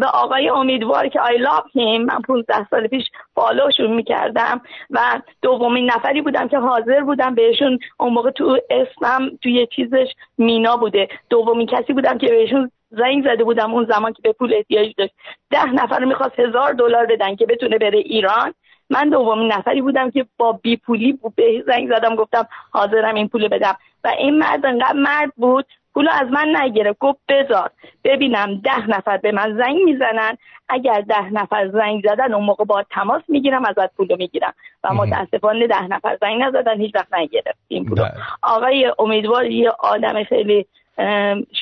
به 0.01 0.07
آقای 0.07 0.49
امیدوار 0.87 1.09
که 1.09 1.21
آی 1.21 1.39
لاف 1.39 1.65
هیم 1.73 2.03
من 2.03 2.23
15 2.23 2.67
سال 2.71 2.87
پیش 2.87 3.05
فالوشون 3.35 3.93
می‌کردم 3.93 4.61
و 4.91 5.21
دومین 5.43 5.91
نفری 5.91 6.23
بودم 6.23 6.49
که 6.49 6.59
حاضر 6.59 7.01
بودم 7.01 7.35
بهشون 7.35 7.79
اون 8.01 8.13
موقع 8.13 8.31
تو 8.31 8.59
اسمم 8.71 9.31
توی 9.43 9.67
چیزش 9.67 10.07
مینا 10.39 10.77
بوده. 10.77 11.09
دومین 11.31 11.67
کسی 11.67 11.93
بودم 11.93 12.19
که 12.19 12.29
بهشون 12.29 12.71
زنگ 12.91 13.25
زده 13.25 13.45
بودم 13.45 13.75
اون 13.75 13.85
زمان 13.85 14.13
که 14.13 14.23
به 14.23 14.33
پول 14.33 14.55
احتیاج 14.55 14.93
داشت. 14.99 15.13
ده 15.51 15.73
نفر 15.73 16.05
می‌خواست 16.05 16.41
هزار 16.41 16.73
دلار 16.73 17.07
بدن 17.07 17.37
که 17.37 17.47
بتونه 17.47 17.79
بره 17.79 17.99
ایران. 17.99 18.55
من 18.91 19.09
دومین 19.09 19.53
نفری 19.53 19.83
بودم 19.83 20.11
که 20.11 20.27
با 20.39 20.53
بی 20.53 20.77
پولی 20.77 21.19
به 21.37 21.65
زنگ 21.67 21.89
زدم 21.89 22.17
گفتم 22.17 22.49
حاضرم 22.71 23.15
این 23.15 23.29
پول 23.29 23.49
بدم. 23.49 23.77
و 24.05 24.09
این 24.19 24.39
مرد 24.39 24.67
انقدر 24.67 24.93
مرد 24.93 25.33
بود 25.37 25.67
پولو 25.97 26.11
از 26.13 26.29
من 26.31 26.57
نگرفت. 26.57 26.99
گفت 26.99 27.19
بذار. 27.29 27.71
ببینم 28.05 28.61
ده 28.65 28.91
نفر 28.91 29.17
به 29.17 29.33
من 29.33 29.57
زنگ 29.57 29.77
می‌زنن. 29.85 30.37
اگر 30.69 31.01
ده 31.01 31.33
نفر 31.33 31.69
زنگ 31.69 32.03
زدن 32.09 32.35
اون 32.35 32.45
موقع 32.45 32.65
با 32.65 32.85
تماس 32.91 33.23
می‌گیرم 33.29 33.65
ازت 33.65 33.95
پولو 33.97 34.17
می‌گیرم. 34.17 34.55
و 34.85 34.95
متاسفانه 34.95 35.67
ده 35.67 35.83
نفر 35.83 36.19
زنگ 36.21 36.43
نزدن 36.43 36.81
هیچ 36.81 36.95
وقت 36.95 37.15
نگرفت 37.15 37.59
این 37.69 37.85
پولو. 37.85 38.03
بله. 38.03 38.13
آقای 38.43 38.93
امیدوار 38.99 39.47
یه 39.47 39.71
آدم 39.79 40.25
خیلی 40.25 40.67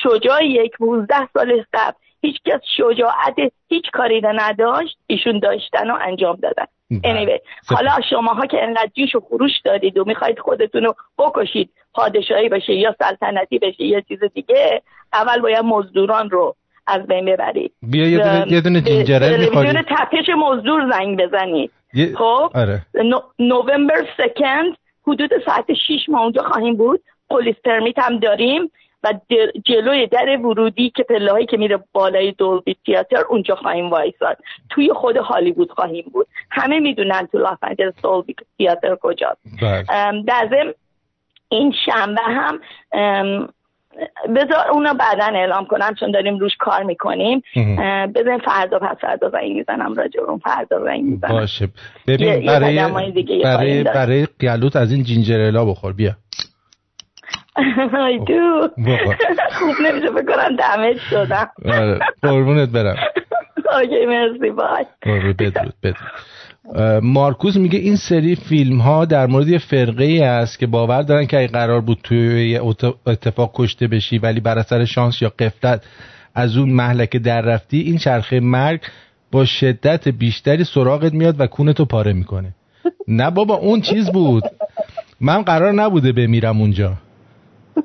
شجاعی 0.03 0.47
یک 0.47 0.71
19 0.79 1.15
سال 1.33 1.63
قبل. 1.73 1.97
هیچ 2.21 2.41
کس 2.45 2.61
شجاعت 2.77 3.35
هیچ 3.69 3.91
کاری 3.93 4.21
نداشت. 4.23 4.97
ایشون 5.07 5.39
داشتن 5.39 5.91
و 5.91 5.97
انجام 6.01 6.35
دادن. 6.35 6.65
Anyway. 6.93 7.25
بله. 7.25 7.41
حالا 7.69 7.91
شماها 8.09 8.45
که 8.45 8.63
انقدر 8.63 8.89
جیش 8.95 9.15
و 9.15 9.19
خروش 9.19 9.51
دارید 9.65 9.97
و 9.97 10.03
می‌خواید 10.05 10.39
خودتون 10.39 10.83
رو 10.83 10.95
بکشید 11.17 11.69
پادشاهی 11.93 12.49
بشه 12.49 12.73
یا 12.73 12.95
سلطنتی 12.99 13.59
بشه 13.59 13.83
یا 13.83 14.01
چیز 14.01 14.19
دیگه 14.33 14.81
اول 15.13 15.41
باید 15.41 15.65
مزدوران 15.65 16.29
رو 16.29 16.55
از 16.87 17.07
بین 17.07 17.25
ببرید 17.25 17.71
بیا 17.81 18.09
یه 18.09 18.17
دونه, 18.17 18.45
یه 18.47 18.61
دونه 18.61 18.81
جینجره 18.81 19.83
تپش 19.87 20.29
مزدور 20.37 20.91
زنگ 20.91 21.21
بزنید 21.21 21.71
خب 22.17 22.51
آره. 22.53 22.81
نوامبر 23.39 24.07
سکند 24.17 24.77
حدود 25.07 25.29
ساعت 25.45 25.73
6 25.73 26.09
ما 26.09 26.19
اونجا 26.19 26.43
خواهیم 26.43 26.75
بود 26.75 27.01
پلیس 27.29 27.55
پرمیت 27.65 27.99
هم 27.99 28.19
داریم 28.19 28.71
و 29.05 29.13
جلوی 29.65 30.07
در 30.07 30.37
ورودی 30.37 30.89
که 30.89 31.03
پله 31.03 31.45
که 31.45 31.57
میره 31.57 31.79
بالای 31.93 32.31
دولبی 32.31 32.75
تیاتر 32.85 33.23
اونجا 33.29 33.55
خواهیم 33.55 33.89
وایساد. 33.89 34.37
توی 34.69 34.93
خود 34.93 35.17
هالیوود 35.17 35.71
خواهیم 35.71 36.05
بود. 36.13 36.27
همه 36.51 36.79
می‌دونن 36.79 37.27
تو 37.31 37.37
لاس 37.37 37.57
آنجلس 37.61 37.93
دولبی 38.03 38.35
تیاتر 38.57 38.95
کجاست. 39.01 39.41
بله. 39.61 39.83
در 40.27 40.73
این 41.49 41.73
شنبه 41.85 42.21
هم 42.21 42.59
بذار 44.35 44.71
اونو 44.71 44.93
بعدا 44.93 45.25
اعلام 45.39 45.65
کنم 45.65 45.95
چون 45.99 46.11
داریم 46.11 46.37
روش 46.37 46.51
کار 46.59 46.83
می‌کنیم. 46.83 47.43
بزن 48.15 48.37
فردا 48.37 48.79
پس 48.79 48.97
فردا 49.01 49.29
زنگ 49.29 49.51
می‌زنم 49.51 49.93
راجع 49.93 50.21
اون 50.21 50.37
فردا 50.37 50.83
زنگ 50.83 51.03
می‌زنم. 51.03 51.31
باشه. 51.31 51.67
ببین 52.07 52.45
برای 52.45 52.77
برای 53.43 53.83
برای 53.83 54.27
قیالوت 54.39 54.75
از 54.75 54.91
این 54.91 55.03
جینجرلا 55.03 55.65
بخور. 55.65 55.93
بیا. 55.93 56.11
ای 57.57 58.19
تو 58.27 58.69
خوب 59.51 59.75
نمیشه 59.87 60.11
بکنم 60.11 60.55
دمج 60.55 60.97
شدم 61.09 61.49
آره 61.65 61.99
قربونت 62.21 62.69
برم 62.69 62.95
اوکی 63.73 64.05
مرسی 64.05 64.49
بای 64.49 64.85
بدرود 65.33 65.73
بدرود 65.83 67.03
مارکوس 67.03 67.55
میگه 67.55 67.79
این 67.79 67.95
سری 67.95 68.35
فیلم 68.35 68.81
ها 68.81 69.05
در 69.05 69.27
مورد 69.27 69.47
یه 69.47 69.57
فرقه 69.57 70.03
ای 70.03 70.21
است 70.21 70.59
که 70.59 70.67
باور 70.67 71.01
دارن 71.01 71.25
که 71.25 71.37
اگه 71.37 71.47
قرار 71.47 71.81
بود 71.81 71.99
توی 72.03 72.59
اتفاق 73.05 73.51
کشته 73.53 73.87
بشی 73.87 74.17
ولی 74.17 74.39
بر 74.39 74.59
اثر 74.59 74.85
شانس 74.85 75.21
یا 75.21 75.33
قفلت 75.39 75.83
از 76.35 76.57
اون 76.57 76.69
محلک 76.69 77.17
در 77.17 77.41
رفتی 77.41 77.79
این 77.79 77.97
چرخه 77.97 78.39
مرگ 78.39 78.81
با 79.31 79.45
شدت 79.45 80.07
بیشتری 80.07 80.63
سراغت 80.63 81.13
میاد 81.13 81.39
و 81.39 81.47
کونتو 81.47 81.85
پاره 81.85 82.13
می‌کنه. 82.13 82.53
نه 83.07 83.31
بابا 83.31 83.55
اون 83.55 83.81
چیز 83.81 84.09
بود. 84.11 84.43
من 85.21 85.41
قرار 85.41 85.71
نبوده 85.71 86.11
بمیرم 86.11 86.61
اونجا. 86.61 86.93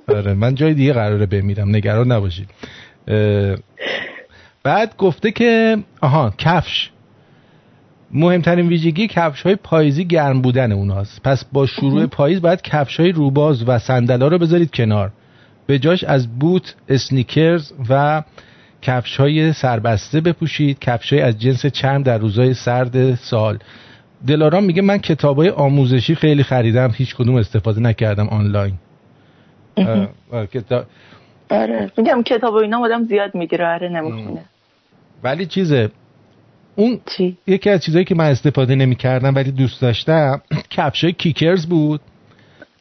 آره 0.09 0.35
من 0.35 0.55
جای 0.55 0.75
دیگه 0.75 0.93
قراره 0.93 1.27
بمیرم. 1.27 1.77
نگران 1.77 2.13
نباشید. 2.13 2.49
بعد 4.63 4.97
گفته 4.97 5.31
که 5.31 5.77
آها 6.01 6.35
کفش. 6.39 6.91
مهمترین 8.11 8.69
ویژگی 8.69 9.07
کفش 9.07 9.43
های 9.43 9.57
پاییزی 9.57 10.05
گرم 10.05 10.43
بودن 10.43 10.73
اوناست 10.73 11.23
پس 11.23 11.45
با 11.53 11.67
شروع 11.67 12.07
پاییز 12.07 12.41
باید 12.41 12.63
کفش 12.63 13.01
های 13.01 13.13
روباز 13.13 13.69
و 13.69 13.79
صندلا 13.79 14.29
رو 14.29 14.39
بذارید 14.39 14.71
کنار. 14.71 15.13
به 15.67 15.79
جاش 15.79 16.05
از 16.05 16.39
بوت 16.39 16.75
اسنیکرز 16.89 17.73
و 17.89 18.23
کفش 18.83 19.17
های 19.17 19.53
سربسته 19.53 20.21
بپوشید. 20.21 20.79
کفش 20.79 21.13
های 21.13 21.23
از 21.23 21.39
جنس 21.39 21.67
چرم 21.67 22.03
در 22.03 22.19
روزهای 22.19 22.55
سرد 22.55 23.15
سال. 23.15 23.59
دلارام 24.27 24.65
میگه 24.65 24.83
من 24.83 24.99
کتاب 24.99 25.37
های 25.37 25.49
آموزشی 25.49 26.15
خیلی 26.15 26.43
خریدم. 26.43 26.91
هیچ 26.95 27.15
کدوم 27.15 27.35
استفاده 27.35 27.81
نکردم 27.81 28.29
آنلاین. 28.29 28.75
آره. 31.51 31.93
میگم 31.97 32.23
کتاب 32.23 32.55
اینا 32.55 32.79
آدم 32.85 33.05
زیاد 33.05 33.35
می‌گیره. 33.35 33.67
آره 33.67 33.89
نمی‌خونه. 33.89 34.45
ولی 35.23 35.47
چیزه 35.47 35.91
اون 36.77 37.01
چی؟ 37.17 37.37
یکی 37.47 37.71
از 37.71 37.85
چیزایی 37.85 38.05
که 38.05 38.15
من 38.15 38.25
استفاده 38.25 38.75
نمی‌کردم 38.75 39.35
ولی 39.35 39.51
دوست 39.51 39.83
داشتم 39.83 40.43
کفش 40.77 41.05
کیکرز 41.05 41.67
بود 41.67 42.01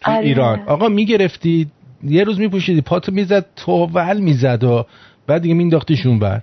تو 0.01 0.11
آره. 0.11 0.25
ایران. 0.25 0.59
آقا 0.59 0.87
می‌گرفتی 0.87 1.67
یه 2.03 2.23
روز 2.23 2.39
میپوشیدی 2.39 2.81
پاتو 2.81 3.11
می‌زد 3.11 3.45
توول 3.55 4.19
می‌زد 4.19 4.63
و 4.63 4.85
بعد 5.27 5.41
دیگه 5.41 5.53
مینداختیشون 5.53 6.19
بر 6.19 6.41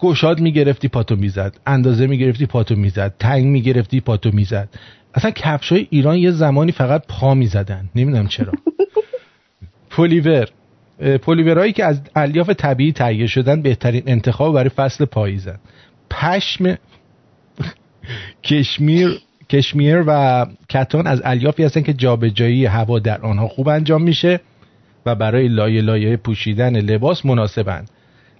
گشاد 0.00 0.40
می‌گرفتی 0.40 0.88
پاتو 0.88 1.16
می‌زد. 1.16 1.56
اندازه 1.66 2.06
می‌گرفتی 2.06 2.46
پاتو 2.46 2.76
می‌زد. 2.76 3.14
تنگ 3.18 3.44
می‌گرفتی 3.46 4.00
پاتو 4.00 4.30
می‌زد. 4.32 4.68
اصلا 5.14 5.30
کفش 5.30 5.72
های 5.72 5.86
ایران 5.90 6.16
یه 6.16 6.30
زمانی 6.30 6.72
فقط 6.72 7.02
پا 7.08 7.34
می‌زدن. 7.34 7.88
نمی‌دونم 7.94 8.26
چرا. 8.26 8.52
پولیور. 9.92 10.48
پولیورهایی 11.22 11.72
که 11.72 11.84
از 11.84 12.00
الیاف 12.16 12.50
طبیعی 12.50 12.92
تهیه 12.92 13.26
شدن 13.26 13.62
بهترین 13.62 14.02
انتخاب 14.06 14.54
برای 14.54 14.68
فصل 14.68 15.04
پاییزن. 15.04 15.58
پشم 16.10 16.78
کشمیر 18.42 19.20
کشمیر 19.48 20.04
و 20.06 20.46
کتان 20.68 21.06
از 21.06 21.22
الیافی 21.24 21.64
هستن 21.64 21.82
که 21.82 21.92
جابجایی 21.92 22.66
هوا 22.66 22.98
در 22.98 23.20
آنها 23.20 23.48
خوب 23.48 23.68
انجام 23.68 24.02
میشه 24.02 24.40
و 25.06 25.14
برای 25.14 25.48
لایه 25.48 25.80
لایه 25.80 26.16
پوشیدن 26.16 26.76
لباس 26.76 27.26
مناسبند 27.26 27.90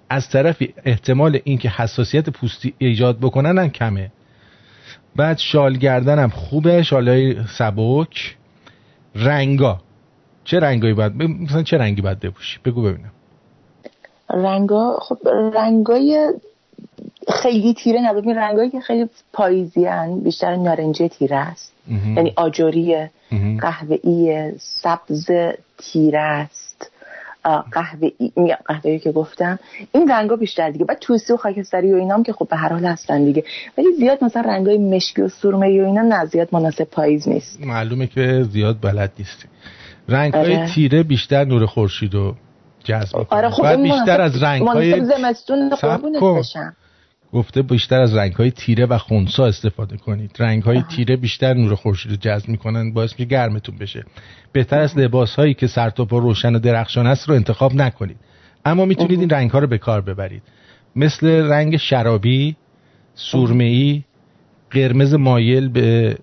از 0.09 0.29
طرفی 0.29 0.73
احتمال 0.85 1.39
اینکه 1.43 1.69
حساسیت 1.69 2.29
پوستی 2.29 2.73
ایجاد 2.77 3.19
بکنن 3.19 3.57
هم 3.57 3.69
کمه. 3.69 4.11
بعد 5.15 5.37
شال 5.37 5.77
گردن 5.77 6.27
خوبه 6.27 6.83
شالای 6.83 7.35
سبک. 7.57 8.35
رنگا. 9.15 9.81
چه 10.45 10.59
رنگایی 10.59 10.93
باید 10.93 11.23
مثلا 11.23 11.63
چه 11.63 11.77
رنگی 11.77 12.01
باید 12.01 12.19
بپوشی؟ 12.19 12.59
بگو 12.65 12.81
ببینم. 12.81 13.11
رنگا 14.29 14.99
خب 15.01 15.17
رنگای 15.55 16.33
خیلی 17.41 17.73
تیره 17.73 18.01
نه 18.01 18.13
ببین 18.13 18.35
رنگایی 18.35 18.69
که 18.69 18.79
خیلی 18.79 19.09
پاییزی 19.33 19.85
هن. 19.85 20.19
بیشتر 20.19 20.55
نارنجی 20.55 21.09
تیره 21.09 21.37
است. 21.37 21.73
یعنی 22.15 22.33
آجوری 22.35 22.97
قهوه‌ای 23.61 24.51
سبز 24.59 25.31
تیره 25.77 26.19
است. 26.19 26.91
قهوه 27.71 28.09
قهوه‌ای 28.65 28.99
که 28.99 29.11
گفتم. 29.11 29.59
این 29.91 30.11
رنگا 30.11 30.35
بیشتر 30.35 30.69
دیگه. 30.69 30.85
بعد 30.85 30.97
توسی 30.99 31.33
و 31.33 31.37
خاکستری 31.37 31.93
و 31.93 31.95
اینام 31.95 32.23
که 32.23 32.33
خب 32.33 32.47
به 32.49 32.55
هر 32.55 32.69
حال 32.69 32.85
هستن 32.85 33.25
دیگه. 33.25 33.43
ولی 33.77 33.87
زیاد 33.97 34.23
مثلا 34.23 34.41
رنگای 34.41 34.77
مشکی 34.77 35.21
و 35.21 35.27
سرمه 35.27 35.81
و 35.81 35.85
اینا 35.85 36.01
نه 36.01 36.25
زیاد 36.25 36.49
مناسب 36.51 36.83
پاییز 36.83 37.29
نیست. 37.29 37.61
معلومه 37.61 38.07
که 38.07 38.45
زیاد 38.51 38.81
بلد 38.81 39.11
نیستی. 39.19 39.47
رنگ 40.09 40.33
های 40.33 40.55
آره. 40.55 40.67
تیره 40.67 41.03
بیشتر 41.03 41.45
نور 41.45 41.65
خورشید 41.65 42.15
و 42.15 42.35
جذب 42.83 43.15
آره 43.29 43.49
خب 43.49 43.81
بیشتر 43.83 44.21
از 44.21 44.43
رنگ 44.43 44.67
های 44.67 45.05
زمستون 45.05 45.69
گفته 47.33 47.61
بیشتر 47.61 48.01
از 48.01 48.15
رنگ 48.15 48.33
های 48.33 48.51
تیره 48.51 48.85
و 48.85 48.97
خونسا 48.97 49.45
استفاده 49.45 49.97
کنید. 49.97 50.31
رنگ 50.39 50.63
های 50.63 50.83
تیره 50.95 51.15
بیشتر 51.15 51.53
نور 51.53 51.75
خورشید 51.75 52.11
رو 52.11 52.17
جذب 52.17 52.49
می‌کنن 52.49 52.93
باعث 52.93 53.11
میشه 53.11 53.25
گرمتون 53.25 53.77
بشه. 53.77 54.03
بهتر 54.51 54.79
از 54.79 54.97
لباس 54.97 55.35
هایی 55.35 55.53
که 55.53 55.67
سرتاپا 55.67 56.17
روشن 56.17 56.55
و 56.55 56.59
درخشان 56.59 57.07
است 57.07 57.29
رو 57.29 57.35
انتخاب 57.35 57.75
نکنید. 57.75 58.17
اما 58.65 58.85
می‌تونید 58.85 59.19
این 59.19 59.29
رنگ 59.29 59.51
ها 59.51 59.59
رو 59.59 59.67
به 59.67 59.77
کار 59.77 60.01
ببرید. 60.01 60.43
مثل 60.95 61.27
رنگ 61.27 61.77
شرابی 61.77 62.55
سرمه‌ای 63.15 64.03
قرمز 64.71 65.13
مایل 65.13 65.69
به 65.69 66.17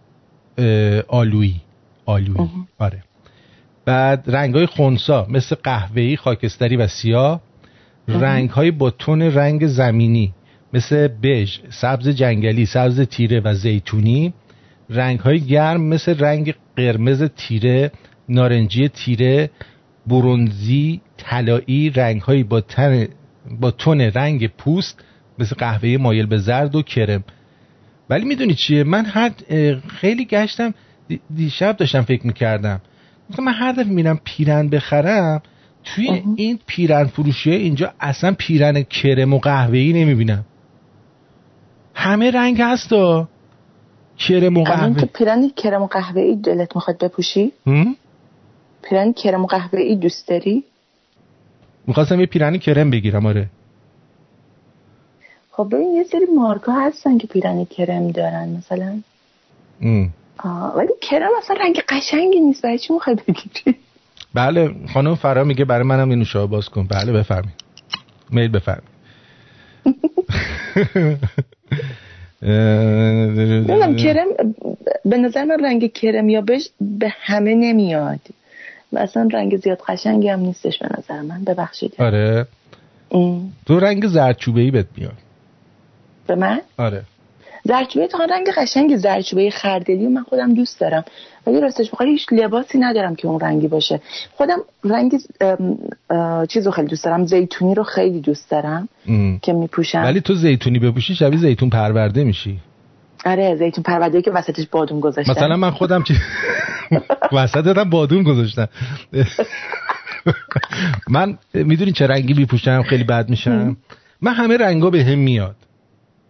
آلویی. 1.08 1.60
آلویی. 2.06 2.48
آره. 2.78 3.02
بعد 3.90 4.24
رنگ 4.26 4.54
های 4.54 4.66
خونسا 4.66 5.26
مثل 5.30 5.56
قهوه‌ای 5.62 6.16
خاکستری 6.16 6.76
و 6.76 6.86
سیاه. 6.86 7.40
رنگ 8.08 8.50
های 8.50 8.70
با 8.70 8.90
تون 8.90 9.22
رنگ 9.22 9.66
زمینی 9.66 10.34
مثل 10.72 11.08
بژ 11.08 11.58
سبز 11.70 12.08
جنگلی 12.08 12.66
سبز 12.66 13.00
تیره 13.00 13.40
و 13.40 13.54
زیتونی. 13.54 14.34
رنگ 14.90 15.18
های 15.20 15.40
گرم 15.40 15.80
مثل 15.80 16.18
رنگ 16.18 16.54
قرمز 16.76 17.22
تیره 17.22 17.92
نارنجی 18.28 18.88
تیره 18.88 19.50
برونزی 20.06 21.00
طلایی. 21.16 21.90
رنگ 21.90 22.20
هایی 22.20 22.42
با, 22.42 22.60
تن 22.60 23.08
با 23.60 23.70
تون 23.70 24.00
رنگ 24.00 24.46
پوست 24.46 25.04
مثل 25.38 25.56
قهوه 25.56 25.96
مایل 26.00 26.26
به 26.26 26.38
زرد 26.38 26.76
و 26.76 26.82
کرم. 26.82 27.24
ولی 28.10 28.24
می‌دونی 28.24 28.54
چیه؟ 28.54 28.84
من 28.84 29.04
هر 29.04 29.30
خیلی 29.88 30.24
گشتم 30.24 30.74
دیشب 31.34 31.76
داشتم 31.76 32.02
فکر 32.02 32.26
می‌کردم. 32.26 32.80
من 33.38 33.52
هر 33.52 33.72
دفعه 33.72 33.84
میرم 33.84 34.20
پیرن 34.24 34.68
بخرم 34.68 35.42
توی 35.84 36.22
این 36.36 36.58
پیرن 36.66 37.04
فروشی 37.04 37.50
اینجا 37.50 37.92
اصلا 38.00 38.34
پیرن 38.38 38.82
کرم 38.82 39.34
و 39.34 39.38
قهوه‌ای 39.38 39.92
نمی‌بینم. 39.92 40.44
همه 41.94 42.30
رنگ 42.30 42.62
هست 42.62 42.92
و 42.92 43.26
کرم 44.18 44.56
و 44.56 44.64
قهوه. 44.64 45.00
تو 45.00 45.06
پیرن 45.06 45.48
کرم 45.56 45.82
و 45.82 45.86
قهوه 45.86 46.22
ای 46.22 46.36
دلت 46.36 46.76
می‌خواد 46.76 47.04
بپوشی؟ 47.04 47.52
پیرن 48.82 49.12
کرم 49.12 49.44
و 49.44 49.46
قهوه 49.46 49.80
ای 49.80 49.96
دوست 49.96 50.28
داری؟ 50.28 50.64
می‌خواستم 51.86 52.20
یه 52.20 52.26
پیرن 52.26 52.58
کرم 52.58 52.90
بگیرم 52.90 53.26
آره. 53.26 53.46
خب 55.52 55.68
ببین 55.72 55.90
یه 55.90 56.04
سری 56.04 56.26
مارکا 56.36 56.72
هستن 56.72 57.18
که 57.18 57.26
پیرن 57.26 57.64
کرم 57.64 58.10
دارن 58.10 58.48
مثلا. 58.48 59.00
آه 59.82 60.08
ولی 60.76 60.92
کرم 61.00 61.30
اصلا 61.38 61.56
رنگ 61.56 61.82
قشنگی 61.88 62.40
نیست. 62.40 62.62
برای 62.62 62.78
چی 62.78 62.92
می‌خوای 62.92 63.16
بگیری 63.16 63.78
بله 64.34 64.74
خانم 64.94 65.14
فرا 65.14 65.44
میگه 65.44 65.64
برای 65.64 65.82
منم 65.86 66.10
این 66.10 66.18
نوشابه 66.18 66.46
باز 66.46 66.68
کن. 66.68 66.86
بله 66.86 67.12
بفرمایید. 67.12 67.64
میل 68.30 68.48
بفرمایید. 68.48 68.90
نمی‌دونم 72.42 73.96
کرم 73.96 74.26
به 75.04 75.16
نظر 75.16 75.44
من 75.44 75.64
رنگ 75.64 75.92
کرم 75.92 76.28
یا 76.28 76.40
بش 76.40 76.68
به 76.80 77.14
همه 77.20 77.54
نمیاد. 77.54 78.20
و 78.92 78.98
اصلا 78.98 79.28
رنگ 79.32 79.56
زیاد 79.56 79.80
قشنگی 79.88 80.28
هم 80.28 80.40
نیستش 80.40 80.78
به 80.78 80.88
نظر 80.98 81.20
من. 81.20 81.44
ببخشید. 81.44 81.94
آره. 81.98 82.46
تو 83.66 83.80
رنگ 83.80 84.06
زرچوبه 84.06 84.60
ای 84.60 84.70
بهت 84.70 84.86
میاد. 84.96 85.18
به 86.26 86.34
من؟ 86.34 86.60
آره. 86.78 87.02
زرچوبه 87.64 88.06
تا 88.06 88.24
رنگ 88.24 88.46
قشنگ 88.56 88.96
زرچوبه 88.96 89.50
خردلی 89.50 90.06
و 90.06 90.10
من 90.10 90.22
خودم 90.22 90.54
دوست 90.54 90.80
دارم. 90.80 91.04
ولی 91.46 91.60
راستش 91.60 91.90
بخوای 91.90 92.10
هیچ 92.10 92.26
لباسی 92.32 92.78
ندارم 92.78 93.16
که 93.16 93.28
اون 93.28 93.40
رنگی 93.40 93.68
باشه. 93.68 94.00
خودم 94.34 94.58
رنگ 94.84 95.12
چیز 96.48 96.66
رو 96.66 96.72
خیلی 96.72 96.88
دوست 96.88 97.04
دارم. 97.04 97.26
زیتونی 97.26 97.74
رو 97.74 97.82
خیلی 97.82 98.20
دوست 98.20 98.50
دارم 98.50 98.88
که 99.42 99.52
میپوشم. 99.52 100.02
ولی 100.02 100.20
تو 100.20 100.34
زیتونی 100.34 100.78
بپوشی 100.78 101.14
شبیه 101.14 101.38
زیتون 101.38 101.70
پرورده 101.70 102.24
میشی. 102.24 102.58
آره 103.26 103.56
زیتون 103.56 103.84
پرورده 103.84 104.22
که 104.22 104.30
وسطش 104.30 104.66
بادوم 104.70 105.00
گذاشتم 105.00 105.32
مثلا 105.32 105.56
من 105.56 105.70
خودم 105.70 106.02
چی 106.02 106.14
وسط 107.32 107.78
بادوم 107.90 108.22
گذاشتم 108.22 108.68
من 111.08 111.38
می‌دونی 111.54 111.92
چه 111.92 112.06
رنگی 112.06 112.34
میپوشم؟ 112.34 112.82
خیلی 112.82 113.04
بد 113.04 113.28
میشم. 113.28 113.76
من 114.22 114.34
همه 114.34 114.56
رنگا 114.56 114.90
به 114.90 115.04
هم 115.04 115.18
میاد. 115.18 115.56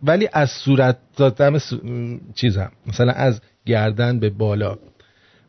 ولی 0.03 0.29
از 0.33 0.51
صورت 0.51 0.97
دادم 1.17 1.59
س... 1.59 1.73
چیزم 2.35 2.73
مثلا 2.87 3.13
از 3.13 3.41
گردن 3.67 4.21
به 4.21 4.31
بالا. 4.31 4.79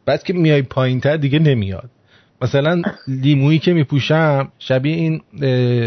بعد 0.06 0.24
که 0.24 0.34
میای 0.34 0.62
پایین 0.62 1.00
تر 1.00 1.18
دیگه 1.18 1.40
نمیاد. 1.40 1.90
مثلا 2.42 2.82
لیمویی 3.08 3.60
که 3.60 3.74
میپوشم 3.74 4.52
شبیه 4.60 4.96
این 4.96 5.22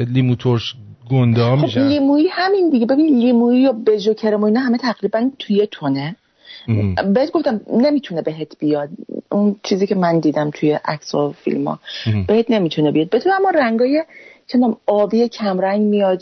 لیمو 0.04 0.34
ترش 0.34 0.74
گنده 1.10 1.42
ها 1.42 1.56
خب 1.56 1.78
لیمویی 1.78 2.28
همین 2.30 2.70
دیگه. 2.70 2.86
ببین 2.86 3.18
لیمویی 3.18 3.66
و 3.66 3.72
بژو 3.72 4.14
کرم 4.14 4.44
اینا 4.44 4.60
همه 4.60 4.78
تقریبا 4.78 5.30
توی 5.38 5.68
تونه. 5.70 6.16
بهت 7.14 7.30
گفتم 7.32 7.60
نمی‌تونه 7.72 8.22
بهت 8.22 8.58
بیاد. 8.58 8.88
اون 9.32 9.56
چیزی 9.62 9.86
که 9.86 9.94
من 9.94 10.18
دیدم 10.18 10.50
توی 10.50 10.78
عکس 10.84 11.14
و 11.14 11.32
فیلم 11.32 11.68
ها 11.68 11.80
بهت 12.26 12.50
نمی‌تونه 12.50 12.92
بیاد. 12.92 13.10
به 13.10 13.18
تو 13.18 13.30
اما 13.38 13.50
رنگای 13.50 14.04
چندم 14.46 14.76
آبی 14.86 15.28
کمرنگ 15.28 15.80
میاد 15.80 16.20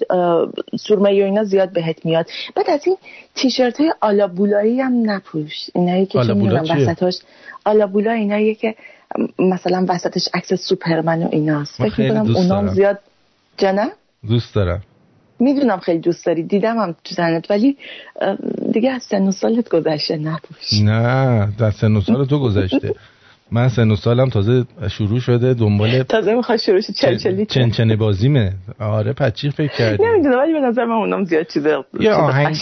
سرمه 0.81 1.23
و 1.23 1.25
اینا 1.25 1.45
زیاد 1.45 1.73
بهت 1.73 2.07
میاد. 2.07 2.27
بعد 2.57 2.71
از 2.71 2.81
این 2.87 2.97
تیشرت 3.35 3.81
های 3.81 3.93
آلابولایی 4.01 4.81
هم 4.81 5.11
نپوش. 5.11 5.71
اینایی 5.75 6.07
که 6.07 6.25
چه 6.27 6.35
می‌دونم 6.35 6.65
وسطاش 6.71 7.19
آلابولا 7.65 8.13
اینایی 8.13 8.55
که 8.55 8.75
مثلا 9.39 9.87
وسطش 9.89 10.29
عکس 10.35 10.55
سوپرمن 10.69 11.23
و 11.23 11.29
ایناست. 11.33 11.83
فکر 11.83 12.01
می‌کنم 12.01 12.37
اونام 12.37 12.69
زیاد 12.69 12.99
جنه 13.59 13.93
دوست 14.29 14.55
دارم. 14.55 14.83
می‌دونم 15.39 15.79
خیلی 15.79 15.99
دوست 15.99 16.27
داری. 16.27 16.43
دیدم 16.43 16.79
هم 16.79 16.95
تو 17.05 17.15
زنت 17.15 17.51
ولی 17.51 17.77
دیگه 18.73 18.91
از 18.91 19.03
سن 19.03 19.29
و 19.29 19.33
سالت 19.33 19.69
گذشته 19.69 20.17
نپوش. 20.17 20.73
نه 20.83 21.49
در 21.59 21.71
سن 21.71 21.97
و 21.97 22.01
سال 22.01 22.25
تو 22.25 22.39
گذشته. 22.39 22.95
من 23.53 23.69
سن 23.69 23.91
و 23.91 23.97
سالم 23.97 24.29
تازه 24.29 24.65
شروع 24.91 25.21
شده 25.21 25.55
دنبال 25.55 26.03
تازه 26.03 26.35
می‌خواد 26.35 26.59
شروع 26.59 26.81
شه 26.81 26.93
چلچلی 26.93 27.47
چنچنه 27.47 27.97
بازیمه. 27.97 28.53
آره 28.79 29.13
پچی 29.13 29.51
فکر 29.51 29.73
کردی 29.79 30.05
نمی‌دونم 30.05 30.39
ولی 30.39 30.53
به 30.53 30.61
نظر 30.61 30.85
من 30.85 30.95
اونم 30.95 31.25
زیاد 31.25 31.47
چیزه 31.47 31.85
یه 32.01 32.13
آهنگ 32.13 32.57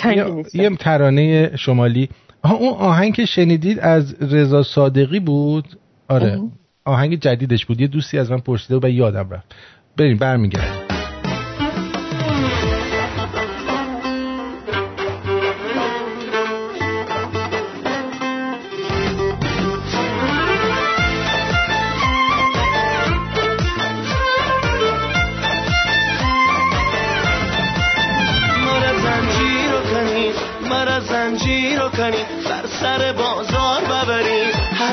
یه 0.55 0.77
ترانه 0.77 1.57
شمالی. 1.57 2.09
اون 2.45 2.69
آهنگ 2.69 3.15
که 3.15 3.25
شنیدید 3.25 3.79
از 3.79 4.15
رضا 4.33 4.63
صادقی 4.63 5.21
بود؟ 5.21 5.65
آره. 6.09 6.41
آهنگ 6.85 7.21
جدیدش 7.21 7.67
بود. 7.67 7.81
یه 7.81 7.87
دوستی 7.87 8.19
از 8.19 8.31
من 8.31 8.39
پرسیده 8.39 8.87
و 8.87 8.91
یادم 8.91 9.31
رفت. 9.31 9.55
بریم 9.97 10.17
برمیگردیم. 10.17 10.80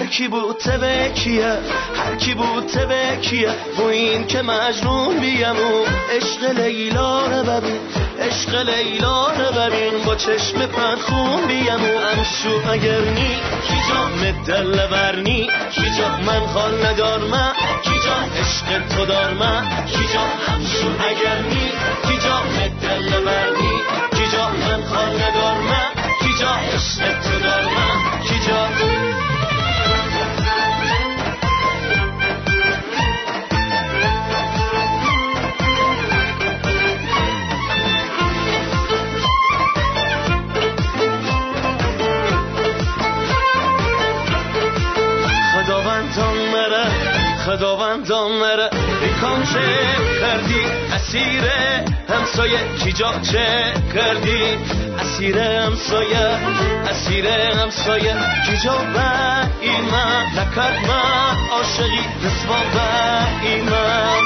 کی 0.09 0.27
بوده 0.27 0.77
به 0.77 1.11
کیه؟ 1.15 1.57
هر 1.95 2.15
کی 2.15 2.33
بوده 2.33 2.85
به 2.85 3.17
کیه؟ 3.21 3.51
و 3.77 3.81
این 3.81 4.27
که 4.27 4.41
مجنون 4.41 5.19
بیمو 5.19 5.85
عشق 6.15 6.59
لیلا 6.59 7.25
رو 7.25 7.43
ببین. 7.43 7.79
عشق 8.19 8.55
لیلا 8.69 9.27
رو 9.27 9.51
ببین. 9.61 10.03
با 10.05 10.15
چشم 10.15 10.65
پرخون 10.65 11.47
بیمو 11.47 11.97
امشو 11.97 12.71
اگر 12.71 13.01
نی 13.01 13.35
کی 13.67 13.75
جام 13.89 14.43
دل 14.47 14.79
ورنی 14.91 15.49
کی 15.71 15.89
جا 15.97 16.07
من 16.25 16.47
خال 16.47 16.85
ندار 16.85 17.19
من 17.19 17.51
کی 17.83 17.99
جا 18.05 18.41
عشق 18.41 18.87
تو 18.95 19.05
دار 19.05 19.33
من 19.33 19.85
کی 19.85 20.13
جا 20.13 20.53
همشو 20.53 20.87
اگر 21.09 21.41
نی؟ 21.49 21.71
کی 22.07 22.17
جام 22.27 22.47
دل 22.81 23.13
ورنی 23.25 23.81
کی 24.11 24.37
جا 24.37 24.49
من 24.49 24.83
خال 24.83 25.09
ندار 25.15 25.66
من 26.77 26.83
کی 26.83 26.89
جا 26.89 27.07
عشق 27.07 27.21
تو 27.21 27.39
دار 27.39 27.63
من 27.63 28.21
کی 28.23 28.39
جا 28.47 28.67
خداوندان 47.45 48.31
مره 48.31 48.96
بیکان 49.17 49.43
چه 49.43 49.59
کردی؟ 50.21 50.61
اسیر 50.95 51.43
همسایه 52.09 52.59
کی 52.83 52.91
جا 52.91 53.13
چه 53.31 53.73
کردی؟ 53.93 54.43
اسیر 54.99 55.37
همسایه 55.37 56.27
اسیر 56.89 57.27
همسایه 57.27 58.15
کی 58.45 58.57
جا 58.63 58.77
به 58.77 59.09
ایمان 59.61 60.25
نکرد 60.37 60.87
من 60.87 61.35
عاشقی 61.51 62.05
رسوا 62.23 62.59
ایمان 63.43 64.23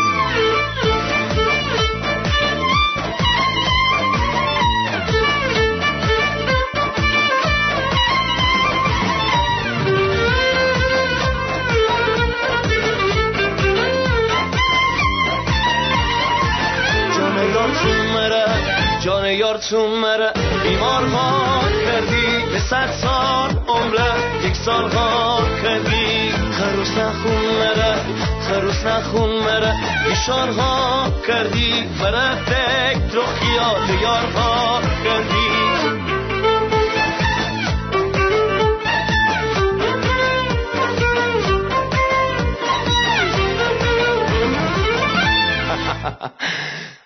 جان 19.02 19.26
یار 19.26 19.57
تو 19.57 19.88
مره 19.88 20.34
بیمار 20.64 21.06
ها 21.06 21.61
کردی 21.86 22.45
به 22.52 22.60
صد 22.60 22.91
سال 22.91 23.49
عمره 23.68 24.45
یک 24.45 24.56
سال 24.56 24.91
ها 24.91 25.40
کردی. 25.64 26.32
خروس 26.52 26.98
نخون 26.98 27.45
مره 27.60 27.95
خروس 28.41 28.86
نخون 28.86 29.30
مره 29.30 29.76
ایشان 30.10 30.49
ها 30.53 31.07
کردی. 31.28 31.90
مره 32.02 32.36
فکر 32.45 33.15
رو 33.15 33.23
خیال 33.26 34.02
یار 34.02 34.26
ها 34.26 34.82
کردی. 35.03 35.52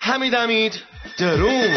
همیدمید 0.00 0.82
درون. 1.18 1.72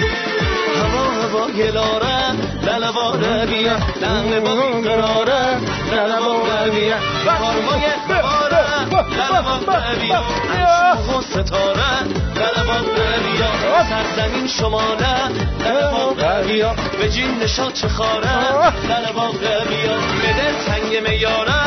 هوا 0.80 1.06
هوا 1.22 1.48
گلاره 1.52 2.32
للواره 2.64 3.46
بیا. 3.46 3.78
لنگ 4.02 4.44
با 4.44 4.56
قراره 4.82 5.58
للواره 5.92 6.70
بیا. 6.72 6.98
بارمای 7.26 7.86
باره 8.10 8.66
للواره 9.12 10.00
بیا. 10.02 10.22
و 11.18 11.22
ستاره 11.22 12.04
للواره 12.36 13.20
بیا. 13.26 13.50
سرزمین 13.90 14.48
شماله 14.48 15.16
للواره 15.66 16.48
بیا. 16.48 16.76
به 17.02 17.10
جین 17.10 17.40
نشا 17.40 17.72
چه 17.72 17.88
خاره 17.88 18.38
للواره 18.90 19.66
بیا. 19.70 19.98
بده 20.24 20.48
سنگ 20.66 21.08
میاره 21.08 21.62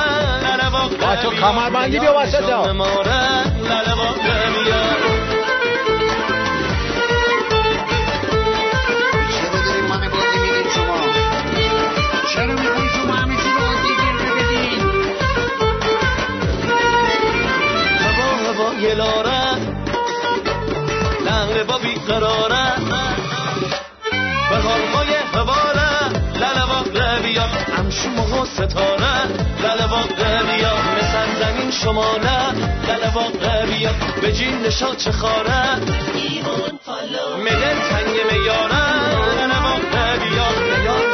للواره 0.45 0.97
بیا. 0.99 1.09
بچه 1.09 1.29
کمربندی 1.41 1.99
بیا 1.99 2.15
وسط 2.19 2.41
للواره 2.41 3.45
بیا. 4.65 5.22
گلاره 18.93 19.57
لحن 21.27 21.63
با 21.69 21.79
بیقراره. 21.79 22.67
به 24.51 24.57
هرمای 24.57 25.15
هواره 25.35 25.93
للواق 26.35 27.23
بیا. 27.23 27.43
همشو 27.77 28.11
و 28.11 28.45
ستاره. 28.45 29.17
للواق 29.63 30.17
بیا. 30.17 30.75
مثل 30.97 31.29
زمین 31.41 31.71
شماله. 31.71 32.53
للواق 32.89 33.67
بیا. 33.67 33.91
به 34.23 34.33
جین 34.33 34.63
نشا 34.63 34.95
چه 34.95 35.13
خاره. 35.13 35.77
مدل 37.39 37.79
تنگ 37.91 38.17
میاره. 38.33 38.85
للواق 39.39 39.81
بیا. 40.23 40.49
میار 40.79 41.13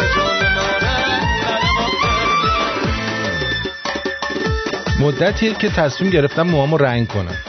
مدتیه 5.01 5.55
که 5.55 5.69
تصمیم 5.69 6.11
گرفتم 6.11 6.43
موامو 6.43 6.77
رنگ 6.77 7.09
کنم. 7.09 7.48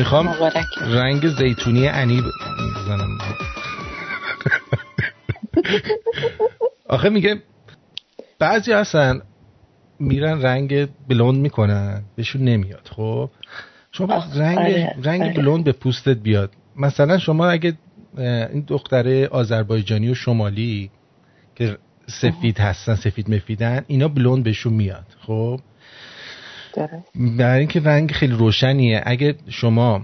می‌خوام 0.00 0.28
رنگ 0.80 1.28
زیتونی 1.28 1.88
انی 1.88 2.22
بزنم. 2.76 3.18
آخه 6.88 7.08
میگه 7.08 7.42
بعضی 8.38 8.72
هستن 8.72 9.22
میرن 9.98 10.42
رنگ 10.42 10.88
بلوند 11.08 11.38
می‌کنن 11.38 12.02
بهشون 12.16 12.42
نمیاد 12.42 12.90
خب؟ 12.96 13.30
شما 13.92 14.24
رنگ 14.36 14.58
آره، 14.58 14.96
رنگ 15.02 15.22
آره. 15.22 15.32
بلوند 15.34 15.64
به 15.64 15.72
پوستت 15.72 16.16
بیاد. 16.16 16.52
مثلا 16.76 17.18
شما 17.18 17.46
اگه 17.46 17.78
این 18.18 18.64
دختره 18.68 19.28
آذربایجانی 19.28 20.08
و 20.08 20.14
شمالی 20.14 20.90
که 21.54 21.78
سفید 22.06 22.58
هستن 22.58 22.94
سفید 22.94 23.30
مفیدن 23.30 23.84
اینا 23.86 24.08
بلوند 24.08 24.44
بهشون 24.44 24.72
میاد 24.72 25.06
خب؟ 25.26 25.60
برای 27.38 27.58
اینکه 27.58 27.80
رنگ 27.80 28.12
خیلی 28.12 28.32
روشنیه. 28.32 29.02
اگه 29.06 29.34
شما 29.48 30.02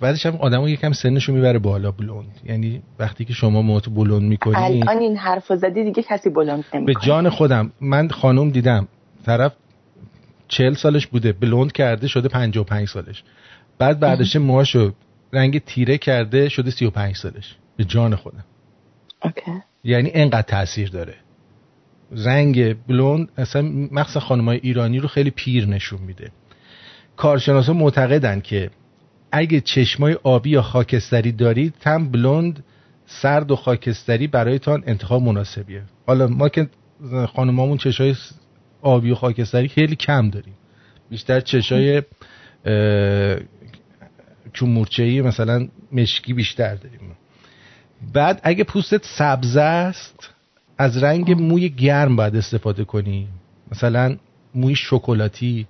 بعدش 0.00 0.26
هم 0.26 0.36
آدمو 0.36 0.68
یکم 0.68 0.92
سنشو 0.92 1.32
می‌بره 1.32 1.58
بالا 1.58 1.90
بلوند. 1.90 2.40
یعنی 2.44 2.82
وقتی 2.98 3.24
که 3.24 3.32
شما 3.32 3.62
موتو 3.62 3.90
بلوند 3.90 4.22
می‌کنی 4.22 4.56
الان 4.56 4.98
این 4.98 5.16
حرف 5.16 5.52
زدی 5.52 5.84
دیگه 5.84 6.02
کسی 6.02 6.30
بلوند 6.30 6.64
به 6.72 6.78
نمی‌کنه. 6.78 7.06
جان 7.06 7.28
خودم 7.28 7.72
من 7.80 8.08
خانوم 8.08 8.50
دیدم 8.50 8.88
طرف 9.26 9.52
چهل 10.48 10.74
سالش 10.74 11.06
بوده 11.06 11.32
بلوند 11.32 11.72
کرده 11.72 12.08
شده 12.08 12.28
پنج 12.28 12.56
و 12.56 12.64
پنج 12.64 12.88
سالش. 12.88 13.24
بعد 13.78 14.00
برداشته 14.00 14.38
موهاشو 14.38 14.92
رنگ 15.32 15.64
تیره 15.64 15.98
کرده 15.98 16.48
شده 16.48 16.70
سی 16.70 16.84
و 16.84 16.90
پنج 16.90 17.16
سالش. 17.16 17.56
به 17.76 17.84
جان 17.84 18.16
خودم. 18.16 18.44
اوکی. 19.22 19.52
یعنی 19.84 20.10
انقدر 20.14 20.42
تاثیر 20.42 20.90
داره. 20.90 21.14
رنگ 22.16 22.86
بلوند 22.86 23.28
اصلا 23.36 23.62
مخصوصا 23.92 24.20
خانمای 24.20 24.60
ایرانی 24.62 24.98
رو 24.98 25.08
خیلی 25.08 25.30
پیر 25.30 25.66
نشون 25.66 26.00
میده. 26.00 26.30
کارشناسا 27.16 27.72
معتقدن 27.72 28.40
که 28.40 28.70
اگه 29.32 29.60
چشمای 29.60 30.16
آبی 30.22 30.50
یا 30.50 30.62
خاکستری 30.62 31.32
دارید 31.32 31.74
هم 31.84 32.10
بلوند 32.10 32.64
سرد 33.06 33.50
و 33.50 33.56
خاکستری 33.56 34.26
برایتان 34.26 34.82
انتخاب 34.86 35.22
مناسبیه. 35.22 35.82
حالا 36.06 36.26
ما 36.26 36.48
که 36.48 36.68
خانمامون 37.34 37.76
چشای 37.76 38.14
آبی 38.82 39.10
و 39.10 39.14
خاکستری 39.14 39.68
خیلی 39.68 39.96
کم 39.96 40.30
داریم. 40.30 40.54
بیشتر 41.10 41.40
چشای 41.40 42.02
چون 44.52 44.86
مثلا 45.22 45.68
مشکی 45.92 46.32
بیشتر 46.34 46.74
داریم. 46.74 47.00
بعد 48.12 48.40
اگه 48.42 48.64
پوستت 48.64 49.04
سبز 49.04 49.56
است 49.56 50.29
از 50.80 51.02
رنگ 51.02 51.42
موی 51.42 51.68
گرم 51.68 52.16
باید 52.16 52.36
استفاده 52.36 52.84
کنی. 52.84 53.28
مثلا 53.72 54.16
موی 54.54 54.74
شکلاتی 54.74 55.66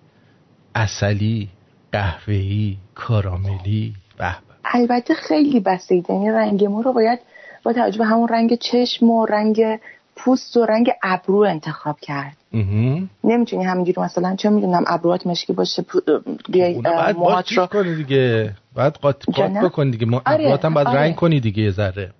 اصلی 0.74 1.48
قهوه‌ای 1.92 2.76
کاراملی. 2.94 3.94
به 4.18 4.34
البته 4.64 5.14
خیلی 5.14 5.60
بسیده 5.60 6.14
یعنی 6.14 6.30
رنگ 6.30 6.64
مو 6.64 6.82
رو 6.82 6.92
باید 6.92 7.18
با 7.62 7.72
توجه 7.72 7.98
به 7.98 8.04
همون 8.04 8.28
رنگ 8.28 8.54
چشم 8.54 9.10
و 9.10 9.26
رنگ 9.26 9.80
پوست 10.16 10.56
و 10.56 10.66
رنگ 10.66 10.90
ابرو 11.02 11.36
انتخاب 11.38 12.00
کرد. 12.00 12.36
نمی‌تونی 13.24 13.64
همینجوری 13.64 14.00
مثلا 14.00 14.36
چه 14.36 14.50
می‌دونم 14.50 14.84
ابروات 14.86 15.26
مشکی 15.26 15.52
باشه 15.52 15.84
بیای 16.48 16.80
بعد 16.80 17.16
موهات 17.16 17.52
رو 17.52 17.66
کنی 17.66 17.94
دیگه. 17.94 18.52
بعد 18.74 18.96
قاط 18.96 19.24
قاط؟ 19.24 19.50
بکن 19.50 19.90
دیگه. 19.90 20.06
ما 20.06 20.22
آره، 20.26 20.34
ابروات 20.34 20.64
هم 20.64 20.74
باید 20.74 20.86
آره. 20.86 21.00
رنگ 21.00 21.14
کنی 21.14 21.40
دیگه 21.40 21.62
یه 21.62 21.70
ذره. 21.70 22.10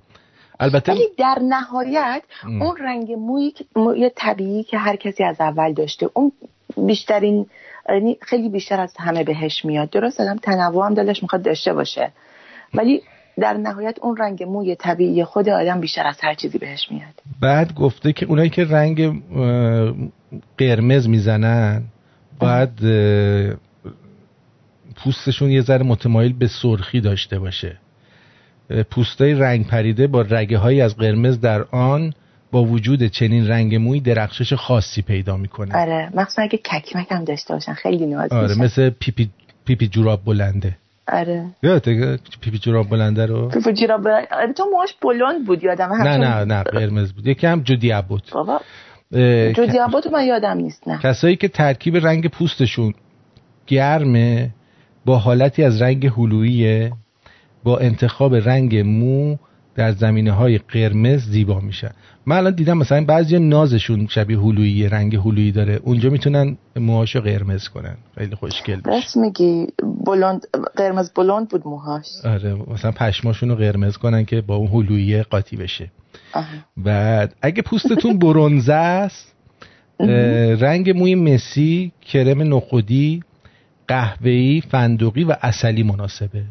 البته 0.61 0.93
ولی 0.93 1.09
در 1.19 1.39
نهایت 1.49 2.23
ام. 2.45 2.62
اون 2.62 2.77
رنگ 2.77 3.12
موی 3.12 3.53
موی 3.77 4.11
طبیعی 4.16 4.62
که 4.62 4.78
هر 4.78 4.97
کسی 4.97 5.24
از 5.24 5.41
اول 5.41 5.73
داشته 5.73 6.11
اون 6.15 6.32
بیشترین 6.77 7.47
یعنی 7.89 8.16
خیلی 8.23 8.49
بیشتر 8.49 8.81
از 8.81 8.95
همه 8.99 9.24
بهش 9.24 9.65
میاد. 9.65 9.91
درست 9.91 10.20
آدم 10.20 10.37
تنوع 10.37 10.87
هم 10.87 10.95
دلش 10.95 11.23
می‌خواد 11.23 11.43
داشته 11.43 11.73
باشه. 11.73 12.12
ولی 12.74 13.03
در 13.39 13.53
نهایت 13.53 13.99
اون 14.03 14.16
رنگ 14.16 14.43
موی 14.43 14.74
طبیعی 14.74 15.24
خود 15.24 15.49
آدم 15.49 15.81
بیشتر 15.81 16.07
از 16.07 16.19
هر 16.23 16.35
چیزی 16.35 16.59
بهش 16.59 16.87
میاد. 16.91 17.15
بعد 17.41 17.74
گفته 17.74 18.12
که 18.12 18.27
اونایی 18.27 18.51
که 18.51 18.65
رنگ 18.65 19.23
قرمز 20.59 21.09
می‌زنن 21.09 21.82
باید 22.39 22.85
اه، 22.85 23.57
پوستشون 24.97 25.51
یه 25.51 25.61
ذره 25.61 25.82
متمایل 25.82 26.32
به 26.32 26.49
سرخی 26.62 27.01
داشته 27.01 27.39
باشه. 27.39 27.77
اه، 28.71 28.83
پوستای 28.83 29.35
رنگ 29.35 29.67
پریده 29.67 30.07
با 30.07 30.23
رگه 30.23 30.59
های 30.59 30.81
از 30.81 30.97
قرمز 30.97 31.41
در 31.41 31.63
آن 31.63 32.13
با 32.53 32.65
وجود 32.65 33.07
چنین 33.07 33.49
رنگ 33.49 33.75
موی 33.75 34.01
درخشش 34.01 34.53
خاصی 34.53 35.03
پیدا 35.03 35.37
می‌کنه. 35.37 35.77
آره 35.83 36.11
مخصوصا 36.15 36.43
اگه 36.43 36.59
ککمک 36.59 37.07
هم 37.11 37.25
داشته 37.25 37.55
باشن 37.55 37.75
خیلی 37.75 38.07
ناز 38.07 38.33
آره 38.33 38.49
میشن. 38.49 38.65
مثل 38.65 38.91
پیپی 38.91 39.31
پیپی 39.65 39.89
جوراب 39.89 40.25
بلنده. 40.25 40.77
آره. 41.13 41.45
یادته 41.63 42.19
پیپی 42.41 42.59
جوراب 42.59 42.89
بلنده 42.89 43.27
رو؟ 43.27 43.49
پیپو 43.49 43.73
جیرا 43.73 43.99
بر... 43.99 44.27
آره، 44.33 44.53
تو 44.53 44.65
موهاش 44.73 44.95
بلند 45.03 45.47
بود 45.47 45.65
یادم 45.65 45.93
نه 45.93 46.17
نه 46.17 46.45
نه 46.45 46.63
قرمز 46.63 47.13
بود. 47.13 47.27
یکی 47.27 47.47
هم 47.47 47.61
جودی 47.61 47.93
بود 48.09 48.23
بابا 48.33 48.61
جودی 49.53 49.79
ابوتو 49.79 50.11
من 50.11 50.25
یادم 50.25 50.57
نیست 50.57 50.89
نه. 50.89 50.99
کسایی 51.03 51.37
که 51.37 51.49
ترکیب 51.49 51.97
رنگ 51.97 52.29
پوستشون 52.29 52.95
گرمه 53.67 54.51
با 55.05 55.19
حالتی 55.19 55.65
از 55.65 55.83
رنگ 55.83 56.07
هلویه 56.07 56.93
با 57.65 57.78
انتخاب 57.78 58.35
رنگ 58.35 58.77
مو 58.77 59.37
در 59.74 59.93
زمینه 59.93 60.32
های 60.32 60.59
قرمز 60.59 61.20
زیبا 61.20 61.61
میشن 61.61 61.91
من 62.27 62.37
الان 62.37 62.55
دیدم 62.55 62.78
مثلا 62.78 63.05
بعضی 63.05 63.39
نازشون 63.39 64.07
شبیه 64.07 64.39
هلویی 64.39 64.89
رنگ 64.89 65.16
هلویی 65.16 65.53
داره. 65.53 65.81
اونجا 65.82 66.11
می‌تونن 66.11 66.57
موهاشو 66.77 67.20
قرمز 67.20 67.69
کنن. 67.69 67.97
خیلی 68.19 68.35
خوشگل 68.35 68.77
میشه 68.77 68.91
راست 68.91 69.16
میگی. 69.16 69.66
بلند 70.07 70.47
قرمز 70.77 71.11
بلند 71.11 71.49
بود 71.49 71.62
موهاش. 71.66 72.07
آره 72.24 72.55
مثلا 72.55 72.93
پشماشون 72.93 73.49
رو 73.49 73.55
قرمز 73.55 73.97
کنن 73.97 74.24
که 74.24 74.41
با 74.41 74.57
اون 74.57 74.69
هلویی 74.69 75.23
قاطی 75.23 75.57
بشه. 75.57 75.91
آها. 76.32 76.47
بعد 76.77 77.35
اگه 77.43 77.62
پوستتون 77.62 78.19
برونزه 78.19 78.73
است 78.73 79.35
رنگ 80.65 80.91
موی 80.91 81.15
مسی 81.15 81.93
کرم 82.01 82.55
نخودی 82.55 83.23
قهوه‌ای 83.89 84.62
فندقی 84.70 85.24
و 85.24 85.37
اصلی 85.43 85.82
مناسبه. 85.82 86.45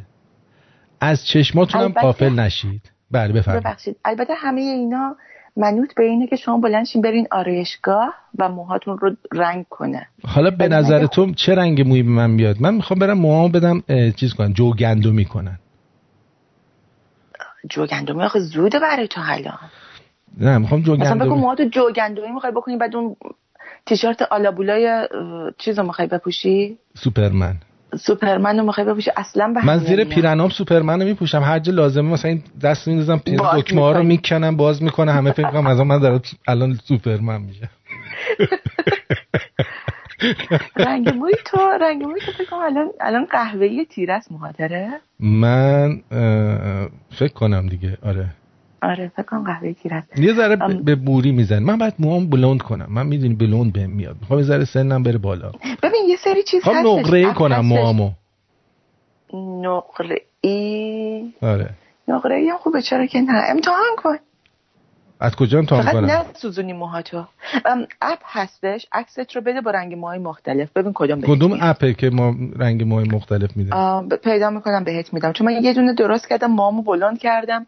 از 1.02 1.28
چشماتون 1.28 1.82
هم 1.82 1.88
غافل 1.88 2.30
نشید. 2.30 2.82
بله 3.12 3.34
بفرمایید. 3.34 3.64
ببخشید. 3.64 3.96
البته 4.06 4.34
همه 4.34 4.62
اینا 4.62 5.16
منوط 5.58 5.96
به 5.96 6.04
اینه 6.04 6.28
که 6.28 6.36
شما 6.36 6.58
بلنشین 6.58 7.02
برین 7.02 7.28
آرایشگاه 7.32 8.14
و 8.40 8.50
موهاتون 8.50 8.98
رو 8.98 9.16
رنگ 9.32 9.66
کنه. 9.70 10.08
حالا 10.26 10.52
به 10.52 10.68
نظر 10.68 11.06
تو 11.06 11.34
چه 11.34 11.56
رنگ 11.56 11.88
مویی 11.88 12.04
به 12.04 12.10
من 12.10 12.38
بیاد 12.38 12.62
من 12.62 12.74
می‌خوام 12.74 13.00
برم 13.00 13.18
موهامو 13.18 13.50
بدم 13.50 13.84
چیز 14.12 14.34
کنن 14.34 14.54
جو 14.54 14.74
گندمی 14.74 15.26
کنن. 15.26 15.60
جو 17.70 17.86
گندمی 17.86 18.24
آخه 18.24 18.40
زوده 18.40 18.80
برای 18.80 19.08
تو 19.08 19.22
حالا 19.22 19.54
نه 20.38 20.58
می‌خوام 20.58 20.82
جو 20.82 20.96
مثلا 20.96 21.26
بگو 21.26 21.36
موهاتو 21.36 21.70
جو 21.70 21.92
گندمی 21.96 22.32
می‌خوای 22.32 22.52
بکنی 22.52 22.78
بعد 22.78 22.96
اون 22.96 23.16
تیشرت 23.86 24.22
آلابولای 24.22 24.88
اه، 24.88 25.08
چیز 25.58 25.80
رو 25.80 25.86
می‌خوای 25.86 26.08
بپوشی؟ 26.08 26.78
سوپرمن. 26.98 27.56
سوپرمن 27.98 28.60
رو 28.60 28.66
می‌خوای 28.66 28.88
بپوشی 28.88 29.12
اصلا 29.18 29.54
به 29.54 29.66
من 29.66 29.78
زیر. 29.78 30.04
پیرنام 30.04 30.50
سوپرمن 30.50 31.02
رو 31.02 31.08
میپوشم. 31.08 31.42
هر 31.44 31.60
جا 31.60 31.74
لازمه 31.74 32.12
مثلا 32.14 32.32
این 32.32 32.44
دست 32.62 32.88
میندازم 32.88 33.18
پیر 33.18 33.38
باز 33.38 33.60
دکمه 33.60 33.82
ها 33.82 33.92
رو. 33.92 34.04
می‌کنم 34.04 34.58
باز 34.58 34.84
می‌کنه 34.84 35.12
همه 35.12 35.32
فکر 35.32 35.52
کنم 35.52 35.68
از 35.68 35.80
من 35.80 36.00
دارم 36.00 36.22
الان 36.48 36.74
سوپرمن 36.74 37.42
میشه 37.42 37.70
رنگ 40.76 41.10
موی 41.10 41.34
تو 41.46 41.58
رنگ 41.82 42.04
موی 42.04 42.20
تو 42.26 42.32
فکر 42.32 42.50
کنم 42.50 42.60
الان 42.60 42.90
الان 43.02 43.26
قهوه‌ای 43.26 43.86
تیره 43.86 44.14
است 44.14 44.32
موها 44.32 44.52
داره 44.52 44.90
من 45.20 46.02
فکر 47.12 47.34
کنم 47.34 47.68
دیگه. 47.68 47.98
آره. 48.02 48.26
آره 48.82 49.12
فکر 49.16 49.24
کنم 49.24 49.74
تیره 49.84 49.96
است 49.96 50.20
یه 50.20 50.34
ذره 50.34 50.64
ام. 50.64 50.84
به 50.84 50.96
بوری 50.96 51.32
میزن 51.32 51.60
من 51.60 51.78
باید 51.78 51.94
موام 52.00 52.30
بلوند 52.30 52.62
کنم. 52.62 52.88
من 52.90 53.06
می‌دونی 53.08 53.36
بلوند 53.36 53.74
بهم 53.74 53.90
میاد. 53.90 54.16
می‌خوام 54.22 54.40
یه 54.40 54.46
ذره 54.46 54.66
سنم 54.66 55.04
بره 55.04 55.18
بالا. 55.18 55.52
ببین 55.84 56.02
یه 56.10 56.18
سری 56.24 56.44
چیز 56.44 56.64
هستش. 56.64 56.86
نقره 56.86 57.34
کنم. 57.34 57.60
موامو 57.60 58.12
نقره 59.34 60.22
ای. 60.42 61.34
آره. 61.42 61.70
نقره 62.08 62.36
ای 62.36 62.50
هم 62.50 62.58
خوبه. 62.58 62.82
چرا 62.82 63.06
که 63.06 63.22
نه؟ 63.22 63.44
امتحان 63.50 63.96
کن. 63.98 64.16
از 65.22 65.36
کجا 65.36 65.58
امتحان 65.58 65.82
فقط 65.82 65.94
کنم؟ 65.94 66.06
نه 66.06 66.24
سوزونی 66.34 66.74
موهاتو 66.74 67.24
اپ 68.02 68.20
هستش. 68.24 68.88
عکست 68.92 69.36
رو 69.36 69.42
بده 69.42 69.62
با 69.62 69.72
رنگ 69.72 69.94
موهای 69.94 70.20
مختلف. 70.20 70.70
ببین 70.76 70.92
کدوم 70.96 71.22
کدوم. 71.22 71.58
اپه 71.62 71.94
که 71.94 72.10
ما 72.10 72.36
رنگ 72.56 72.84
موهای 72.84 73.08
مختلف 73.10 73.58
میده 73.58 73.72
پیدا 74.24 74.50
می‌کنم 74.50 74.84
بهت 74.84 75.14
میدم. 75.14 75.34
چون 75.34 75.48
من 75.48 75.64
یه 75.64 75.74
دونه 75.74 75.94
درست 75.94 76.30
کردم 76.30 76.52
موامو 76.52 76.82
بلند 76.82 77.20
کردم. 77.20 77.66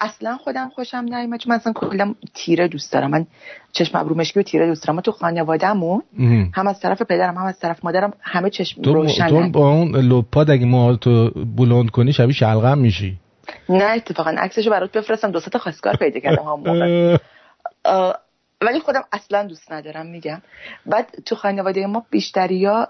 اصلا 0.00 0.36
خودم 0.36 0.68
خوشم 0.68 1.04
نیومد 1.08 1.40
چون 1.40 1.50
من 1.52 1.56
اصلا 1.56 1.72
کلا 1.72 2.14
تیره 2.34 2.68
دوست 2.68 2.92
دارم. 2.92 3.10
من 3.10 3.26
چشم 3.72 3.98
ابرو 3.98 4.16
مشکی 4.16 4.40
و 4.40 4.42
تیره 4.42 4.66
دوست 4.66 4.86
دارم. 4.86 4.96
من 4.96 5.02
تو 5.02 5.12
خانوادهمون 5.12 6.02
هم 6.54 6.66
از 6.66 6.80
طرف 6.80 7.02
پدرم 7.02 7.36
هم 7.36 7.46
از 7.46 7.58
طرف 7.58 7.84
مادرم 7.84 8.12
همه 8.20 8.50
چشم 8.50 8.82
تو, 8.82 8.94
روشنن 8.94 9.28
تو 9.28 9.48
با 9.48 9.70
اون 9.70 9.96
لپاد 9.96 10.50
اگه 10.50 10.66
موهاتو 10.66 11.30
بلوند 11.30 11.90
کنی 11.90 12.12
شبیه 12.12 12.34
شلغم 12.34 12.78
میشی. 12.78 13.18
نه 13.68 13.84
اتفاقا. 13.84 14.30
عکسشو 14.30 14.70
برات 14.70 14.92
بفرستم. 14.92 15.30
دو 15.30 15.40
تا 15.40 15.58
خواستگار 15.58 15.96
پیدا 15.96 16.20
کردم. 16.20 16.42
هم 16.42 16.60
موقع 16.60 17.18
ولی 18.62 18.80
خودم 18.80 19.04
اصلا 19.12 19.46
دوست 19.46 19.72
ندارم 19.72 20.06
میگم. 20.06 20.42
بعد 20.86 21.08
تو 21.26 21.34
خانواده 21.34 21.86
ما 21.86 22.06
بیشتری 22.10 22.64
ها 22.64 22.88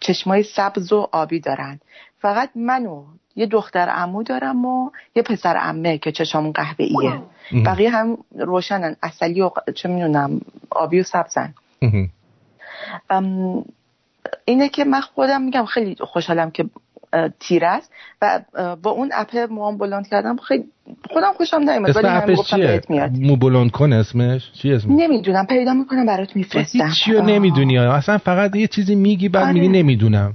چشمای 0.00 0.42
سبز 0.42 0.92
و 0.92 1.08
آبی 1.12 1.40
دارن. 1.40 1.80
فقط 2.18 2.50
من 2.54 2.86
و 2.86 3.04
یه 3.36 3.46
دختر 3.46 3.88
عمو 3.88 4.22
دارم 4.22 4.64
و 4.64 4.90
یه 5.16 5.22
پسر 5.22 5.56
عمه 5.56 5.98
که 5.98 6.12
چشمون 6.12 6.52
قهوه 6.52 6.84
ایه 6.84 7.20
بقیه 7.64 7.90
هم 7.90 8.18
روشنن. 8.38 8.96
اصلی 9.02 9.40
و 9.40 9.50
چه 9.74 9.88
می‌دونم 9.88 10.40
آبی 10.70 11.00
و 11.00 11.02
سبزن. 11.02 11.54
اینه 14.44 14.68
که 14.68 14.84
من 14.84 15.00
خودم 15.00 15.42
میگم 15.42 15.64
خیلی 15.64 15.96
خوشحالم 16.00 16.50
که 16.50 16.64
اه، 17.12 17.28
تیره 17.40 17.68
است 17.68 17.92
و 18.22 18.40
با 18.82 18.90
اون 18.90 19.10
اپ 19.14 19.36
موام 19.50 19.78
بلند 19.78 20.08
کردم 20.08 20.36
خیلی 20.36 20.64
خودم 21.10 21.32
خوشم 21.36 21.68
اسم 21.68 21.82
ولی 21.82 22.08
من 22.08 22.34
گفتم 22.34 22.58
بهت 22.58 22.90
میاد. 22.90 23.10
مو 23.10 23.36
بلوند 23.36 23.70
کن 23.70 23.92
اسمش؟ 23.92 24.52
چی 24.52 24.72
اسمش؟ 24.72 24.92
نمی‌دونم 24.96 25.46
پیدا 25.46 25.72
می‌کنم 25.72 26.06
برات 26.06 26.36
میفرستم. 26.36 26.90
چی 27.04 27.12
رو 27.12 27.22
نمی‌دونی. 27.22 27.78
اصلا 27.78 28.18
فقط 28.18 28.56
یه 28.56 28.66
چیزی 28.66 28.94
میگی 28.94 29.28
بعد 29.28 29.44
آره. 29.44 29.52
میگی 29.52 29.68
نمی‌دونم. 29.68 30.34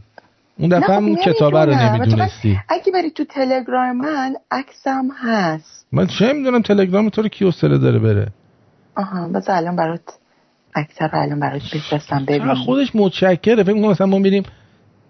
اون 0.61 0.69
دفعه 0.69 0.95
هم 0.95 1.15
کتاب 1.15 1.55
رو 1.55 1.75
نمی‌دونستی. 1.75 2.59
اگه 2.69 2.91
بری 2.93 3.11
تو 3.11 3.23
تلگرام 3.25 3.97
من 3.97 4.35
عکسم 4.51 5.07
هست. 5.23 5.87
من 5.91 6.07
چه 6.07 6.33
می‌دونم 6.33 6.61
تلگرام 6.61 7.09
تو 7.09 7.21
رو 7.21 7.27
کی 7.27 7.45
حوصله 7.45 7.77
داره 7.77 7.99
بره. 7.99 8.27
آها 8.97 9.27
بس 9.27 9.49
الان 9.49 9.75
برات 9.75 10.01
عکس 10.75 11.01
رو 11.01 11.09
الان 11.13 11.39
برات 11.39 11.61
بفرستم 11.75 12.25
ببین. 12.25 12.53
خودش 12.53 12.95
متشکره؟ 12.95 13.63
فکر 13.63 13.73
کنم 13.73 13.89
مثلا 13.89 14.07
ما 14.07 14.17
میریم 14.17 14.43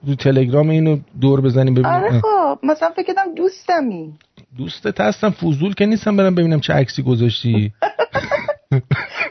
تو 0.05 0.15
تلگرام 0.15 0.69
اینو 0.69 0.97
دور 1.21 1.41
بزنیم 1.41 1.73
ببینیم. 1.73 1.91
آره 1.91 2.21
خب. 2.21 2.59
مثلا 2.63 2.89
فکر 2.95 3.05
کردم 3.05 3.35
دوستمی. 3.35 4.13
دوستت 4.57 5.01
هستم 5.01 5.29
فوزول 5.29 5.73
که 5.73 5.85
نیستم 5.85 6.17
برم 6.17 6.35
ببینم 6.35 6.59
چه 6.59 6.73
عکسی 6.73 7.03
گذاشتی. 7.03 7.71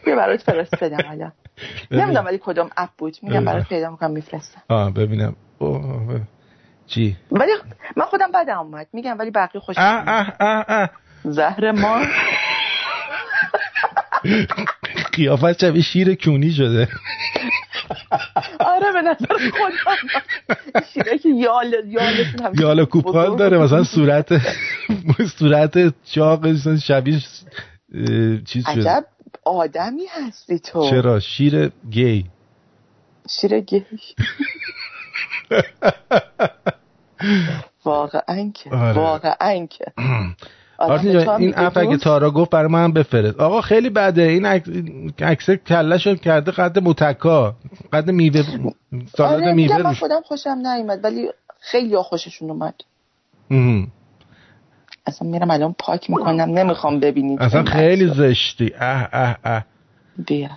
بیا 0.05 0.17
برات 0.17 0.43
فرستادم 0.43 1.07
حالا. 1.09 1.33
نمی‌دونم 1.91 2.27
ولی 2.27 2.39
کدوم 2.43 2.71
اپ 2.77 2.91
بود. 2.99 3.17
میگم 3.23 3.45
برات 3.45 3.69
پیدا 3.69 3.91
می‌کنم 3.91 4.11
میفرستم. 4.11 4.63
آه 4.69 4.95
ببینم. 4.95 5.37
چی؟ 6.87 7.17
ولی 7.33 7.53
من 7.97 8.05
خودم 8.05 8.31
بدم 8.35 8.59
اومد. 8.59 8.87
میگم 8.93 9.19
ولی 9.19 9.31
بقیه 9.31 9.61
خوش 9.61 9.79
اه 9.79 10.09
اه 10.09 10.33
اه 10.41 10.65
اه 10.69 10.91
زهر 11.25 11.73
ما. 11.73 12.01
قیافت 15.13 15.61
شبیه 15.61 15.83
شیر 15.83 16.15
کونی 16.15 16.51
شده. 16.53 16.89
آره 18.61 18.93
به 18.93 19.03
نظر 19.03 19.51
خودم. 19.51 19.97
شیره 20.93 21.19
که 21.19 21.29
یال 21.29 21.75
یالشون 21.87 22.53
یال 22.59 22.85
کوپال 22.85 23.37
داره 23.37 23.59
مثلا 23.59 23.85
صورت 23.85 24.33
صورت 25.39 26.05
چاق 26.05 26.77
شبیه 26.77 27.19
چیز 28.47 28.65
شده. 28.71 28.81
عجب. 28.81 29.05
آدمی 29.45 30.07
هستی 30.11 30.59
تو. 30.59 30.91
چرا؟ 30.91 31.21
شیر 31.21 31.73
گی. 31.91 32.27
شیر 33.31 33.61
گی. 33.61 33.85
واقعا 37.85 38.51
که. 38.55 38.71
واقعا 38.71 39.67
که. 39.67 39.85
این 41.39 41.53
اپ 41.57 41.79
اگه 41.79 41.97
تارا 41.97 42.31
گفت 42.31 42.51
برای 42.51 42.69
من 42.69 42.93
بفرست. 42.93 43.41
آقا 43.41 43.61
خیلی 43.61 43.91
بده. 43.91 44.23
این 44.23 44.47
عکس 45.19 45.51
کله 45.51 45.99
شد 45.99 46.21
کرده 46.21 46.51
قد 46.51 46.79
متکا 46.79 47.57
قد 47.93 48.11
میوه 48.11 48.43
سالاد 49.17 49.43
آره 49.43 49.53
میوه 49.53 49.83
من 49.83 49.95
خودم 49.95 50.21
خوشم 50.21 50.51
نیومد 50.51 51.05
ولی 51.05 51.29
خیلی 51.61 51.97
خوششون 51.97 52.51
اومد. 52.51 52.75
اصلا 55.07 55.29
میرم 55.29 55.51
الان 55.51 55.75
پاک 55.79 56.11
می‌کنم 56.11 56.59
نمی‌خوام 56.59 57.01
ببینید 57.01 57.43
اصلا 57.43 57.65
خیلی 57.65 58.09
زشتی. 58.09 58.73
اه 58.81 59.09
اه 59.13 59.37
اه. 59.45 59.65
بیا. 60.27 60.49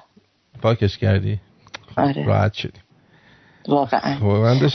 پاکش 0.62 0.98
کردی؟ 0.98 1.40
آره. 1.98 2.26
راحت 2.26 2.54
شدی. 2.54 2.80
واقعا. 3.68 4.16
خب 4.16 4.26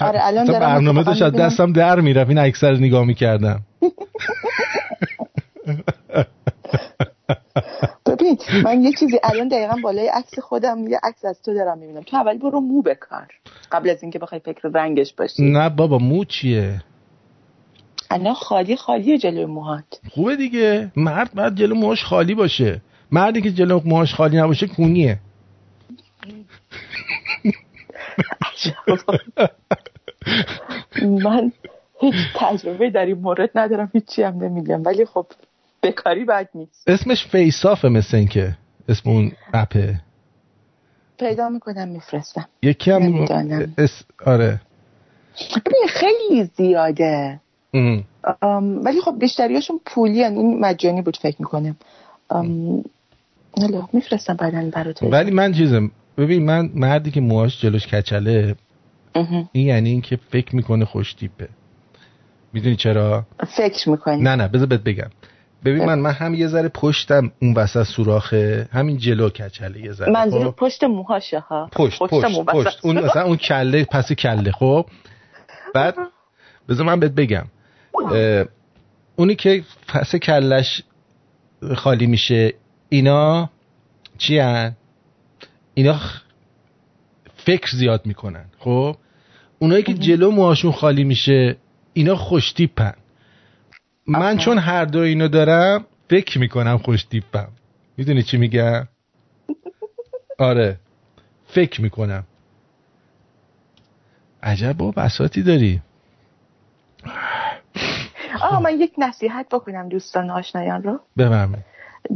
آره 0.05 0.21
الان 0.23 0.45
دارم 0.45 0.61
برنامه 0.61 1.03
داشت 1.03 1.23
دستم 1.23 1.73
در 1.73 2.01
می‌رفت 2.01 2.29
این 2.29 2.39
اکثر 2.39 2.73
نگاه 2.73 3.05
می‌کردم. 3.05 3.61
ببین 8.07 8.39
من 8.65 8.83
یه 8.83 8.93
چیزی 9.01 9.21
الان 9.23 9.49
دقیقا 9.49 9.77
بالای 9.83 10.09
عکس 10.09 10.39
خودم 10.39 10.87
یه 10.87 11.01
عکس 11.03 11.25
از 11.25 11.43
تو 11.43 11.55
دارم 11.55 11.79
می‌بینم. 11.79 12.03
تو 12.03 12.17
اول 12.17 12.39
برو 12.39 12.61
مو 12.61 12.83
بکار 12.83 13.27
قبل 13.73 13.91
از 13.91 14.03
اینکه 14.03 14.19
بخوای 14.19 14.41
فکر 14.41 14.69
رنگش 14.69 15.15
باشی. 15.15 15.51
نه 15.53 15.69
بابا 15.69 15.99
مو 15.99 16.25
چیه؟ 16.25 16.83
الان 18.11 18.35
خالی 18.35 18.77
خالی 18.77 19.19
جلوی 19.19 19.45
موهات. 19.47 20.01
خوبه 20.11 20.37
دیگه. 20.37 20.93
مرد 20.97 21.35
باید 21.35 21.55
جلو 21.55 21.75
موهاش 21.75 22.05
خالی 22.05 22.35
باشه. 22.35 22.81
مردی 23.11 23.43
که 23.43 23.53
جلو 23.53 23.81
موهاش 23.85 24.15
خالی 24.15 24.37
نباشه 24.37 24.67
کونیه. 24.67 25.19
من 31.23 31.53
هیچ 32.01 32.15
تجربه 32.35 32.91
در 32.91 33.07
این 33.07 33.19
مورد 33.19 33.51
ندارم 33.55 33.91
هیچی 33.93 34.23
هم 34.23 34.45
نمیگم. 34.45 34.85
ولی 34.85 35.05
خب 35.05 35.27
بکاری 35.83 36.25
بد 36.25 36.49
نیست. 36.55 36.89
اسمش 36.89 37.27
فیسافه 37.27 37.89
مثل 37.89 38.17
این 38.17 38.29
که 38.29 38.57
اسم 38.89 39.11
اون 39.11 39.33
اپه. 39.55 40.01
پیدا 41.19 41.49
می‌کنم 41.49 41.89
میفرستم. 41.89 42.49
یکی 42.63 42.91
هم 42.91 43.27
اس... 43.79 44.03
آره. 44.27 44.61
خیلی 45.89 46.45
زیاده. 46.45 47.41
ولی 48.85 49.01
خب 49.05 49.19
بیشتریاشون 49.21 49.81
پولی 49.87 50.23
هن. 50.23 50.33
این 50.33 50.61
مجانی 50.61 51.03
بود 51.03 51.17
فکر 51.17 51.37
می‌کنم. 51.39 51.77
حالا 53.53 53.89
میفرستم 53.93 54.35
بعدا 54.35 54.71
برات 54.73 55.03
ولی 55.03 55.31
من 55.31 55.53
چیزم 55.53 55.91
ببین 56.19 56.45
من 56.45 56.71
مردی 56.75 57.11
که 57.11 57.21
موهاش 57.21 57.61
جلوش 57.61 57.87
کچله 57.87 58.55
این 59.53 59.67
یعنی 59.67 59.91
این 59.91 60.01
که 60.01 60.19
فکر 60.31 60.57
می‌کنه 60.57 60.85
خوش 60.85 61.15
تیپه. 61.15 61.49
می‌دونی 62.53 62.77
چرا؟ 62.77 63.27
فکر 63.57 63.91
می‌کنی. 63.91 64.23
نه 64.23 64.37
نه 64.37 64.49
بذار 64.49 64.67
بهت 64.67 64.81
بگم. 64.81 65.11
ببین 65.65 65.85
من 65.85 65.99
من 65.99 66.11
هم 66.11 66.35
یه 66.35 66.47
ذره 66.47 66.69
پشتم 66.69 67.33
اون 67.43 67.55
وسط 67.55 67.83
سوراخه 67.83 68.69
همین 68.73 68.97
جلو 68.97 69.29
کچله 69.29 69.81
یه 69.81 69.93
ذره. 69.93 70.13
منظور 70.13 70.51
خب؟ 70.51 70.57
پشت 70.57 70.85
موهاشه 70.85 71.39
ها. 71.39 71.69
پشت 71.73 72.03
پشت 72.03 72.25
پشت, 72.25 72.45
پشت. 72.45 72.79
اون 72.83 73.05
مثلا 73.05 73.23
اون 73.23 73.37
کله 73.37 73.85
پس 73.85 74.13
کله 74.13 74.53
خب؟ 74.53 74.87
بعد 75.75 75.95
بذار 76.69 76.87
من 76.87 77.01
بهت 77.01 77.13
بگم. 77.13 77.45
اونی 79.17 79.35
که 79.35 79.65
پس 79.89 80.17
کلش 80.17 80.83
خالی 81.77 82.07
میشه 82.07 82.55
اینا 82.89 83.51
چی 84.19 84.39
هن؟ 84.39 84.77
اینا 85.75 86.01
فکر 87.37 87.77
زیاد 87.77 88.07
می‌کنن 88.07 88.45
خب؟ 88.59 88.97
اونایی 89.59 89.83
که 89.83 89.95
جلو 89.95 90.31
موهاشون 90.31 90.73
خالی 90.73 91.05
میشه 91.05 91.57
اینا 91.93 92.17
خوشتیپن. 92.17 92.95
من 94.07 94.39
چون 94.39 94.59
هر 94.59 94.85
دو 94.85 94.99
اینو 94.99 95.29
دارم 95.29 95.85
فکر 96.11 96.39
می‌کنم 96.39 96.79
خوشتیپم. 96.79 97.49
می‌دونی 97.97 98.23
چی 98.23 98.37
میگم؟ 98.37 98.89
آره. 100.39 100.81
فکر 101.47 101.83
می‌کنم. 101.83 102.25
عجب 104.43 104.73
با 104.73 104.91
بساتی 104.91 105.43
داری. 105.43 105.81
آه 108.43 108.63
من 108.63 108.81
یک 108.81 108.93
نصیحت 108.99 109.47
بکنم 109.49 109.89
دوستان 109.89 110.31
آشنایان 110.31 110.83
رو. 110.83 111.01
بفرمایید. 111.19 111.65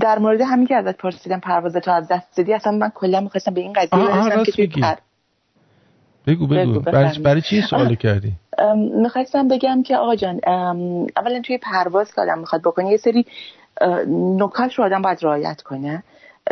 در 0.01 0.19
مورد 0.19 0.41
همین 0.41 0.67
که 0.67 0.77
ازت 0.77 0.97
پرسیدم 0.97 1.41
پرواز 1.41 1.77
تو 1.77 1.91
از 1.91 2.09
دست 2.09 2.37
دادی 2.37 2.55
اصلا 2.55 2.73
من 2.73 2.91
کلا 2.95 3.21
می‌خواستم 3.21 3.55
به 3.55 3.61
این 3.61 3.73
قضیه 3.73 3.99
برسم 3.99 4.43
که 4.43 4.53
توی 4.53 4.67
پر... 4.67 4.95
بگو 6.27 6.47
بگو, 6.47 6.81
بگو 6.81 6.81
برای 7.23 7.41
چی 7.41 7.63
سوال 7.63 7.95
کردی؟ 7.95 8.33
می‌خواستم 9.03 9.49
بگم 9.49 9.83
که 9.83 9.97
آقا 9.97 10.15
جان 10.15 10.41
اولا 11.17 11.41
توی 11.45 11.59
پرواز 11.59 12.15
که 12.15 12.21
آدم 12.21 12.39
می‌خواد 12.39 12.61
بکنه 12.61 12.91
یه 12.91 12.97
سری 12.97 13.27
نکات 14.37 14.75
رو 14.75 14.85
آدم 14.85 15.03
باید 15.03 15.19
رعایت 15.23 15.63
کنه. 15.63 16.03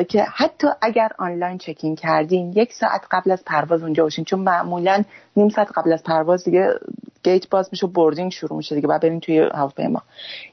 که 0.09 0.23
حتی 0.23 0.69
اگر 0.83 1.09
آنلاین 1.19 1.59
check-in 1.59 1.97
کردین 1.97 2.53
یک 2.53 2.73
ساعت 2.73 3.03
قبل 3.11 3.31
از 3.31 3.45
پرواز 3.45 3.83
اونجا 3.83 4.03
باشین. 4.03 4.25
چون 4.25 4.41
معمولا 4.41 5.03
نیم 5.37 5.49
ساعت 5.49 5.69
قبل 5.77 5.93
از 5.93 6.03
پرواز 6.03 6.45
دیگه 6.45 6.75
gate 7.23 7.49
باز 7.49 7.69
میشه 7.73 7.87
و 7.87 7.91
boarding 7.91 8.33
شروع 8.33 8.57
میشه 8.57 8.75
دیگه 8.75 8.89
بعد 8.89 9.03
برین 9.03 9.21
توی 9.21 9.39
هواپیما. 9.39 10.03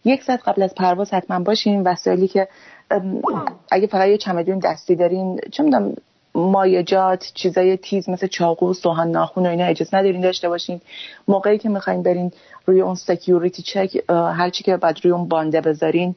یک 0.06 0.24
ساعت 0.24 0.40
قبل 0.46 0.64
از 0.64 0.76
پرواز 0.76 1.14
حتما 1.14 1.40
باشین. 1.40 1.84
وسایلی 1.84 2.28
که 2.28 2.48
اگه 3.72 3.88
فقط 3.88 4.08
یه 4.08 4.18
چمدون 4.18 4.60
دستی 4.60 4.96
دارین 4.96 5.40
چه 5.52 5.64
می‌دونم 5.64 5.96
مایعات 6.36 7.32
چیزای 7.34 7.78
تیز 7.78 8.10
مثل 8.10 8.28
چاقو 8.28 8.74
سوهان 8.74 9.12
ناخون 9.12 9.46
و 9.46 9.50
اینا 9.50 9.66
اجازه 9.66 9.98
ندارین 9.98 10.22
داشته 10.22 10.50
باشین. 10.50 10.82
موقعی 11.28 11.58
که 11.58 11.70
می‌خواین 11.70 12.04
برین 12.04 12.32
روی 12.66 12.82
اون 12.82 12.96
سکیوریتی 12.96 13.62
چک 13.62 13.98
هرچی 14.10 14.64
که 14.64 14.78
بعد 14.78 15.00
روی 15.04 15.14
اون 15.14 15.28
بانده 15.28 15.62
بذارین. 15.62 16.16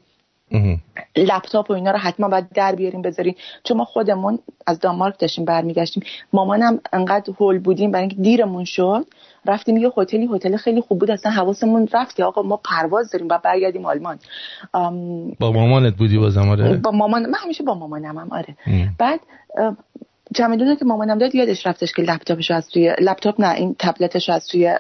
لپتاپ 1.17 1.71
و 1.71 1.73
اینا 1.73 1.91
رو 1.91 1.99
حتما 1.99 2.29
باید 2.29 2.53
در 2.55 2.75
بیاریم 2.75 3.03
بذاریم. 3.03 3.35
چون 3.65 3.77
ما 3.77 3.85
خودمون 3.85 4.39
از 4.67 4.81
دانمارک 4.81 5.19
داشتیم 5.19 5.45
برمیگشتیم. 5.45 6.03
مامانم 6.33 6.81
انقدر 6.93 7.33
هول 7.41 7.59
بودیم 7.59 7.91
برای 7.91 8.03
اینکه 8.03 8.23
دیرمون 8.23 8.65
شد. 8.65 9.07
رفتیم 9.47 9.77
یه 9.77 9.91
هتلی 9.97 10.29
هتل 10.33 10.57
خیلی 10.57 10.81
خوب 10.81 10.99
بود. 10.99 11.11
اصلا 11.11 11.33
حواسمون 11.33 11.89
رفت 11.93 12.17
که 12.17 12.25
آقا 12.25 12.43
ما 12.43 12.57
پرواز 12.57 13.11
داریم 13.11 13.29
و 13.31 13.39
برگردیم 13.45 13.87
آلمان. 13.87 14.19
با 15.41 15.53
مامانت 15.53 15.95
بودی 15.95 16.19
بازم 16.19 16.49
آره 16.49 16.77
با 16.77 16.91
مامان 16.91 17.27
من 17.27 17.39
همیشه 17.45 17.65
با 17.65 17.75
مامانم 17.75 18.19
هم 18.19 18.29
آره 18.33 18.57
بعد 18.99 19.21
چمدونه 20.35 20.77
که 20.77 20.85
مامانم 20.85 21.19
داد 21.19 21.35
یادش 21.35 21.67
رفتش 21.67 21.93
که 21.93 22.03
لپتاپش 22.03 22.51
از 22.51 22.69
توی 22.69 22.95
لپتاپ 23.01 23.41
نه 23.41 23.55
این 23.55 23.77
تبلتش 23.79 24.31
از 24.31 24.47
توی 24.49 24.79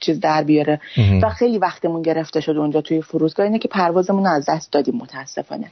چیز 0.00 0.20
در 0.20 0.44
بیاره. 0.44 0.80
و 1.22 1.28
خیلی 1.28 1.58
وقتمون 1.58 2.02
گرفته 2.02 2.40
شد 2.40 2.56
اونجا 2.56 2.80
توی 2.80 3.02
فرودگاه. 3.02 3.46
اینه 3.46 3.58
که 3.58 3.68
پروازمون 3.68 4.26
از 4.26 4.46
دست 4.48 4.72
دادیم 4.72 4.94
متاسفانه. 4.96 5.70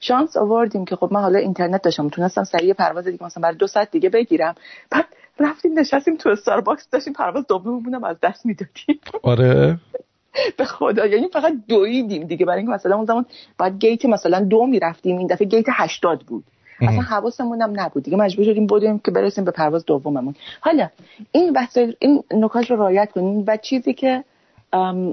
شانس 0.00 0.36
آوردیم 0.36 0.84
که 0.84 0.96
خب 0.96 1.08
من 1.12 1.20
حالا 1.20 1.38
اینترنت 1.38 1.82
داشتم. 1.82 2.08
تونستم 2.08 2.44
سریع 2.44 2.72
پرواز 2.72 3.04
دیگه 3.04 3.24
مثلا 3.24 3.40
برای 3.40 3.56
دو 3.56 3.66
ساعت 3.66 3.90
دیگه 3.90 4.08
بگیرم. 4.08 4.54
بعد 4.90 5.04
رفتیم 5.38 5.78
نشستیم 5.78 6.16
تو 6.16 6.28
استارباکس 6.28 6.88
داشتیم 6.90 7.12
پرواز 7.12 7.46
دوممونم 7.46 8.04
از 8.04 8.16
دست 8.22 8.46
می‌دادیم. 8.46 9.00
آره. 9.22 9.78
به 10.58 10.64
خدا. 10.64 11.06
یعنی 11.06 11.28
فقط 11.28 11.52
دویدیم 11.68 12.26
دیگه. 12.26 12.46
برای 12.46 12.58
اینکه 12.58 12.72
مثلا 12.72 12.96
اون 12.96 13.04
زمان 13.04 13.26
بعد 13.58 13.78
گیت 13.78 14.04
مثلا 14.04 14.40
دو 14.40 14.66
می‌رفتیم. 14.66 15.18
این 15.18 15.26
دفعه 15.26 15.46
گیت 15.46 15.66
هشتاد 15.68 16.20
بود. 16.20 16.44
اصلا 16.80 17.00
حواسمون 17.00 17.62
هم 17.62 17.80
نبود. 17.80 18.02
دیگه 18.02 18.16
مجبور 18.16 18.44
شدیم 18.44 18.66
بودیم 18.66 18.98
که 18.98 19.10
برسیم 19.10 19.44
به 19.44 19.50
پرواز 19.50 19.84
دوممون. 19.84 20.34
حالا 20.60 20.88
این 21.32 21.56
وسایل 21.56 21.96
این 21.98 22.22
نکات 22.30 22.70
رو 22.70 22.76
رعایت 22.76 23.12
کنیم 23.12 23.44
و 23.46 23.56
چیزی 23.56 23.94
که 23.94 24.24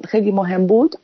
خیلی 0.03 0.31
مهم 0.31 0.67
بود. 0.67 0.95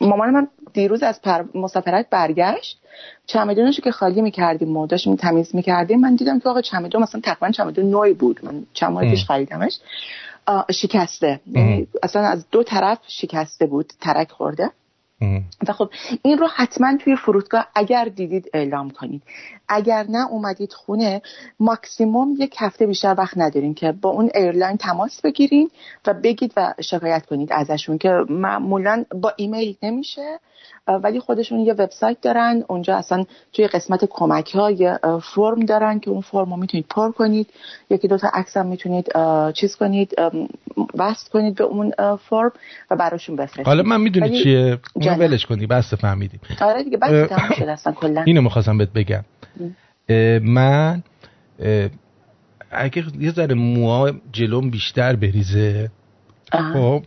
مامان 0.00 0.30
من 0.30 0.48
دیروز 0.72 1.02
از 1.02 1.22
پر... 1.22 1.44
مسافرت 1.54 2.06
برگشت. 2.10 2.78
چمدونش 3.26 3.80
که 3.80 3.90
خالی 3.90 4.22
می‌کردیم 4.22 4.76
و 4.76 4.86
داشتیم 4.86 5.16
تمیز 5.16 5.54
می‌کردیم 5.54 6.00
من 6.00 6.14
دیدم 6.14 6.40
که 6.40 6.48
آقا 6.48 6.60
چمدون 6.60 7.02
مثلا 7.02 7.20
تقریبا 7.20 7.50
چمدون 7.50 7.90
نوعی 7.90 8.14
بود. 8.14 8.40
من 8.42 8.62
چند 8.72 8.92
ماه 8.92 9.10
پیش 9.10 9.24
خریدمش 9.24 9.78
شکسته. 10.70 11.40
یعنی 11.52 11.86
اصلا 12.02 12.22
از 12.22 12.44
دو 12.50 12.62
طرف 12.62 12.98
شکسته 13.08 13.66
بود 13.66 13.92
ترک 14.00 14.30
خورده. 14.30 14.70
و 15.68 15.72
خب 15.72 15.90
این 16.22 16.38
رو 16.38 16.48
حتما 16.56 16.96
توی 16.96 17.16
فرودگاه 17.16 17.66
اگر 17.74 18.04
دیدید 18.04 18.50
اعلام 18.54 18.90
کنید. 18.90 19.22
اگر 19.68 20.06
نه 20.08 20.30
اومدید 20.30 20.72
خونه 20.72 21.22
ماکسیموم 21.60 22.34
یک 22.38 22.54
هفته 22.58 22.86
بیشتر 22.86 23.14
وقت 23.18 23.38
ندارین 23.38 23.74
که 23.74 23.92
با 23.92 24.10
اون 24.10 24.30
airline 24.34 24.76
تماس 24.76 25.20
بگیرین 25.20 25.70
و 26.06 26.14
بگید 26.14 26.52
و 26.56 26.74
شکایت 26.80 27.26
کنید 27.26 27.52
ازشون 27.52 27.98
که 27.98 28.10
معمولا 28.28 29.04
با 29.20 29.32
ایمیل 29.36 29.76
نمیشه 29.82 30.38
ولی 30.86 31.20
خودشون 31.20 31.58
یه 31.58 31.72
وبسایت 31.72 32.20
دارن 32.20 32.64
اونجا 32.68 32.96
اصلا 32.96 33.24
توی 33.52 33.66
قسمت 33.66 34.04
کمک 34.04 34.54
ها 34.54 34.70
یه 34.70 34.98
فرم 35.34 35.60
دارن 35.60 36.00
که 36.00 36.10
اون 36.10 36.20
فرم 36.20 36.50
رو 36.50 36.56
می‌تونید 36.56 36.86
پر 36.90 37.12
کنید. 37.12 37.46
یکی 37.90 38.08
دوتا 38.08 38.28
عکس 38.32 38.56
هم 38.56 38.66
می‌تونید 38.66 39.12
چیز 39.54 39.76
کنید 39.76 40.14
وصل 40.94 41.30
کنید 41.30 41.54
به 41.54 41.64
اون 41.64 41.92
فرم 42.16 42.52
و 42.90 42.96
براشون 42.96 43.36
بفرستید. 43.36 43.66
حالا 43.66 43.82
من 43.82 44.00
می‌دونی 44.00 44.42
چیه؟ 44.42 44.78
اون 45.12 45.20
ولش 45.20 45.46
کنی 45.46 45.66
بس 45.66 45.94
فهمیدیم. 45.94 46.40
آره 46.60 46.84
دیگه 46.84 46.96
بس 46.96 47.28
تمام 47.28 47.50
شد 47.58 47.62
اصلا 47.62 47.92
کلا. 47.92 48.22
اینو 48.22 48.42
می‌خواستم 48.42 48.78
بهت 48.78 48.92
بگم. 48.92 49.24
من 50.42 51.02
اگه 52.70 53.04
یه 53.20 53.30
ذره 53.32 53.54
موها 53.54 54.12
جلوم 54.32 54.70
بیشتر 54.70 55.16
بریزه 55.16 55.90
خب 56.52 57.02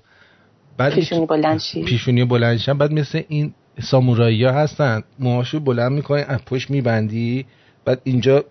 بعد 0.77 0.94
پیشونی 0.94 1.26
بلند 1.26 1.61
پیشونی 1.86 2.26
بلند 2.26 2.77
بعد 2.77 2.91
مثل 2.91 3.22
این 3.27 3.53
سامورایی 3.82 4.44
ها 4.44 4.52
هستن 4.52 5.02
موهاشو 5.19 5.60
بلند 5.60 5.91
می‌کنی 5.91 6.22
از 6.22 6.45
پشت 6.45 6.69
میبندی 6.69 7.45
بعد 7.86 8.02
اینجا 8.03 8.44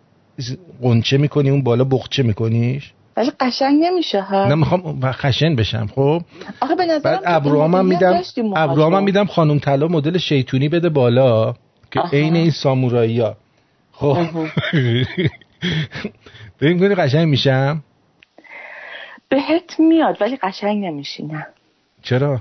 قنچه 0.83 1.19
می‌کنی 1.19 1.51
اون 1.51 1.63
بالا 1.63 1.85
بخچه 1.85 2.23
میکنیش. 2.23 2.93
ولی 3.17 3.33
قشنگ 3.41 3.85
نمیشه 3.85 4.21
ها. 4.21 4.49
نه 4.49 4.55
می‌خوام 4.55 5.01
خشن 5.13 5.57
بشم 5.57 5.87
خب؟ 5.95 6.23
آخه 6.61 6.75
به 6.75 6.99
بعد 6.99 7.23
ابروامم 7.25 7.87
میدم 7.87 8.23
ابروامم 8.57 9.05
میدم 9.05 9.25
خانم 9.25 9.59
طلا 9.59 9.89
مدل 9.89 10.19
شیطونی 10.19 10.69
بده 10.69 10.89
بالا 10.89 11.55
که 11.91 12.01
عین 12.13 12.37
این 12.37 12.51
سامورایی 12.51 13.21
ها. 13.21 13.37
خب؟ 13.93 14.17
ببین 16.61 16.79
کنی 16.79 16.95
قشنگ 16.95 17.29
میشم؟ 17.29 17.83
بهت 19.29 19.81
میاد 19.81 20.17
ولی 20.21 20.37
قشنگ 20.37 20.85
نمیشی 20.85 21.23
نه. 21.23 21.47
چرا؟ 22.03 22.41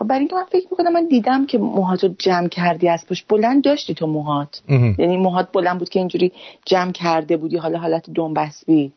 برای 0.00 0.18
اینکه 0.18 0.34
من 0.34 0.44
فکر 0.44 0.66
می‌کنم 0.70 0.92
من 0.92 1.08
دیدم 1.08 1.46
که 1.46 1.58
موهات 1.58 2.04
رو 2.04 2.14
جمع 2.18 2.48
کردی 2.48 2.88
از 2.88 3.06
پشت. 3.06 3.28
بلند 3.28 3.64
داشتی 3.64 3.94
تو 3.94 4.06
موهات. 4.06 4.62
یعنی 4.68 5.16
موهات 5.16 5.48
بلند 5.52 5.78
بود 5.78 5.88
که 5.88 5.98
اینجوری 5.98 6.32
جمع 6.64 6.92
کرده 6.92 7.36
بودی. 7.36 7.56
حالا 7.56 7.78
حالت 7.78 8.10
دنبسبی 8.14 8.92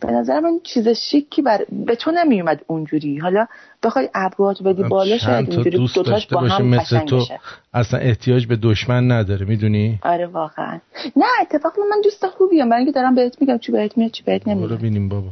به 0.00 0.10
نظر 0.10 0.40
من 0.40 0.60
چیز 0.62 0.88
شیکی 0.88 1.42
بر... 1.42 1.64
به 1.86 1.96
تو 1.96 2.10
نمیومد 2.10 2.60
اونجوری. 2.66 3.18
حالا 3.18 3.46
بخوای 3.82 4.08
ابروات 4.14 4.62
بدی 4.62 4.82
بالا 4.82 5.18
شاید 5.18 5.50
اینجوری 5.50 5.70
دوست 5.70 5.94
دوتاش 5.94 6.26
با 6.26 6.40
هم 6.40 6.66
مثل 6.66 6.98
تو 6.98 7.16
بشه. 7.16 7.40
اصلا 7.74 8.00
احتیاج 8.00 8.46
به 8.46 8.56
دشمن 8.56 9.12
نداره 9.12 9.46
می‌دونی؟ 9.46 9.98
آره 10.02 10.26
واقعا. 10.26 10.80
نه 11.16 11.26
اتفاقا 11.40 11.82
من 11.90 12.00
دوست 12.04 12.26
خوبیم. 12.26 12.68
برای 12.68 12.82
اینکه 12.82 12.92
دارم 12.92 13.14
بهت 13.14 13.36
میگم 13.40 13.58
چی 13.58 13.72
بهت 13.72 13.98
میاد 13.98 14.10
چی 14.10 14.22
بهت 14.22 14.48
نمیاد. 14.48 14.78
ببینیم 14.78 15.08
بابا. 15.08 15.28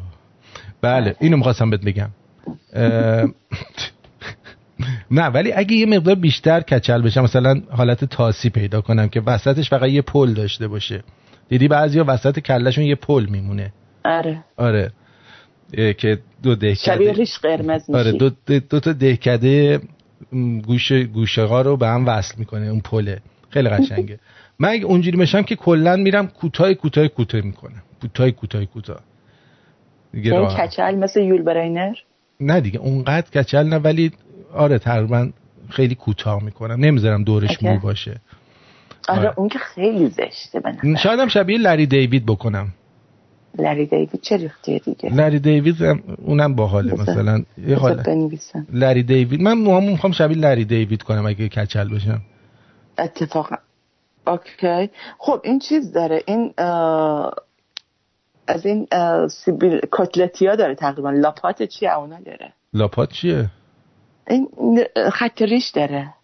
بله 0.82 1.16
اینو 1.20 1.36
می‌خواستم 1.36 1.70
بهت 1.70 1.84
بگم. 1.84 2.10
نه 5.10 5.26
ولی 5.26 5.52
اگه 5.52 5.76
یه 5.76 5.86
مقدار 5.86 6.14
بیشتر 6.14 6.60
کچل 6.60 7.02
بشم 7.02 7.22
مثلا 7.22 7.62
حالت 7.70 8.04
تاسی 8.04 8.50
پیدا 8.50 8.80
کنم 8.80 9.08
که 9.08 9.20
وسطش 9.20 9.70
فقط 9.70 9.88
یه 9.88 10.02
پل 10.02 10.32
داشته 10.34 10.68
باشه. 10.68 11.02
دیدی 11.48 11.68
بعضیا 11.68 12.04
وسط 12.08 12.38
کلشون 12.38 12.84
یه 12.84 12.94
پل 12.94 13.26
میمونه. 13.26 13.72
آره. 14.04 14.44
آره. 14.56 14.92
که 15.72 16.18
دو 16.42 16.54
دهکده 16.54 16.74
شبیه 16.74 17.12
ریش 17.12 17.38
قرمز 17.38 17.90
آره 17.90 18.12
دو, 18.12 18.30
دو, 18.46 18.80
تا 18.80 18.92
دهکده 18.92 19.80
گوش 20.66 20.92
گوشه 20.92 21.42
ها 21.42 21.62
رو 21.62 21.76
به 21.76 21.86
هم 21.88 22.06
وصل 22.06 22.34
می‌کنه 22.38 22.66
اون 22.66 22.80
پله. 22.80 23.20
خیلی 23.50 23.68
قشنگه. 23.68 24.18
من 24.58 24.68
اگه 24.68 24.84
اونجوری 24.84 25.16
میشم 25.16 25.42
که 25.42 25.56
کلا 25.56 25.96
میرم 25.96 26.26
کوتاه 26.26 26.74
کوتاه 26.74 27.08
کوتاه 27.08 27.40
می‌کنم. 27.40 27.82
کوتاه 28.00 28.30
کوتاه 28.30 28.64
کوتاه. 28.64 29.00
دیگه 30.12 30.34
یعنی 30.34 30.46
کچل 30.46 30.94
مثل 30.94 31.20
یول 31.20 31.42
براینر؟ 31.42 31.94
نه 32.40 32.60
دیگه 32.60 32.78
اونقدر 32.78 33.42
کچل 33.42 33.62
نه 33.62 33.76
ولی 33.76 34.12
آره 34.54 34.78
تقریبا 34.78 35.30
خیلی 35.68 35.94
کوتاه 35.94 36.42
می‌کنم. 36.42 36.84
نمی‌ذارم 36.84 37.24
دورش 37.24 37.62
مو 37.62 37.78
باشه. 37.78 38.20
آره, 39.08 39.20
آره, 39.20 39.32
اون 39.36 39.48
که 39.48 39.58
خیلی 39.58 40.08
زشته 40.08 40.60
بنظرم 40.60 40.96
شاید 40.96 41.20
هم 41.20 41.28
شبیه 41.28 41.58
لری 41.58 41.86
دیوید 41.86 42.26
بکنم. 42.26 42.68
لری 43.58 43.86
دیوید 43.86 44.20
چه 44.22 44.36
ریختیه 44.36 44.78
دیگه؟ 44.78 45.14
لری 45.14 45.38
دیوید 45.38 45.82
هم 45.82 46.02
اونم 46.18 46.54
باحاله 46.54 46.92
مثلا. 46.92 47.44
یه 47.66 47.76
حاله. 47.76 48.28
لری 48.72 49.02
دیوید. 49.02 49.42
من 49.42 49.52
موهامو 49.52 49.90
می‌خوام 49.90 50.12
شبیه 50.12 50.36
لری 50.36 50.64
دیوید 50.64 51.02
کنم 51.02 51.26
اگه 51.26 51.48
کچل 51.48 51.88
بشم. 51.88 52.20
اتفاقا. 52.98 53.56
اوکی. 54.26 54.90
خب 55.18 55.40
این 55.44 55.58
چیز 55.58 55.92
داره. 55.92 56.22
این 56.26 56.54
از 58.46 58.66
این 58.66 58.88
سیبیل 59.28 59.80
کتلتی 59.92 60.46
ها 60.46 60.56
داره 60.56 60.74
تقریبا. 60.74 61.10
لاپات 61.10 61.62
چیه؟ 61.62 61.94
اونا 61.94 62.20
داره. 62.20 62.52
لاپات 62.72 63.12
چیه؟ 63.12 63.48
این 64.30 64.48
خط 65.12 65.42
ریش 65.42 65.68
داره. 65.68 66.14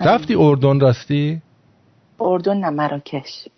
رفتی 0.00 0.34
اردن 0.34 0.80
راستی؟ 0.80 1.42
اردن 2.20 2.56
نه 2.56 2.70
مراکش. 2.70 3.48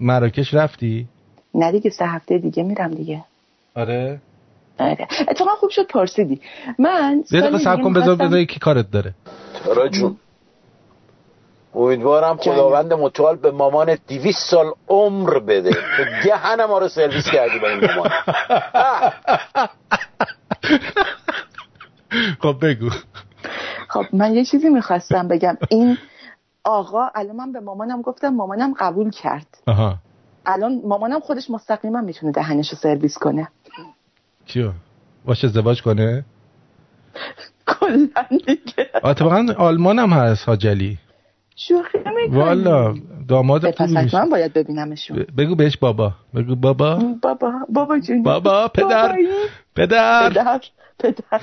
مراکش 0.00 0.54
رفتی؟ 0.54 1.08
نه 1.54 1.72
دیگه 1.72 1.90
سه 1.90 2.06
هفته 2.06 2.38
دیگه 2.38 2.62
میرم 2.62 2.94
دیگه. 2.94 3.24
آره. 3.74 4.20
آره. 4.78 5.08
اتفاقا 5.28 5.50
خوب 5.54 5.70
شد 5.70 5.86
پرسیدی. 5.86 6.40
من 6.78 7.24
یه 7.30 7.40
دقیقه 7.40 7.58
سب 7.58 7.82
کن 7.82 7.92
بذار 7.92 8.16
بذار 8.16 8.44
کی 8.44 8.58
کارت 8.58 8.90
داره. 8.90 9.14
تارا 9.64 9.88
جون 9.88 10.16
امیدوارم 11.74 12.36
خداوند 12.36 12.92
متعال 12.92 13.36
به 13.36 13.50
مامان 13.50 13.98
دیویس 14.06 14.36
سال 14.50 14.72
عمر 14.88 15.38
بده. 15.38 15.70
که 15.72 16.06
گهن 16.24 16.64
ما 16.64 16.78
رو 16.78 16.88
سرویس 16.88 17.30
کردی 17.30 17.58
با 17.58 17.68
این 17.68 17.80
مامان. 17.84 18.10
خب 22.40 22.56
بگو. 22.62 22.90
خب 23.88 24.04
من 24.12 24.34
یه 24.34 24.44
چیزی 24.44 24.68
می‌خواستم 24.68 25.28
بگم. 25.28 25.56
این 25.68 25.98
آقا 26.64 27.08
الان 27.14 27.36
من 27.36 27.52
به 27.52 27.60
مامانم 27.60 28.02
گفتم 28.02 28.28
مامانم 28.28 28.74
قبول 28.78 29.10
کرد. 29.10 29.46
آها. 29.66 29.96
الان 30.46 30.80
مامانم 30.84 31.20
خودش 31.20 31.50
مستقیما 31.50 32.00
می‌تونه 32.00 32.32
دهنشو 32.32 32.76
سرویس 32.76 33.18
کنه. 33.18 33.48
کیو؟ 34.46 34.70
باشه 35.24 35.46
ازدواج 35.46 35.82
کنه؟ 35.82 36.24
کلا 37.66 38.08
دیگه. 38.46 38.90
اتفاقا 39.04 39.46
آلمان 39.58 39.98
هم 39.98 40.10
هست 40.10 40.48
حاجلی 40.48 40.98
شوخی 41.56 41.98
می‌کنی. 41.98 42.26
والا 42.38 42.94
داماد 43.28 43.70
پس 43.70 44.14
من 44.14 44.30
باید 44.30 44.52
ببینمشون. 44.52 45.26
بگو 45.36 45.54
بهش 45.54 45.76
بابا. 45.76 46.12
بگو 46.34 46.54
بابا. 46.54 47.00
بابا 47.22 47.52
بابا 47.68 47.98
جون 47.98 48.22
بابا 48.22 48.68
پدر. 48.68 49.16
پدر. 49.76 50.30
پدر 50.30 50.60
پدر. 50.98 51.40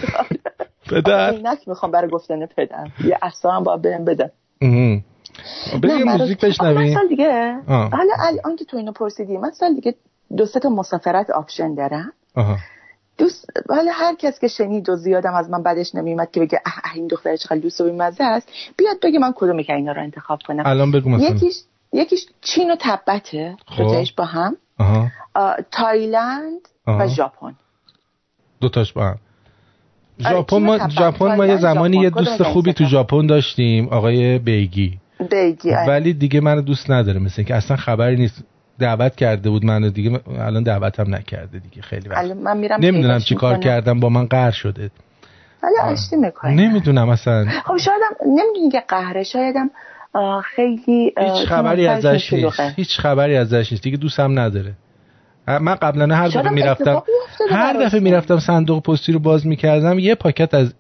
پدر. 0.90 1.32
اینک 1.32 1.68
می‌خوام 1.68 1.92
برای 1.92 2.10
گفتن 2.10 2.46
پدر. 2.46 2.88
یه 3.04 3.18
اصلا 3.22 3.52
هم 3.52 3.64
باید 3.64 3.82
بهم 3.82 4.06
بدن 4.06 4.32
بگی 5.84 6.04
موزیک 6.04 6.40
بشنوی. 6.40 6.94
سال 6.94 7.08
دیگه 7.08 7.54
حالا 7.68 8.14
الان 8.20 8.56
که 8.56 8.66
تو 8.66 8.78
اینو 8.78 8.92
پرسیدی 8.92 9.38
من 9.38 9.52
سال 9.52 9.76
دیگه 9.76 9.96
دو 10.38 10.46
سه 10.46 10.60
تا 10.60 10.70
مسافرت 10.70 11.30
option 11.30 11.76
دارم. 11.76 12.14
دوست 13.18 13.46
حالا 13.70 13.92
هر 13.92 14.16
کس 14.16 14.40
که 14.40 14.48
شنید 14.48 14.90
و 14.90 14.96
زیادم 14.96 15.34
از 15.34 15.50
من 15.50 15.64
بعدش 15.64 15.96
نمیومد 15.96 16.32
که 16.32 16.40
بگه 16.40 16.62
اه 16.66 16.96
این 16.96 17.08
دختر 17.08 17.36
چقدر 17.36 17.58
لوس 17.58 17.82
و 17.82 17.84
بیمزه 17.84 18.24
است. 18.24 18.50
بیاد 18.78 18.98
بگه 19.04 19.20
من 19.20 19.34
کدوم 19.36 19.64
که 19.64 19.74
اینا 19.74 19.92
رو 19.92 20.02
انتخاب 20.02 20.40
کنم. 20.48 20.64
الان 20.66 20.92
بگو 20.92 21.10
مثلا. 21.10 21.36
یکیش 21.36 21.56
یکیش 21.94 22.26
چین 22.42 22.72
و 22.72 22.76
تبته. 22.80 23.58
دوتایش 23.78 24.14
با 24.14 24.26
هم. 24.26 24.58
تایلند 25.72 26.68
و 26.88 27.08
ژاپن. 27.08 27.56
دوتاش 28.62 28.94
با 28.94 29.06
هم. 29.06 29.18
ژاپن 30.20 30.58
ما 30.58 30.90
ژاپن 30.90 31.36
ما 31.36 31.46
یه 31.46 31.58
زمانی 31.58 31.98
یه 31.98 32.10
دوست 32.10 32.44
خوبی 32.44 32.74
تو 32.74 32.86
ژاپن 32.86 33.28
داشتیم 33.28 33.88
آقای 33.90 34.40
بیگی. 34.40 35.00
بیگی 35.32 35.72
ولی 35.88 36.14
دیگه 36.14 36.42
منو 36.42 36.62
دوست 36.62 36.92
نداره 36.92 37.20
مثل 37.20 37.44
که 37.44 37.56
اصلا 37.56 37.78
خبری 37.78 38.16
نیست. 38.16 38.44
دعوت 38.80 39.16
کرده 39.16 39.50
بود 39.50 39.66
منو 39.66 39.90
دیگه 39.90 40.20
الان 40.40 40.64
دعوتم 40.64 41.16
نکرده 41.16 41.60
دیگه 41.60 41.82
خیلی 41.82 42.10
وقت. 42.10 42.26
من 42.26 42.58
میرم 42.58 42.80
نمی‌دونم 42.82 43.20
چی 43.20 43.36
کار 43.36 43.58
کردم 43.58 44.00
با 44.00 44.10
من 44.10 44.26
قهر 44.26 44.52
شده. 44.52 44.92
حالا 45.62 45.92
آشتی 45.92 46.16
می‌کنه 46.16 46.54
نمی‌دونم 46.54 47.10
اصلا. 47.10 47.46
خب 47.66 47.78
شایدم 47.78 48.06
نمی‌دونی 48.26 48.72
که 48.72 48.84
قهره 48.88 49.24
شایدم 49.24 49.70
خیلی 50.56 51.14
هیچ 51.18 51.48
خبری 51.48 51.88
ازش 51.88 52.34
نیست. 52.34 52.60
هیچ 52.76 53.00
خبری 53.00 53.38
ازش 53.38 53.72
نیست. 53.72 53.84
دیگه 53.84 53.98
دوستم 53.98 54.40
نداره. 54.40 54.74
من 55.48 55.76
قبلا 55.76 56.16
هر 56.16 56.28
دفعه 56.28 56.50
می‌رفتم 56.50 57.04
هر 57.50 57.74
دفعه 57.74 58.00
می‌رفتم 58.00 58.40
صندوق 58.40 58.84
پستی 58.84 59.12
رو 59.12 59.20
باز 59.20 59.48
می‌کردم 59.48 60.00
یه 60.00 60.16
پاکت 60.16 60.54
از 60.54 60.74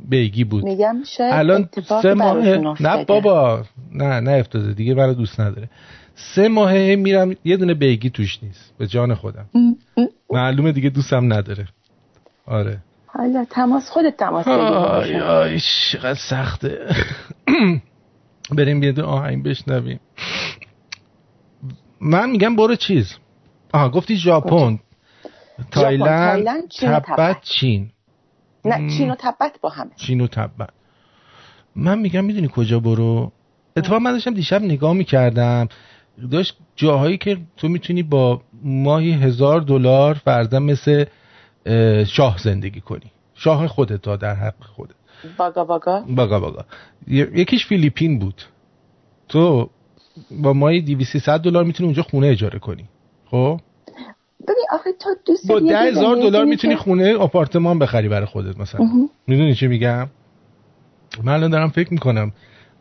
بیگی 0.00 0.44
بود. 0.44 0.64
میگم 0.64 0.96
شاید 1.06 1.32
الان 1.34 1.68
سه 2.02 2.14
ماه 2.14 2.36
نه 2.80 3.04
بابا 3.04 3.62
نه 3.92 4.20
نه 4.20 4.30
افتاده 4.30 4.72
دیگه 4.72 4.94
منو 4.94 5.14
دوست 5.14 5.40
نداره. 5.40 5.68
سه 6.14 6.48
ماهه 6.48 6.96
میرم 6.96 7.36
یه 7.44 7.56
دونه 7.56 7.74
بیگی 7.74 8.10
توش 8.10 8.42
نیست 8.42 8.74
به 8.78 8.86
جان 8.86 9.14
خودم. 9.14 9.46
معلومه 10.30 10.72
دیگه 10.72 10.90
دوستم 10.90 11.32
نداره. 11.32 11.68
آره. 12.46 12.78
حالا 13.06 13.46
تماس 13.50 13.90
خودت 13.90 14.16
تماس 14.16 14.48
آی 14.48 15.16
آی 15.16 15.60
چقدر 15.90 16.18
سخته. 16.30 16.78
بریم 18.56 18.82
یه 18.82 19.02
آهنگ 19.02 19.44
بشنویم. 19.44 20.00
من 22.00 22.30
میگم 22.30 22.56
برو 22.56 22.76
چیز. 22.76 23.16
آها 23.76 23.88
گفتی 23.88 24.16
ژاپن. 24.16 24.78
تایلند 25.70 26.68
تبت 26.70 27.40
چین. 27.42 27.90
نه 28.64 28.90
چین 28.98 29.10
و 29.10 29.14
تبت 29.18 29.60
با 29.60 29.68
همه. 29.68 29.90
چین 29.96 30.20
و 30.20 30.26
تبت. 30.26 30.70
من 31.76 31.98
میگم 31.98 32.24
می‌دونی 32.24 32.48
کجا 32.52 32.80
برو؟ 32.80 33.32
اتفاقا 33.76 33.98
من 33.98 34.12
داشتم 34.12 34.34
دیشب 34.34 34.62
نگاه 34.62 34.92
می‌کردم. 34.92 35.68
داشت 36.30 36.56
جاهایی 36.76 37.18
که 37.18 37.38
تو 37.56 37.68
می‌تونی 37.68 38.02
با 38.02 38.40
ماهی 38.62 39.12
هزار 39.12 39.60
دلار 39.60 40.14
فرضاً 40.14 40.58
مثل 40.58 41.04
شاه 42.04 42.38
زندگی 42.38 42.80
کنی. 42.80 43.12
شاه 43.34 43.66
خودت 43.66 44.02
تا 44.02 44.16
در 44.16 44.34
حق 44.34 44.64
خودت. 44.76 44.94
باگا 45.38 45.64
باگا 45.64 46.04
باگا 46.08 46.40
باگا 46.40 46.64
یکیش 47.08 47.66
فیلیپین 47.66 48.18
بود. 48.18 48.42
تو 49.28 49.70
با 50.30 50.52
ماهی 50.52 50.80
200 50.80 51.28
دلار 51.28 51.64
می‌تونی 51.64 51.86
اونجا 51.86 52.02
خونه 52.02 52.26
اجاره 52.26 52.58
کنی. 52.58 52.88
خب؟ 53.30 53.60
ببین 54.42 54.64
آخه 54.72 54.92
تو 54.92 55.10
دوست 55.26 55.48
با 55.48 55.60
ده 55.60 55.78
هزار 55.78 56.16
دلار 56.16 56.44
می‌تونی 56.44 56.76
خونه 56.76 57.16
آپارتمان 57.16 57.78
بخری 57.78 58.08
برای 58.08 58.26
خودت 58.26 58.60
مثلا. 58.60 58.80
می‌دونی 59.26 59.54
چی 59.54 59.66
میگم؟ 59.66 60.08
من 61.24 61.32
الان 61.32 61.50
دارم 61.50 61.68
فکر 61.68 61.92
می‌کنم 61.92 62.32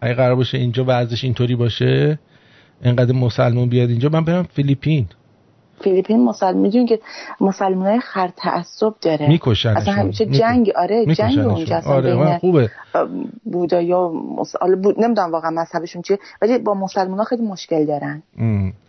اگه 0.01 0.13
قرار 0.13 0.35
باشه 0.35 0.57
اینجا 0.57 0.85
ورزش 0.85 1.23
اینطوری 1.23 1.55
باشه 1.55 2.19
انقدر 2.81 3.13
مسلمون 3.13 3.69
بیاد 3.69 3.89
اینجا 3.89 4.09
من 4.09 4.23
برم 4.23 4.43
فیلیپین. 4.43 5.07
فیلیپین 5.79 6.25
مسلمان 6.25 6.57
می‌دونی 6.57 6.85
که 6.85 6.99
مسلمان 7.41 7.87
های 7.87 7.99
خر 7.99 8.29
تعصب 8.37 8.93
داره. 9.01 9.27
می‌کشن 9.27 9.69
اصلا 9.69 9.93
همیشه 9.93 10.25
جنگ 10.25 10.71
آره 10.75 11.05
جنگ 11.05 11.39
اونجا 11.39 11.75
اصلا 11.75 11.93
آره 11.93 12.37
خوبه. 12.37 12.69
بودایا 13.43 14.09
مس... 14.09 14.55
بود 14.83 14.99
نمی‌دونم 14.99 15.31
واقعا 15.31 15.51
مذهبشون 15.51 16.01
چیه 16.01 16.19
ولی 16.41 16.57
با 16.57 16.73
مسلمان 16.73 17.17
ها 17.17 17.23
خیلی 17.23 17.43
مشکل 17.43 17.85
دارن. 17.85 18.23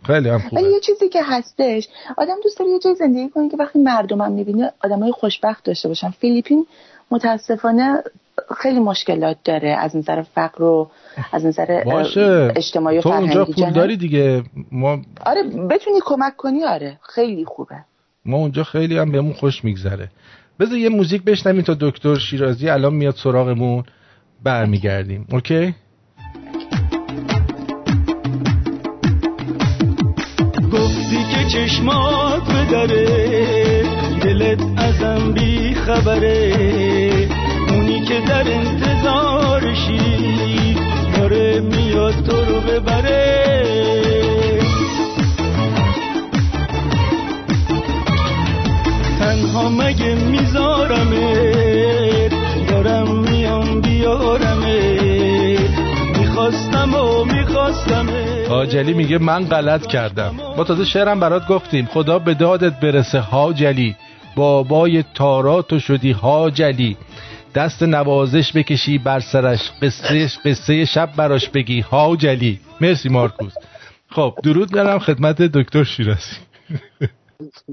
خیلی 0.03 0.29
هم 0.29 0.39
خوبه. 0.39 0.61
ولی 0.61 0.73
یه 0.73 0.79
چیزی 0.79 1.09
که 1.09 1.19
هستش 1.23 1.89
آدم 2.17 2.35
دوست 2.43 2.59
داره 2.59 2.71
یه 2.71 2.79
جای 2.79 2.95
زندگی 2.95 3.29
کنه 3.29 3.49
که 3.49 3.57
وقتی 3.57 3.79
مردم 3.79 4.21
هم 4.21 4.31
می‌بینه 4.31 4.71
آدم 4.83 4.99
های 4.99 5.11
خوشبخت 5.11 5.63
داشته 5.63 5.87
باشن. 5.87 6.09
فیلیپین 6.09 6.65
متاسفانه 7.11 8.03
خیلی 8.57 8.79
مشکلات 8.79 9.37
داره. 9.43 9.69
از 9.69 9.95
نظر 9.95 10.21
فقر 10.21 10.63
و 10.63 10.89
از 11.31 11.45
نظر 11.45 11.83
باشه. 11.83 12.51
اجتماعی 12.55 12.97
و 12.97 13.01
تو 13.01 13.09
اونجا 13.09 13.45
پول 13.45 13.69
داری 13.71 13.97
دیگه. 13.97 14.43
ما 14.71 15.01
آره 15.25 15.43
بتونی 15.43 15.99
کمک 16.05 16.35
کنی 16.37 16.63
آره. 16.63 16.99
خیلی 17.01 17.45
خوبه. 17.45 17.75
ما 18.25 18.37
اونجا 18.37 18.63
خیلی 18.63 18.97
هم 18.97 19.11
بهمون 19.11 19.33
خوش 19.33 19.63
میگذره. 19.63 20.09
بذار 20.59 20.77
یه 20.77 20.89
موزیک 20.89 21.23
بشنویم 21.23 21.61
تا 21.61 21.77
دکتر 21.79 22.15
شیرازی 22.15 22.69
الان 22.69 22.93
میاد 22.93 23.15
سراغمون 23.15 23.83
برمیگردیم. 24.43 25.27
اوکی؟ 25.31 25.75
گفتی 30.73 31.23
که 31.31 31.45
چشمات 31.53 32.43
بدره 32.51 33.83
دلت 34.23 34.59
ازم 34.77 35.33
بی 35.33 35.73
خبره 35.73 37.16
که 38.07 38.19
در 38.19 38.51
انتظارشی 38.51 39.99
داره 41.17 41.59
میاد 41.59 42.13
تو 42.13 42.45
رو 42.45 42.61
ببره. 42.61 43.63
تنها 49.19 49.69
مگه 49.69 50.15
میذارمه؟ 50.15 52.29
دارم 52.69 53.19
میام 53.19 53.81
بیارمه. 53.81 55.09
می‌خواستم 56.19 56.93
و 56.93 57.25
میخواستمه. 57.25 58.47
آجلی 58.49 58.93
میگه 58.93 59.17
من 59.17 59.45
غلط 59.45 59.85
کردم. 59.85 60.35
ما 60.57 60.63
تازه 60.63 60.85
شعرم 60.85 61.19
برات 61.19 61.47
گفتیم. 61.47 61.85
خدا 61.85 62.19
به 62.19 62.33
دادت 62.33 62.79
برسه 62.79 63.19
هاجلی 63.19 63.95
بابای 64.35 65.03
تاراتو 65.13 65.79
شدی 65.79 66.11
هاجلی 66.11 66.97
دست 67.57 67.83
نوازش 67.83 68.51
بکشی 68.55 68.97
بر 68.97 69.19
سرش 69.19 69.71
قصه, 69.81 70.27
قصه 70.45 70.85
شب 70.85 71.09
براش 71.17 71.49
بگی. 71.49 71.79
هاجلی 71.79 72.59
مرسی 72.81 73.09
مارکوس. 73.09 73.53
خب 74.07 74.33
درود 74.43 74.71
دارم 74.71 74.99
خدمت 74.99 75.41
دکتر 75.41 75.83
شیرازی 75.83 76.35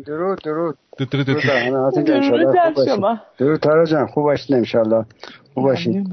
درود 0.06 0.38
درود. 0.44 0.76
درود 0.98 1.26
درود 1.26 1.26
درود 1.26 2.54
در 2.54 2.72
شما. 2.86 3.20
درود 3.38 3.60
تارا 3.60 3.84
جان 3.84 4.06
خوب 4.06 4.24
باشید 4.24 4.56
انشالله 4.56 5.04
خوب 5.54 5.64
باشید 5.64 6.06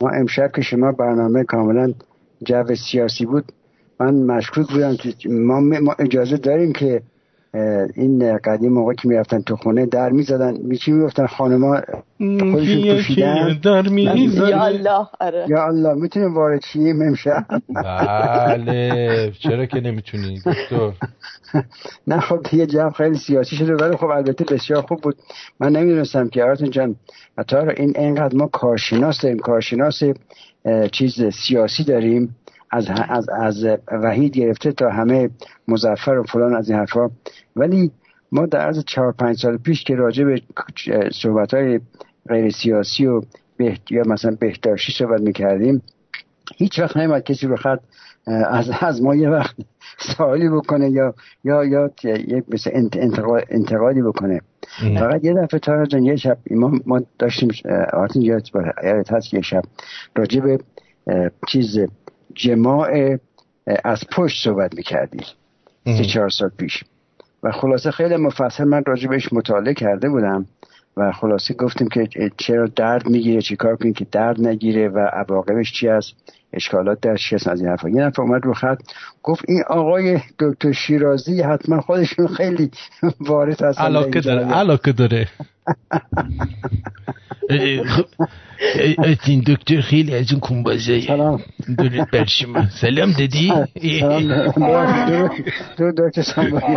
ما 0.00 0.10
امشب 0.10 0.52
که 0.54 0.62
شما 0.62 0.92
برنامه 0.92 1.44
کاملا 1.44 1.92
جو 2.44 2.74
سیاسی 2.74 3.26
بود 3.26 3.44
من 4.00 4.14
مشکوک 4.14 4.68
بودم 4.68 4.96
که 4.96 5.28
ما, 5.28 5.60
ما 5.60 5.94
اجازه 5.98 6.36
داریم 6.36 6.72
که 6.72 7.02
این 7.94 8.38
قدیم 8.44 8.72
موقع 8.72 8.94
که 8.94 9.08
می‌رفتن 9.08 9.40
تو 9.40 9.56
خونه 9.56 9.86
در 9.86 10.10
می‌زدن. 10.10 10.56
میچی 10.62 10.92
می‌گفتن؟ 10.92 11.26
خانما 11.26 11.80
خودشون 12.18 12.96
پوشیدن؟ 12.96 13.60
در 13.64 13.86
یا 13.88 14.62
الله 14.62 15.06
آره. 15.20 15.46
یا 15.48 15.66
الله 15.66 15.94
می‌تونیم 15.94 16.34
وارد 16.34 16.60
چیم 16.60 17.02
امشب؟ 17.02 17.44
بله 17.84 19.32
چرا 19.38 19.66
که 19.66 19.80
نمی‌تونی 19.80 20.38
دکتر؟ 20.46 20.92
نه 22.06 22.20
خب 22.20 22.46
یه 22.52 22.66
جو 22.66 22.90
خیلی 22.90 23.16
سیاسی 23.16 23.56
شده 23.56 23.74
ولی 23.74 23.96
خب 23.96 24.06
البته 24.06 24.44
بسیار 24.54 24.82
خوب 24.82 25.00
بود. 25.00 25.16
من 25.60 25.72
نمی‌دونستم 25.72 26.28
که 26.28 26.44
آرتون 26.44 26.70
جان 26.70 26.96
حتی 27.38 27.56
این 27.56 27.92
اینقدر 27.96 28.36
ما 28.36 28.46
کارشناس 28.46 29.20
داریم 29.20 29.38
کارشناس 29.38 30.02
چیز 30.92 31.24
سیاسی 31.24 31.84
داریم. 31.84 32.36
از 32.72 32.88
از 33.08 33.28
از 33.28 33.66
وحید 33.92 34.32
گرفته 34.32 34.72
تا 34.72 34.90
همه 34.90 35.30
مزفر 35.68 36.18
و 36.18 36.22
فلان 36.22 36.54
از 36.54 36.70
این 36.70 36.78
حرفا. 36.78 37.10
ولی 37.56 37.90
ما 38.32 38.46
در 38.46 38.60
عرض 38.60 38.84
چهار 38.84 39.12
پنج 39.12 39.36
سال 39.36 39.56
پیش 39.56 39.84
که 39.84 39.94
راجع 39.94 40.24
به 40.24 40.42
صحبت 41.12 41.54
های 41.54 41.80
غیر 42.28 42.50
سیاسی 42.50 43.06
و 43.06 43.22
بهت... 43.56 43.92
یا 43.92 44.02
مثلا 44.06 44.36
بهداشتی 44.40 44.92
صحبت 44.92 45.20
می‌کردیم 45.20 45.82
هیچ 46.56 46.78
وقت 46.78 46.96
نمیاد 46.96 47.22
کسی 47.22 47.46
رو 47.46 47.56
خط 47.56 47.80
از, 48.26 48.70
از 48.80 49.02
ما 49.02 49.14
یه 49.14 49.30
وقت 49.30 49.56
سوالی 49.98 50.48
بکنه 50.48 50.90
یا 50.90 51.14
یا 51.44 51.64
یا 51.64 51.90
یک 52.04 52.44
مثل 52.48 52.70
انتقادی 53.50 54.02
بکنه. 54.02 54.40
فقط 54.98 55.24
یه 55.24 55.34
دفعه 55.34 55.60
تارا 55.60 55.86
جان 55.86 56.04
یه 56.04 56.16
شب 56.16 56.38
ما, 56.50 56.72
ما 56.86 57.02
داشتیم 57.18 57.48
آرتین 57.92 58.22
یادت 58.22 59.12
هست 59.12 59.34
یه 59.34 59.40
شب 59.40 59.62
راجع 60.16 60.40
به 60.40 60.58
چیز 61.48 61.78
جماع 62.34 63.18
از 63.84 64.04
پشت 64.12 64.44
صحبت 64.44 64.74
می‌کردی 64.74 65.24
سه 65.84 66.04
چهار 66.04 66.30
سال 66.30 66.50
پیش. 66.58 66.84
و 67.42 67.52
خلاصه 67.52 67.90
خیلی 67.90 68.16
مفصل 68.16 68.64
من 68.64 68.82
راجع 68.86 69.08
بهش 69.08 69.32
مطالعه 69.32 69.74
کرده 69.74 70.08
بودم 70.08 70.46
و 70.96 71.12
خلاصه 71.12 71.54
گفتیم 71.54 71.88
که 71.88 72.08
چرا 72.36 72.66
درد 72.66 73.08
می‌گیره 73.08 73.42
چی 73.42 73.56
کار 73.56 73.76
کنیم 73.76 73.94
که 73.94 74.06
درد 74.12 74.40
نگیره 74.40 74.88
و 74.88 74.98
عواقبش 74.98 75.72
چی 75.72 75.88
است 75.88 76.14
اشکالات 76.52 77.00
در 77.00 77.16
چی 77.16 77.34
از 77.34 77.60
این 77.60 77.68
حرفا. 77.68 77.88
یه 77.88 78.02
نفر 78.02 78.22
اومد 78.22 78.44
رو 78.44 78.54
خط 78.54 78.78
گفت 79.22 79.44
این 79.48 79.62
آقای 79.68 80.18
دکتر 80.38 80.72
شیرازی 80.72 81.42
حتما 81.42 81.80
خودشون 81.80 82.26
خیلی 82.26 82.70
وارد 83.20 83.62
هستن 83.62 83.82
علاقه 83.82 84.20
داره 84.20 84.52
علاقه 84.52 84.92
داره. 84.92 85.28
این 89.26 89.42
دکتر 89.46 89.80
خیلی 89.80 90.14
از 90.14 90.32
اون 90.32 90.40
کنبازه 90.40 91.00
سلام 91.00 91.40
درود 91.78 92.10
بر 92.10 92.24
شما 92.24 92.66
سلام 92.70 93.12
دادی 93.12 93.52
درود 95.78 95.96
دکتر 95.96 96.22
سامبایی 96.22 96.74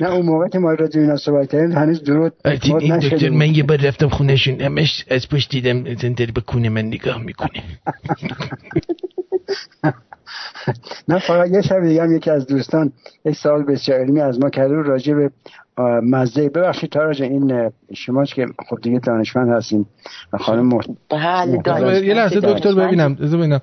نه 0.00 0.10
اون 0.10 0.26
موقع 0.26 0.48
که 0.48 0.58
ما 0.58 0.72
راجع 0.72 1.00
اینا 1.00 1.16
صحبت 1.16 1.52
کردیم 1.52 1.72
هنوز 1.72 2.04
درود 2.04 2.32
این 2.62 2.98
دکتر 2.98 3.30
من 3.30 3.54
یه 3.54 3.62
بار 3.62 3.76
رفتم 3.76 4.08
خونهشون 4.08 4.60
همش 4.60 5.04
از 5.10 5.28
پشت 5.28 5.50
دیدم 5.50 5.94
زندر 5.94 6.26
به 6.26 6.40
کونه 6.40 6.68
من 6.68 6.84
نگاه 6.86 7.22
می‌کنه 7.22 7.62
نه 11.08 11.18
فقط 11.18 11.50
یه 11.50 11.60
شب 11.60 11.80
دیگه 11.80 12.02
هم 12.02 12.16
یکی 12.16 12.30
از 12.30 12.46
دوستان 12.46 12.92
یک 13.24 13.36
سال 13.36 13.62
بسیار 13.62 14.00
علمی 14.00 14.20
از 14.20 14.40
ما 14.40 14.50
کرده 14.50 14.74
راجع 14.74 15.14
به 15.14 15.30
مزه. 16.02 16.48
ببخشید 16.48 16.90
تاراج 16.90 17.22
این 17.22 17.70
شما 17.94 18.24
که 18.24 18.46
خب 18.68 18.78
دیگه 18.82 18.98
دانشمند 18.98 19.48
هستین 19.48 19.86
و 20.32 20.38
خانم 20.38 20.66
مر... 20.66 20.82
بله 21.10 22.06
یه 22.06 22.14
لحظه 22.14 22.40
دکتر 22.40 22.74
ببینم 22.74 23.14
ببینم. 23.14 23.60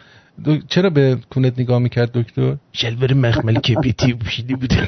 چرا 0.68 0.90
به 0.90 1.18
کونت 1.34 1.60
نگاه 1.60 1.80
می‌کرد 1.80 2.12
دکتر؟ 2.12 2.56
شلور 2.74 3.14
مخمل 3.14 3.60
کبریتی 3.60 4.14
پوشیدی 4.14 4.56
بوده 4.56 4.88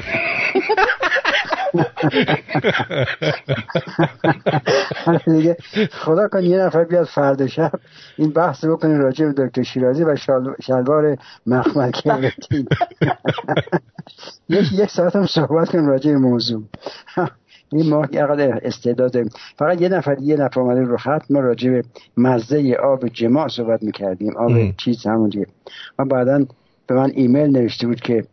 دیگه 5.26 5.56
خدا 5.92 6.28
کن 6.28 6.44
یه 6.44 6.58
نفر 6.58 6.84
بیاد 6.84 7.06
فرد 7.06 7.46
شب 7.46 7.72
این 8.16 8.30
بحث 8.30 8.64
بکنه 8.64 8.98
راجع 8.98 9.26
به 9.26 9.46
دکتر 9.46 9.62
شیرازی 9.62 10.04
و 10.04 10.16
شلوار 10.62 11.16
مخمل 11.46 11.90
کبریتی 11.90 12.66
یک 14.48 14.72
یک 14.72 14.90
ساعت 14.90 15.16
هم 15.16 15.26
صحبت 15.26 15.68
کنیم 15.68 15.86
راجع 15.86 16.12
به 16.12 16.18
موضوع. 16.18 16.62
این 17.72 17.90
ما 17.90 18.06
یقدر 18.12 18.60
استعداد 18.62 19.16
فقط 19.56 19.80
یه 19.80 19.88
نفر 19.88 20.16
یه 20.20 20.36
نفر 20.36 20.60
آمده 20.60 20.80
رو 20.80 20.96
خط 20.96 21.30
ما 21.30 21.40
راجع 21.40 21.70
به 21.70 21.82
مزه 22.16 22.76
آب 22.82 23.08
جماع 23.08 23.48
صحبت 23.48 23.82
می‌کردیم. 23.82 24.36
آب 24.36 24.76
چیز 24.76 25.06
همون 25.06 25.28
دیگه 25.28 25.46
و 25.98 26.04
بعدا 26.04 26.44
به 26.86 26.94
من 26.94 27.10
ایمیل 27.14 27.56
نوشته 27.56 27.86
بود 27.86 28.00
که 28.00 28.24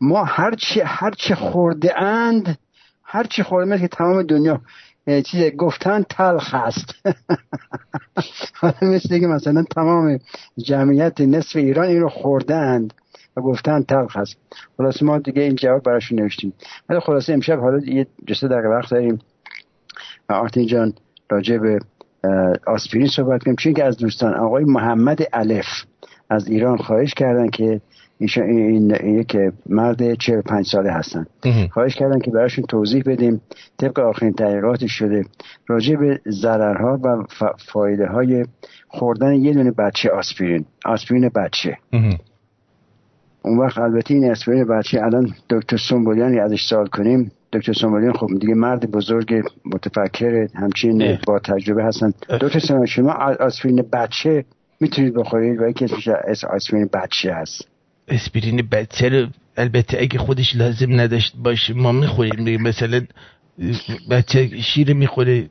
ما 0.00 0.24
هرچی 0.24 0.80
هرچی 0.80 1.34
خورده 1.34 2.02
اند 2.02 2.58
هرچی 3.02 3.42
خورده 3.42 3.78
که 3.78 3.88
تمام 3.88 4.22
دنیا 4.22 4.60
چیز 5.06 5.56
گفتن 5.56 6.02
تلخ 6.02 6.54
حالا 8.60 8.74
مثل 8.82 9.18
که 9.18 9.26
مثلا 9.26 9.62
تمام 9.62 10.18
جمعیت 10.58 11.20
نصف 11.20 11.56
ایران 11.56 11.86
این 11.86 12.00
رو 12.00 12.08
خوردند 12.08 12.94
و 13.36 13.40
گفتن 13.40 13.82
تلخ 13.82 14.16
هست 14.16 14.36
خلاصه 14.76 15.04
ما 15.04 15.18
دیگه 15.18 15.42
این 15.42 15.54
جواب 15.54 15.82
براشون 15.82 16.20
نوشتیم. 16.20 16.52
ولی 16.88 17.00
خلاصه 17.00 17.32
امشب 17.32 17.58
حالا 17.58 17.78
یه 17.78 18.06
جسته 18.26 18.48
دقیقه 18.48 18.68
وقت 18.68 18.90
داریم. 18.90 19.18
آرتین 20.28 20.66
جان 20.66 20.92
راجع 21.30 21.58
به 21.58 21.78
آسپرین 22.66 23.06
صحبت 23.06 23.42
کنیم. 23.42 23.56
چون 23.56 23.74
که 23.74 23.84
از 23.84 23.96
دوستان 23.96 24.34
آقای 24.34 24.64
محمد 24.64 25.18
الف 25.32 25.66
از 26.30 26.48
ایران 26.48 26.76
خواهش 26.76 27.14
کردن 27.14 27.50
که 27.50 27.80
این, 28.20 28.94
این 28.94 29.18
یک 29.18 29.36
مرد 29.66 30.14
45 30.14 30.66
ساله 30.66 30.92
هستن. 30.92 31.26
خواهش 31.70 31.94
کردن 31.94 32.18
که 32.18 32.30
براشون 32.30 32.64
توضیح 32.68 33.02
بدیم 33.06 33.40
طبق 33.78 33.98
آخرین 34.00 34.32
تحقیقاتی 34.32 34.88
شده 34.88 35.24
راجع 35.66 35.96
به 35.96 36.20
ضررها 36.28 37.00
و 37.02 37.24
فایده 37.72 38.06
های 38.06 38.44
خوردن 38.88 39.34
یه 39.34 39.52
دونه 39.52 39.70
بچه 39.70 40.10
آسپرین. 40.10 40.64
آسپرین 40.84 41.28
بچه. 41.28 41.76
اون 43.42 43.58
وقت 43.58 43.78
البته 43.78 44.14
این 44.14 44.30
اسپرین 44.30 44.64
بچه 44.64 45.02
الان 45.02 45.34
دکتر 45.50 45.76
سنبولیان 45.76 46.38
ازش 46.38 46.62
سوال 46.68 46.86
کنیم. 46.86 47.30
دکتر 47.52 47.72
سنبولیان 47.72 48.12
خب 48.12 48.26
دیگه 48.40 48.54
مرد 48.54 48.90
بزرگ 48.90 49.42
متفکر 49.64 50.48
همچین 50.54 51.18
با 51.26 51.38
تجربه 51.38 51.84
هستن. 51.84 52.12
دکتر 52.40 52.58
سنبولیان 52.58 52.86
شما 52.86 53.12
آسپرین 53.40 53.84
بچه 53.92 54.44
می‌تونید 54.80 55.14
بخورید؟ 55.14 55.60
و 55.60 55.68
یکی 55.68 55.84
اسمش 55.84 56.44
آسپرین 56.44 56.88
بچه 56.92 57.34
هست. 57.34 57.75
اسپرین 58.08 58.68
بچه 58.72 59.08
رو 59.08 59.26
البته 59.56 59.98
اگه 60.00 60.18
خودش 60.18 60.56
لازم 60.56 61.00
نداشت 61.00 61.36
باشه 61.36 61.74
ما 61.74 61.92
می‌خوریم 61.92 62.62
مثلا 62.62 63.00
بچه 64.10 64.60
شیر 64.60 64.92
می‌خوره 64.92 65.48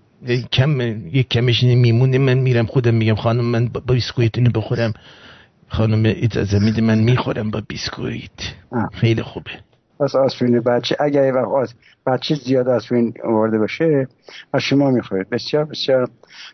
کم 0.51 0.81
یک 1.07 1.29
کمش 1.29 1.63
میمونه 1.63 2.17
من 2.17 2.37
میرم 2.37 2.65
خودم 2.65 2.93
میگم 2.95 3.15
خانم 3.15 3.45
من 3.45 3.67
با 3.67 3.79
بیسکویت 3.79 4.37
اینو 4.37 4.49
بخورم. 4.49 4.93
خانم 5.67 6.03
اجازه 6.05 6.59
میده 6.59 6.81
من 6.81 6.99
می‌خورم 6.99 7.51
با 7.51 7.61
بیسکویت؟ 7.67 8.39
خیلی 8.93 9.21
خوبه. 9.21 9.51
پس 9.99 10.15
آسپرین 10.15 10.59
بچه 10.59 10.95
اگر 10.99 11.33
وقت 11.35 11.75
بچه 12.07 12.35
زیاد 12.35 12.67
آسپرین 12.67 13.13
آورده 13.23 13.59
باشه 13.59 14.07
از 14.53 14.61
شما 14.61 14.91
می‌خورید 14.91 15.29
بسیار 15.29 15.65
بسیار 15.65 16.09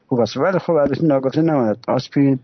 خوب 0.08 0.20
است. 0.20 0.38
ولی 0.38 0.60
خب 0.60 0.72
البته 0.72 1.06
ناگفته 1.06 1.42
نماند. 1.42 1.78
آسپرین 1.88 2.40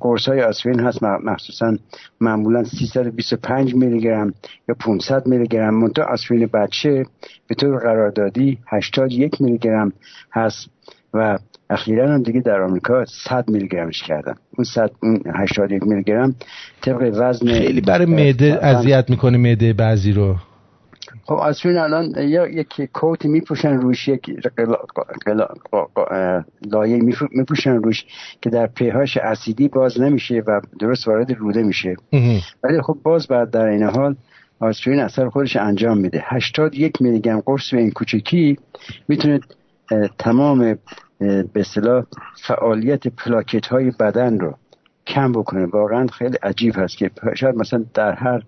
قرص 0.00 0.28
های 0.28 0.42
آسپرین 0.42 0.80
هست 0.80 1.02
مخصوصا 1.02 1.76
معمولا 2.20 2.64
325 2.64 3.74
میلی 3.74 4.00
گرم 4.00 4.34
یا 4.68 4.74
500 4.80 5.26
میلی 5.26 5.46
گرم 5.46 5.74
منتها 5.74 6.04
آسپرین 6.04 6.46
بچه 6.46 7.06
به 7.48 7.54
طور 7.54 7.78
قراردادی 7.78 8.58
81 8.68 9.40
میلی 9.40 9.58
گرم 9.58 9.92
هست 10.32 10.70
و 11.14 11.38
اخیرا 11.70 12.12
هم 12.12 12.22
دیگه 12.22 12.40
در 12.40 12.60
آمریکا 12.60 13.04
100 13.04 13.50
میلی 13.50 13.68
گرمش 13.68 14.02
کردن. 14.02 14.34
اون 14.58 14.64
100 14.64 14.90
اون 15.02 15.22
81 15.34 15.82
میلی 15.82 16.02
گرم 16.02 16.34
طبق 16.80 17.10
وزن 17.14 17.46
خیلی 17.46 17.80
برای 17.80 18.06
معده 18.06 18.58
اذیت 18.62 19.10
می‌کنه 19.10 19.38
معده 19.38 19.72
بعضی 19.72 20.12
رو. 20.12 20.36
خب 21.28 21.34
آسپرین 21.34 21.78
الان 21.78 22.14
یک 22.18 22.88
کوت 22.92 23.24
میپوشن 23.24 23.72
روش 23.72 24.08
یک 24.08 24.30
لایه 26.72 26.98
میپوشن 27.30 27.70
روش 27.70 28.04
که 28.42 28.50
در 28.50 28.66
پیهاش 28.66 29.16
اسیدی 29.16 29.68
باز 29.68 30.00
نمیشه 30.00 30.42
و 30.46 30.60
درست 30.80 31.08
وارد 31.08 31.32
روده 31.32 31.62
میشه. 31.62 31.96
ولی 32.62 32.82
خب 32.82 32.98
باز 33.02 33.26
بعد 33.26 33.50
در 33.50 33.64
این 33.66 33.82
حال 33.82 34.16
آسپرین 34.60 35.00
اثر 35.00 35.28
خودش 35.28 35.56
انجام 35.56 35.98
میده. 35.98 36.24
81 36.26 37.02
میلی 37.02 37.20
گرم 37.20 37.40
قرص 37.40 37.74
به 37.74 37.80
این 37.80 37.90
کوچکی 37.90 38.58
می‌تونه 39.08 39.40
تمام 40.18 40.78
به 41.18 41.48
اصطلاح 41.54 42.04
فعالیت 42.46 43.08
پلاکت 43.08 43.66
های 43.66 43.90
بدن 43.90 44.38
رو 44.38 44.54
کم 45.06 45.32
بکنه. 45.32 45.66
واقعا 45.66 46.06
خیلی 46.06 46.36
عجیب 46.42 46.74
هست 46.76 46.96
که 46.96 47.10
شاید 47.34 47.56
مثلا 47.56 47.84
در 47.94 48.12
هر 48.12 48.42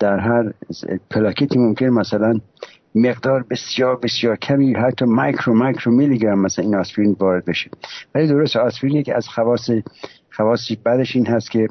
در 0.00 0.18
هر 0.18 0.52
پلاکتی 1.10 1.58
ممکن 1.58 1.86
مثلا 1.86 2.40
مقدار 2.94 3.44
بسیار 3.50 3.96
بسیار 3.96 4.36
کمی 4.36 4.74
حتی 4.74 5.04
مایکرو 5.04 5.54
مایکرو 5.54 5.92
میلی 5.92 6.18
گرم 6.18 6.38
مثلا 6.38 6.64
این 6.64 6.74
آسپرین 6.74 7.16
وارد 7.20 7.44
بشه. 7.44 7.70
ولی 8.14 8.26
درست 8.26 8.56
آسپرین 8.56 8.96
یکی 8.96 9.12
از 9.12 9.28
خواص 9.28 9.70
خواصی 10.30 10.78
بعدش 10.84 11.16
این 11.16 11.26
هست 11.26 11.50
که 11.50 11.68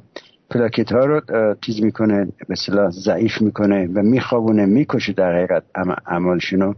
پلاکت 0.49 0.91
ها 0.91 1.05
رو 1.05 1.21
چیز 1.61 1.83
می‌کنه 1.83 2.27
به 2.47 2.55
ضعیف 2.89 3.41
می‌کنه 3.41 3.87
و 3.87 4.01
میخوابونه 4.01 4.65
می‌کشه 4.65 5.13
در 5.13 5.35
حقیقت 5.37 5.63
عملشونو 6.05 6.73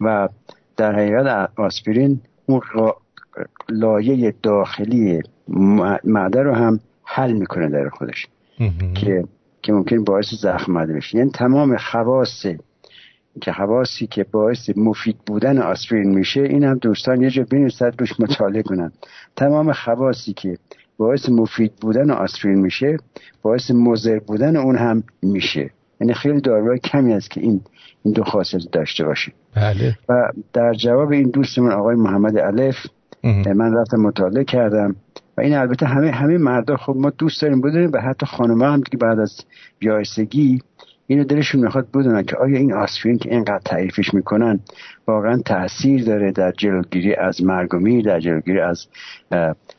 و 0.00 0.28
در 0.76 0.92
حقیقت 0.92 1.50
آسپرین 1.56 2.20
اون 2.46 2.60
لایه 3.68 4.34
داخلی 4.42 5.22
معده 6.04 6.42
رو 6.42 6.54
هم 6.54 6.80
حل 7.04 7.32
می‌کنه 7.32 7.68
در 7.68 7.88
خودش. 7.88 8.26
که 8.94 9.24
که 9.64 9.72
ممکن 9.72 10.04
باعث 10.04 10.34
زخم 10.34 10.86
بشه. 10.86 11.18
یعنی 11.18 11.30
تمام 11.30 11.76
خواص 11.76 12.46
که 13.40 13.52
حواسی 13.52 14.06
که 14.06 14.24
باعث 14.32 14.70
مفید 14.76 15.16
بودن 15.26 15.58
آسپرین 15.58 16.14
میشه 16.14 16.40
این 16.40 16.64
هم 16.64 16.78
دوستان 16.78 17.22
یه 17.22 17.30
جا 17.30 17.44
بینویسد 17.50 17.94
روش 17.98 18.20
مطالعه 18.20 18.62
کنن. 18.62 18.92
تمام 19.36 19.72
خواصی 19.72 20.32
که 20.32 20.58
باعث 20.96 21.28
مفید 21.28 21.72
بودن 21.80 22.10
آسپرین 22.10 22.58
میشه 22.58 22.96
باعث 23.42 23.70
مضر 23.70 24.18
بودن 24.18 24.56
اون 24.56 24.76
هم 24.76 25.02
میشه. 25.22 25.70
یعنی 26.00 26.14
خیلی 26.14 26.40
داروهای 26.40 26.78
کمی 26.78 27.12
است 27.12 27.30
که 27.30 27.40
این 27.40 27.60
این 28.04 28.14
دو 28.14 28.24
خاصیت 28.24 28.62
داشته 28.72 29.04
باشه. 29.04 29.32
بله. 29.56 29.98
و 30.08 30.28
در 30.52 30.74
جواب 30.74 31.12
این 31.12 31.30
دوستمون 31.30 31.72
آقای 31.72 31.96
محمد 31.96 32.38
الف 32.38 32.86
من 33.54 33.74
رفتم 33.74 33.96
مطالعه 33.96 34.44
کردم. 34.44 34.96
و 35.36 35.40
این 35.40 35.54
البته 35.54 35.86
همه 35.86 36.10
همه 36.10 36.38
مردا 36.38 36.76
خب 36.76 36.96
ما 36.96 37.10
دوست 37.10 37.42
داریم 37.42 37.60
بدونیم 37.60 37.90
و 37.92 37.98
حتی 37.98 38.26
خانم 38.26 38.62
هم 38.62 38.82
که 38.82 38.96
بعد 38.96 39.18
از 39.18 39.40
بیایستگی 39.78 40.62
اینو 41.06 41.24
دلشون 41.24 41.60
می‌خواد 41.60 41.88
بدونن 41.90 42.22
که 42.22 42.36
آیا 42.36 42.58
این 42.58 42.72
آسپرین 42.72 43.18
که 43.18 43.30
اینقدر 43.30 43.60
تعریفش 43.64 44.14
می‌کنن 44.14 44.60
واقعا 45.06 45.36
تاثیر 45.36 46.04
داره 46.04 46.32
در 46.32 46.52
جلوگیری 46.52 47.14
از 47.14 47.42
مرگومی 47.42 48.02
در 48.02 48.20
جلوگیری 48.20 48.60
از 48.60 48.86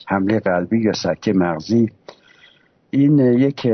حمله 0.08 0.40
قلبی 0.40 0.80
یا 0.80 0.94
سکته 0.94 1.34
مغزی. 1.34 1.90
این 2.90 3.20
یک 3.20 3.68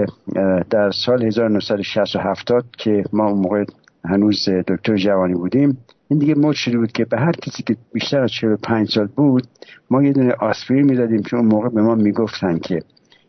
در 0.69 0.91
سال 0.91 1.23
1967 1.23 2.51
که 2.77 3.03
ما 3.13 3.29
اون 3.29 3.39
موقع 3.39 3.65
هنوز 4.05 4.49
دکتر 4.67 4.95
جوانی 4.95 5.33
بودیم 5.33 5.77
این 6.11 6.19
دیگه 6.19 6.35
مد 6.35 6.53
شده 6.53 6.77
بود 6.77 6.91
که 6.91 7.05
به 7.05 7.17
هر 7.17 7.31
کسی 7.31 7.63
که 7.63 7.77
بیشتر 7.93 8.19
از 8.19 8.31
45 8.31 8.89
سال 8.89 9.07
بود 9.07 9.43
ما 9.89 10.03
یه 10.03 10.13
دونه 10.13 10.33
آسپرین 10.33 10.85
می‌دادیم 10.85 11.23
که 11.23 11.35
اون 11.35 11.45
موقع 11.45 11.69
به 11.69 11.81
ما 11.81 11.95
می‌گفتن 11.95 12.57
که 12.57 12.79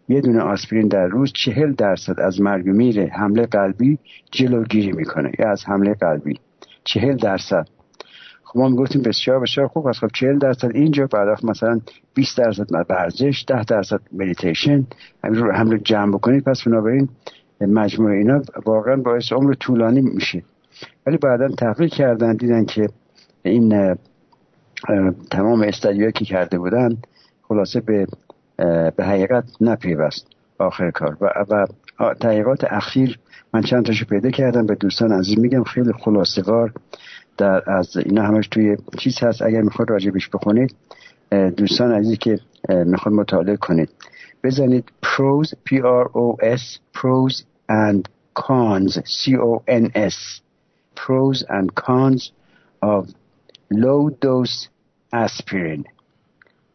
یه 0.08 0.20
دونه 0.20 0.40
آسپرین 0.40 0.88
در 0.88 1.06
روز 1.06 1.32
چهل 1.32 1.72
درصد 1.72 2.20
از 2.20 2.40
مرگ 2.40 2.66
و 2.66 2.70
میر 2.70 3.06
حمله 3.06 3.46
قلبی 3.46 3.98
جلوگیری 4.30 4.92
می‌کنه 4.92 5.32
یا 5.38 5.50
از 5.50 5.64
حمله 5.66 5.94
قلبی. 5.94 6.40
چهل 6.84 7.16
درصد. 7.16 7.68
خب 8.44 8.58
ما 8.58 8.68
می‌گفتیم 8.68 9.02
بسیار 9.02 9.40
بسیار 9.40 9.66
خوب. 9.66 9.86
است 9.86 10.00
خب 10.00 10.10
چهل 10.14 10.38
درصد 10.38 10.70
اینجا 10.74 11.06
بعد 11.06 11.44
مثلا 11.44 11.80
20 12.14 12.38
درصد 12.38 12.66
ورزش 12.90 13.44
10 13.48 13.64
درصد 13.64 14.00
مدیتیشن. 14.12 14.86
همین 15.24 15.40
رو 15.40 15.52
حمله 15.52 15.78
جمع 15.78 16.12
بکنید. 16.12 16.44
پس 16.44 16.62
بنابراین 16.62 17.08
مجموعه 17.60 18.16
اینا 18.16 18.42
واقعا 18.66 18.96
باعث 18.96 19.32
عمر 19.32 19.54
طولانی 19.54 20.00
میشه. 20.00 20.42
ولی 21.06 21.16
بعدا 21.16 21.48
تحقیق 21.48 21.90
کردن 21.90 22.36
دیدن 22.36 22.64
که 22.64 22.88
این 23.42 23.96
تمام 25.30 25.62
استادیوهایی 25.62 26.12
که 26.12 26.24
کرده 26.24 26.58
بودن 26.58 26.96
خلاصه 27.42 27.80
به 27.80 28.06
به 28.96 29.04
حقیقت 29.04 29.44
نپیوست 29.60 30.26
آخر 30.58 30.90
کار. 30.90 31.16
و, 31.20 31.44
و 31.50 31.66
تحقیقات 32.14 32.64
اخیر 32.64 33.18
من 33.54 33.62
چند 33.62 33.86
تاشو 33.86 34.06
پیدا 34.06 34.30
کردم. 34.30 34.66
به 34.66 34.74
دوستان 34.74 35.12
عزیز 35.12 35.38
میگم 35.38 35.64
خیلی 35.64 35.92
خلاصگار 35.92 36.72
در 37.38 37.70
از 37.70 37.96
اینا 37.96 38.22
همش 38.22 38.48
توی 38.48 38.76
چیز 38.98 39.18
هست. 39.22 39.42
اگر 39.42 39.62
می‌خواد 39.62 39.90
راجبش 39.90 40.28
بخونید 40.28 40.74
دوستان 41.56 41.92
عزیزی 41.92 42.16
که 42.16 42.38
می‌خواد 42.68 43.14
مطالعه 43.14 43.56
کنید. 43.56 43.88
بزنید 44.44 44.92
pros 45.04 45.48
p 45.48 45.74
r 45.80 46.06
o 46.08 46.36
s 46.56 46.78
pros 46.96 47.42
and 47.70 48.02
cons 48.34 48.98
c 48.98 49.36
o 49.36 49.62
n 49.68 49.90
s. 49.94 50.41
pros 51.02 51.44
and 51.48 51.74
cons 51.74 52.32
of 52.80 53.02
low 53.70 54.02
dose 54.26 54.68
aspirin. 55.12 55.84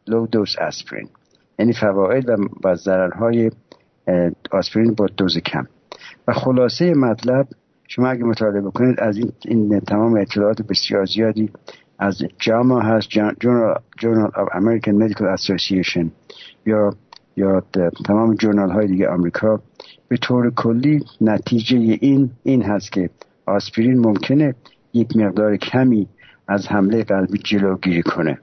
Low 0.07 0.25
dose 0.25 0.55
aspirin. 0.69 1.09
یعنی 1.59 1.73
فواید 1.73 2.29
و, 2.63 2.75
ضررهای 2.75 3.51
آسپرین 4.51 4.93
با 4.93 5.05
دوز 5.17 5.37
کم. 5.37 5.67
و 6.27 6.33
خلاصه 6.33 6.93
مطلب 6.93 7.47
شما 7.87 8.07
اگه 8.07 8.23
مطالعه 8.23 8.61
بکنید 8.61 8.99
از 8.99 9.17
این, 9.17 9.31
این 9.45 9.79
تمام 9.79 10.17
اطلاعات 10.17 10.61
بسیار 10.61 11.05
زیادی 11.05 11.49
از 11.99 12.23
جاما 12.39 12.79
هست 12.79 13.09
جورنال 13.99 14.31
of 14.31 14.49
American 14.53 14.95
Medical 15.01 15.37
Association 15.37 16.05
یا 16.65 16.93
یا 17.37 17.63
تمام 18.05 18.35
جورنال 18.35 18.71
های 18.71 18.87
دیگه 18.87 19.09
آمریکا. 19.09 19.61
به 20.07 20.17
طور 20.17 20.53
کلی 20.53 21.05
نتیجه 21.21 21.77
این 21.77 22.29
این 22.43 22.61
هست 22.61 22.91
که 22.91 23.09
آسپرین 23.47 23.99
ممکنه 23.99 24.55
یک 24.93 25.17
مقدار 25.17 25.57
کمی 25.57 26.07
از 26.47 26.67
حمله 26.67 27.03
قلبی 27.03 27.37
جلوگیری 27.37 28.03
کنه. 28.03 28.39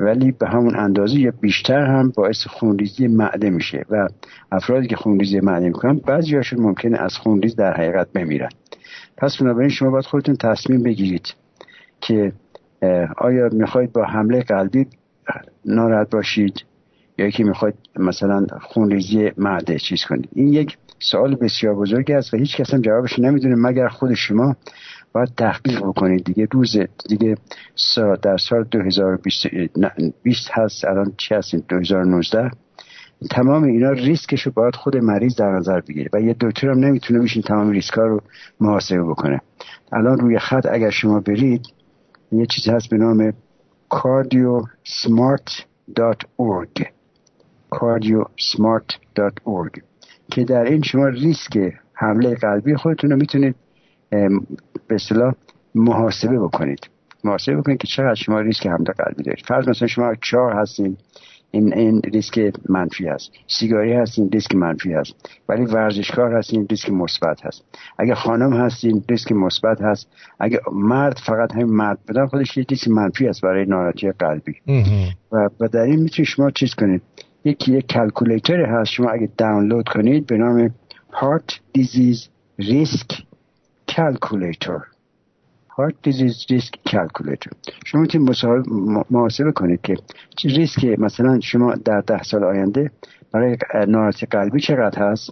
ولی 0.00 0.32
به 0.32 0.48
همون 0.48 0.76
اندازه 0.76 1.20
یا 1.20 1.32
بیشتر 1.40 1.80
هم 1.80 2.12
باعث 2.16 2.46
خونریزی 2.46 3.06
معده 3.06 3.50
میشه 3.50 3.84
و 3.90 4.08
افرادی 4.52 4.86
که 4.86 4.96
خونریزی 4.96 5.40
معده 5.40 5.66
می‌کنن 5.66 6.00
بعضی 6.06 6.36
هاشون 6.36 6.60
ممکنه 6.60 6.98
از 6.98 7.16
خونریز 7.16 7.56
در 7.56 7.74
حقیقت 7.74 8.12
بمیرن. 8.12 8.48
پس 9.16 9.36
بنابراین 9.36 9.70
شما 9.70 9.90
باید 9.90 10.04
خودتون 10.04 10.36
تصمیم 10.36 10.82
بگیرید 10.82 11.34
که 12.00 12.32
آیا 13.18 13.48
می‌خواید 13.52 13.92
با 13.92 14.04
حمله 14.04 14.42
قلبی 14.42 14.86
ناراحت 15.64 16.10
باشید 16.10 16.64
یا 17.18 17.30
که 17.30 17.44
می‌خواید 17.44 17.74
مثلا 17.96 18.46
خونریزی 18.62 19.30
معده 19.38 19.78
چیز 19.78 20.04
کنید. 20.08 20.28
این 20.32 20.48
یک 20.48 20.76
سوال 20.98 21.34
بسیار 21.34 21.74
بزرگی 21.74 22.12
است 22.12 22.34
و 22.34 22.36
هیچ 22.36 22.56
کس 22.56 22.74
هم 22.74 22.80
جوابش 22.80 23.18
نمی‌دونه. 23.18 23.54
مگر 23.58 23.88
خود 23.88 24.14
شما 24.14 24.56
باید 25.12 25.28
تحقیق 25.36 25.80
بکنید؟ 25.80 26.24
دیگه 26.24 26.48
روز 26.52 26.76
دیگه 27.08 27.36
سا 27.74 28.16
در 28.16 28.36
سال 28.36 28.64
2020 28.64 30.50
هست 30.52 30.84
الان 30.84 31.12
چی 31.16 31.34
هستیم؟ 31.34 31.64
2019 31.68 32.50
تمام 33.30 33.64
اینا 33.64 33.90
ریسکش 33.90 34.42
رو 34.42 34.52
باید 34.52 34.76
خود 34.76 34.96
مریض 34.96 35.36
در 35.36 35.50
نظر 35.50 35.80
بگیره 35.80 36.10
و 36.12 36.20
یه 36.20 36.36
دکتر 36.40 36.70
هم 36.70 36.78
نمی‌تونه 36.78 37.20
بشین 37.20 37.42
تمام 37.42 37.70
ریسک 37.70 37.94
رو 37.94 38.20
محاسبه 38.60 39.02
بکنه. 39.02 39.40
الان 39.92 40.18
روی 40.18 40.38
خط 40.38 40.66
اگر 40.70 40.90
شما 40.90 41.20
برید 41.20 41.66
یه 42.32 42.46
چیزی 42.46 42.70
هست 42.70 42.90
به 42.90 42.96
نام 42.96 43.32
cardiosmart.org 43.90 46.84
cardiosmart.org 47.74 49.80
که 50.30 50.44
در 50.44 50.64
این 50.64 50.82
شما 50.82 51.08
ریسک 51.08 51.72
حمله 51.92 52.34
قلبی 52.34 52.76
خودتون 52.76 53.10
رو 53.10 53.16
می‌تونید 53.16 53.54
به 54.88 54.94
اصطلاح 54.94 55.34
محاسبه 55.74 56.38
بکنید. 56.38 56.90
محاسبه 57.24 57.56
بکنید 57.56 57.78
که 57.78 57.86
چقدر 57.86 58.14
شما 58.14 58.40
ریسک 58.40 58.66
حمله 58.66 58.92
قلبی 58.98 59.22
دارید. 59.22 59.44
فرض 59.48 59.68
مثلا 59.68 59.88
شما 59.88 60.14
چهار 60.14 60.52
هستین 60.52 60.96
این 61.50 61.74
این 61.74 62.00
ریسک 62.00 62.52
منفی 62.68 63.06
هست. 63.06 63.30
سیگاری 63.46 63.92
هستین 63.92 64.30
ریسک 64.30 64.54
منفی 64.54 64.92
هست. 64.92 65.14
ولی 65.48 65.64
ورزشکار 65.64 66.34
هستین 66.34 66.66
ریسک 66.70 66.90
مثبت 66.90 67.46
هست. 67.46 67.64
اگه 67.98 68.14
خانم 68.14 68.52
هستین 68.52 69.04
ریسک 69.10 69.32
مثبت 69.32 69.82
هست. 69.82 70.08
اگه 70.40 70.60
مرد 70.72 71.18
فقط 71.26 71.52
همین 71.52 71.66
مرد 71.66 71.98
بدن 72.08 72.26
خودش 72.26 72.56
یه 72.56 72.64
ریسک 72.70 72.88
منفی 72.88 73.26
هست 73.26 73.40
برای 73.42 73.66
ناراحتی 73.66 74.12
قلبی. 74.12 74.54
و, 75.32 75.48
و 75.60 75.68
در 75.68 75.80
این 75.80 76.00
می‌تونید 76.00 76.28
شما 76.28 76.50
چیز 76.50 76.74
کنید؟ 76.74 77.02
یکی 77.46 77.72
یک 77.72 77.86
کلکولیتر 77.86 78.64
هست. 78.64 78.90
شما 78.90 79.10
اگه 79.10 79.28
دانلود 79.38 79.88
کنید 79.88 80.26
به 80.26 80.36
نام 80.36 80.74
Heart 81.12 81.78
Disease 81.78 82.28
Risk 82.60 83.08
Calculator. 83.90 84.80
Heart 85.76 85.94
Disease 86.06 86.38
Risk 86.50 86.72
Calculator. 86.92 87.52
شما 87.86 88.00
می‌تونید 88.00 88.28
محاسبه 89.10 89.52
کنید 89.52 89.80
که 89.80 89.96
ریسک 90.44 90.84
مثلا 90.84 91.40
شما 91.40 91.74
در 91.74 92.00
ده 92.00 92.22
سال 92.22 92.44
آینده 92.44 92.90
برای 93.32 93.56
ناراحتی 93.88 94.26
قلبی 94.26 94.60
چقدر 94.60 95.02
هست؟ 95.02 95.30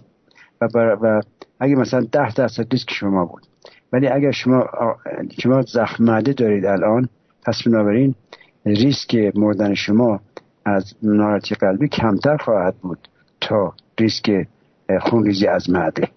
و, 0.61 0.67
و 1.01 1.21
اگه 1.59 1.75
مثلا 1.75 2.07
ده 2.11 2.33
درصد 2.33 2.71
ریسک 2.71 2.91
شما 2.91 3.25
بود. 3.25 3.43
ولی 3.93 4.07
اگر 4.07 4.31
شما 4.31 4.65
شما 5.39 5.61
زخم 5.61 6.03
معده 6.03 6.33
دارید 6.33 6.65
الان 6.65 7.09
پس 7.45 7.63
بنابراین 7.63 8.15
ریسک 8.65 9.31
مردن 9.35 9.73
شما 9.73 10.19
از 10.65 10.93
ناراحتی 11.03 11.55
قلبی 11.55 11.87
کمتر 11.87 12.37
خواهد 12.37 12.75
بود 12.75 13.07
تا 13.41 13.73
ریسک 13.99 14.47
خونریزی 15.01 15.47
از 15.47 15.69
معده 15.69 16.07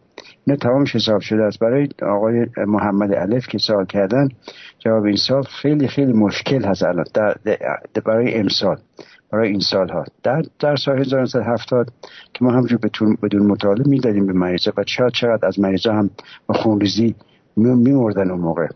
نه 0.46 0.56
تمامش 0.56 0.94
حساب 0.94 1.20
شده 1.20 1.42
است. 1.42 1.58
برای 1.58 1.88
آقای 2.02 2.46
محمد 2.56 3.14
علف 3.14 3.48
که 3.48 3.58
سوال 3.58 3.84
کردن 3.84 4.28
جواب 4.78 5.04
این 5.04 5.16
سال 5.16 5.42
خیلی 5.42 5.88
خیلی 5.88 6.12
مشکل 6.12 6.64
هست 6.64 6.82
الان. 6.82 7.04
در, 7.14 7.36
برای 8.04 8.34
امسال 8.34 8.78
برای 9.32 9.48
این 9.48 9.60
سال 9.60 9.88
ها 9.88 10.04
در, 10.22 10.42
در 10.60 10.76
سال 10.76 10.98
1970 10.98 11.92
که 12.34 12.44
ما 12.44 12.50
همجور 12.50 12.78
بدون 13.22 13.46
مطالعه 13.46 13.88
می‌دادیم 13.88 14.26
به 14.26 14.32
مریضا 14.32 14.72
و 14.76 14.84
چقدر 14.84 15.10
چقدر 15.10 15.46
از 15.46 15.60
مریضا 15.60 15.92
هم 15.92 16.10
خونریزی 16.48 17.14
میمردن 17.56 18.30
اون 18.30 18.40
موقع. 18.40 18.66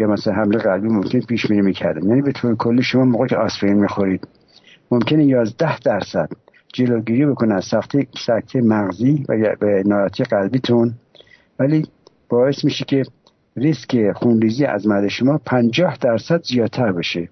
یا 0.00 0.06
مثلا 0.06 0.34
حمله 0.34 0.58
قلبی 0.58 0.88
ممکن 0.88 1.20
پیش 1.20 1.46
بینی 1.46 1.62
می‌کردن. 1.62 2.08
یعنی 2.08 2.22
به 2.22 2.32
طور 2.32 2.56
کلی 2.56 2.82
شما 2.82 3.04
موقع 3.04 3.26
که 3.26 3.36
آسپرین 3.36 3.80
می‌خورید 3.80 4.28
ممکنه 4.92 5.24
11 5.24 5.78
درصد 5.78 6.28
جلوگیری 6.72 7.26
بکنه 7.26 7.54
از 7.54 7.64
سختی 7.64 8.08
سکته 8.26 8.60
مغزی 8.60 9.24
و 9.28 9.56
به 9.60 9.82
ناراحتی 9.86 10.24
قلبیتون. 10.24 10.94
ولی 11.58 11.86
باعث 12.28 12.64
میشه 12.64 12.84
که 12.84 13.02
ریسک 13.56 14.12
خونریزی 14.12 14.64
از 14.64 14.86
معده 14.86 15.08
شما 15.08 15.38
50 15.38 15.96
درصد 16.00 16.42
زیادتر 16.44 16.92
بشه. 16.92 17.28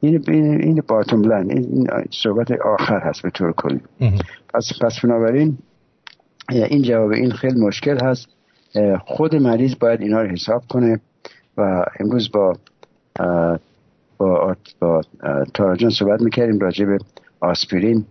این 0.00 0.24
این 0.28 0.82
باتوم 0.88 1.22
لند 1.22 1.50
این 1.50 1.86
صحبت 2.10 2.50
آخر 2.52 3.00
هست 3.00 3.22
به 3.22 3.30
طور 3.30 3.52
کلی. 3.52 3.80
پس 4.54 4.72
پس 4.82 5.00
بنابراین 5.00 5.58
این 6.48 6.82
جواب 6.82 7.10
این 7.10 7.32
خیلی 7.32 7.60
مشکل 7.60 8.04
هست. 8.04 8.28
خود 9.06 9.36
مریض 9.36 9.74
باید 9.80 10.00
اینا 10.00 10.22
رو 10.22 10.28
حساب 10.28 10.62
کنه 10.68 11.00
و 11.56 11.84
امروز 12.00 12.30
با 12.32 12.52
با, 14.20 14.56
با 14.80 15.00
تاراجان 15.54 15.90
صحبت 15.90 16.20
می‌کردیم 16.20 16.58
راجع 16.58 16.84
به 16.84 16.98
آسپرین 17.40 18.04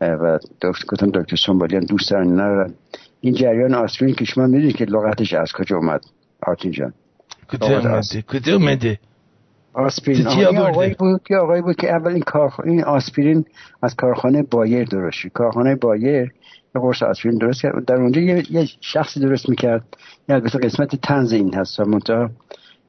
و 0.00 0.38
دکتر 0.62 0.84
گفتم 0.88 1.10
دکتر 1.10 1.36
سنبالیان 1.36 1.84
دوست 1.84 2.10
دارن 2.10 2.32
ندارن 2.32 2.74
این 3.20 3.34
جریان 3.34 3.74
آسپرین 3.74 4.14
که 4.14 4.24
شما 4.24 4.46
می‌دونید 4.46 4.76
که 4.76 4.84
لغتش 4.84 5.34
از 5.34 5.52
کجا 5.52 5.76
اومد؟ 5.76 6.00
آرتین 6.42 6.70
جان. 6.70 6.92
کجا 8.28 8.54
اومده 8.54 8.98
آسپرین. 9.72 10.26
آقای 10.58 10.94
بود 10.94 11.22
که 11.24 11.36
آقای 11.36 11.62
بود 11.62 11.76
که 11.76 11.90
اول 11.90 12.12
این 12.12 12.24
این 12.64 12.84
آسپرین 12.84 13.44
از 13.82 13.96
کارخانه 13.96 14.42
بایر 14.42 14.84
درست 14.84 15.16
شد. 15.16 15.28
کارخانه 15.28 15.74
بایر 15.74 16.32
یه 16.74 16.80
قرص 16.80 17.02
آسپرین 17.02 17.38
درست 17.38 17.62
کرد. 17.62 17.84
در 17.84 17.94
اونجا 17.94 18.20
یه, 18.20 18.42
یه 18.50 18.66
شخصی 18.80 19.20
درست 19.20 19.48
می‌کرد. 19.48 19.84
یه 20.28 20.34
البته 20.34 20.58
قسمت 20.58 20.96
تنز 20.96 21.32
این 21.32 21.54
هست. 21.54 21.80
و 21.80 21.84
منتها 21.84 22.30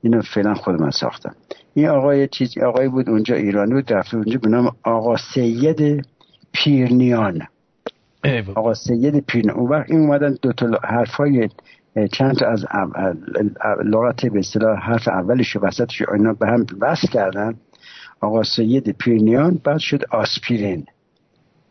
اینو 0.01 0.21
فعلا 0.21 0.53
خود 0.53 0.81
من 0.81 0.91
ساختم. 0.91 1.35
این 1.73 1.87
آقای 1.87 2.27
چیزی 2.27 2.61
آقای 2.61 2.87
بود 2.87 3.09
اونجا 3.09 3.35
ایرانی 3.35 3.73
بود 3.73 3.93
رفته 3.93 4.17
اونجا 4.17 4.39
به 4.39 4.49
نام 4.49 4.71
آقا 4.83 5.15
سید 5.17 6.05
پیرنیان. 6.51 7.41
آقا 8.55 8.73
سید 8.73 9.19
پیرنیان. 9.19 9.57
اون 9.57 9.69
وقت 9.69 9.91
این 9.91 9.99
اومدن 9.99 10.37
دو 10.41 10.53
تا 10.53 10.79
حرفای 10.83 11.49
چند 12.13 12.35
تا 12.35 12.47
از 12.47 12.65
لغت 13.85 14.25
به 14.25 14.39
اصطلاح 14.39 14.79
حرف 14.79 15.07
اولش 15.07 15.55
و 15.55 15.59
وسطش 15.59 16.01
اینا 16.01 16.33
به 16.33 16.47
هم 16.47 16.65
وصل 16.79 17.07
کردن. 17.07 17.55
آقا 18.21 18.43
سید 18.43 18.89
پیرنیان 18.89 19.61
بعد 19.63 19.77
شد 19.77 20.03
آسپیرین. 20.11 20.85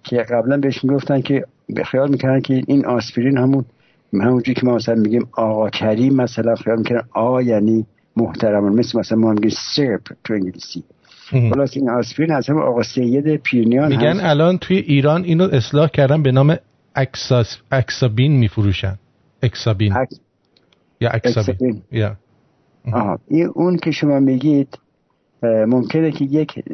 که 0.03 0.17
قبلا 0.17 0.57
بهش 0.57 0.85
می‌گفتن 0.85 1.21
که 1.21 1.45
به 1.69 1.85
خیال 1.85 2.11
می‌کردن 2.11 2.41
که 2.41 2.63
این 2.67 2.87
آسپرین 2.87 3.39
همون 3.39 3.65
همونجوری 4.13 4.55
که 4.55 4.67
ما 4.67 4.75
مثلا 4.75 4.95
میگیم 4.95 5.29
آقا 5.33 5.71
کریم 5.71 6.15
مثلا 6.15 6.55
خیال 6.55 6.79
می‌کنن 6.79 7.03
آقا 7.13 7.43
یعنی 7.43 7.87
محترم 8.17 8.75
مثل 8.75 8.99
مثلا 8.99 9.19
ما 9.19 9.33
میگیم 9.33 9.51
سرپ 9.77 10.03
تو 10.25 10.35
انگلیسی. 10.35 10.85
خلاص 11.31 11.77
این 11.77 11.91
آسپرین 11.91 12.33
از 12.33 12.51
همه 12.51 12.61
آقا 12.61 12.83
سید 12.83 13.37
پیرنیان 13.37 13.89
میگن 13.89 14.17
هست. 14.17 14.25
الان 14.25 14.59
توی 14.59 14.77
ایران 14.77 15.25
اینو 15.25 15.49
اصلاح 15.53 15.89
کردن 15.89 16.23
به 16.23 16.33
نام 16.33 16.57
اکساس 16.95 17.59
اکسابین 17.73 18.33
میفروشن. 18.33 18.99
اکسابین. 19.43 19.97
اکس... 19.97 20.21
یا 21.01 21.11
اکسابین. 21.11 21.83
یا. 21.93 22.17
آها. 22.93 23.19
این 23.29 23.51
اون 23.55 23.77
که 23.77 23.91
شما 23.91 24.21
میگید 24.21 24.79
ممکنه 25.43 26.11
که 26.11 26.25
یک 26.25 26.65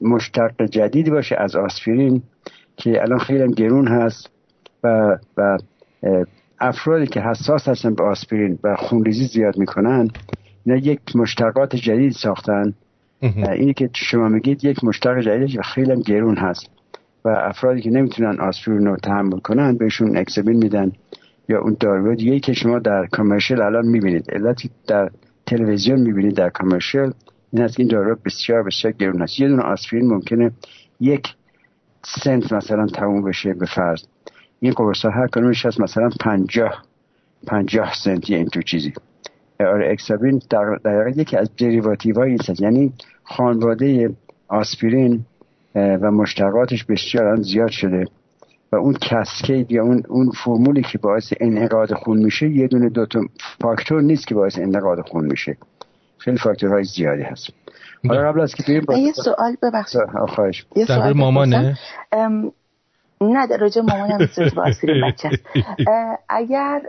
مشتق 0.00 0.66
جدید 0.66 1.10
باشه 1.10 1.36
از 1.38 1.56
آسپرین 1.56 2.22
که 2.76 3.02
الان 3.02 3.18
خیلی 3.18 3.54
گرون 3.54 3.88
هست 3.88 4.30
و, 4.84 5.18
و 5.36 5.58
افرادی 6.60 7.06
که 7.06 7.20
حساس 7.20 7.68
هستن 7.68 7.94
به 7.94 8.04
آسپرین 8.04 8.58
و 8.64 8.76
خونریزی 8.76 9.24
زیاد 9.24 9.58
می‌کنن 9.58 10.10
اینا 10.66 10.78
یک 10.78 11.16
مشتقات 11.16 11.76
جدید 11.76 12.12
ساختن. 12.12 12.74
اینی 13.52 13.74
که 13.74 13.90
شما 13.94 14.28
میگید 14.28 14.64
یک 14.64 14.84
مشتق 14.84 15.20
جدید 15.20 15.60
خیلی 15.60 15.92
هم 15.92 16.00
گرون 16.00 16.36
هست. 16.36 16.70
و 17.24 17.28
افرادی 17.28 17.80
که 17.80 17.90
نمی‌تونن 17.90 18.40
آسپرین 18.40 18.86
رو 18.86 18.96
تحمل 18.96 19.38
کنن 19.38 19.76
بهشون 19.76 20.16
اکسبین 20.16 20.56
میدن. 20.56 20.92
یا 21.48 21.60
اون 21.60 21.76
داروی 21.80 22.16
دیگه 22.16 22.40
که 22.40 22.52
شما 22.52 22.78
در 22.78 23.06
کامرشل 23.06 23.62
الان 23.62 23.86
می‌بینید. 23.86 24.30
علتی 24.30 24.70
در 24.86 25.10
تلویزیون 25.46 26.00
می‌بینید 26.00 26.34
در 26.34 26.48
کامرشل 26.48 27.10
این 27.52 27.62
هست 27.62 27.80
این 27.80 27.88
دارو 27.88 28.16
بسیار 28.24 28.62
بسیار 28.62 28.92
گرون 28.92 29.22
هست 29.22 29.40
یه 29.40 29.48
دونه 29.48 29.62
آسپرین 29.62 30.08
ممکنه 30.08 30.50
یک 31.00 31.28
سنت 32.04 32.52
مثلا 32.52 32.86
تموم 32.86 33.22
بشه 33.22 33.54
به 33.54 33.66
فرض. 33.66 34.02
این 34.60 34.72
قرص 34.72 35.04
هر 35.04 35.26
کنونش 35.26 35.66
هست 35.66 35.80
مثلا 35.80 36.10
پنجاه 36.20 36.82
پنجاه 37.46 37.92
سنت 38.04 38.30
این 38.30 38.48
تو 38.48 38.62
چیزی. 38.62 38.92
آره 39.66 39.92
اکسابین 39.92 40.40
در 40.84 41.12
یکی 41.16 41.36
از 41.36 41.50
دریواتیو 41.56 42.18
های 42.18 42.34
هست 42.34 42.60
یعنی 42.60 42.92
خانواده 43.24 44.10
آسپرین 44.48 45.24
و 45.74 46.10
مشتقاتش 46.10 46.84
بسیار 46.84 47.36
زیاد 47.36 47.70
شده. 47.70 48.04
و 48.72 48.76
اون 48.76 48.94
کسکید 48.94 49.72
یا 49.72 49.82
اون 49.82 50.02
اون 50.08 50.30
فرمولی 50.44 50.82
که 50.82 50.98
باعث 50.98 51.32
انعقاد 51.40 51.94
خون 51.94 52.18
میشه 52.18 52.48
یه 52.48 52.68
دونه 52.68 52.88
دو 52.88 53.06
تا 53.06 53.20
فاکتور 53.60 54.02
نیست 54.02 54.26
که 54.26 54.34
باعث 54.34 54.58
انعقاد 54.58 55.00
خون 55.08 55.24
میشه. 55.24 55.56
خیلی 56.18 56.38
فاکتورهای 56.38 56.84
زیادی 56.84 57.22
هست. 57.22 57.50
حالا 58.08 58.32
قبل 58.32 58.40
از 58.40 58.54
که 58.54 58.62
بریم 58.62 59.06
یه 59.06 59.12
سوال 59.12 59.56
ببخشید. 59.62 60.00
خواهش. 60.28 60.66
یه 60.76 60.84
سوال 60.84 61.12
مامانه؟ 61.12 61.78
نه 63.20 63.46
در 63.46 63.56
راجع 63.56 63.82
مامانم 63.82 64.18
نیست 64.20 64.54
با 64.54 64.62
آسپرین 64.62 65.04
بچه 65.06 65.30
اگر 66.28 66.82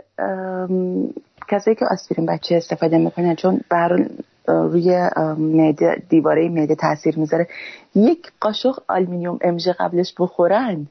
کسایی 1.48 1.76
که 1.76 1.84
آسپرین 1.90 2.26
بچه 2.26 2.56
استفاده 2.56 2.98
می‌کنن 2.98 3.34
چون 3.34 3.60
بر 3.70 4.08
روی 4.48 5.08
معده 5.38 6.02
دیواره 6.08 6.48
معده 6.48 6.74
تاثیر 6.74 7.18
می‌ذاره 7.18 7.48
یک 7.94 8.32
قاشق 8.40 8.78
آلومینیوم 8.88 9.38
MG 9.42 9.72
قبلش 9.72 10.14
بخورن 10.18 10.86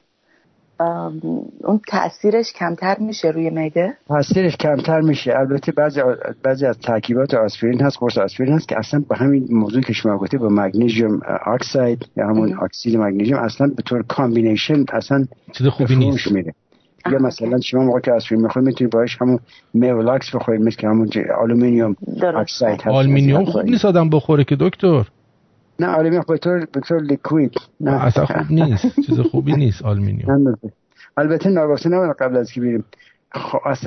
اون 1.64 1.80
تاثیرش 1.88 2.52
کمتر 2.52 2.96
میشه 2.98 3.28
روی 3.28 3.50
معده؟ 3.50 3.94
تاثیرش 4.08 4.56
کمتر 4.56 5.00
میشه. 5.00 5.38
البته 5.38 5.72
بعضی 5.72 6.00
بعضی 6.42 6.66
از 6.66 6.78
ترکیبات 6.78 7.34
آسپرین 7.34 7.80
هست 7.80 7.96
قرص 8.00 8.18
آسپرین 8.18 8.52
هست 8.52 8.68
که 8.68 8.78
اصلا 8.78 9.04
به 9.08 9.16
همین 9.16 9.46
موضوع 9.50 9.82
که 9.82 9.92
شما 9.92 10.18
گفتی 10.18 10.36
با 10.38 10.48
magnesium 10.48 11.20
oxide 11.46 12.06
یا 12.16 12.28
همون 12.28 12.58
اکسید 12.62 12.96
مگنیزیم 12.96 13.36
اصلا 13.36 13.66
به 13.76 13.82
طور 13.82 14.02
combination 14.02 14.84
اصلا 14.92 15.26
چیز 15.52 15.66
خوبی 15.66 15.96
نیست. 15.96 16.32
میره. 16.32 16.54
یا 17.12 17.18
مثلا 17.18 17.60
شما 17.60 17.84
موقع 17.84 18.00
که 18.00 18.12
آسپرین 18.12 18.42
می‌خواید 18.42 18.68
می‌تونید 18.68 18.92
باش 18.92 19.16
همون 19.20 19.38
Maalox 19.74 20.34
بخورید 20.34 20.60
مثل 20.60 20.76
که 20.76 20.88
همون 20.88 21.08
aluminium 21.38 21.96
oxide 22.36 22.80
هست. 22.80 22.88
آلومینیوم 22.88 23.44
خوب 23.44 23.62
نیست 23.62 23.84
آدم 23.84 24.10
بخوره 24.10 24.44
که 24.44 24.56
دکتر. 24.60 25.04
نه 25.80 25.86
آلومینیوم 25.86 26.24
به 26.28 26.38
طور 26.38 26.66
به 26.72 26.80
طور 26.80 27.02
liquid. 27.02 27.54
نه. 27.80 28.04
اصلا 28.04 28.26
خوب 28.26 28.50
نیست. 28.50 29.00
چیز 29.06 29.20
خوبی 29.20 29.52
نیست 29.52 29.84
آلومینیوم. 29.84 30.54
البته 31.16 31.50
ناگفته 31.50 31.88
نباید 31.88 32.16
قبل 32.20 32.36
از 32.36 32.52
که 32.52 32.60
بریم. 32.60 32.84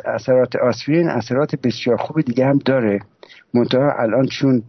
اثرات 0.05 0.55
آسپرین 0.55 1.09
اثرات 1.09 1.55
بسیار 1.55 1.97
خوب 1.97 2.21
دیگه 2.21 2.45
هم 2.45 2.59
داره. 2.65 2.99
منتها 3.53 3.91
الان 3.99 4.25
چون 4.25 4.63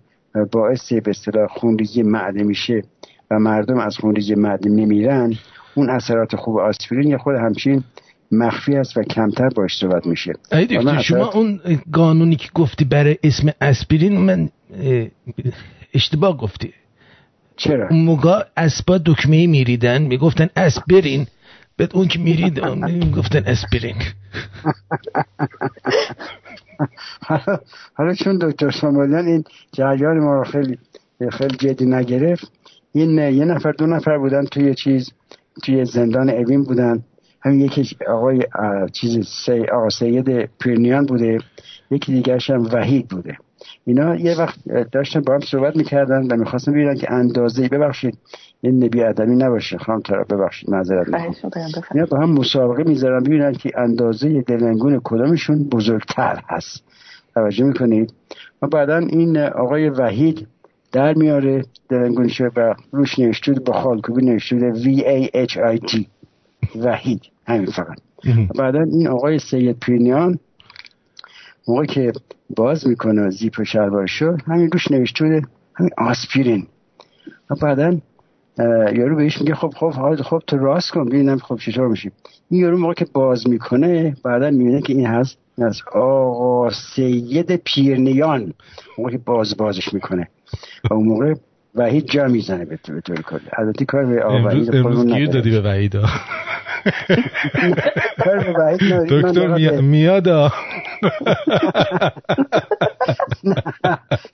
باعث 0.53 0.93
به 0.93 1.11
اصطلاح 1.11 1.47
خونریزی 1.47 2.03
معده 2.03 2.43
میشه 2.43 2.83
و 3.31 3.39
مردم 3.39 3.79
از 3.79 3.97
خونریزی 3.97 4.35
معده 4.35 4.71
نمیرن 4.71 5.33
اون 5.75 5.91
اثرات 5.91 6.37
خوب 6.37 6.59
آسپرین 6.59 7.09
یه 7.09 7.19
خود 7.19 7.35
همچین 7.35 7.83
مخفی 8.31 8.77
است 8.77 8.97
و 8.97 9.03
کمتر 9.03 9.49
باش 9.49 9.79
صحبت 9.79 10.07
میشه. 10.07 10.33
ای 10.53 11.03
شما 11.03 11.27
اون 11.31 11.61
قانونی 11.93 12.37
که 12.37 12.49
گفتی 12.55 12.85
برای 12.85 13.19
اسم 13.23 13.53
اسپرین 13.61 14.19
من 14.19 14.49
اشتباه 15.95 16.37
گفتی. 16.37 16.75
چرا؟ 17.57 17.89
اون 17.91 18.05
موقع 18.05 18.43
اسبا 18.57 18.99
دکمه 18.99 19.47
میریدن 19.47 20.03
می‌گفتن 20.03 20.49
اسپرین. 20.57 21.27
بعد 21.79 21.91
اون 21.95 22.09
که 22.09 22.19
میرید 22.19 22.61
گفتن 23.17 23.43
اسپرین. 23.47 23.97
حالا 27.95 28.15
چون 28.15 28.39
دکتر 28.39 28.71
سامالیان 28.71 29.27
این 29.27 29.45
جریان 29.73 30.19
ما 30.19 30.35
رو 30.35 30.45
خیلی 30.45 30.79
خیلی 31.33 31.57
جدی 31.57 31.87
نگرفت 31.87 32.53
این 32.93 33.19
یه 33.19 33.45
نفر 33.45 33.73
دو 33.73 33.87
نفر 33.87 34.19
بودن 34.19 34.45
توی 34.45 34.75
چیز 34.75 35.13
توی 35.65 35.85
زندان 35.85 36.31
اوین 36.31 36.65
بودن. 36.65 37.05
همین 37.43 37.61
یکی 37.61 37.97
آقای 38.09 38.47
چیز 38.93 39.27
سی 39.27 39.65
آقا 39.73 39.89
سید 39.91 40.51
پیرنیان 40.59 41.07
بوده 41.07 41.39
یکی 41.91 42.13
دیگرش 42.13 42.51
هم 42.51 42.69
وحید 42.73 43.09
بوده. 43.09 43.37
اینا 43.85 44.17
یه 44.17 44.39
وقت 44.39 44.59
داشتن 44.93 45.21
با 45.21 45.35
هم 45.35 45.41
صحبت 45.41 45.77
می‌کردن 45.77 46.27
و 46.33 46.37
می‌خواستن 46.37 46.73
ببینن 46.73 46.95
که 46.95 47.13
اندازه 47.13 47.69
ببخشید 47.69 48.19
این 48.61 48.85
نبی 48.85 49.03
ادمی 49.03 49.37
نباشه 49.37 49.79
خواهم 49.79 50.01
طرف 50.01 50.27
ببخشید 50.33 50.71
معذرت 50.71 51.07
اینا 51.95 52.07
با 52.11 52.19
هم 52.19 52.31
مسابقه 52.31 52.83
می‌ذارن 52.85 53.23
ببینن 53.23 53.53
که 53.53 53.71
اندازه 53.77 54.43
دلنگون 54.43 55.01
کدامشون 55.05 55.69
بزرگتر 55.69 56.43
هست. 56.49 56.85
توجه 57.35 57.65
می‌کنید؟ 57.65 58.13
و 58.63 58.67
بعدا 58.67 58.97
این 58.97 59.39
آقای 59.39 59.89
وحید 59.89 60.47
در 60.93 61.15
میاره 61.15 61.63
دلنگونش 61.89 62.41
و 62.41 62.75
روش 62.93 63.19
نوشته 63.19 63.53
با 63.53 63.73
خالکوبی 63.73 64.25
نوشته 64.25 64.73
I 64.73 65.79
T. 65.79 66.20
وحید. 66.77 67.23
همین 67.47 67.67
فقط. 67.67 67.99
بعدا 68.59 68.83
این 68.83 69.09
آقای 69.09 69.39
سید 69.39 69.79
پینیان 69.79 70.39
موقع 71.69 71.85
که 71.85 72.13
باز 72.57 72.89
می‌کنه 72.89 73.31
زیپ 73.31 73.59
و 73.59 73.65
شلوارشو 73.65 74.37
همین 74.47 74.71
روش 74.73 74.91
نوشته 74.91 75.43
همین 75.75 75.91
آسپیرین 75.99 76.67
و 77.51 77.55
بعدا 77.55 77.99
یارو 78.95 79.17
بهش 79.17 79.41
میگه 79.41 79.55
خب 79.55 79.73
خب 79.77 79.91
خب, 79.91 80.23
خب 80.23 80.43
تو 80.47 80.59
راست 80.59 80.91
کن 80.91 81.05
ببینم 81.05 81.39
خب 81.39 81.57
چطور 81.57 81.89
میشی 81.89 82.11
این 82.51 82.61
یارو 82.61 82.79
موقع 82.79 82.95
که 82.95 83.07
باز 83.13 83.49
می‌کنه 83.49 84.17
بعدا 84.25 84.51
می‌بینه 84.51 84.81
که 84.81 84.93
این 84.93 85.07
هست 85.07 85.39
از 85.59 85.81
آقا 85.93 86.71
سید 86.71 87.57
پیرنیان 87.57 88.55
موقع 88.99 89.11
که 89.11 89.19
باز 89.19 89.57
بازش 89.57 89.95
می‌کنه. 89.95 90.29
و 90.91 90.95
اون 90.95 91.07
موقع 91.07 91.35
وحید 91.75 92.07
جا 92.07 92.27
می‌زنه 92.27 92.65
به 92.65 92.77
طور 92.77 93.01
کلی. 93.01 93.41
البته 93.59 93.85
کار 93.85 94.07
به 94.07 94.25
آقا 94.25 94.49
وحید 94.49 94.77
امروز 94.77 95.07
گیر 95.07 95.27
دادی 95.27 95.51
به 95.51 95.61
وحید 95.61 95.97
دکتر 99.09 99.81
میاد 99.81 100.29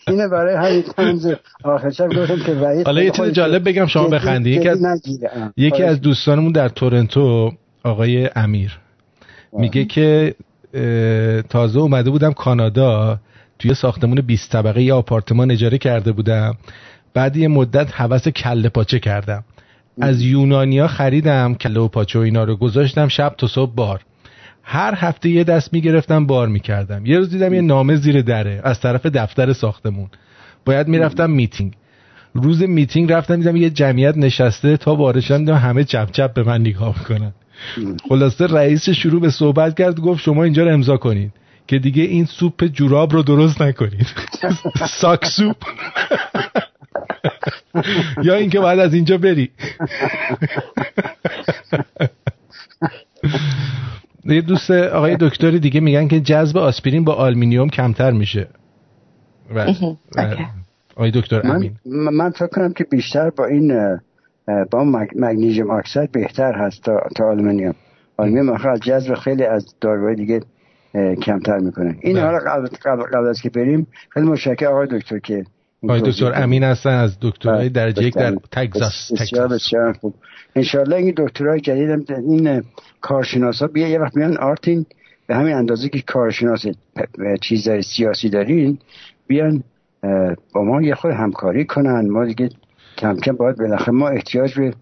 اینه 0.09 0.29
برای 0.29 0.55
همین 0.55 0.83
تنز 0.83 1.35
آخر 1.65 1.91
شب 1.91 2.09
گفتم 2.09 2.39
که 2.47 2.53
وحید 2.53 2.87
حالا 2.87 3.03
یه 3.03 3.11
چیز 3.11 3.27
جالب 3.27 3.69
بگم 3.69 3.87
شما 3.87 4.09
بخندی 4.09 4.51
یکی 4.51 4.69
از 4.69 4.79
یکی 5.57 5.83
از 5.83 6.01
دوستانمون 6.01 6.53
در 6.53 6.69
تورنتو 6.69 7.53
آقای 7.85 8.31
امیر. 8.37 8.79
میگه 9.53 9.85
که 9.85 10.35
تازه 11.49 11.79
اومده 11.79 12.11
بودم 12.11 12.33
کانادا 12.33 13.19
توی 13.59 13.75
ساختمون 13.75 14.21
20 14.21 14.53
طبقه 14.53 14.83
یه 14.83 14.95
آپارتمان 14.95 15.51
اجاره 15.51 15.79
کرده 15.79 16.13
بودم. 16.13 16.55
بعد 17.15 17.37
یه 17.37 17.49
مدت 17.49 17.93
حوس 17.93 18.29
کله 18.29 18.69
پاچه 18.69 18.99
کردم. 18.99 19.45
از 20.01 20.23
یونانیا 20.23 20.89
خریدم 20.89 21.55
کله 21.55 21.81
و 21.81 21.89
پاچه 21.89 22.19
و 22.19 22.23
اینا 22.23 22.45
رو 22.45 22.57
گذاشتم 22.57 23.09
شب 23.09 23.35
تا 23.39 23.47
صبح 23.47 23.75
بار. 23.75 24.01
هر 24.63 24.95
هفته 24.97 25.29
یه 25.29 25.45
دست 25.45 25.73
می‌گرفتم 25.73 26.27
بار 26.27 26.49
می‌کردم. 26.49 27.07
یه 27.07 27.19
روز 27.19 27.31
دیدم 27.31 27.55
یه 27.55 27.61
نامه 27.61 27.97
زیر 27.97 28.23
دره 28.23 28.61
از 28.65 28.81
طرف 28.81 29.07
دفتر 29.07 29.53
ساختمون. 29.53 30.09
باید 30.65 30.89
می‌رفتم 30.89 31.31
میتینگ. 31.31 31.73
روز 32.35 32.63
میتینگ 32.63 33.13
رفتم 33.13 33.37
دیدم 33.37 33.57
یه 33.57 33.71
جمعیت 33.71 34.17
نشسته 34.17 34.77
تا 34.77 34.95
بارشان 34.95 35.39
دیدم 35.39 35.55
همه 35.55 35.85
چپ 35.85 36.11
چپ 36.11 36.35
به 36.35 36.43
من 36.43 36.61
نگاه 36.61 36.95
می‌کنن. 36.99 37.33
خلاصه 38.09 38.47
رئیس 38.47 38.89
شروع 38.89 39.21
به 39.21 39.31
صحبت 39.31 39.79
کرد 39.79 40.01
گفت 40.01 40.23
شما 40.23 40.45
اینجا 40.45 40.65
رو 40.65 40.73
امضا 40.73 40.97
کنید 40.97 41.33
که 41.67 41.79
دیگه 41.79 42.03
این 42.03 42.25
سوپ 42.25 42.65
جوراب 42.65 43.13
رو 43.13 43.23
درست 43.23 43.63
نکنید 43.63 44.07
sock 45.01 45.25
soup. 45.25 45.57
یا 48.23 48.35
اینکه 48.35 48.61
باید 48.61 48.79
از 48.79 48.95
اینجا 48.95 49.19
بری. 49.19 49.51
یه 54.25 54.41
دوست 54.41 54.71
آقای 54.71 55.17
دکتر 55.21 55.51
دیگه 55.51 55.81
میگن 55.81 56.09
که 56.09 56.21
جذب 56.21 56.57
آسپرین 56.57 57.05
با 57.05 57.15
آلومینیوم 57.15 57.69
کمتر 57.69 58.11
میشه. 58.11 58.49
آقای 60.97 61.11
دکتر 61.11 61.41
امین. 61.45 61.77
من, 61.87 62.15
من 62.15 62.31
فکر 62.31 62.47
کنم 62.47 62.73
که 62.73 62.85
بیشتر 62.85 63.31
با 63.31 63.47
این 63.47 63.99
با 64.71 64.85
magnesium 65.17 65.71
oxide 65.71 66.13
بهتر 66.13 66.53
هست 66.53 66.83
تا, 66.83 67.01
تا 67.17 67.25
آلومینیوم 67.25 67.75
آلومینیوم 68.17 68.49
آخر 68.49 68.77
جذب 68.77 69.15
خیلی 69.15 69.45
از 69.45 69.75
داروهای 69.81 70.15
دیگه 70.15 70.41
کمتر 71.23 71.59
می‌کنه. 71.59 71.97
این 72.01 72.19
حالا 72.19 72.39
قبل, 72.39 72.67
قبل, 72.85 73.03
قبل 73.03 73.27
از 73.27 73.41
که 73.41 73.51
بریم 73.51 73.87
خیلی 74.11 74.27
متشکر 74.27 74.67
آقای 74.67 74.87
دکتر 74.91 75.19
که 75.19 75.45
آقای 75.91 76.11
دکتر 76.11 76.33
امین 76.43 76.65
هستن 76.65 76.91
از 76.91 77.17
دکترای 77.23 77.69
درجه 77.69 78.05
یک 78.05 78.15
در 78.15 78.37
تگزاس 78.53 79.13
بسیار 79.21 79.49
بسیار 79.49 79.93
خوب. 79.93 80.15
انشالله 80.57 80.97
این 80.97 81.15
دکترای 81.17 81.61
جدید 81.61 81.91
هم 81.91 82.05
این 82.09 82.63
کارشناسا 83.01 83.67
بیا 83.67 83.89
یه 83.89 83.99
وقت 83.99 84.17
میان 84.17 84.37
آرتین 84.37 84.87
به 85.27 85.37
همین 85.37 85.55
اندازه 85.55 85.89
که 85.89 86.03
کارشناس 86.03 86.67
چیز 87.41 87.69
سیاسی 87.69 88.29
دارین 88.29 88.79
بیان 89.27 89.63
با 90.55 90.65
ما 90.65 90.83
یه 90.83 90.95
خود 90.95 91.11
همکاری 91.11 91.65
کنن. 91.65 92.09
ما 92.11 92.25
دیگه 92.25 92.49
کم 92.99 93.17
کم 93.17 93.33
باید 93.33 93.57
بالاخره 93.57 93.95
ما 93.95 94.09
احتیاج 94.09 94.55
به 94.55 94.75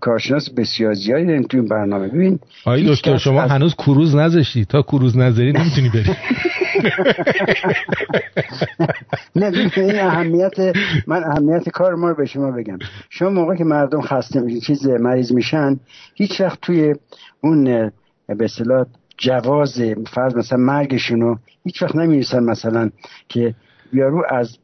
کارشناس 0.00 0.50
بسیار 0.50 0.94
زیادی 0.94 1.26
داریم 1.26 1.42
توی 1.42 1.60
این 1.60 1.68
برنامه. 1.68 2.08
ببین 2.08 2.38
آقای 2.64 2.94
دکتر 2.94 3.16
شما 3.16 3.42
از... 3.42 3.50
هنوز 3.50 3.74
کروز 3.74 4.14
نذاشتی. 4.14 4.64
تا 4.64 4.82
کروز 4.82 5.16
نذاری 5.16 5.52
نمی‌تونی 5.52 5.88
بری. 5.88 6.16
نه 9.36 9.70
این 9.76 10.00
اهمیت 10.00 10.76
من 11.06 11.24
اهمیت 11.24 11.68
کار 11.68 11.94
ما 11.94 12.08
رو 12.08 12.14
به 12.14 12.26
شما 12.26 12.50
بگم. 12.50 12.78
شما 13.10 13.30
موقع 13.30 13.54
که 13.56 13.64
مردم 13.64 14.00
خسته 14.00 14.40
میشن 14.40 14.60
چیز 14.60 14.86
مریض 14.86 15.32
میشن 15.32 15.76
هیچ 16.14 16.40
وقت 16.40 16.60
توی 16.60 16.94
اون 17.40 17.64
به 18.26 18.44
اصطلاح 18.44 18.86
جواز 19.18 19.82
فرض 20.06 20.36
مثلا 20.36 20.58
مرگشون 20.58 21.38
هیچ 21.64 21.82
وقت 21.82 21.96
نمی‌رسن 21.96 22.42
مثلا 22.42 22.90
که 23.28 23.54
یارو 23.92 24.22
از 24.30 24.58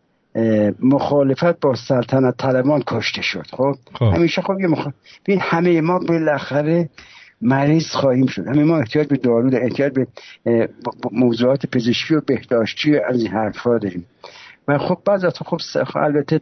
مخالفت 0.82 1.60
با 1.60 1.74
سلطنت 1.74 2.36
طلبان 2.36 2.82
کشته 2.86 3.22
شد 3.22 3.46
خب, 3.52 3.74
خب. 3.94 4.04
همیشه 4.04 4.42
خب 4.42 4.60
یه 4.60 4.66
مخ... 4.66 4.88
بین 5.24 5.38
همه 5.40 5.80
ما 5.80 5.98
بالاخره 5.98 6.88
مریض 7.40 7.86
خواهیم 7.86 8.26
شد. 8.26 8.46
همه 8.46 8.64
ما 8.64 8.78
احتیاج 8.78 9.06
به 9.06 9.16
دارو 9.16 9.50
داریم 9.50 9.66
احتیاج 9.66 9.92
به 9.92 10.06
موضوعات 11.12 11.66
پزشکی 11.66 12.14
و 12.14 12.20
بهداشتی 12.20 12.98
از 12.98 13.22
این 13.22 13.30
حرفا 13.30 13.78
داریم. 13.78 14.06
و 14.68 14.78
خب 14.78 14.98
بعض 15.04 15.24
از 15.24 15.32
خب 15.38 15.98
البته 15.98 16.40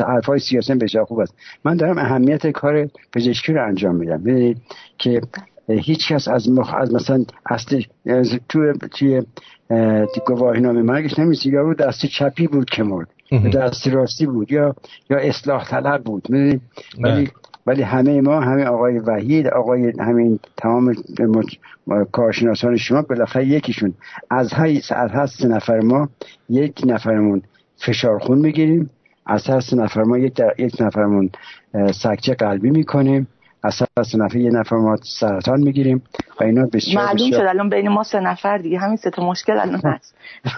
حرفای 0.00 0.38
سیاسی 0.38 0.74
بسیار 0.74 1.04
خوب 1.04 1.18
است. 1.18 1.34
من 1.64 1.76
دارم 1.76 1.98
اهمیت 1.98 2.46
کار 2.46 2.88
پزشکی 3.12 3.52
رو 3.52 3.66
انجام 3.66 3.94
میدم. 3.94 4.22
ببینید 4.22 4.62
که 4.98 5.20
هیچ 5.68 6.12
کس 6.12 6.28
از, 6.28 6.50
مخ... 6.50 6.74
از 6.74 6.94
مثلا 6.94 7.24
اصل 7.46 7.82
توی 8.48 8.72
توی 8.98 9.22
گواهی 10.26 10.60
نامه 10.60 10.82
مرگش 10.82 11.18
نمیسی 11.18 11.50
یا 11.50 11.60
رو 11.62 11.74
دست 11.74 12.06
چپی 12.06 12.46
بود 12.46 12.70
که 12.70 12.82
مرد. 12.82 13.08
دست 13.54 13.88
راستی 13.88 14.26
بود. 14.26 14.52
یا 14.52 14.74
یا 15.10 15.18
اصلاح 15.18 15.64
طلب 15.64 16.02
بود. 16.04 16.28
ولی 17.00 17.28
ولی 17.66 17.82
همه 17.82 18.20
ما 18.20 18.40
همه 18.40 18.64
آقای 18.64 18.98
وحید 18.98 19.46
آقای 19.48 19.92
همین 20.00 20.38
تمام 20.56 20.94
کارشناسان 22.12 22.76
شما 22.76 23.02
بالاخره 23.02 23.46
یکیشون. 23.46 23.94
از 24.30 24.52
از 24.90 25.10
هست 25.10 25.44
نفر 25.44 25.80
ما 25.80 26.08
یک 26.48 26.82
نفرمون 26.86 27.42
فشار 27.86 28.18
خون 28.18 28.38
می‌گیریم. 28.38 28.90
از 29.26 29.46
هست 29.46 29.74
نفر 29.74 30.02
ما 30.02 30.18
یک, 30.18 30.40
یک 30.58 30.80
نفرمون 30.80 31.30
سکته 32.02 32.34
قلبی 32.34 32.70
می‌کنیم. 32.70 33.26
اساس 33.64 34.14
نفر 34.14 34.36
یه 34.36 34.50
نفر 34.50 34.76
ما 34.76 34.96
سرطان 35.02 35.60
می‌گیریم 35.60 36.02
و 36.40 36.44
اینا 36.44 36.66
بسیار 36.72 37.04
معلوم 37.04 37.30
شد 37.30 37.40
الان 37.40 37.68
بین 37.68 37.88
ما 37.88 38.02
سه 38.02 38.20
نفر 38.20 38.58
دیگه. 38.58 38.78
همین 38.78 38.96
سه 38.96 39.10
تا 39.10 39.30
مشکل 39.30 39.58
الان 39.58 39.80
هست. 39.84 40.14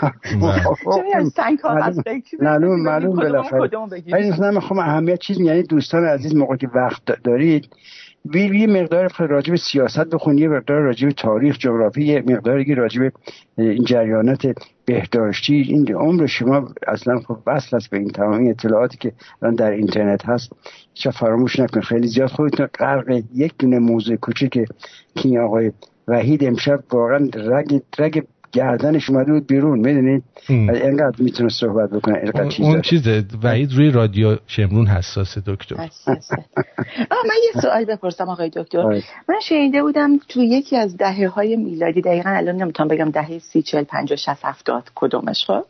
معلوم 2.41 2.83
معلوم 2.83 3.17
بالاخره. 3.17 3.71
ولی 4.13 4.61
خب 4.61 4.79
اهمیت 4.79 5.19
چیز 5.19 5.41
یعنی 5.41 5.63
دوستان 5.63 6.05
عزیز 6.05 6.37
موقع 6.37 6.57
که 6.57 6.69
وقت 6.75 7.23
دارید 7.25 7.69
یه 8.35 8.67
مقدار 8.67 9.13
راجب 9.19 9.57
سیاست 9.57 10.07
بخونید 10.07 10.41
یه 10.41 10.49
مقدار 10.49 10.81
راجب 10.81 11.11
تاریخ 11.11 11.59
جغرافی 11.59 12.03
یه 12.03 12.23
مقداری 12.27 12.75
راجب 12.75 13.13
این 13.59 13.85
جریانات 13.85 14.47
بهداشتی 14.85 15.55
این 15.55 15.95
عمر 15.95 16.27
شما 16.27 16.69
اصلا 16.87 17.21
خب 17.21 17.39
وصل 17.47 17.77
است 17.77 17.91
به 17.91 17.99
این 17.99 18.11
تمامی 18.11 18.51
اطلاعاتی 18.51 18.99
که 18.99 19.13
الان 19.43 19.55
در 19.55 19.71
اینترنت 19.71 20.27
هست. 20.27 20.53
چه 20.95 21.11
فراموش 21.11 21.59
نکن 21.59 21.81
خیلی 21.81 22.09
زیاد 22.09 22.31
خودتون 22.31 22.67
غرق 22.67 23.23
یک 23.35 23.55
دونه 23.59 23.79
موضوع 23.79 24.17
کوچیک 24.17 24.53
که 24.53 24.67
این 25.25 25.39
آقای 25.39 25.73
وحید 26.09 26.45
امشب 26.45 26.85
واقعا 26.93 27.29
رگ 27.35 27.83
رگ 27.99 28.23
گردنش 28.53 29.11
اومده 29.11 29.33
بود 29.33 29.47
بیرون 29.47 29.79
می‌دونید 29.79 30.23
اینقدر 30.49 31.15
می‌تونه 31.19 31.49
صحبت 31.49 31.91
بکنه 31.91 32.19
اینقدر 32.19 32.49
چیز 32.49 32.67
اون 32.67 32.81
چیزه 32.81 33.25
وحید 33.43 33.73
روی 33.73 33.91
رادیو 33.91 34.37
شمرون 34.47 34.87
حساس 34.87 35.39
دکتر. 35.39 35.77
من 37.11 37.37
یه 37.45 37.61
سوال 37.63 37.85
بپرسم 37.85 38.29
آقای 38.29 38.51
دکتر. 38.57 39.03
من 39.29 39.41
شنیده 39.43 39.83
بودم 39.83 40.19
تو 40.29 40.41
یکی 40.43 40.77
از 40.77 40.97
دهه 40.97 41.29
های 41.29 41.57
میلادی 41.57 42.01
دقیقا 42.01 42.31
الان 42.31 42.57
نمی‌تونم 42.57 42.89
بگم 42.89 43.11
دهه 43.11 43.39
سی 43.39 43.63
چل 43.63 43.85
پنج 43.85 44.15
شست 44.15 44.45
هفتاد 44.45 44.91
کدومش 44.95 45.47
خب 45.47 45.65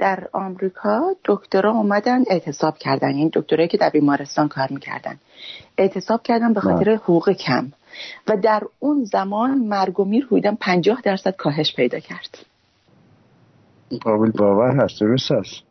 در 0.00 0.28
آمریکا 0.32 1.00
دکترها 1.24 1.72
اومدن 1.72 2.22
اعتصاب 2.30 2.78
کردن. 2.78 3.08
این 3.08 3.18
یعنی 3.18 3.30
دکترایی 3.34 3.68
که 3.68 3.76
در 3.76 3.90
بیمارستان 3.90 4.48
کار 4.48 4.68
می‌کردن. 4.70 5.16
اعتصاب 5.78 6.22
کردن 6.22 6.52
به 6.52 6.60
خاطر 6.60 6.90
حقوق 6.90 7.32
کم. 7.32 7.72
و 8.28 8.36
در 8.36 8.62
اون 8.78 9.04
زمان 9.04 9.58
مرگ 9.58 10.00
و 10.00 10.04
میر 10.04 10.26
حدودا 10.26 10.56
50 10.60 11.00
درصد 11.04 11.36
کاهش 11.36 11.74
پیدا 11.76 11.98
کرد. 11.98 12.38
قابل 14.00 14.30
باور 14.30 14.84
هست 14.84 15.00
درست 15.00 15.32
هست. 15.32 15.62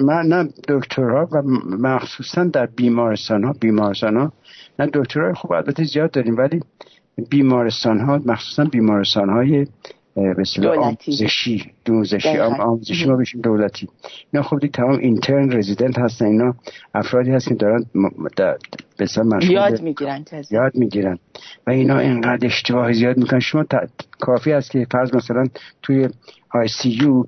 من 0.00 0.26
نه 0.26 0.48
دکترها 0.68 1.28
و 1.32 1.42
مخصوصا 1.78 2.44
در 2.44 2.66
بیمارستان 2.66 3.44
ها 3.44 3.52
بیمارستان 3.60 4.16
ها 4.16 4.32
نه 4.78 4.86
دکترهای 4.94 5.34
خوب 5.34 5.52
البته 5.52 5.84
زیاد 5.84 6.10
داریم 6.10 6.36
ولی 6.36 6.60
بیمارستان 7.28 8.00
ها 8.00 8.20
مخصوصا 8.26 8.64
بیمارستان 8.64 9.30
های 9.30 9.66
به 10.16 10.68
آموزشی 10.78 11.72
دوزشی. 11.84 12.38
آموزشی 12.38 13.08
ما 13.08 13.16
بشیم 13.16 13.40
دولتی. 13.40 13.88
اینا 14.32 14.42
خب 14.42 14.58
دیگه 14.58 14.72
تمام 14.72 14.98
اینترن 14.98 15.52
رزیدنت 15.52 15.98
هستن 15.98 16.24
اینا 16.24 16.54
افرادی 16.94 17.30
هست 17.30 17.48
که 17.48 17.54
دارن 17.54 17.84
به 18.98 19.06
یاد 19.48 19.82
می‌گیرن 19.82 20.24
یاد 20.50 20.74
می‌گیرن. 20.74 21.18
و 21.66 21.70
اینا 21.70 21.98
اینقدر 21.98 22.46
اشتباه 22.46 22.92
زیاد 22.92 23.16
می‌کنن. 23.16 23.40
شما 23.40 23.64
کافی 24.20 24.52
است 24.52 24.70
که 24.70 24.86
فرض 24.92 25.14
مثلا 25.14 25.44
توی 25.82 26.08
ICU 26.50 27.24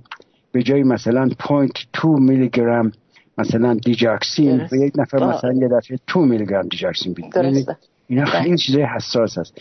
به 0.53 0.63
جای 0.63 0.83
مثلا 0.83 1.29
0.2 1.29 2.05
میلی 2.05 2.49
گرم 2.49 2.93
مثلا 3.39 3.75
digoxin 3.75 4.67
به 4.71 4.79
یک 4.79 4.93
نفر 4.97 5.27
مثلا 5.27 5.53
یه 5.53 5.69
دفعه 5.69 5.99
2 6.15 6.21
میلی 6.21 6.47
گرم 6.47 6.69
digoxin 6.69 7.13
بدید 7.13 7.67
اینا 8.09 8.25
خیلی 8.25 8.49
بله. 8.49 8.57
چیزای 8.57 8.83
حساس 8.83 9.39
هست. 9.39 9.59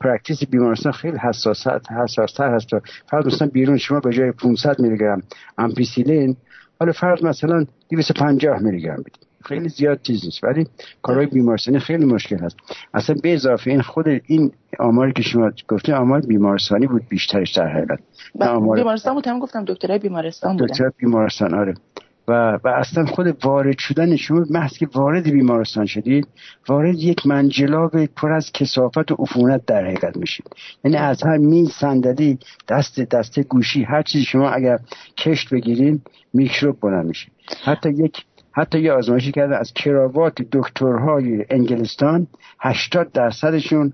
practice 0.00 0.44
بیمارستان 0.44 0.92
خیلی 0.92 1.18
حساس 1.18 1.66
حساستر 2.04 2.54
هست. 2.54 2.68
فرض 3.10 3.26
مثلا 3.26 3.48
بیرون 3.48 3.76
شما 3.76 4.00
به 4.00 4.12
جای 4.12 4.32
500 4.32 4.80
میلی 4.80 4.98
گرم 4.98 5.22
ampicillin 5.58 6.36
حالا 6.80 6.92
فرض 6.92 7.24
مثلا 7.24 7.66
250 7.90 8.62
میلی 8.62 8.80
گرم 8.80 9.00
بدید 9.00 9.26
خیلی 9.44 9.68
زیاد 9.68 10.00
چیز 10.02 10.24
نیست 10.24 10.44
ولی 10.44 10.66
کارهای 11.02 11.26
بیمارستانی 11.26 11.78
خیلی 11.78 12.04
مشکل 12.04 12.38
هست. 12.38 12.56
اصلا 12.94 13.16
به 13.22 13.34
اضافه 13.34 13.70
این 13.70 13.82
خود 13.82 14.08
این 14.08 14.52
آماری 14.78 15.12
که 15.12 15.22
شما 15.22 15.50
گفته 15.68 15.94
آمار 15.94 16.20
بیمارستانی 16.20 16.86
بود 16.86 17.02
بیشترش 17.08 17.52
در 17.52 17.68
حقیقت. 17.68 17.98
بله، 18.34 18.48
آمار... 18.48 18.76
بیمارستان 18.76 19.14
بود 19.14 19.26
هم 19.26 19.38
گفتم 19.38 19.64
دکترای 19.64 19.98
بیمارستان 19.98 20.56
بودن. 20.56 20.66
دکتر 20.66 20.90
بیمارستان 20.96 21.54
آره. 21.54 21.74
و, 22.28 22.58
و 22.64 22.68
اصلا 22.68 23.06
خود 23.06 23.44
وارد 23.44 23.78
شدن 23.78 24.16
شما 24.16 24.44
محض 24.50 24.78
که 24.78 24.88
وارد 24.94 25.30
بیمارستان 25.30 25.86
شدید 25.86 26.28
وارد 26.68 26.94
یک 26.94 27.26
منجلاب 27.26 28.06
پر 28.06 28.32
از 28.32 28.52
کسافت 28.52 29.12
و 29.12 29.14
عفونت 29.18 29.66
در 29.66 29.84
حقیقت 29.84 30.16
میشید. 30.16 30.46
یعنی 30.84 30.96
از 30.96 31.22
هر 31.22 31.36
میز 31.36 31.70
صندلی 31.70 32.38
دست 32.68 33.00
دسته 33.00 33.42
گوشی 33.42 33.82
هر 33.82 34.02
چیزی 34.02 34.24
شما 34.24 34.50
اگر 34.50 34.78
کشت 35.18 35.50
بگیرید 35.50 36.02
میکروب 36.34 36.80
بلند 36.80 37.06
میشه. 37.06 37.26
حتی 37.64 37.90
یک 37.90 38.24
حتی 38.52 38.80
یه 38.80 38.92
آزمایشی 38.92 39.32
کرده 39.32 39.56
از 39.56 39.72
کراوات 39.72 40.42
دکترهای 40.52 41.44
انگلستان 41.50 42.26
80 42.60 43.12
درصدشون 43.12 43.92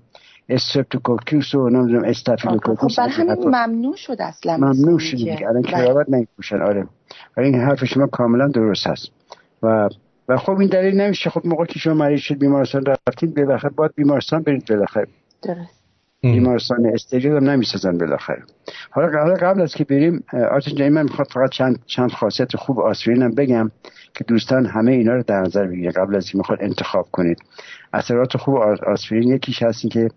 streptococcus 0.51 1.55
و 1.55 1.69
نمی‌دونم 1.69 2.03
staphylococcus 2.03 2.91
خب 2.91 3.01
برای 3.01 3.13
همین 3.13 3.47
ممنوع 3.47 3.95
شد 3.95 4.17
اصلا 4.19 4.57
ممنوع 4.57 4.99
شد 4.99 5.17
دیگه. 5.17 5.47
الان 5.47 5.61
بله. 5.61 5.71
کراوات 5.71 6.09
نمیپوشن 6.09 6.61
آره. 6.61 6.87
و 7.37 7.41
این 7.41 7.55
حرف 7.55 7.85
شما 7.85 8.07
کاملا 8.07 8.47
درست 8.47 8.87
هست. 8.87 9.07
و 9.63 9.89
و 10.29 10.37
خب 10.37 10.59
این 10.59 10.69
دلیل 10.69 11.01
نمیشه. 11.01 11.29
خب 11.29 11.41
موقع 11.45 11.65
که 11.65 11.79
شما 11.79 11.93
مریض 11.93 12.19
شد 12.19 12.37
بیمارستان 12.37 12.83
رفتید 13.07 13.35
بالاخره 13.35 13.71
باید 13.75 13.91
بیمارستان 13.95 14.41
برید 14.41 14.65
بالاخره. 14.69 15.07
درست. 15.43 15.81
بیمارستان 16.21 16.85
استریل 16.85 17.31
هم 17.31 17.49
نمی‌سازن 17.49 17.97
بالاخره. 17.97 18.43
حالا 18.91 19.07
قبل 19.07 19.35
قبل 19.35 19.61
از 19.61 19.75
که 19.75 19.83
بریم 19.83 20.23
آرتین 20.51 20.75
جایی 20.75 20.89
من 20.89 21.03
می‌خواد 21.03 21.27
فقط 21.33 21.49
چند 21.49 21.79
چند 21.85 22.11
خاصیت 22.11 22.55
خوب 22.55 22.79
آسپرین 22.79 23.21
هم 23.21 23.35
بگم 23.35 23.71
که 24.13 24.23
دوستان 24.23 24.65
همه 24.65 24.91
اینا 24.91 25.13
رو 25.13 25.23
در 25.23 25.41
نظر 25.41 25.67
بگیرید. 25.67 25.97
قبل 25.97 26.15
از 26.15 26.29
که 26.29 26.37
می‌خواد 26.37 26.59
انتخاب 26.61 27.07
کنید. 27.11 27.37
اثرات 27.93 28.37
خوب 28.37 28.55
آسپرین 28.87 29.29
یکیش 29.29 29.63
هستی 29.63 29.89
که 29.89 30.09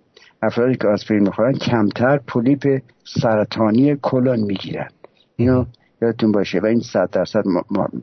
افرادی 0.47 0.77
که 0.77 0.89
آسپرین 0.89 1.23
می‌خورن 1.23 1.53
کمتر 1.53 2.19
پولیپ 2.27 2.83
سرطانی 3.05 3.97
کلون 4.03 4.41
می‌گیرن. 4.41 4.89
اینو 5.37 5.65
یادتون 6.03 6.33
باشه 6.33 6.61
و 6.61 6.66
این 6.66 6.81
صد 6.81 7.11
درصد 7.11 7.43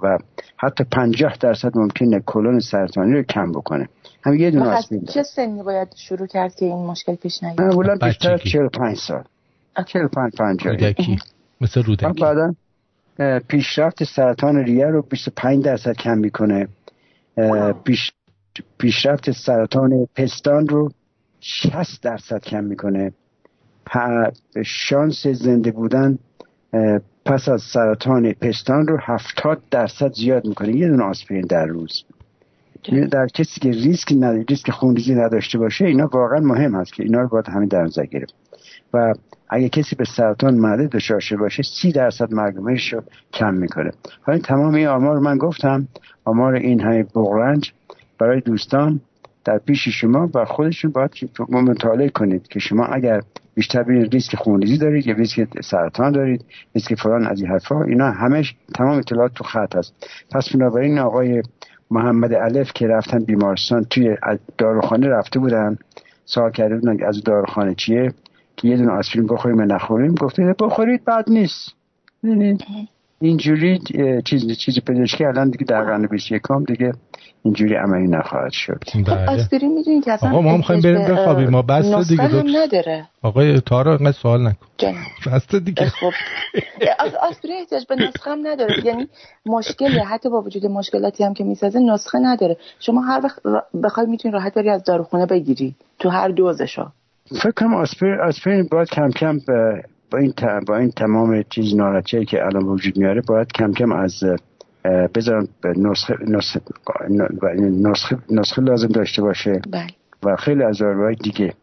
و 0.01 0.17
حتی 0.57 0.83
پنجاه 0.83 1.37
درصد 1.39 1.77
ممکنه 1.77 2.19
کلون 2.25 2.59
سرطانی 2.59 3.13
رو 3.13 3.23
کم 3.23 3.51
بکنه. 3.51 3.89
هم 4.23 4.33
یه 4.33 4.51
دونه 4.51 4.69
آسپرین. 4.69 5.05
چه 5.05 5.23
سنی 5.23 5.63
باید 5.63 5.87
شروع 5.95 6.27
کرد 6.27 6.55
که 6.55 6.65
این 6.65 6.85
مشکل 6.85 7.15
پیش 7.15 7.43
نیاد؟ 7.43 7.61
معمولا 7.61 7.95
بیشتر 7.95 8.37
45 8.37 8.97
سال. 8.97 9.23
45 9.87 10.33
50 10.37 10.75
مثل 11.61 11.83
رودکی. 11.83 12.21
بعدا 12.21 12.53
پیشرفت 13.47 14.03
سرطان 14.03 14.55
ریه 14.55 14.85
رو 14.85 15.01
25 15.01 15.65
درصد 15.65 15.93
کم 15.93 16.17
می‌کنه. 16.17 16.67
پیش 17.83 18.11
پیشرفت 18.77 19.31
سرطان 19.31 20.07
پستان 20.15 20.67
رو 20.67 20.91
60 21.41 22.03
درصد 22.03 22.43
کم 22.43 22.63
می‌کنه. 22.63 23.11
شانس 24.65 25.27
زنده 25.27 25.71
بودن 25.71 26.17
پس 27.25 27.49
از 27.49 27.61
سرطان 27.61 28.33
پستان 28.33 28.87
رو 28.87 28.97
70 29.01 29.61
درصد 29.71 30.13
زیاد 30.13 30.47
می‌کنه. 30.47 30.75
یه 30.75 30.87
دونه 30.87 31.03
آسپرین 31.03 31.41
در 31.41 31.65
روز. 31.65 32.03
یعنی 32.87 33.07
در 33.07 33.27
کسی 33.27 33.59
که 33.59 33.71
ریسک 33.71 34.11
نداره 34.11 34.45
ریسک 34.49 34.71
خونریزی 34.71 35.15
نداشته 35.15 35.57
باشه 35.57 35.85
اینا 35.85 36.09
واقعا 36.13 36.39
مهم 36.39 36.75
هست 36.75 36.93
که 36.93 37.03
اینا 37.03 37.21
رو 37.21 37.27
باید 37.27 37.49
همین 37.49 37.67
در 37.67 37.83
نظر 37.83 38.05
گرفت. 38.05 38.33
و 38.93 39.13
اگه 39.49 39.69
کسی 39.69 39.95
به 39.95 40.05
سرطان 40.05 40.53
معده 40.53 40.87
دچار 40.87 41.21
باشه 41.39 41.63
سی 41.63 41.91
درصد 41.91 42.33
مرگ 42.33 42.55
رو 42.91 43.01
کم 43.33 43.53
می‌کنه. 43.53 43.91
حالا 44.21 44.39
تمام 44.39 44.73
این 44.73 44.87
آمار 44.87 45.15
رو 45.15 45.21
من 45.21 45.37
گفتم. 45.37 45.87
آمار 46.25 46.53
این 46.53 46.81
همه 46.81 47.03
بغرنج. 47.03 47.71
برای 48.19 48.41
دوستان 48.41 49.01
در 49.45 49.57
پیش 49.57 49.87
شما 49.87 50.29
و 50.33 50.45
خودشون 50.45 50.91
باید 50.91 51.11
مطالعه 51.49 52.09
کنید 52.09 52.47
که 52.47 52.59
شما 52.59 52.85
اگر 52.85 53.21
بیشتر 53.53 53.83
بین 53.83 54.05
ریسک 54.05 54.35
خونریزی 54.35 54.77
دارید 54.77 55.07
یا 55.07 55.13
ریسک 55.13 55.61
سرطان 55.61 56.11
دارید 56.11 56.45
ریسک 56.75 56.95
فلان 56.95 57.27
از 57.27 57.41
این 57.41 57.51
حرفا 57.51 57.83
اینا 57.83 58.11
همش 58.11 58.55
تمام 58.75 58.97
اطلاعات 58.97 59.33
تو 59.33 59.43
خط 59.43 59.75
هست. 59.75 59.93
پس 60.31 60.49
بنابراین 60.55 60.99
آقای 60.99 61.43
محمد 61.91 62.33
الف 62.33 62.71
که 62.73 62.87
رفتن 62.87 63.19
بیمارستان 63.19 63.83
توی 63.83 64.17
داروخانه 64.57 65.07
رفته 65.07 65.39
بودن 65.39 65.77
سوال 66.25 66.51
کرده 66.51 66.75
بودن 66.75 67.05
از 67.05 67.23
داروخانه 67.23 67.75
چیه؟ 67.75 68.13
که 68.57 68.67
یه 68.67 68.77
دونه 68.77 68.91
آسپرین 68.91 69.27
بخوریم 69.27 69.57
و 69.57 69.61
نخوریم؟ 69.61 70.15
گفته 70.15 70.55
بخورید 70.59 71.05
بد 71.05 71.25
نیست. 71.27 71.75
اینجوری 73.21 73.79
چیز 74.25 74.57
چیز 74.57 74.79
پزشکی 74.79 75.25
الان 75.25 75.49
دیگه 75.49 75.65
در 75.65 75.83
قرن 75.83 76.07
21 76.07 76.41
دیگه 76.67 76.91
اینجوری 77.43 77.75
عملی 77.75 78.07
نخواهد 78.07 78.51
شد. 78.51 78.83
بله. 79.07 79.29
آسپرین 79.29 79.73
می‌دونید 79.73 80.03
که 80.03 80.11
اصلا 80.11 80.29
آقا 80.29 80.41
ما 80.41 80.57
می‌خوایم 80.57 80.81
بریم 80.81 81.07
بخوابیم. 81.07 81.49
ما 81.49 81.61
بس 81.61 82.09
دیگه 82.09 82.23
هم 82.23 82.45
نداره. 82.55 83.07
آقای 83.21 83.61
تارا 83.61 83.95
اینقدر 83.95 84.11
سوال 84.11 84.47
نکن. 84.47 84.67
بس 85.31 85.55
دیگه. 85.55 85.85
خب. 85.85 86.11
آسپرین 87.21 87.57
احتیاج 87.59 87.85
به 87.89 87.95
نسخه 87.95 88.31
هم 88.31 88.47
نداره. 88.47 88.85
یعنی 88.85 89.07
مشکلی 89.45 89.99
حتی 89.99 90.29
با 90.29 90.41
وجود 90.41 90.65
مشکلاتی 90.65 91.23
هم 91.23 91.33
که 91.33 91.43
می‌سازه 91.43 91.79
نسخه 91.79 92.19
نداره. 92.19 92.57
شما 92.79 93.01
هر 93.01 93.21
وقت 93.23 93.39
بخوای 93.83 94.05
می‌تونی 94.05 94.33
راحت 94.33 94.53
بری 94.53 94.69
از 94.69 94.83
داروخونه 94.83 95.25
بگیری 95.25 95.75
تو 95.99 96.09
هر 96.09 96.27
دوزشو. 96.29 96.85
فکر 97.43 97.51
کنم 97.51 97.73
آسپرین 97.73 98.19
آسپرین 98.19 98.67
باید 98.71 98.89
کم 98.89 99.09
کم 99.09 99.39
با 100.11 100.17
این 100.17 100.33
با 100.67 100.77
این 100.77 100.91
تمام 100.91 101.43
چیز 101.49 101.75
نارچه 101.75 102.25
که 102.25 102.45
الان 102.45 102.63
وجود 102.63 102.97
میاره 102.97 103.21
باید 103.21 103.51
کم 103.51 103.71
کم 103.71 103.91
از 103.91 104.23
بذارم 104.85 105.47
نسخه 105.63 106.15
نسخه, 106.27 106.61
نسخه, 107.59 108.17
نسخه 108.29 108.61
لازم 108.61 108.87
داشته 108.87 109.21
باشه 109.21 109.61
بله. 109.71 109.87
و 110.23 110.35
خیلی 110.35 110.63
از 110.63 110.77
داروهای 110.77 111.15
دیگه 111.15 111.53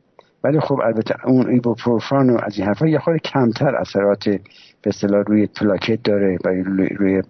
ولی 0.44 0.60
خب 0.60 0.80
البته 0.84 1.26
اون 1.26 1.50
ایبوپروفان 1.50 2.30
و 2.30 2.38
از 2.42 2.58
این 2.58 2.66
حرفا 2.66 2.86
یه 2.86 2.98
خورده 2.98 3.18
کمتر 3.18 3.76
اثرات 3.76 4.40
به 4.82 4.88
اصطلاح 4.88 5.22
روی 5.26 5.46
پلاکت 5.46 6.02
داره 6.02 6.38
و 6.44 6.48
روی, 6.48 7.22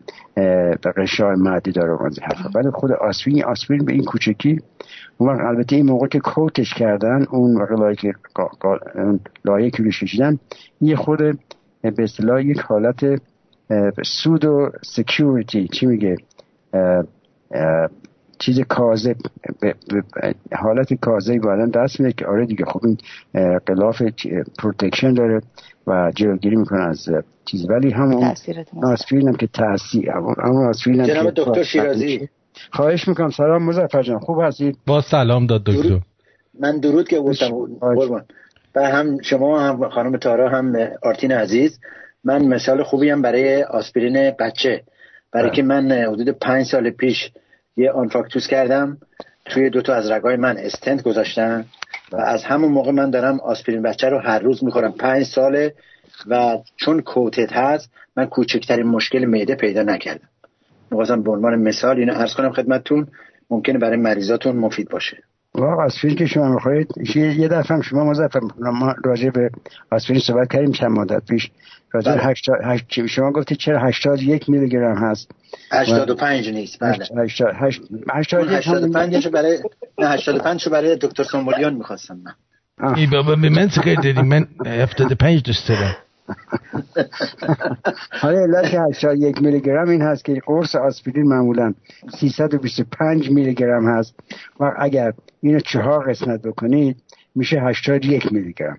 غشای 0.97 1.37
معدی 1.37 1.73
داره 1.73 1.99
ولی 2.55 2.71
خود 2.71 2.93
آسپرین 2.93 3.45
آسپرین 3.45 3.85
به 3.85 3.93
این 3.93 4.05
کوچکی 4.05 4.61
اون 5.19 5.41
البته 5.41 5.77
این 5.77 5.87
موقع 5.87 6.07
که 6.07 6.19
coat 6.19 6.56
ش 6.56 6.75
کردن 6.75 7.25
اون 7.31 7.67
لایه 7.79 7.97
که 7.97 8.15
لایه 9.45 9.71
که 9.71 9.83
روش 9.83 10.03
کشیدن 10.03 10.39
یه 10.81 10.97
خود 10.97 11.19
به 11.83 12.03
اصطلاح 12.03 12.43
یک 12.43 12.61
حالت 12.61 13.23
pseudo 14.05 14.71
security 14.83 15.69
چی 15.69 15.87
میگه؟ 15.87 16.17
چیز 18.39 18.61
کاذب 18.61 19.17
حالت 20.53 20.95
کاذبی 20.95 21.39
بعدا 21.39 21.67
دست 21.67 22.01
میده 22.01 22.13
که 22.13 22.27
آره 22.27 22.47
دیگه 22.47 22.65
خب 22.65 22.81
این 22.85 22.99
غلاف 23.67 24.03
protection 24.59 25.15
داره 25.15 25.41
و 25.87 26.13
جلوگیری 26.15 26.57
می‌کنه 26.57 26.81
از 26.81 27.09
چیز. 27.45 27.71
ولی 27.71 27.91
همون 27.91 28.35
آسپرین 28.83 29.29
هم 29.29 29.37
که 29.37 29.47
تاثیر 29.47 30.11
همون 30.11 30.67
آسپرین 30.69 31.01
هم 31.01 31.07
جناب 31.07 31.31
دکتر 31.31 31.63
شیرازی. 31.63 32.29
خواهش 32.73 33.09
می‌کنم. 33.09 33.31
سلام 33.31 33.63
مزفر 33.63 34.03
جان. 34.03 34.19
خوب 34.19 34.41
هستید 34.41 34.79
با 34.87 35.01
سلام 35.01 35.47
داد 35.47 35.65
دکتر. 35.65 36.01
من 36.61 36.81
درود 36.81 37.09
که 37.09 37.19
گفتم 37.19 37.55
و 38.75 38.81
هم 38.81 39.23
شما 39.23 39.61
هم 39.61 39.89
خانم 39.89 40.17
تارا 40.17 40.49
هم 40.49 40.77
آرتین 41.03 41.33
عزیز. 41.33 41.81
من 42.25 42.45
مثال 42.45 42.83
خوبی 42.83 43.11
هم 43.11 43.23
برای 43.23 43.63
آسپرین 43.63 44.31
بچه. 44.31 44.83
برای 45.33 45.51
که 45.51 45.63
من 45.63 45.93
حدود 45.93 46.29
پنج 46.29 46.67
سال 46.67 46.91
پیش 46.91 47.31
یه 47.79 47.91
آنفاکتوس 47.91 48.47
کردم 48.47 48.99
توی 49.45 49.71
دوتا 49.71 49.95
از 49.95 50.11
رگای 50.11 50.37
من 50.37 50.57
استنت 50.57 51.03
گذاشتن 51.03 51.67
و 52.13 52.17
از 52.17 52.45
همون 52.45 52.73
موقع 52.73 52.91
من 52.91 53.11
دارم 53.11 53.41
آسپرین 53.41 53.83
بچه 53.83 54.09
رو 54.09 54.19
هر 54.19 54.39
روز 54.39 54.65
می‌خورم. 54.65 54.93
پنج 54.93 55.27
ساله 55.27 55.75
و 56.27 56.59
چون 56.77 57.01
کوتت 57.01 57.53
هست 57.53 57.91
من 58.17 58.27
کوچکترین 58.27 58.87
مشکل 58.87 59.25
معده 59.25 59.55
پیدا 59.55 59.83
نکردم. 59.83 60.29
می‌خواستم 60.91 61.23
به 61.23 61.31
عنوان 61.31 61.59
مثال 61.59 61.99
اینو 61.99 62.19
ارز 62.19 62.35
کنم 62.35 62.53
خدمتتون 62.53 63.07
ممکنه 63.51 63.79
برای 63.79 63.97
مریضاتون 63.97 64.57
مفید 64.57 64.89
باشه. 64.89 65.23
واقعا 65.59 65.85
آسپرین 65.87 66.17
که 66.17 66.27
شما 66.27 66.49
می‌خواید 66.49 67.17
یه 67.17 67.49
دفعه 67.49 67.77
هم 67.77 67.83
شما 67.83 68.05
مزفر 68.05 68.41
ما 68.59 68.95
راجع 69.05 69.31
به 69.31 69.51
آسپرین 69.91 70.21
صحبت 70.21 70.53
کردیم 70.53 70.73
چند 70.73 70.91
مدت 70.91 71.25
پیش. 71.25 71.51
راجع 71.93 72.13
بله. 72.13 72.23
هشتا... 72.23 72.53
هشت... 72.65 73.07
شما 73.07 73.33
گفتید 73.33 73.59
چرا 73.59 73.79
81 73.79 74.49
میلی 74.49 74.69
گرم 74.69 74.97
هست. 74.97 75.31
85 75.73 76.49
نیست. 76.49 76.79
بله. 76.81 77.07
85 78.11 79.21
شو 79.21 79.31
برای 79.31 79.59
نه 79.99 80.09
85 80.09 80.61
شو 80.61 80.71
برای 80.71 80.97
دکتر 80.97 81.23
سومولیان 81.23 81.75
می‌خواستم 81.75 82.21
من. 82.25 82.35
ای 82.95 83.07
بابا 83.07 83.35
به 83.35 83.49
من 83.49 83.69
چه 83.69 83.95
دادی؟ 83.95 84.23
من 84.23 84.47
75 84.67 85.43
دوست 85.43 85.69
دارم. 85.69 85.97
حالا 88.23 88.39
علت 88.39 88.71
که 88.71 88.81
81 88.81 89.43
میلی 89.43 89.61
گرم 89.61 89.89
این 89.89 90.03
هست 90.03 90.25
که 90.25 90.43
قرص 90.47 90.77
آسپرین 90.77 91.27
معمولا 91.27 91.75
325 92.19 93.31
میلی 93.31 93.55
گرم 93.55 93.87
هست 93.89 94.15
و 94.61 94.75
اگر 94.79 95.13
اینو 95.41 95.61
چهار 95.61 96.11
قسمت 96.11 96.43
بکنید 96.43 96.97
میشه 97.35 97.61
81 97.61 98.33
میلی 98.33 98.53
گرم 98.53 98.79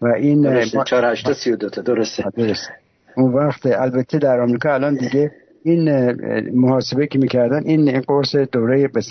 و 0.00 0.06
این 0.06 0.40
درسته 0.40 0.84
4 0.86 1.12
8 1.12 1.32
32 1.32 1.70
تا 1.70 1.82
درسته. 1.82 2.24
درسته. 2.36 2.72
اون 3.16 3.32
وقت 3.32 3.66
البته 3.66 4.18
در 4.18 4.40
آمریکا 4.40 4.74
الان 4.74 4.94
دیگه 4.94 5.30
این 5.62 6.10
محاسبه 6.50 7.06
که 7.06 7.18
می‌کردن 7.18 7.62
این 7.64 8.00
قرص 8.00 8.36
دوره 8.36 8.88
به 8.88 9.02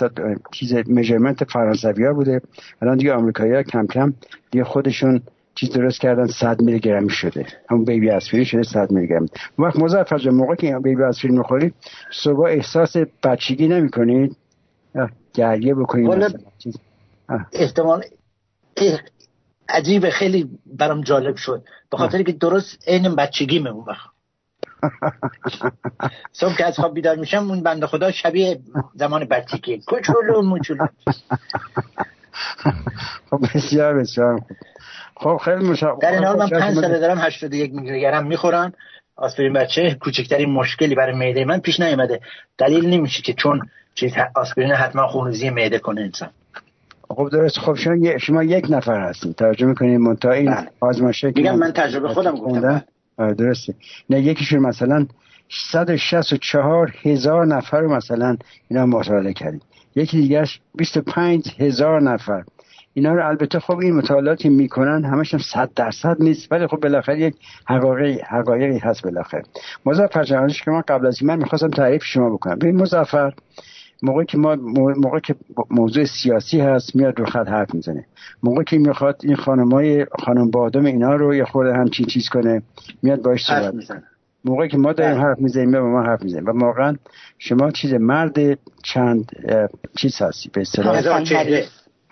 چیز 0.52 0.74
میجرمنت 0.86 1.44
فرانسوی 1.44 2.04
ها 2.04 2.12
بوده. 2.12 2.40
الان 2.82 2.96
دیگه 2.96 3.12
آمریکایی 3.12 3.52
ها 3.52 3.62
کم 3.62 3.86
کم 3.86 4.14
دیگه 4.50 4.64
خودشون 4.64 5.22
چیز 5.54 5.70
درست 5.70 6.00
کردن 6.00 6.26
100 6.26 6.62
میلی 6.62 6.80
گرمی 6.80 7.10
شده. 7.10 7.46
همون 7.70 7.84
بیبی 7.84 8.10
اسپرین 8.10 8.44
شده 8.44 8.62
100 8.62 8.90
میلی 8.90 9.06
گرم 9.06 9.26
وقت 9.58 9.76
مظفر 9.76 10.18
جان 10.18 10.34
موقع 10.34 10.54
که 10.54 10.78
بیبی 10.82 11.02
اسپرین 11.02 11.38
می‌خورید 11.38 11.74
صبح 12.22 12.40
احساس 12.40 12.96
بچگی 13.24 13.68
نمی‌کنید. 13.68 14.36
گریه 15.34 15.74
بکنید. 15.74 16.40
احتمال 17.52 18.04
عجیب 19.68 20.10
خیلی 20.10 20.50
برام 20.66 21.00
جالب 21.00 21.36
شد. 21.36 21.64
به 21.90 21.96
خاطر 21.96 22.22
که 22.22 22.32
درست 22.32 22.88
عین 22.88 23.14
بچگی 23.14 23.58
اون 23.58 23.84
وقت. 23.86 24.14
صبح 26.40 26.56
که 26.56 26.66
از 26.66 26.74
خواب 26.74 26.94
بیدار 26.94 27.16
میشم 27.16 27.50
اون 27.50 27.62
بنده 27.62 27.86
خدا 27.86 28.10
شبیه 28.10 28.60
زمان 28.94 29.24
بچگی 29.24 29.80
کوچولو 29.86 30.42
موچولو. 30.42 30.86
خب 33.30 33.40
بسیار 33.54 33.94
بسیار 33.94 34.40
خب 35.16 35.40
خیلی 35.44 35.64
مشا... 35.64 35.94
در 36.02 36.12
این 36.12 36.24
حال 36.24 36.38
من 36.38 36.48
پنج 36.48 36.74
ساله 36.74 36.98
دارم 36.98 37.18
81 37.18 37.72
میلی 37.74 38.00
گرم 38.00 38.26
می‌خورم 38.26 38.72
آسپرین 39.16 39.52
بچه 39.52 39.94
کوچکترین 40.00 40.50
مشکلی 40.50 40.94
برای 40.94 41.14
معده 41.14 41.44
من 41.44 41.58
پیش 41.58 41.80
نیومده. 41.80 42.20
دلیل 42.58 42.86
نمیشه 42.90 43.22
که 43.22 43.32
چون 43.32 43.68
چیز 43.94 44.12
آسپرین 44.34 44.72
حتما 44.72 45.06
خونریزی 45.06 45.50
معده 45.50 45.78
کنه 45.78 46.00
انسان. 46.00 46.30
خب 47.08 47.28
درست. 47.32 47.58
خب 47.58 47.74
شما, 47.74 48.18
شما 48.18 48.42
یک 48.42 48.66
نفر 48.70 49.00
هستین. 49.00 49.32
ترجمه 49.32 49.74
کنید 49.74 50.00
منتها 50.00 50.32
این 50.32 50.54
بله. 50.54 50.68
آزمایشه 50.80 51.32
میگم 51.36 51.58
من 51.58 51.72
تجربه 51.72 52.08
خودم 52.08 52.36
گفتم. 52.36 52.84
درسته. 53.18 53.74
نه 54.10 54.20
یکیشون 54.20 54.58
مثلا 54.58 55.06
164 55.48 56.94
هزار 57.02 57.46
نفر 57.46 57.80
مثلا 57.80 58.36
اینا 58.68 58.86
مطالعه 58.86 59.32
کردیم. 59.32 59.60
یکی 59.96 60.16
دیگرش 60.16 60.60
25 60.74 61.54
هزار 61.58 62.02
نفر. 62.02 62.42
اینا 62.94 63.14
رو 63.14 63.28
البته 63.28 63.60
خب 63.60 63.78
این 63.78 63.96
مطالعاتی 63.96 64.48
می‌کنن 64.48 65.04
همش 65.04 65.34
هم 65.34 65.40
صد 65.40 65.70
درصد 65.76 66.16
نیست 66.20 66.52
ولی 66.52 66.66
خب 66.66 66.76
بالاخره 66.76 67.20
یک 67.20 67.34
حقایقی 67.66 68.20
حقایقی 68.28 68.78
هست 68.78 69.02
بالاخره. 69.02 69.42
مظفر 69.86 70.22
جهانش 70.22 70.62
که 70.62 70.70
من 70.70 70.82
قبل 70.88 71.06
از 71.06 71.18
این 71.20 71.30
من 71.30 71.38
می‌خواستم 71.38 71.70
تعریف 71.70 72.04
شما 72.04 72.30
بکنم. 72.30 72.54
ببین 72.54 72.76
مظفر 72.76 73.32
موقعی 74.02 74.26
که 74.26 74.38
ما 74.38 74.56
موقع 74.96 75.18
که 75.18 75.34
موضوع 75.70 76.04
سیاسی 76.04 76.60
هست 76.60 76.96
میاد 76.96 77.18
رو 77.18 77.26
خط 77.26 77.48
حرف 77.48 77.74
می‌زنه. 77.74 78.06
موقعی 78.42 78.64
که 78.64 78.78
می‌خواد 78.78 79.20
این 79.22 79.36
خانمای 79.36 80.06
خانم 80.18 80.50
بادم 80.50 80.84
اینا 80.84 81.14
رو 81.14 81.34
یه 81.34 81.44
خورده 81.44 81.74
همچین 81.74 82.06
چیز 82.06 82.28
کنه 82.28 82.62
میاد 83.02 83.22
باش 83.22 83.46
صحبت 83.46 83.74
می‌زنه. 83.74 84.02
موقعی 84.44 84.68
که 84.68 84.78
ما 84.78 84.92
داریم 84.92 85.14
بله. 85.14 85.22
حرف 85.22 85.38
می‌زنیم 85.38 85.72
با 85.72 85.80
ما 85.80 86.02
حرف 86.02 86.22
می‌زنیم 86.22 86.46
و 86.46 86.50
واقعا 86.50 86.96
شما 87.38 87.70
چیز 87.70 87.94
مرد 87.94 88.58
چند 88.82 89.32
چیز 89.96 90.22
هستی 90.22 90.50
به 90.52 90.60
اصطلاح. 90.60 91.02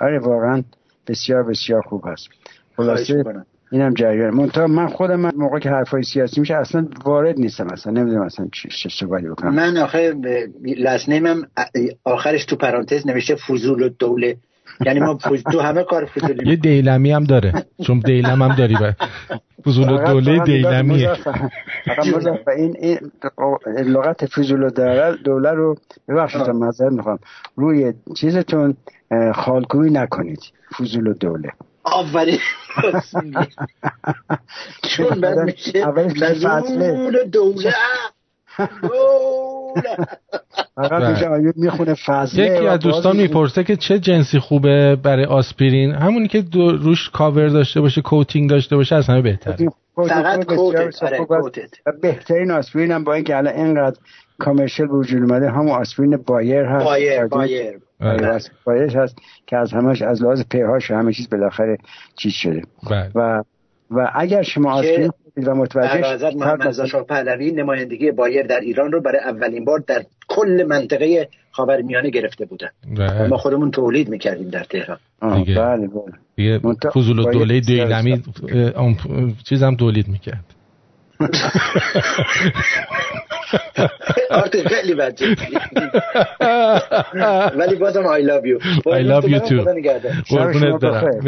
آره 0.02 0.18
واقعا 0.18 0.62
بسیار 1.06 1.42
بسیار 1.42 1.82
خوب 1.82 2.02
هست. 2.06 2.28
خلاصه 2.76 3.24
اینم 3.72 3.94
جریان. 3.94 4.34
منتها 4.34 4.66
من 4.66 4.86
خودم 4.86 5.20
من 5.20 5.30
موقع 5.36 5.58
که 5.58 5.70
حرفای 5.70 6.02
سیاسی 6.02 6.40
میشه 6.40 6.54
اصلا 6.54 6.88
وارد 7.04 7.38
نیستم 7.38 7.66
اصلا 7.66 7.92
نمی‌دونم 7.92 8.22
اصلا 8.22 8.48
چه 8.52 8.88
صحبتی 8.88 9.28
بکنم. 9.28 9.54
من 9.54 9.76
آخه 9.76 10.14
لسنیمم 10.64 11.42
آخرش 12.04 12.44
تو 12.44 12.56
پرانتز 12.56 13.06
نوشته 13.06 13.34
فضول 13.34 13.82
الدوله. 13.82 14.36
یعنی 14.86 15.00
ما 15.00 15.18
تو 15.52 15.60
همه 15.60 15.84
کار 15.84 16.04
فضولی 16.04 16.50
یه 16.50 16.56
دیلمی 16.56 17.12
هم 17.12 17.24
داره. 17.24 17.64
چون 17.86 17.98
دیلم 17.98 18.42
هم 18.42 18.54
داری 18.54 18.74
با 18.74 18.92
فضول 19.64 20.04
دوله 20.04 20.38
دیلمیه. 20.38 21.14
فقط 21.14 22.06
این 22.56 22.76
این 22.80 22.98
لغت 23.66 24.26
فضول 24.26 24.70
دوله 25.24 25.50
رو 25.50 25.76
ببخشید 26.08 26.50
معذرت 26.50 26.92
می‌خوام. 26.92 27.18
روی 27.56 27.92
چیزتون 28.16 28.76
خالکوی 29.34 29.90
نکنید. 29.90 30.40
فضول 30.78 31.12
دوله. 31.12 31.52
آفرین. 31.84 32.38
چون 34.82 35.20
بعد 35.20 35.38
میشه 35.38 35.86
فضول 36.46 37.24
دوله. 37.32 37.74
فقط 40.76 41.24
می‌خونه 41.56 41.94
فضله 41.94 42.46
یکی 42.46 42.66
از 42.66 42.80
دوستان 42.80 43.16
می‌پرسه 43.16 43.64
که 43.64 43.76
چه 43.76 43.98
جنسی 43.98 44.38
خوبه 44.38 44.96
برای 44.96 45.24
آسپرین؟ 45.24 45.92
همونی 45.92 46.28
که 46.28 46.44
روش 46.54 47.10
کاور 47.10 47.48
داشته 47.48 47.80
باشه 47.80 48.00
coating 48.00 48.50
داشته 48.50 48.76
باشه 48.76 48.96
از 48.96 49.06
همه 49.06 49.22
بهتر 49.22 49.56
فقط 49.96 50.44
coated 50.44 51.74
بهترین 52.02 52.50
آسپرین 52.50 52.92
هم 52.92 53.04
با 53.04 53.14
اینکه 53.14 53.36
الان 53.36 53.54
اینقدر 53.54 53.96
commercial 54.38 54.86
به 54.86 54.92
وجود 54.92 55.22
اومده 55.22 55.50
همون 55.50 55.68
آسپرین 55.68 56.16
بایر 56.16 56.64
هست. 56.64 56.84
بایر 56.84 57.26
بایر. 57.26 57.78
بایر 58.64 58.98
هست 58.98 59.16
که 59.46 59.56
از 59.56 59.72
همش 59.72 60.02
از 60.02 60.22
لحاظ 60.22 60.42
pH 60.50 60.90
و 60.90 60.94
همه 60.94 61.12
چیز 61.12 61.30
بالاخره 61.30 61.78
چیز 62.16 62.32
شده. 62.32 62.62
و 63.14 63.42
و 63.90 64.10
اگر 64.14 64.42
شما 64.42 64.72
آسپرین 64.72 65.10
و 65.36 65.54
متوجه 65.54 66.36
محمد 66.36 66.68
رضا 66.68 67.04
پهلوی 67.04 67.50
نمایندگی 67.50 68.10
بایر 68.10 68.46
در 68.46 68.60
ایران 68.60 68.92
رو 68.92 69.00
برای 69.00 69.18
اولین 69.18 69.64
بار 69.64 69.78
در 69.78 70.04
کل 70.28 70.64
منطقه 70.68 71.28
خاورمیانه 71.50 72.10
گرفته 72.10 72.44
بودن 72.44 72.70
ما 73.30 73.36
خودمون 73.36 73.70
تولید 73.70 74.08
می‌کردیم 74.08 74.48
در 74.48 74.64
تهران. 74.64 74.98
دیگه. 75.36 75.54
بله 75.54 75.88
بله. 76.36 76.60
فضول 76.94 77.32
دوله 77.32 77.60
دیلمی 77.60 78.22
چیزم 79.48 79.74
تولید 79.74 80.08
می‌کرد. 80.08 80.44
آرتین 84.30 84.64
خیلی 84.64 84.94
بچه. 84.94 85.26
ولی 87.58 87.76
بازم 87.76 88.02
I 88.02 88.22
love 88.22 88.44
you. 88.44 88.58
I 88.86 89.02
love 89.02 89.24
you 89.24 89.40
too. 89.48 89.62
قربونت 90.30 90.80
دارم 90.80 91.20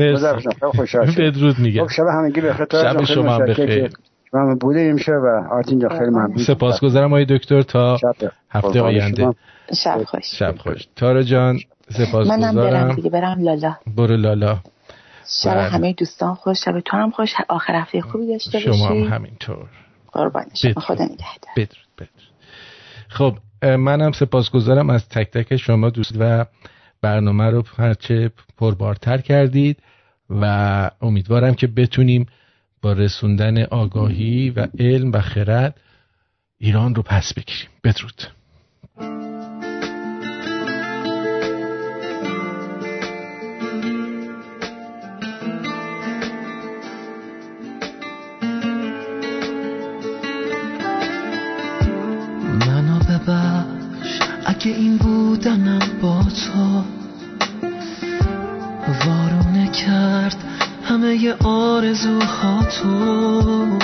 بدرود 1.19 1.59
میگم. 1.59 1.89
شب 1.89 2.03
همگی 2.07 2.41
بخیر. 2.41 2.67
شب 2.71 3.05
شما 3.05 3.35
هم 3.35 3.47
بخیر. 3.47 3.91
من 4.33 4.59
بوده 4.59 4.81
امشب 4.81 5.13
و 5.13 5.55
آرتین 5.55 5.79
جا 5.79 5.89
خیلی 5.89 6.11
ممنون. 6.11 6.37
سپاسگزارم 6.37 7.07
آقای 7.13 7.25
دکتر. 7.25 7.63
تا 7.63 7.99
هفته 8.51 8.81
آینده. 8.81 9.35
شب 9.75 10.03
خوش. 10.05 10.25
شب 10.39 10.55
خوش. 10.59 10.89
تارا 10.97 11.23
جان 11.23 11.59
سپاسگزارم. 11.91 12.41
منم 12.41 12.55
برم 12.55 12.95
دیگه. 12.95 13.11
برم 13.11 13.41
لالا. 13.41 13.75
برو 13.97 14.17
لالا. 14.17 14.59
شب 15.43 15.57
همه 15.57 15.93
دوستان 15.93 16.35
خوش. 16.35 16.65
شب 16.65 16.81
تو 16.81 16.97
هم 16.97 17.11
خوش. 17.11 17.35
آخر 17.49 17.75
هفته 17.75 18.01
خوبی 18.01 18.27
داشته 18.27 18.51
باشی 18.53 18.73
شما 18.73 18.87
هم 18.87 19.03
همینطور. 19.03 19.67
قربان 20.13 20.45
شما. 20.55 20.73
خدا 20.77 21.05
نگهدار. 21.05 21.67
خب 23.15 23.39
منم 23.63 24.13
سپاسگزارم 24.13 24.91
از 24.91 25.09
تک 25.09 25.31
تک 25.31 25.57
شما 25.57 25.91
دوست 25.91 26.15
و 26.19 26.47
برنامه 27.01 27.51
رو 27.51 27.65
هرچه 27.77 28.31
پربارتر 28.59 29.19
کردید 29.19 29.83
و 30.31 30.91
امیدوارم 31.01 31.55
که 31.55 31.67
بتونیم 31.67 32.27
با 32.83 32.93
رسوندن 32.93 33.63
آگاهی 33.63 34.51
و 34.51 34.67
علم 34.79 35.13
و 35.13 35.21
خرد 35.21 35.81
ایران 36.59 36.95
رو 36.95 37.03
پس 37.03 37.35
بگیریم. 37.35 37.69
بدرود. 37.85 38.23
تو 56.35 56.83
وارونه 59.07 59.69
کرد 59.69 60.37
همه 60.85 61.35
آرزوها 61.45 62.63
تو. 62.63 63.79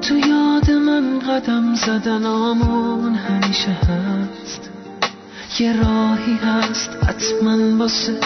تو 0.00 0.14
یاد 0.16 0.70
من 0.70 1.18
قدم 1.18 1.74
زدن 1.74 2.26
آمون 2.26 3.14
همیشه 3.14 3.70
هست. 3.70 4.70
یه 5.60 5.72
راهی 5.72 6.38
هست 6.44 6.90
حتما 7.08 7.78
واسه 7.78 8.20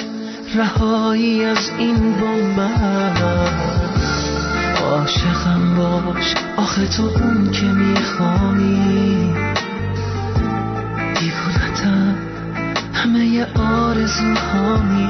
رهایی 0.54 1.44
از 1.44 1.70
این 1.78 2.12
بنبست 2.12 3.60
عاشقم 4.82 5.76
باش 5.76 6.34
آخه 6.56 6.86
تو 6.86 7.02
اون 7.02 7.50
که 7.50 7.66
می‌خوانی. 7.66 9.34
همه 13.10 13.46
آرزوهامی. 13.54 15.08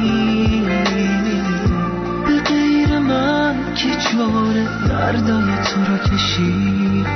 به 2.26 2.40
غیر 2.40 2.98
من 2.98 3.74
که 3.74 3.88
جور 3.88 4.54
دردای 4.88 5.54
تو 5.64 5.84
را 5.88 5.98
کشید. 5.98 7.06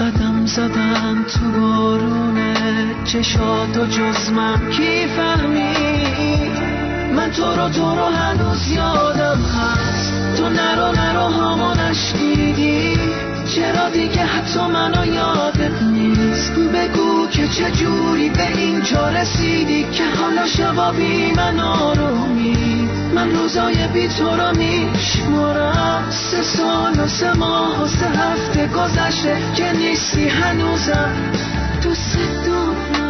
قدم 0.00 0.46
زدن 0.46 1.24
تو 1.24 1.60
بارونه 1.60 2.54
چشات 3.04 3.76
و 3.76 3.86
جز 3.86 4.30
من 4.30 4.70
کی 4.70 5.06
فهمید؟ 5.06 6.58
من 7.16 7.30
تو 7.30 7.44
رو 7.44 7.68
تو 7.68 7.94
رو 7.96 8.04
هنوز 8.04 8.72
یادم 8.72 9.38
هست. 9.42 10.36
تو 10.36 10.48
نرو 10.48 10.92
نرو 10.92 11.28
هامو 11.28 11.74
نشنیدی. 11.74 12.99
چرا 13.54 13.90
دیگه 13.90 14.24
حتی 14.24 14.60
منو 14.60 15.06
یادت 15.06 15.82
نیست. 15.82 16.52
بگو 16.52 17.26
که 17.26 17.48
چه 17.48 17.70
جوری 17.70 18.28
به 18.30 18.58
اینجا 18.58 19.08
رسیدی 19.08 19.86
که 19.92 20.04
حالا 20.04 20.46
شبا 20.46 20.92
بی 20.92 21.32
من 21.32 21.60
آرومی 21.60 22.88
من 23.14 23.30
روزای 23.30 23.88
بی 23.88 24.08
تو 24.08 24.36
رو 24.36 24.56
میشمارم. 24.56 26.06
سه 26.10 26.42
سال 26.42 27.00
و 27.00 27.06
سه 27.06 27.32
ماه 27.32 27.82
و 27.82 27.86
سه 27.86 28.06
هفته 28.06 28.66
گذشته 28.66 29.36
که 29.56 29.72
نیستی 29.72 30.28
هنوزم. 30.28 31.14
دوست 31.82 32.18
دارم 32.46 33.00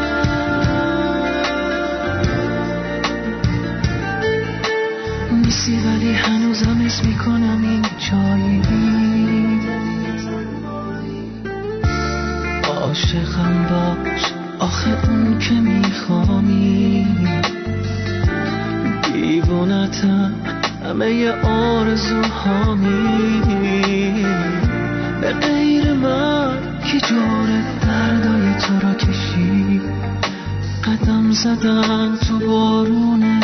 نیستی 5.44 5.80
ولی 5.86 6.12
هنوزم 6.12 6.80
اسم 6.86 7.06
می‌کنم 7.06 7.62
این 7.62 7.82
جایی. 7.98 8.62
عاشقم 12.90 13.66
باش 13.70 14.22
آخه 14.58 15.08
اون 15.08 15.38
که 15.38 15.54
میخوامی 15.54 17.06
دیوونتم 19.12 20.34
همه 20.84 21.32
آرزوهامی. 21.44 23.02
به 25.20 25.32
غیر 25.32 25.92
من 25.92 26.58
کی 26.84 27.00
جور 27.00 27.48
دردای 27.82 28.54
تو 28.54 28.86
را 28.86 28.94
کشید 28.94 29.82
قدم 30.84 31.30
زدن 31.30 32.16
تو 32.28 32.38
بارونه 32.38 33.40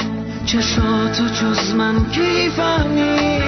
چشاتو 0.47 1.25
جز 1.28 1.75
من 1.75 2.10
کی 2.10 2.49
فهمی 2.57 3.39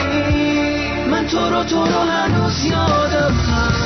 من 1.10 1.26
تو 1.26 1.38
رو 1.38 1.64
تو 1.64 1.76
رو 1.76 2.00
هنوز 2.00 2.64
یادم 2.64 3.34
هست. 3.34 3.77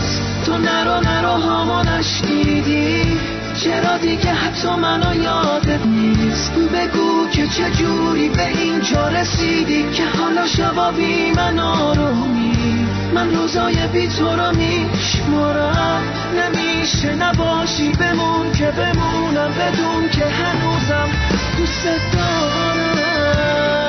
تو 0.47 0.59
نرو 0.59 1.01
نرو 1.01 1.29
هامو 1.29 1.83
نشنیدی 1.83 3.19
چرا 3.55 3.99
دیگه 3.99 4.33
حتی 4.33 4.69
منو 4.69 5.23
یادت 5.23 5.87
نیست؟ 5.87 6.53
بگو 6.53 7.29
که 7.33 7.47
چه 7.47 7.71
جوری 7.71 8.29
به 8.29 8.49
اینجا 8.49 9.09
رسیدی 9.09 9.91
که 9.93 10.03
حالا 10.19 10.47
شبا 10.47 10.91
بی 10.91 11.33
من 11.37 11.59
آرومی. 11.59 12.87
من 13.15 13.35
روزای 13.35 13.87
بی 13.93 14.09
تو 14.09 14.37
رو 14.37 14.57
میشمارم. 14.57 16.03
نمیشه 16.37 17.15
نباشی 17.15 17.93
بمون 17.93 18.53
که 18.53 18.71
بمونم. 18.71 19.51
بدون 19.51 20.09
که 20.09 20.25
هنوزم 20.25 21.09
دوست 21.59 21.85
دارم. 22.13 23.82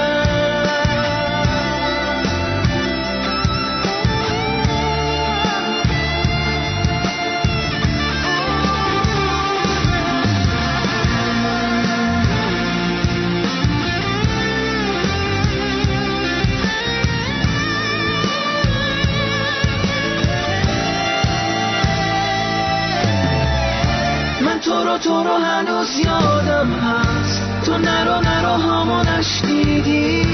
هنوز 25.11 25.99
یادم 25.99 26.73
هست. 26.73 27.41
تو 27.65 27.77
نرو 27.77 28.21
نرو 28.21 28.49
هامو 28.49 29.03
نشنیدی 29.03 30.25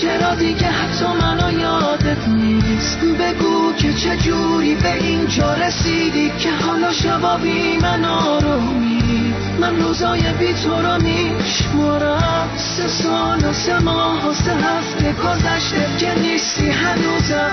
چرا 0.00 0.34
دیگه 0.34 0.66
حتی 0.66 1.06
منو 1.06 1.60
یادت 1.60 2.28
نیست؟ 2.28 2.98
بگو 3.00 3.72
که 3.72 3.92
چجوری 3.92 4.74
به 4.74 4.94
اینجا 4.94 5.54
رسیدی 5.54 6.32
که 6.38 6.50
حالا 6.66 6.92
شبا 6.92 7.36
بی 7.36 7.78
من 7.78 8.04
آرومی 8.04 9.34
من 9.60 9.76
روزای 9.76 10.32
بی 10.32 10.54
تو 10.54 10.82
رو 10.82 11.02
میشمارم. 11.02 12.48
سه 12.56 12.88
سال 12.88 13.44
و 13.44 13.52
سه 13.52 13.78
ماه 13.78 14.28
و 14.28 14.34
سه 14.34 14.54
هفته 14.54 15.12
گذشته 15.12 15.86
که 15.98 16.20
نیستی 16.20 16.70
هنوزم. 16.70 17.50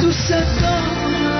دوست 0.00 0.30
دارم. 0.30 1.39